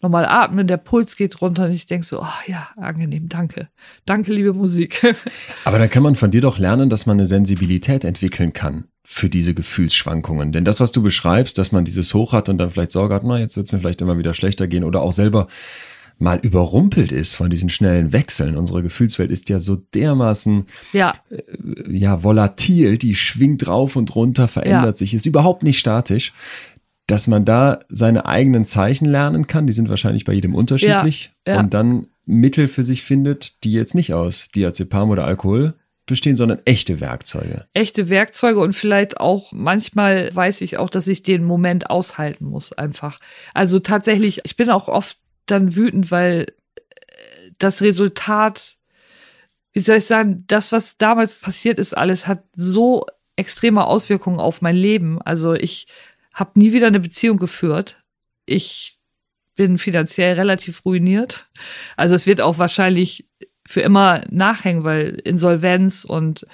normal 0.00 0.26
atmen, 0.26 0.66
der 0.66 0.76
Puls 0.76 1.16
geht 1.16 1.40
runter 1.40 1.66
und 1.66 1.72
ich 1.72 1.86
denke 1.86 2.06
so, 2.06 2.20
ach 2.20 2.46
ja, 2.46 2.68
angenehm, 2.76 3.28
danke. 3.28 3.68
Danke, 4.04 4.32
liebe 4.32 4.52
Musik. 4.52 5.14
Aber 5.64 5.78
dann 5.78 5.90
kann 5.90 6.02
man 6.02 6.14
von 6.14 6.30
dir 6.30 6.40
doch 6.40 6.58
lernen, 6.58 6.90
dass 6.90 7.06
man 7.06 7.16
eine 7.16 7.26
Sensibilität 7.26 8.04
entwickeln 8.04 8.52
kann 8.52 8.84
für 9.04 9.28
diese 9.28 9.54
Gefühlsschwankungen. 9.54 10.52
Denn 10.52 10.64
das, 10.64 10.80
was 10.80 10.92
du 10.92 11.02
beschreibst, 11.02 11.58
dass 11.58 11.72
man 11.72 11.84
dieses 11.84 12.12
Hoch 12.14 12.32
hat 12.32 12.48
und 12.48 12.58
dann 12.58 12.70
vielleicht 12.70 12.92
Sorge 12.92 13.14
hat, 13.14 13.24
na, 13.24 13.38
jetzt 13.38 13.56
wird 13.56 13.66
es 13.66 13.72
mir 13.72 13.78
vielleicht 13.78 14.00
immer 14.00 14.18
wieder 14.18 14.34
schlechter 14.34 14.68
gehen 14.68 14.84
oder 14.84 15.00
auch 15.00 15.12
selber 15.12 15.48
mal 16.18 16.38
überrumpelt 16.38 17.12
ist 17.12 17.34
von 17.34 17.48
diesen 17.50 17.68
schnellen 17.68 18.12
Wechseln. 18.12 18.56
Unsere 18.56 18.82
Gefühlswelt 18.82 19.30
ist 19.30 19.48
ja 19.48 19.60
so 19.60 19.76
dermaßen 19.76 20.66
ja, 20.92 21.14
ja 21.88 22.22
volatil, 22.24 22.98
die 22.98 23.14
schwingt 23.14 23.66
rauf 23.66 23.96
und 23.96 24.14
runter, 24.14 24.48
verändert 24.48 24.94
Ja. 24.94 24.98
sich, 24.98 25.14
ist 25.14 25.26
überhaupt 25.26 25.62
nicht 25.62 25.78
statisch, 25.78 26.32
dass 27.06 27.26
man 27.26 27.44
da 27.44 27.80
seine 27.88 28.26
eigenen 28.26 28.64
Zeichen 28.64 29.06
lernen 29.06 29.46
kann, 29.46 29.66
die 29.66 29.72
sind 29.72 29.88
wahrscheinlich 29.88 30.24
bei 30.24 30.32
jedem 30.34 30.54
unterschiedlich 30.54 31.30
Ja, 31.46 31.54
ja. 31.54 31.60
und 31.60 31.72
dann 31.72 32.08
Mittel 32.26 32.68
für 32.68 32.84
sich 32.84 33.02
findet, 33.02 33.64
die 33.64 33.72
jetzt 33.72 33.94
nicht 33.94 34.12
aus 34.12 34.48
Diazepam 34.54 35.08
oder 35.10 35.24
Alkohol 35.24 35.74
bestehen, 36.04 36.36
sondern 36.36 36.58
echte 36.64 37.00
Werkzeuge. 37.00 37.66
echte 37.74 38.08
Werkzeuge 38.08 38.60
und 38.60 38.74
vielleicht 38.74 39.20
auch 39.20 39.52
manchmal 39.52 40.34
weiß 40.34 40.62
ich 40.62 40.78
auch, 40.78 40.90
dass 40.90 41.06
ich 41.06 41.22
den 41.22 41.44
Moment 41.44 41.90
aushalten 41.90 42.46
muss 42.46 42.72
einfach. 42.72 43.18
Also 43.54 43.78
tatsächlich, 43.78 44.40
ich 44.44 44.56
bin 44.56 44.68
auch 44.70 44.88
oft 44.88 45.16
dann 45.50 45.76
wütend, 45.76 46.10
weil 46.10 46.46
äh, 46.76 47.50
das 47.58 47.82
Resultat, 47.82 48.76
wie 49.72 49.80
soll 49.80 49.96
ich 49.96 50.06
sagen, 50.06 50.44
das, 50.46 50.72
was 50.72 50.96
damals 50.96 51.40
passiert 51.40 51.78
ist, 51.78 51.96
alles 51.96 52.26
hat 52.26 52.44
so 52.54 53.06
extreme 53.36 53.86
Auswirkungen 53.86 54.40
auf 54.40 54.62
mein 54.62 54.76
Leben. 54.76 55.20
Also 55.22 55.54
ich 55.54 55.86
habe 56.34 56.58
nie 56.58 56.72
wieder 56.72 56.88
eine 56.88 57.00
Beziehung 57.00 57.38
geführt. 57.38 58.02
Ich 58.46 58.98
bin 59.56 59.78
finanziell 59.78 60.34
relativ 60.34 60.84
ruiniert. 60.84 61.50
Also 61.96 62.14
es 62.14 62.26
wird 62.26 62.40
auch 62.40 62.58
wahrscheinlich 62.58 63.28
für 63.66 63.80
immer 63.80 64.24
nachhängen, 64.30 64.84
weil 64.84 65.20
Insolvenz 65.24 66.04
und 66.04 66.46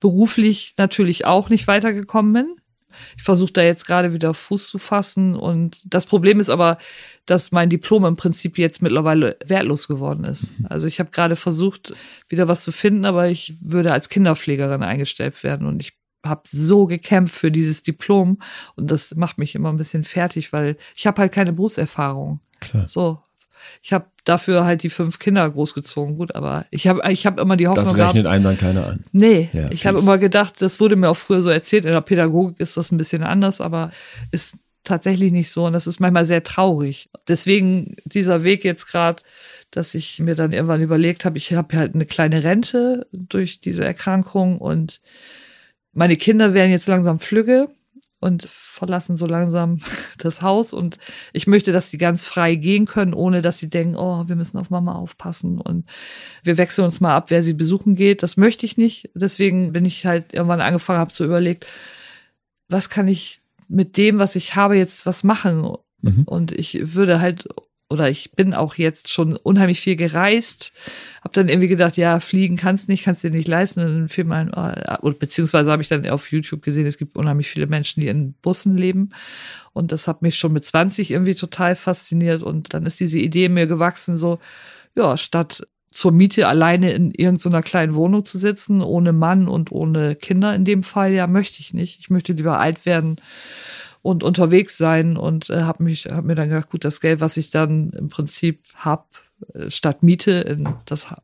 beruflich 0.00 0.74
natürlich 0.78 1.26
auch 1.26 1.48
nicht 1.48 1.66
weitergekommen 1.66 2.32
bin. 2.32 2.56
Ich 3.16 3.22
versuche 3.22 3.52
da 3.52 3.62
jetzt 3.62 3.86
gerade 3.86 4.12
wieder 4.12 4.34
Fuß 4.34 4.68
zu 4.68 4.78
fassen 4.78 5.34
und 5.34 5.80
das 5.84 6.06
Problem 6.06 6.40
ist 6.40 6.48
aber, 6.48 6.78
dass 7.26 7.52
mein 7.52 7.70
Diplom 7.70 8.04
im 8.04 8.16
Prinzip 8.16 8.58
jetzt 8.58 8.82
mittlerweile 8.82 9.36
wertlos 9.46 9.88
geworden 9.88 10.24
ist. 10.24 10.52
Also 10.64 10.86
ich 10.86 11.00
habe 11.00 11.10
gerade 11.10 11.36
versucht, 11.36 11.94
wieder 12.28 12.48
was 12.48 12.64
zu 12.64 12.72
finden, 12.72 13.04
aber 13.04 13.28
ich 13.28 13.54
würde 13.60 13.92
als 13.92 14.08
Kinderpflegerin 14.08 14.82
eingestellt 14.82 15.42
werden 15.42 15.66
und 15.66 15.80
ich 15.80 15.94
habe 16.24 16.42
so 16.46 16.86
gekämpft 16.86 17.34
für 17.34 17.50
dieses 17.50 17.82
Diplom 17.82 18.38
und 18.76 18.90
das 18.90 19.14
macht 19.16 19.38
mich 19.38 19.54
immer 19.54 19.70
ein 19.70 19.76
bisschen 19.76 20.04
fertig, 20.04 20.52
weil 20.52 20.76
ich 20.94 21.06
habe 21.06 21.20
halt 21.20 21.32
keine 21.32 21.52
Berufserfahrung. 21.52 22.40
Klar. 22.60 22.88
So, 22.88 23.18
ich 23.82 23.92
habe 23.92 24.06
dafür 24.24 24.64
halt 24.64 24.82
die 24.82 24.90
fünf 24.90 25.18
Kinder 25.18 25.48
großgezogen, 25.48 26.16
gut, 26.16 26.34
aber 26.34 26.66
ich 26.70 26.88
habe 26.88 27.00
ich 27.10 27.26
hab 27.26 27.38
immer 27.38 27.56
die 27.56 27.68
Hoffnung 27.68 27.84
Das 27.84 27.94
gehabt, 27.94 28.14
rechnet 28.14 28.26
einem 28.26 28.44
dann 28.44 28.58
keiner 28.58 28.86
an. 28.86 29.04
Nee, 29.12 29.50
Ja, 29.52 29.70
ich 29.70 29.86
habe 29.86 29.98
immer 29.98 30.18
gedacht, 30.18 30.60
das 30.60 30.80
wurde 30.80 30.96
mir 30.96 31.10
auch 31.10 31.16
früher 31.16 31.42
so 31.42 31.50
erzählt, 31.50 31.84
in 31.84 31.92
der 31.92 32.00
Pädagogik 32.00 32.58
ist 32.60 32.76
das 32.76 32.90
ein 32.90 32.96
bisschen 32.96 33.22
anders, 33.22 33.60
aber 33.60 33.90
ist 34.30 34.56
tatsächlich 34.84 35.32
nicht 35.32 35.50
so 35.50 35.66
und 35.66 35.72
das 35.72 35.86
ist 35.86 36.00
manchmal 36.00 36.26
sehr 36.26 36.42
traurig. 36.42 37.08
Deswegen 37.28 37.96
dieser 38.04 38.44
Weg 38.44 38.64
jetzt 38.64 38.86
gerade, 38.86 39.22
dass 39.70 39.94
ich 39.94 40.20
mir 40.20 40.34
dann 40.34 40.52
irgendwann 40.52 40.82
überlegt 40.82 41.24
habe, 41.24 41.38
ich 41.38 41.52
habe 41.52 41.76
halt 41.76 41.94
eine 41.94 42.06
kleine 42.06 42.44
Rente 42.44 43.06
durch 43.12 43.60
diese 43.60 43.84
Erkrankung 43.84 44.58
und 44.58 45.00
meine 45.92 46.16
Kinder 46.16 46.54
werden 46.54 46.70
jetzt 46.70 46.88
langsam 46.88 47.18
flügge 47.18 47.68
und 48.24 48.46
verlassen 48.48 49.16
so 49.16 49.26
langsam 49.26 49.78
das 50.18 50.40
Haus. 50.40 50.72
Und 50.72 50.98
ich 51.34 51.46
möchte, 51.46 51.72
dass 51.72 51.90
sie 51.90 51.98
ganz 51.98 52.24
frei 52.24 52.54
gehen 52.54 52.86
können, 52.86 53.12
ohne 53.12 53.42
dass 53.42 53.58
sie 53.58 53.68
denken, 53.68 53.96
oh, 53.96 54.24
wir 54.26 54.34
müssen 54.34 54.56
auf 54.56 54.70
Mama 54.70 54.94
aufpassen 54.94 55.60
und 55.60 55.84
wir 56.42 56.56
wechseln 56.56 56.86
uns 56.86 57.00
mal 57.00 57.14
ab, 57.14 57.30
wer 57.30 57.42
sie 57.42 57.52
besuchen 57.52 57.96
geht. 57.96 58.22
Das 58.22 58.38
möchte 58.38 58.64
ich 58.64 58.78
nicht. 58.78 59.10
Deswegen 59.14 59.72
bin 59.72 59.84
ich 59.84 60.06
halt 60.06 60.32
irgendwann 60.32 60.62
angefangen, 60.62 61.00
habe 61.00 61.12
zu 61.12 61.22
überlegt, 61.22 61.66
was 62.68 62.88
kann 62.88 63.08
ich 63.08 63.40
mit 63.68 63.96
dem, 63.96 64.18
was 64.18 64.36
ich 64.36 64.56
habe, 64.56 64.76
jetzt 64.76 65.06
was 65.06 65.24
machen? 65.24 65.76
Mhm. 66.00 66.24
Und 66.24 66.52
ich 66.52 66.94
würde 66.94 67.20
halt 67.20 67.46
oder 67.90 68.08
ich 68.08 68.32
bin 68.32 68.54
auch 68.54 68.74
jetzt 68.74 69.10
schon 69.10 69.36
unheimlich 69.36 69.80
viel 69.80 69.96
gereist, 69.96 70.72
habe 71.22 71.32
dann 71.34 71.48
irgendwie 71.48 71.68
gedacht, 71.68 71.96
ja, 71.96 72.18
fliegen 72.18 72.56
kannst 72.56 72.88
nicht, 72.88 73.04
kannst 73.04 73.22
dir 73.22 73.30
nicht 73.30 73.46
leisten. 73.46 73.80
Und 73.80 73.86
dann 73.86 74.08
fiel 74.08 74.24
mein, 74.24 74.52
äh, 74.52 74.96
beziehungsweise 75.18 75.70
habe 75.70 75.82
ich 75.82 75.88
dann 75.88 76.06
auf 76.08 76.32
YouTube 76.32 76.62
gesehen, 76.62 76.86
es 76.86 76.98
gibt 76.98 77.16
unheimlich 77.16 77.48
viele 77.48 77.66
Menschen, 77.66 78.00
die 78.00 78.08
in 78.08 78.34
Bussen 78.42 78.76
leben. 78.76 79.10
Und 79.72 79.92
das 79.92 80.08
hat 80.08 80.22
mich 80.22 80.36
schon 80.38 80.52
mit 80.52 80.64
20 80.64 81.10
irgendwie 81.10 81.34
total 81.34 81.76
fasziniert. 81.76 82.42
Und 82.42 82.74
dann 82.74 82.86
ist 82.86 83.00
diese 83.00 83.18
Idee 83.18 83.48
mir 83.48 83.66
gewachsen, 83.66 84.16
so, 84.16 84.40
ja, 84.96 85.16
statt 85.16 85.66
zur 85.94 86.12
Miete 86.12 86.48
alleine 86.48 86.92
in 86.92 87.10
irgendeiner 87.12 87.62
kleinen 87.62 87.94
Wohnung 87.94 88.24
zu 88.24 88.38
sitzen, 88.38 88.82
ohne 88.82 89.12
Mann 89.12 89.48
und 89.48 89.72
ohne 89.72 90.16
Kinder 90.16 90.54
in 90.54 90.64
dem 90.64 90.82
Fall, 90.82 91.12
ja, 91.12 91.26
möchte 91.26 91.60
ich 91.60 91.72
nicht. 91.72 92.00
Ich 92.00 92.10
möchte 92.10 92.32
lieber 92.32 92.58
alt 92.58 92.84
werden 92.84 93.16
und 94.02 94.22
unterwegs 94.22 94.76
sein 94.76 95.16
und 95.16 95.50
äh, 95.50 95.62
habe 95.62 95.84
mich 95.84 96.06
hab 96.06 96.24
mir 96.24 96.34
dann 96.34 96.48
gedacht, 96.48 96.70
gut, 96.70 96.84
das 96.84 97.00
Geld, 97.00 97.20
was 97.20 97.36
ich 97.36 97.50
dann 97.50 97.90
im 97.90 98.08
Prinzip 98.08 98.64
hab, 98.76 99.08
äh, 99.54 99.70
statt 99.70 100.02
Miete 100.02 100.32
in 100.32 100.68
das 100.84 101.14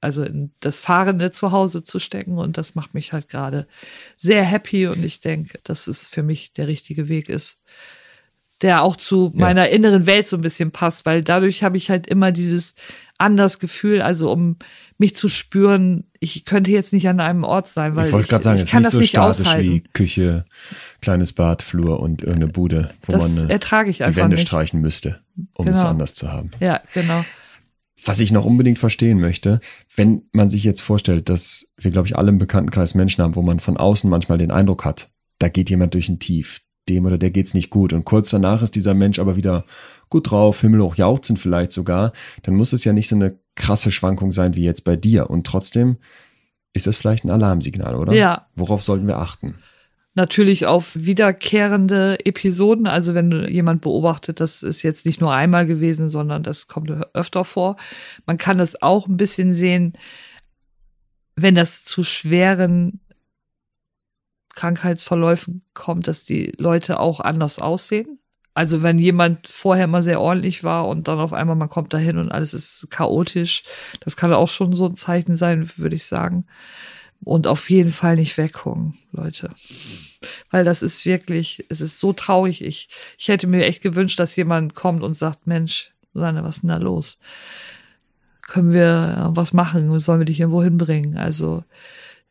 also 0.00 0.22
in 0.22 0.52
das 0.60 0.80
Fahrende 0.80 1.30
zu 1.30 1.52
Hause 1.52 1.82
zu 1.82 1.98
stecken 1.98 2.38
und 2.38 2.58
das 2.58 2.74
macht 2.74 2.94
mich 2.94 3.12
halt 3.12 3.28
gerade 3.28 3.66
sehr 4.16 4.44
happy 4.44 4.86
und 4.86 5.02
ich 5.02 5.20
denke, 5.20 5.58
dass 5.64 5.86
es 5.86 6.06
für 6.06 6.22
mich 6.22 6.52
der 6.52 6.68
richtige 6.68 7.08
Weg 7.08 7.28
ist, 7.28 7.58
der 8.62 8.82
auch 8.82 8.96
zu 8.96 9.32
ja. 9.34 9.40
meiner 9.40 9.68
inneren 9.68 10.06
Welt 10.06 10.26
so 10.26 10.36
ein 10.36 10.42
bisschen 10.42 10.70
passt, 10.70 11.06
weil 11.06 11.22
dadurch 11.22 11.62
habe 11.62 11.76
ich 11.76 11.90
halt 11.90 12.06
immer 12.06 12.32
dieses 12.32 12.74
anders 13.18 13.58
Gefühl, 13.58 14.02
also 14.02 14.30
um 14.30 14.56
mich 14.98 15.14
zu 15.14 15.28
spüren, 15.28 16.04
ich 16.20 16.44
könnte 16.44 16.70
jetzt 16.70 16.92
nicht 16.92 17.08
an 17.08 17.20
einem 17.20 17.44
Ort 17.44 17.68
sein, 17.68 17.96
weil 17.96 18.06
ich, 18.06 18.28
gerade 18.28 18.44
sagen, 18.44 18.62
ich 18.62 18.70
kann 18.70 18.82
das 18.82 18.92
so 18.92 18.98
nicht 18.98 19.18
aushalten. 19.18 19.70
wie 19.70 19.80
Küche, 19.80 20.44
kleines 21.00 21.32
Bad, 21.32 21.62
Flur 21.62 22.00
und 22.00 22.22
irgendeine 22.22 22.52
Bude, 22.52 22.88
wo 23.06 23.12
das 23.12 23.36
man 23.36 23.50
ertrage 23.50 23.90
ich 23.90 23.98
die 23.98 24.16
Wände 24.16 24.36
nicht. 24.36 24.46
streichen 24.46 24.80
müsste, 24.80 25.20
um 25.54 25.66
genau. 25.66 25.78
es 25.78 25.84
anders 25.84 26.14
zu 26.14 26.32
haben. 26.32 26.50
Ja, 26.60 26.80
genau. 26.94 27.24
Was 28.04 28.20
ich 28.20 28.30
noch 28.30 28.44
unbedingt 28.44 28.78
verstehen 28.78 29.20
möchte, 29.20 29.60
wenn 29.94 30.22
man 30.32 30.50
sich 30.50 30.64
jetzt 30.64 30.80
vorstellt, 30.80 31.28
dass 31.28 31.72
wir, 31.78 31.90
glaube 31.90 32.06
ich, 32.06 32.16
alle 32.16 32.28
im 32.28 32.38
Bekanntenkreis 32.38 32.94
Menschen 32.94 33.22
haben, 33.24 33.34
wo 33.34 33.42
man 33.42 33.58
von 33.58 33.76
außen 33.76 34.08
manchmal 34.08 34.38
den 34.38 34.50
Eindruck 34.50 34.84
hat, 34.84 35.10
da 35.38 35.48
geht 35.48 35.70
jemand 35.70 35.94
durch 35.94 36.08
ein 36.08 36.18
Tief, 36.18 36.60
dem 36.88 37.06
oder 37.06 37.18
der 37.18 37.30
geht's 37.30 37.54
nicht 37.54 37.70
gut 37.70 37.92
und 37.92 38.04
kurz 38.04 38.30
danach 38.30 38.62
ist 38.62 38.74
dieser 38.74 38.94
Mensch 38.94 39.18
aber 39.18 39.36
wieder 39.36 39.64
gut 40.08 40.30
drauf, 40.30 40.60
himmelhoch 40.60 40.96
jauchzen 40.96 41.36
vielleicht 41.36 41.72
sogar, 41.72 42.12
dann 42.42 42.54
muss 42.54 42.72
es 42.72 42.84
ja 42.84 42.92
nicht 42.92 43.08
so 43.08 43.16
eine 43.16 43.38
krasse 43.54 43.90
Schwankung 43.90 44.32
sein 44.32 44.54
wie 44.54 44.64
jetzt 44.64 44.84
bei 44.84 44.96
dir. 44.96 45.30
Und 45.30 45.46
trotzdem 45.46 45.96
ist 46.72 46.86
das 46.86 46.96
vielleicht 46.96 47.24
ein 47.24 47.30
Alarmsignal, 47.30 47.96
oder? 47.96 48.14
Ja. 48.14 48.46
Worauf 48.54 48.82
sollten 48.82 49.06
wir 49.06 49.18
achten? 49.18 49.56
Natürlich 50.14 50.66
auf 50.66 50.92
wiederkehrende 50.94 52.24
Episoden. 52.24 52.86
Also 52.86 53.14
wenn 53.14 53.32
jemand 53.48 53.82
beobachtet, 53.82 54.40
das 54.40 54.62
ist 54.62 54.82
jetzt 54.82 55.04
nicht 55.04 55.20
nur 55.20 55.32
einmal 55.32 55.66
gewesen, 55.66 56.08
sondern 56.08 56.42
das 56.42 56.68
kommt 56.68 56.90
öfter 56.90 57.44
vor. 57.44 57.76
Man 58.24 58.38
kann 58.38 58.60
es 58.60 58.80
auch 58.80 59.08
ein 59.08 59.16
bisschen 59.16 59.52
sehen, 59.52 59.92
wenn 61.34 61.54
das 61.54 61.84
zu 61.84 62.02
schweren 62.02 63.00
Krankheitsverläufen 64.56 65.62
kommt, 65.74 66.08
dass 66.08 66.24
die 66.24 66.52
Leute 66.58 66.98
auch 66.98 67.20
anders 67.20 67.60
aussehen. 67.60 68.18
Also 68.54 68.82
wenn 68.82 68.98
jemand 68.98 69.48
vorher 69.48 69.86
mal 69.86 70.02
sehr 70.02 70.20
ordentlich 70.20 70.64
war 70.64 70.88
und 70.88 71.08
dann 71.08 71.20
auf 71.20 71.34
einmal 71.34 71.56
man 71.56 71.68
kommt 71.68 71.92
dahin 71.92 72.16
und 72.16 72.32
alles 72.32 72.54
ist 72.54 72.88
chaotisch, 72.90 73.64
das 74.00 74.16
kann 74.16 74.32
auch 74.32 74.48
schon 74.48 74.72
so 74.72 74.86
ein 74.86 74.96
Zeichen 74.96 75.36
sein, 75.36 75.70
würde 75.76 75.94
ich 75.94 76.06
sagen. 76.06 76.46
Und 77.22 77.46
auf 77.46 77.68
jeden 77.68 77.90
Fall 77.90 78.16
nicht 78.16 78.38
weggucken, 78.38 78.94
Leute. 79.12 79.50
Weil 80.50 80.64
das 80.64 80.82
ist 80.82 81.04
wirklich, 81.04 81.66
es 81.68 81.80
ist 81.80 82.00
so 82.00 82.12
traurig. 82.14 82.64
Ich, 82.64 82.88
ich 83.18 83.28
hätte 83.28 83.46
mir 83.46 83.64
echt 83.64 83.82
gewünscht, 83.82 84.18
dass 84.18 84.36
jemand 84.36 84.74
kommt 84.74 85.02
und 85.02 85.14
sagt, 85.14 85.46
Mensch, 85.46 85.92
Susanne, 86.14 86.42
was 86.42 86.56
ist 86.56 86.62
denn 86.62 86.70
da 86.70 86.76
los? 86.78 87.18
Können 88.40 88.72
wir 88.72 89.32
was 89.34 89.52
machen? 89.52 89.98
Sollen 90.00 90.20
wir 90.20 90.26
dich 90.26 90.40
irgendwo 90.40 90.62
hinbringen? 90.62 91.16
Also, 91.18 91.64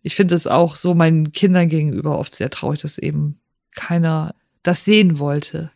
ich 0.06 0.14
finde 0.16 0.36
es 0.36 0.46
auch 0.46 0.76
so 0.76 0.94
meinen 0.94 1.32
Kindern 1.32 1.68
gegenüber 1.68 2.20
oft 2.20 2.36
sehr 2.36 2.52
traurig, 2.52 2.82
dass 2.82 3.00
eben 3.00 3.40
keiner 3.74 4.36
das 4.62 4.86
sehen 4.86 5.18
wollte 5.18 5.72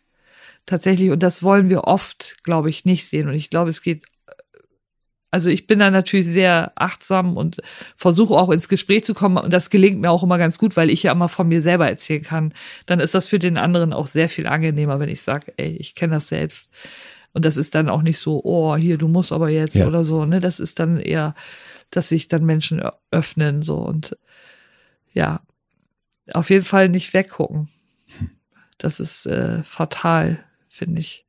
tatsächlich, 0.66 1.10
und 1.10 1.22
das 1.22 1.42
wollen 1.42 1.68
wir 1.68 1.84
oft, 1.84 2.36
glaube 2.44 2.70
ich, 2.70 2.84
nicht 2.84 3.06
sehen. 3.06 3.26
Und 3.28 3.34
ich 3.34 3.50
glaube, 3.50 3.70
es 3.70 3.82
geht 3.82 4.04
also 5.32 5.48
ich 5.48 5.68
bin 5.68 5.78
da 5.78 5.92
natürlich 5.92 6.26
sehr 6.26 6.72
achtsam 6.74 7.36
und 7.36 7.58
versuche 7.96 8.34
auch 8.34 8.50
ins 8.50 8.68
Gespräch 8.68 9.04
zu 9.04 9.14
kommen. 9.14 9.36
Und 9.36 9.52
das 9.52 9.70
gelingt 9.70 10.00
mir 10.00 10.10
auch 10.10 10.24
immer 10.24 10.38
ganz 10.38 10.58
gut, 10.58 10.76
weil 10.76 10.90
ich 10.90 11.04
ja 11.04 11.12
immer 11.12 11.28
von 11.28 11.46
mir 11.46 11.60
selber 11.60 11.88
erzählen 11.88 12.22
kann. 12.22 12.52
Dann 12.86 12.98
ist 12.98 13.14
das 13.14 13.28
für 13.28 13.38
den 13.38 13.56
anderen 13.56 13.92
auch 13.92 14.08
sehr 14.08 14.28
viel 14.28 14.48
angenehmer, 14.48 14.98
wenn 14.98 15.08
ich 15.08 15.22
sage, 15.22 15.52
ey, 15.56 15.76
ich 15.76 15.94
kenne 15.94 16.14
das 16.14 16.26
selbst. 16.26 16.68
Und 17.32 17.44
das 17.44 17.56
ist 17.56 17.76
dann 17.76 17.88
auch 17.88 18.02
nicht 18.02 18.18
so, 18.18 18.40
oh, 18.42 18.74
hier, 18.74 18.98
du 18.98 19.06
musst 19.06 19.30
aber 19.30 19.50
jetzt 19.50 19.76
ja. 19.76 19.86
oder 19.86 20.02
so. 20.02 20.26
Ne? 20.26 20.40
Das 20.40 20.58
ist 20.58 20.80
dann 20.80 20.98
eher, 20.98 21.36
dass 21.90 22.08
sich 22.08 22.28
dann 22.28 22.44
Menschen 22.44 22.82
öffnen 23.10 23.62
so 23.62 23.76
und 23.76 24.16
ja, 25.12 25.40
auf 26.32 26.50
jeden 26.50 26.64
Fall 26.64 26.88
nicht 26.88 27.12
weggucken. 27.14 27.68
Das 28.78 29.00
ist 29.00 29.26
äh, 29.26 29.62
fatal 29.62 30.44
finde 30.70 31.00
ich. 31.00 31.26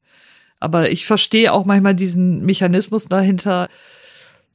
Aber 0.59 0.91
ich 0.91 1.05
verstehe 1.05 1.51
auch 1.51 1.65
manchmal 1.65 1.95
diesen 1.95 2.45
Mechanismus 2.45 3.05
dahinter. 3.07 3.67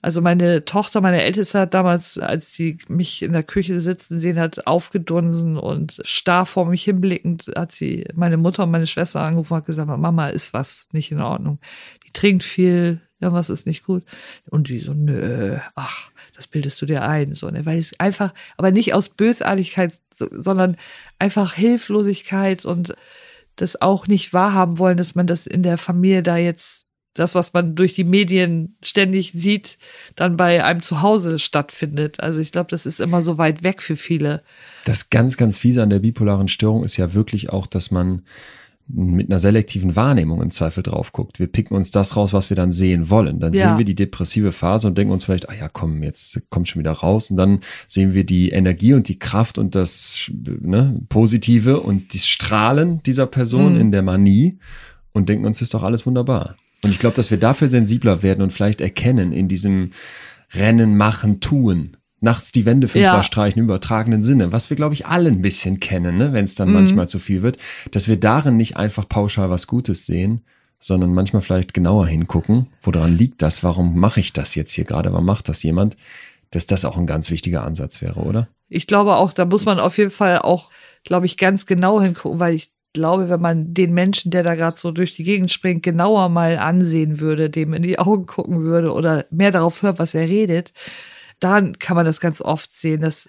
Also 0.01 0.23
meine 0.23 0.65
Tochter, 0.65 1.01
meine 1.01 1.23
Älteste 1.23 1.59
hat 1.59 1.75
damals, 1.75 2.17
als 2.17 2.53
sie 2.53 2.79
mich 2.89 3.23
in 3.23 3.33
der 3.33 3.43
Küche 3.43 3.81
sitzen 3.81 4.21
sehen 4.21 4.39
hat, 4.39 4.67
aufgedunsen 4.69 5.57
und 5.57 6.01
starr 6.05 6.47
vor 6.47 6.67
mich 6.67 6.85
hinblickend, 6.85 7.51
hat 7.57 7.73
sie 7.73 8.07
meine 8.15 8.37
Mutter 8.37 8.63
und 8.63 8.71
meine 8.71 8.87
Schwester 8.87 9.21
angerufen 9.21 9.55
und 9.55 9.59
hat 9.59 9.67
gesagt, 9.67 9.89
Mama, 9.89 10.29
ist 10.29 10.53
was 10.53 10.87
nicht 10.93 11.11
in 11.11 11.21
Ordnung. 11.21 11.59
Die 12.07 12.13
trinkt 12.13 12.45
viel, 12.45 13.01
irgendwas 13.21 13.51
ist 13.51 13.67
nicht 13.67 13.85
gut. 13.85 14.05
Und 14.51 14.69
sie 14.69 14.79
so, 14.79 14.93
nö, 14.95 15.59
ach, 15.75 16.11
das 16.35 16.47
bildest 16.47 16.81
du 16.83 16.87
dir 16.87 17.03
ein, 17.03 17.35
so, 17.35 17.49
ne, 17.51 17.65
weil 17.65 17.79
es 17.79 17.99
einfach, 17.99 18.35
aber 18.57 18.71
nicht 18.71 18.95
aus 18.95 19.09
Bösartigkeit, 19.09 19.95
sondern 20.13 20.77
einfach 21.19 21.55
Hilflosigkeit 21.55 22.65
und 22.65 22.95
das 23.57 23.81
auch 23.81 24.07
nicht 24.07 24.33
wahrhaben 24.33 24.79
wollen, 24.79 24.99
dass 24.99 25.15
man 25.15 25.27
das 25.27 25.47
in 25.47 25.63
der 25.63 25.79
Familie 25.79 26.23
da 26.23 26.37
jetzt 26.37 26.87
das, 27.15 27.35
was 27.35 27.53
man 27.55 27.75
durch 27.75 27.95
die 27.95 28.05
Medien 28.05 28.77
ständig 28.85 29.33
sieht, 29.33 29.79
dann 30.15 30.37
bei 30.37 30.63
einem 30.63 30.83
zu 30.83 31.01
Hause 31.01 31.39
stattfindet. 31.39 32.21
Also 32.21 32.41
ich 32.41 32.53
glaube, 32.53 32.69
das 32.71 32.85
ist 32.85 33.01
immer 33.01 33.23
so 33.23 33.39
weit 33.39 33.65
weg 33.65 33.81
für 33.81 33.97
viele. 33.97 34.43
Das 34.85 35.09
ganz, 35.09 35.39
ganz 35.39 35.57
fiese 35.57 35.83
an 35.83 35.91
der 35.91 36.01
bipolaren 36.01 36.49
Störung 36.49 36.85
ist 36.85 36.99
ja 36.99 37.15
wirklich 37.15 37.51
auch, 37.51 37.67
dass 37.67 37.91
man 37.91 38.27
mit 38.89 39.29
einer 39.29 39.41
selektiven 39.41 39.97
Wahrnehmung 39.97 40.41
im 40.43 40.51
Zweifel 40.53 40.83
drauf 40.83 41.13
guckt. 41.13 41.41
Wir 41.41 41.49
picken 41.49 41.77
uns 41.77 41.91
das 41.91 42.17
raus, 42.17 42.33
was 42.33 42.51
wir 42.51 42.57
dann 42.57 42.71
sehen 42.71 43.11
wollen. 43.11 43.41
Dann 43.41 43.53
ja. 43.53 43.69
sehen 43.69 43.79
wir 43.79 43.85
die 43.85 43.97
depressive 43.97 44.53
Phase 44.53 44.87
und 44.87 44.97
denken 44.97 45.13
uns 45.13 45.25
vielleicht, 45.25 45.49
ah 45.49 45.55
ja, 45.55 45.69
komm, 45.69 46.03
jetzt 46.03 46.41
kommt 46.51 46.69
schon 46.69 46.81
wieder 46.81 46.93
raus. 46.93 47.31
Und 47.31 47.37
dann 47.37 47.61
sehen 47.89 48.15
wir 48.15 48.25
die 48.25 48.51
Energie 48.51 48.95
und 48.95 49.09
die 49.09 49.19
Kraft 49.19 49.59
und 49.59 49.75
das 49.75 50.31
ne, 50.33 51.01
Positive 51.09 51.81
und 51.81 52.13
die 52.13 52.19
Strahlen 52.21 53.03
dieser 53.03 53.27
Person 53.27 53.75
mhm. 53.75 53.81
in 53.81 53.93
der 53.93 54.03
Manie 54.03 54.59
und 55.13 55.29
denken 55.29 55.47
uns, 55.47 55.61
ist 55.63 55.75
doch 55.75 55.83
alles 55.83 56.07
wunderbar. 56.07 56.57
Und 56.85 56.91
ich 56.91 56.99
glaube, 57.01 57.17
dass 57.17 57.31
wir 57.31 57.39
dafür 57.39 57.69
sensibler 57.69 58.23
werden 58.23 58.43
und 58.43 58.53
vielleicht 58.53 58.81
erkennen 58.81 59.33
in 59.33 59.49
diesem 59.49 59.91
Rennen, 60.53 60.97
Machen, 60.97 61.41
Tun, 61.41 61.97
nachts 62.21 62.53
die 62.53 62.65
Wände 62.65 62.89
fünfmal 62.89 63.19
ja. 63.19 63.23
streichen 63.23 63.61
im 63.61 63.67
übertragenen 63.67 64.23
Sinne, 64.23 64.53
was 64.53 64.71
wir, 64.71 64.77
glaube 64.77 64.95
ich, 64.95 65.07
alle 65.07 65.29
ein 65.31 65.43
bisschen 65.43 65.81
kennen, 65.81 66.17
ne? 66.17 66.33
wenn 66.33 66.45
es 66.45 66.55
dann 66.55 66.69
mhm. 66.69 66.75
manchmal 66.75 67.09
zu 67.09 67.19
viel 67.19 67.43
wird, 67.43 67.59
dass 67.91 68.09
wir 68.09 68.19
darin 68.19 68.57
nicht 68.57 68.77
einfach 68.77 69.09
pauschal 69.09 69.51
was 69.51 69.67
Gutes 69.67 70.07
sehen, 70.07 70.41
sondern 70.79 71.15
manchmal 71.15 71.43
vielleicht 71.43 71.75
genauer 71.75 72.07
hingucken, 72.07 72.69
woran 72.83 73.17
liegt 73.17 73.43
das, 73.43 73.63
warum 73.63 73.99
mache 73.99 74.21
ich 74.21 74.33
das 74.33 74.55
jetzt 74.55 74.73
hier 74.73 74.85
gerade, 74.85 75.13
warum 75.13 75.27
macht 75.27 75.49
das 75.49 75.63
jemand, 75.63 75.97
dass 76.51 76.67
das 76.67 76.85
auch 76.85 76.97
ein 76.97 77.07
ganz 77.07 77.31
wichtiger 77.31 77.65
Ansatz 77.65 78.01
wäre, 78.03 78.21
oder? 78.21 78.49
Ich 78.69 78.87
glaube 78.87 79.17
auch, 79.17 79.33
da 79.33 79.45
muss 79.45 79.65
man 79.65 79.79
auf 79.79 79.99
jeden 79.99 80.11
Fall 80.11 80.39
auch, 80.41 80.71
glaube 81.05 81.27
ich, 81.27 81.37
ganz 81.37 81.67
genau 81.67 82.01
hingucken, 82.01 82.41
weil 82.41 82.55
ich 82.55 82.71
glaube, 82.93 83.29
wenn 83.29 83.41
man 83.41 83.75
den 83.75 83.93
Menschen, 83.93 84.31
der 84.31 84.43
da 84.43 84.55
gerade 84.55 84.79
so 84.79 84.91
durch 84.91 85.15
die 85.15 85.25
Gegend 85.25 85.51
springt, 85.51 85.83
genauer 85.83 86.29
mal 86.31 86.59
ansehen 86.59 87.21
würde, 87.21 87.51
dem 87.51 87.75
in 87.75 87.83
die 87.83 87.99
Augen 87.99 88.27
gucken 88.27 88.63
würde 88.63 88.93
oder 88.93 89.27
mehr 89.31 89.51
darauf 89.51 89.83
hört, 89.83 89.99
was 89.99 90.15
er 90.15 90.29
redet, 90.29 90.73
daran 91.41 91.79
kann 91.79 91.97
man 91.97 92.07
das 92.07 92.21
ganz 92.21 92.41
oft 92.41 92.73
sehen, 92.75 93.01
dass 93.01 93.29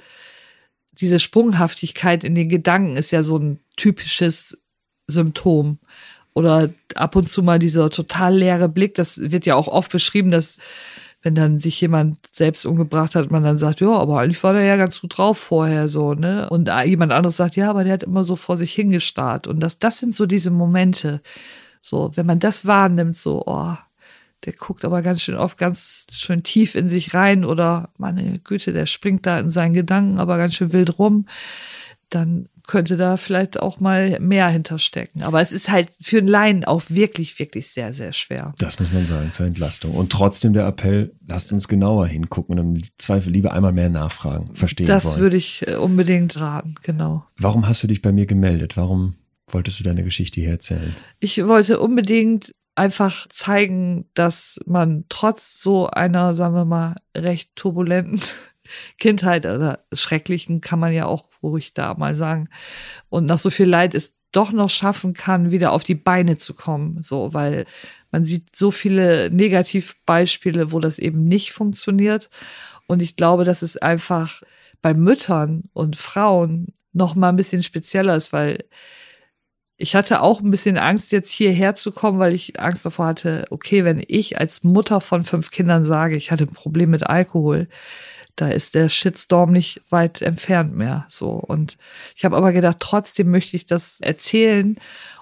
diese 0.94 1.20
Sprunghaftigkeit 1.20 2.24
in 2.24 2.36
den 2.36 2.50
Gedanken 2.50 2.98
ist 2.98 3.12
ja 3.12 3.22
so 3.22 3.38
ein 3.38 3.60
typisches 3.76 4.58
Symptom. 5.08 5.80
Oder 6.34 6.70
ab 6.96 7.16
und 7.16 7.28
zu 7.28 7.42
mal 7.42 7.58
dieser 7.58 7.90
total 7.90 8.36
leere 8.36 8.70
Blick, 8.70 8.94
das 8.96 9.20
wird 9.20 9.46
ja 9.46 9.56
auch 9.56 9.68
oft 9.68 9.92
beschrieben, 9.92 10.30
dass 10.30 10.60
wenn 11.24 11.34
dann 11.34 11.58
sich 11.58 11.82
jemand 11.82 12.20
selbst 12.32 12.66
umgebracht 12.66 13.16
hat, 13.16 13.32
man 13.32 13.44
dann 13.44 13.58
sagt, 13.58 13.82
ja, 13.82 13.90
aber 13.90 14.20
eigentlich 14.20 14.44
war 14.44 14.54
der 14.54 14.64
ja 14.64 14.78
ganz 14.78 15.02
gut 15.02 15.18
drauf 15.18 15.40
vorher 15.40 15.88
so, 15.88 16.14
ne? 16.14 16.48
Und 16.50 16.70
jemand 16.86 17.12
anderes 17.12 17.38
sagt, 17.38 17.56
ja, 17.56 17.70
aber 17.70 17.84
der 17.84 17.94
hat 17.94 18.04
immer 18.04 18.24
so 18.24 18.36
vor 18.36 18.56
sich 18.56 18.72
hingestarrt. 18.74 19.48
Und 19.48 19.60
das, 19.60 19.80
das 19.80 19.98
sind 19.98 20.14
so 20.14 20.28
diese 20.28 20.52
Momente. 20.52 21.22
So, 21.82 22.12
wenn 22.16 22.28
man 22.28 22.40
das 22.40 22.68
wahrnimmt, 22.68 23.18
so, 23.18 23.44
oh, 23.46 23.76
der 24.46 24.54
guckt 24.54 24.86
aber 24.86 25.02
ganz 25.02 25.22
schön 25.22 25.36
oft 25.36 25.58
ganz 25.58 26.08
schön 26.12 26.44
tief 26.44 26.76
in 26.76 26.90
sich 26.90 27.14
rein 27.14 27.44
oder 27.44 27.90
meine 27.98 28.40
Güte, 28.40 28.74
der 28.74 28.86
springt 28.86 29.26
da 29.26 29.40
in 29.40 29.50
seinen 29.50 29.74
Gedanken 29.74 30.20
aber 30.20 30.38
ganz 30.38 30.56
schön 30.56 30.74
wild 30.74 31.00
rum, 31.00 31.26
dann 32.10 32.48
könnte 32.68 32.98
da 32.98 33.18
vielleicht 33.18 33.60
auch 33.62 33.80
mal 33.80 34.20
mehr 34.20 34.50
hinterstecken. 34.50 35.24
Aber 35.24 35.42
es 35.42 35.52
ist 35.54 35.70
halt 35.70 35.90
für 36.02 36.18
einen 36.20 36.28
Laien 36.28 36.66
auch 36.66 36.84
wirklich, 36.90 37.40
wirklich 37.40 37.70
sehr, 37.70 37.94
sehr 37.94 38.12
schwer. 38.12 38.54
Das 38.60 38.80
muss 38.80 38.92
man 38.92 39.06
sagen, 39.06 39.32
zur 39.32 39.46
Entlastung. 39.46 39.94
Und 39.94 40.12
trotzdem 40.12 40.54
der 40.54 40.68
Appell, 40.68 41.14
lasst 41.26 41.52
uns 41.54 41.68
genauer 41.70 42.08
hingucken 42.08 42.60
und 42.60 42.76
im 42.78 42.84
Zweifel 42.98 43.32
lieber 43.32 43.54
einmal 43.54 43.72
mehr 43.72 43.90
nachfragen, 43.90 44.54
verstehen 44.56 44.86
Das 44.86 45.06
wollen. 45.06 45.20
würde 45.22 45.38
ich 45.38 45.66
äh, 45.66 45.76
unbedingt 45.76 46.38
raten, 46.40 46.76
genau. 46.84 47.26
Warum 47.38 47.68
hast 47.68 47.84
du 47.84 47.88
dich 47.88 48.02
bei 48.02 48.12
mir 48.12 48.26
gemeldet? 48.26 48.76
Warum 48.76 49.16
wolltest 49.50 49.80
du 49.80 49.86
deine 49.86 50.04
Geschichte 50.04 50.42
hier 50.42 50.52
erzählen? 50.52 50.94
Ich 51.20 51.46
wollte 51.48 51.80
unbedingt 51.80 52.52
einfach 52.78 53.28
zeigen, 53.30 54.06
dass 54.14 54.60
man 54.66 55.06
trotz 55.10 55.62
so 55.62 55.88
einer, 55.88 56.36
sagen 56.36 56.56
wir 56.56 56.66
mal, 56.66 56.96
recht 57.16 57.56
turbulenten 57.56 58.22
Kindheit 59.00 59.46
oder 59.46 59.80
schrecklichen, 59.94 60.62
kann 60.62 60.80
man 60.80 60.94
ja 60.94 61.06
auch 61.06 61.26
ruhig 61.42 61.74
da 61.74 61.94
mal 61.96 62.16
sagen, 62.16 62.50
und 63.10 63.26
nach 63.26 63.40
so 63.40 63.50
viel 63.50 63.68
Leid 63.68 63.96
es 63.96 64.14
doch 64.32 64.52
noch 64.52 64.70
schaffen 64.70 65.14
kann, 65.14 65.52
wieder 65.52 65.72
auf 65.72 65.84
die 65.84 65.96
Beine 65.96 66.38
zu 66.38 66.54
kommen. 66.54 67.02
So, 67.02 67.34
weil 67.34 67.66
man 68.12 68.26
sieht 68.26 68.56
so 68.56 68.72
viele 68.72 69.32
Negativbeispiele, 69.32 70.72
wo 70.72 70.80
das 70.80 71.00
eben 71.00 71.28
nicht 71.28 71.54
funktioniert. 71.54 72.30
Und 72.88 73.02
ich 73.02 73.16
glaube, 73.16 73.46
dass 73.46 73.62
es 73.62 73.78
einfach 73.78 74.42
bei 74.82 74.94
Müttern 74.94 75.64
und 75.74 75.96
Frauen 75.96 76.74
noch 76.94 77.16
mal 77.16 77.30
ein 77.30 77.36
bisschen 77.36 77.64
spezieller 77.64 78.16
ist, 78.16 78.34
weil 78.34 78.66
ich 79.78 79.96
hatte 79.96 80.22
auch 80.22 80.42
ein 80.42 80.50
bisschen 80.50 80.78
Angst, 80.78 81.12
jetzt 81.12 81.30
hierher 81.30 81.76
zu 81.76 81.92
kommen, 81.92 82.18
weil 82.18 82.34
ich 82.34 82.60
Angst 82.60 82.86
davor 82.86 83.06
hatte, 83.08 83.46
okay, 83.52 83.86
wenn 83.86 84.04
ich 84.08 84.40
als 84.40 84.64
Mutter 84.64 85.02
von 85.02 85.24
fünf 85.24 85.52
Kindern 85.52 85.84
sage, 85.84 86.16
ich 86.16 86.32
hatte 86.32 86.46
ein 86.46 86.54
Problem 86.54 86.90
mit 86.90 87.08
Alkohol, 87.08 87.68
da 88.36 88.50
ist 88.50 88.76
der 88.76 88.90
Shitstorm 88.90 89.52
nicht 89.52 89.82
weit 89.90 90.22
entfernt 90.22 90.76
mehr. 90.76 91.06
So. 91.10 91.30
Und 91.30 91.78
ich 92.16 92.26
habe 92.26 92.36
aber 92.36 92.54
gedacht, 92.54 92.78
trotzdem 92.80 93.30
möchte 93.30 93.56
ich 93.56 93.66
das 93.66 94.00
erzählen, 94.00 94.78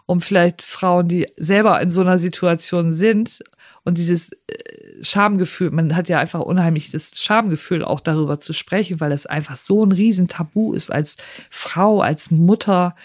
um 0.06 0.22
vielleicht 0.22 0.62
Frauen, 0.62 1.08
die 1.08 1.28
selber 1.36 1.82
in 1.82 1.90
so 1.90 2.02
einer 2.02 2.20
Situation 2.20 2.94
sind 2.94 3.40
und 3.84 3.98
dieses 3.98 4.32
äh, 4.32 5.04
Schamgefühl, 5.04 5.72
man 5.72 5.96
hat 5.96 6.10
ja 6.10 6.20
einfach 6.20 6.42
unheimlich 6.42 6.92
das 6.92 7.12
Schamgefühl, 7.16 7.84
auch 7.84 8.00
darüber 8.00 8.40
zu 8.40 8.54
sprechen, 8.54 9.00
weil 9.00 9.12
es 9.12 9.26
einfach 9.26 9.56
so 9.56 9.86
ein 9.86 9.92
Riesentabu 9.92 10.74
ist 10.74 10.92
als 10.92 11.18
Frau, 11.50 12.02
als 12.02 12.32
Mutter 12.32 12.96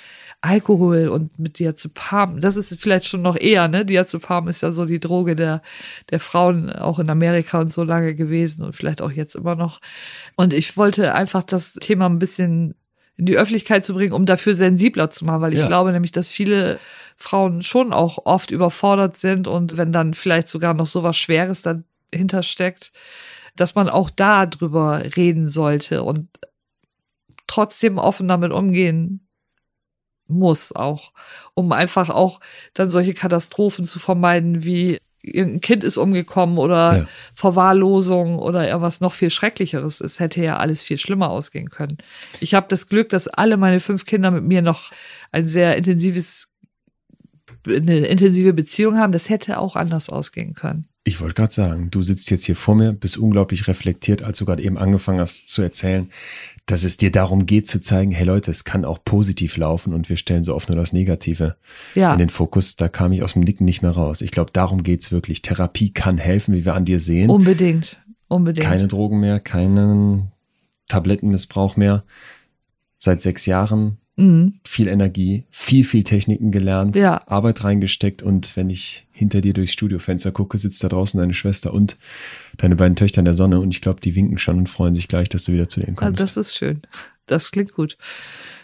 Alkohol 0.42 1.08
und 1.08 1.38
mit 1.38 1.58
Diazepam. 1.58 2.40
Das 2.40 2.56
ist 2.56 2.80
vielleicht 2.80 3.06
schon 3.06 3.20
noch 3.20 3.36
eher, 3.36 3.68
ne? 3.68 3.84
Diazepam 3.84 4.48
ist 4.48 4.62
ja 4.62 4.72
so 4.72 4.86
die 4.86 5.00
Droge 5.00 5.36
der, 5.36 5.60
der 6.10 6.18
Frauen 6.18 6.70
auch 6.70 6.98
in 6.98 7.10
Amerika 7.10 7.60
und 7.60 7.70
so 7.70 7.84
lange 7.84 8.14
gewesen 8.14 8.64
und 8.64 8.74
vielleicht 8.74 9.02
auch 9.02 9.10
jetzt 9.10 9.34
immer 9.34 9.54
noch. 9.54 9.80
Und 10.36 10.54
ich 10.54 10.76
wollte 10.78 11.14
einfach 11.14 11.42
das 11.42 11.74
Thema 11.74 12.06
ein 12.06 12.18
bisschen 12.18 12.74
in 13.18 13.26
die 13.26 13.36
Öffentlichkeit 13.36 13.84
zu 13.84 13.92
bringen, 13.92 14.14
um 14.14 14.24
dafür 14.24 14.54
sensibler 14.54 15.10
zu 15.10 15.26
machen, 15.26 15.42
weil 15.42 15.52
ich 15.52 15.60
ja. 15.60 15.66
glaube 15.66 15.92
nämlich, 15.92 16.12
dass 16.12 16.30
viele 16.30 16.78
Frauen 17.16 17.62
schon 17.62 17.92
auch 17.92 18.24
oft 18.24 18.50
überfordert 18.50 19.18
sind 19.18 19.46
und 19.46 19.76
wenn 19.76 19.92
dann 19.92 20.14
vielleicht 20.14 20.48
sogar 20.48 20.72
noch 20.72 20.86
so 20.86 21.02
was 21.02 21.18
Schweres 21.18 21.60
dahinter 21.60 22.42
steckt, 22.42 22.92
dass 23.56 23.74
man 23.74 23.90
auch 23.90 24.08
da 24.08 24.46
drüber 24.46 25.02
reden 25.16 25.48
sollte 25.48 26.02
und 26.02 26.28
trotzdem 27.46 27.98
offen 27.98 28.26
damit 28.26 28.52
umgehen 28.52 29.26
muss 30.30 30.74
auch, 30.74 31.12
um 31.54 31.72
einfach 31.72 32.10
auch 32.10 32.40
dann 32.74 32.88
solche 32.88 33.14
Katastrophen 33.14 33.84
zu 33.84 33.98
vermeiden, 33.98 34.64
wie 34.64 34.98
ein 35.24 35.60
Kind 35.60 35.84
ist 35.84 35.98
umgekommen 35.98 36.58
oder 36.58 36.98
ja. 36.98 37.06
Verwahrlosung 37.34 38.38
oder 38.38 38.66
irgendwas 38.66 39.00
noch 39.00 39.12
viel 39.12 39.30
Schrecklicheres. 39.30 40.00
Es 40.00 40.18
hätte 40.18 40.42
ja 40.42 40.56
alles 40.56 40.82
viel 40.82 40.98
schlimmer 40.98 41.30
ausgehen 41.30 41.70
können. 41.70 41.98
Ich 42.40 42.54
habe 42.54 42.66
das 42.68 42.88
Glück, 42.88 43.10
dass 43.10 43.28
alle 43.28 43.56
meine 43.56 43.80
fünf 43.80 44.06
Kinder 44.06 44.30
mit 44.30 44.44
mir 44.44 44.62
noch 44.62 44.90
ein 45.30 45.46
sehr 45.46 45.76
intensives, 45.76 46.48
eine 47.66 48.06
intensive 48.06 48.54
Beziehung 48.54 48.96
haben. 48.96 49.12
Das 49.12 49.28
hätte 49.28 49.58
auch 49.58 49.76
anders 49.76 50.08
ausgehen 50.08 50.54
können. 50.54 50.86
Ich 51.04 51.20
wollte 51.20 51.34
gerade 51.34 51.52
sagen, 51.52 51.90
du 51.90 52.02
sitzt 52.02 52.30
jetzt 52.30 52.44
hier 52.44 52.56
vor 52.56 52.74
mir, 52.74 52.92
bist 52.92 53.16
unglaublich 53.16 53.68
reflektiert, 53.68 54.22
als 54.22 54.38
du 54.38 54.44
gerade 54.44 54.62
eben 54.62 54.78
angefangen 54.78 55.20
hast 55.20 55.48
zu 55.48 55.62
erzählen 55.62 56.10
dass 56.66 56.84
es 56.84 56.96
dir 56.96 57.10
darum 57.10 57.46
geht 57.46 57.66
zu 57.66 57.80
zeigen, 57.80 58.12
hey 58.12 58.24
Leute, 58.24 58.50
es 58.50 58.64
kann 58.64 58.84
auch 58.84 59.02
positiv 59.04 59.56
laufen 59.56 59.92
und 59.92 60.08
wir 60.08 60.16
stellen 60.16 60.44
so 60.44 60.54
oft 60.54 60.68
nur 60.68 60.76
das 60.76 60.92
Negative 60.92 61.56
ja. 61.94 62.12
in 62.12 62.18
den 62.18 62.30
Fokus. 62.30 62.76
Da 62.76 62.88
kam 62.88 63.12
ich 63.12 63.22
aus 63.22 63.32
dem 63.32 63.42
Nicken 63.42 63.64
nicht 63.64 63.82
mehr 63.82 63.90
raus. 63.90 64.20
Ich 64.20 64.30
glaube, 64.30 64.50
darum 64.52 64.82
geht's 64.82 65.10
wirklich. 65.10 65.42
Therapie 65.42 65.92
kann 65.92 66.18
helfen, 66.18 66.54
wie 66.54 66.64
wir 66.64 66.74
an 66.74 66.84
dir 66.84 67.00
sehen. 67.00 67.30
Unbedingt, 67.30 68.00
unbedingt. 68.28 68.66
Keine 68.66 68.86
Drogen 68.86 69.20
mehr, 69.20 69.40
keinen 69.40 70.30
Tablettenmissbrauch 70.88 71.76
mehr. 71.76 72.04
Seit 72.96 73.22
sechs 73.22 73.46
Jahren 73.46 73.98
mhm. 74.20 74.54
viel 74.64 74.88
Energie, 74.88 75.44
viel, 75.50 75.84
viel 75.84 76.04
Techniken 76.04 76.50
gelernt, 76.50 76.96
ja. 76.96 77.22
Arbeit 77.26 77.64
reingesteckt 77.64 78.22
und 78.22 78.56
wenn 78.56 78.70
ich 78.70 79.06
hinter 79.12 79.40
dir 79.40 79.52
durchs 79.52 79.72
Studiofenster 79.72 80.32
gucke, 80.32 80.58
sitzt 80.58 80.82
da 80.84 80.88
draußen 80.88 81.18
deine 81.18 81.34
Schwester 81.34 81.72
und 81.72 81.96
deine 82.56 82.76
beiden 82.76 82.96
Töchter 82.96 83.20
in 83.20 83.24
der 83.24 83.34
Sonne 83.34 83.60
und 83.60 83.74
ich 83.74 83.80
glaube, 83.80 84.00
die 84.00 84.14
winken 84.14 84.38
schon 84.38 84.58
und 84.58 84.68
freuen 84.68 84.94
sich 84.94 85.08
gleich, 85.08 85.28
dass 85.28 85.44
du 85.44 85.52
wieder 85.52 85.68
zu 85.68 85.80
denen 85.80 85.96
ah, 85.96 86.00
kommst. 86.00 86.20
Ja, 86.20 86.24
das 86.24 86.36
ist 86.36 86.56
schön. 86.56 86.82
Das 87.26 87.50
klingt 87.50 87.72
gut. 87.72 87.96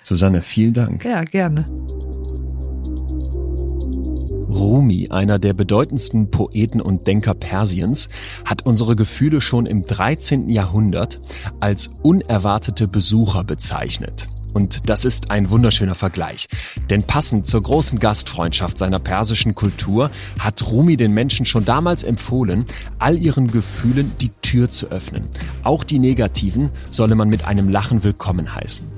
Susanne, 0.02 0.42
vielen 0.42 0.74
Dank. 0.74 1.04
Ja, 1.04 1.24
gerne. 1.24 1.64
Rumi, 4.48 5.08
einer 5.10 5.38
der 5.38 5.52
bedeutendsten 5.52 6.30
Poeten 6.30 6.80
und 6.80 7.06
Denker 7.06 7.34
Persiens, 7.34 8.08
hat 8.44 8.64
unsere 8.64 8.96
Gefühle 8.96 9.40
schon 9.40 9.66
im 9.66 9.82
13. 9.82 10.48
Jahrhundert 10.48 11.20
als 11.60 11.88
unerwartete 12.02 12.88
Besucher 12.88 13.44
bezeichnet. 13.44 14.28
Und 14.56 14.88
das 14.88 15.04
ist 15.04 15.30
ein 15.30 15.50
wunderschöner 15.50 15.94
Vergleich. 15.94 16.46
Denn 16.88 17.02
passend 17.02 17.46
zur 17.46 17.62
großen 17.62 17.98
Gastfreundschaft 17.98 18.78
seiner 18.78 18.98
persischen 18.98 19.54
Kultur 19.54 20.08
hat 20.38 20.66
Rumi 20.66 20.96
den 20.96 21.12
Menschen 21.12 21.44
schon 21.44 21.66
damals 21.66 22.04
empfohlen, 22.04 22.64
all 22.98 23.18
ihren 23.18 23.48
Gefühlen 23.48 24.12
die 24.18 24.30
Tür 24.30 24.70
zu 24.70 24.86
öffnen. 24.86 25.26
Auch 25.62 25.84
die 25.84 25.98
negativen 25.98 26.70
solle 26.90 27.16
man 27.16 27.28
mit 27.28 27.46
einem 27.46 27.68
Lachen 27.68 28.02
willkommen 28.02 28.54
heißen. 28.54 28.90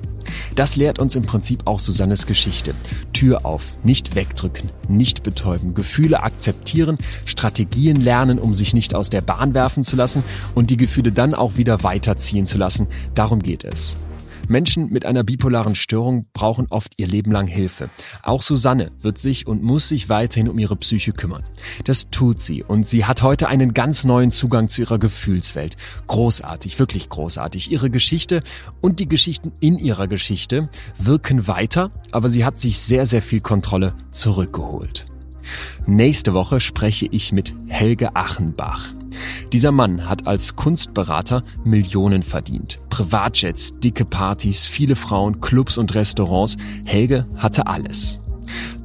Das 0.55 0.77
lehrt 0.77 0.97
uns 0.97 1.17
im 1.17 1.23
Prinzip 1.23 1.63
auch 1.65 1.81
Susannes 1.81 2.25
Geschichte. 2.25 2.73
Tür 3.11 3.45
auf, 3.45 3.83
nicht 3.83 4.15
wegdrücken, 4.15 4.69
nicht 4.87 5.23
betäuben, 5.23 5.73
Gefühle 5.73 6.23
akzeptieren, 6.23 6.97
Strategien 7.25 7.97
lernen, 7.97 8.39
um 8.39 8.53
sich 8.53 8.73
nicht 8.73 8.95
aus 8.95 9.09
der 9.09 9.21
Bahn 9.21 9.53
werfen 9.53 9.83
zu 9.83 9.97
lassen 9.97 10.23
und 10.55 10.69
die 10.69 10.77
Gefühle 10.77 11.11
dann 11.11 11.33
auch 11.33 11.57
wieder 11.57 11.83
weiterziehen 11.83 12.45
zu 12.45 12.57
lassen. 12.57 12.87
Darum 13.13 13.43
geht 13.43 13.65
es. 13.65 14.07
Menschen 14.49 14.89
mit 14.89 15.05
einer 15.05 15.23
bipolaren 15.23 15.75
Störung 15.75 16.25
brauchen 16.33 16.67
oft 16.69 16.93
ihr 16.97 17.07
Leben 17.07 17.31
lang 17.31 17.47
Hilfe. 17.47 17.89
Auch 18.23 18.41
Susanne 18.41 18.91
wird 19.01 19.17
sich 19.17 19.47
und 19.47 19.63
muss 19.63 19.89
sich 19.89 20.09
weiterhin 20.09 20.49
um 20.49 20.57
ihre 20.59 20.75
Psyche 20.75 21.13
kümmern. 21.13 21.43
Das 21.85 22.09
tut 22.09 22.41
sie 22.41 22.63
und 22.63 22.87
sie 22.87 23.05
hat 23.05 23.21
heute 23.21 23.47
einen 23.47 23.73
ganz 23.73 24.03
neuen 24.03 24.31
Zugang 24.31 24.69
zu 24.69 24.81
ihrer 24.81 24.97
Gefühlswelt. 24.97 25.77
Großartig, 26.07 26.79
wirklich 26.79 27.09
großartig. 27.09 27.71
Ihre 27.71 27.89
Geschichte 27.89 28.41
und 28.81 28.99
die 28.99 29.07
Geschichten 29.07 29.51
in 29.59 29.77
ihrer 29.77 30.07
Geschichte 30.07 30.69
wirken 30.97 31.47
weiter, 31.47 31.91
aber 32.11 32.29
sie 32.29 32.43
hat 32.43 32.59
sich 32.59 32.79
sehr, 32.79 33.05
sehr 33.05 33.21
viel 33.21 33.41
Kontrolle 33.41 33.93
zurückgeholt. 34.11 35.05
Nächste 35.85 36.33
Woche 36.33 36.59
spreche 36.59 37.07
ich 37.07 37.31
mit 37.31 37.53
Helge 37.67 38.15
Achenbach. 38.15 38.93
Dieser 39.53 39.71
Mann 39.71 40.07
hat 40.07 40.27
als 40.27 40.55
Kunstberater 40.55 41.41
Millionen 41.63 42.23
verdient. 42.23 42.79
Privatjets, 42.89 43.79
dicke 43.79 44.05
Partys, 44.05 44.65
viele 44.65 44.95
Frauen, 44.95 45.41
Clubs 45.41 45.77
und 45.77 45.95
Restaurants. 45.95 46.57
Helge 46.85 47.25
hatte 47.35 47.67
alles. 47.67 48.19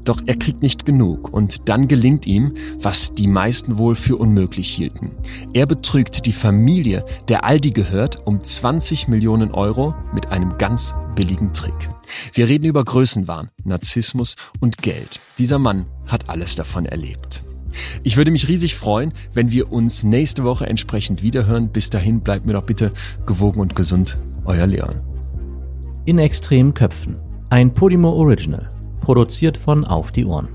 Doch 0.05 0.21
er 0.27 0.37
kriegt 0.37 0.63
nicht 0.63 0.85
genug 0.85 1.33
und 1.33 1.69
dann 1.69 1.89
gelingt 1.89 2.27
ihm, 2.27 2.53
was 2.79 3.13
die 3.13 3.27
meisten 3.27 3.79
wohl 3.79 3.95
für 3.95 4.17
unmöglich 4.17 4.69
hielten. 4.69 5.11
Er 5.55 5.67
betrügt 5.67 6.27
die 6.27 6.33
Familie, 6.33 7.05
der 7.29 7.45
Aldi 7.45 7.71
gehört, 7.71 8.27
um 8.27 8.43
20 8.43 9.09
Millionen 9.09 9.53
Euro 9.53 9.95
mit 10.13 10.27
einem 10.31 10.59
ganz 10.59 10.95
billigen 11.15 11.55
Trick. 11.55 11.89
Wir 12.35 12.49
reden 12.49 12.67
über 12.67 12.85
Größenwahn, 12.85 13.51
Narzissmus 13.65 14.37
und 14.61 14.79
Geld. 14.79 15.21
Dieser 15.39 15.59
Mann 15.59 15.87
hat 16.07 16.29
alles 16.29 16.55
davon 16.55 16.85
erlebt. 16.85 17.43
Ich 18.03 18.17
würde 18.17 18.31
mich 18.31 18.49
riesig 18.49 18.75
freuen, 18.75 19.13
wenn 19.33 19.51
wir 19.51 19.73
uns 19.73 20.05
nächste 20.05 20.45
Woche 20.45 20.67
entsprechend 20.67 21.23
wiederhören. 21.23 21.71
Bis 21.71 21.91
dahin 21.91 22.21
bleibt 22.21 22.47
mir 22.47 22.53
doch 22.55 22.65
bitte 22.65 22.93
gewogen 23.27 23.61
und 23.61 23.77
gesund. 23.77 24.19
Euer 24.45 24.67
Leon. 24.67 24.95
In 26.05 26.19
extremen 26.19 26.75
Köpfen. 26.75 27.17
Ein 27.51 27.73
Podimo 27.73 28.11
Original. 28.11 28.69
Produziert 29.01 29.57
von 29.57 29.85
Auf 29.85 30.13
die 30.13 30.25
Ohren. 30.25 30.49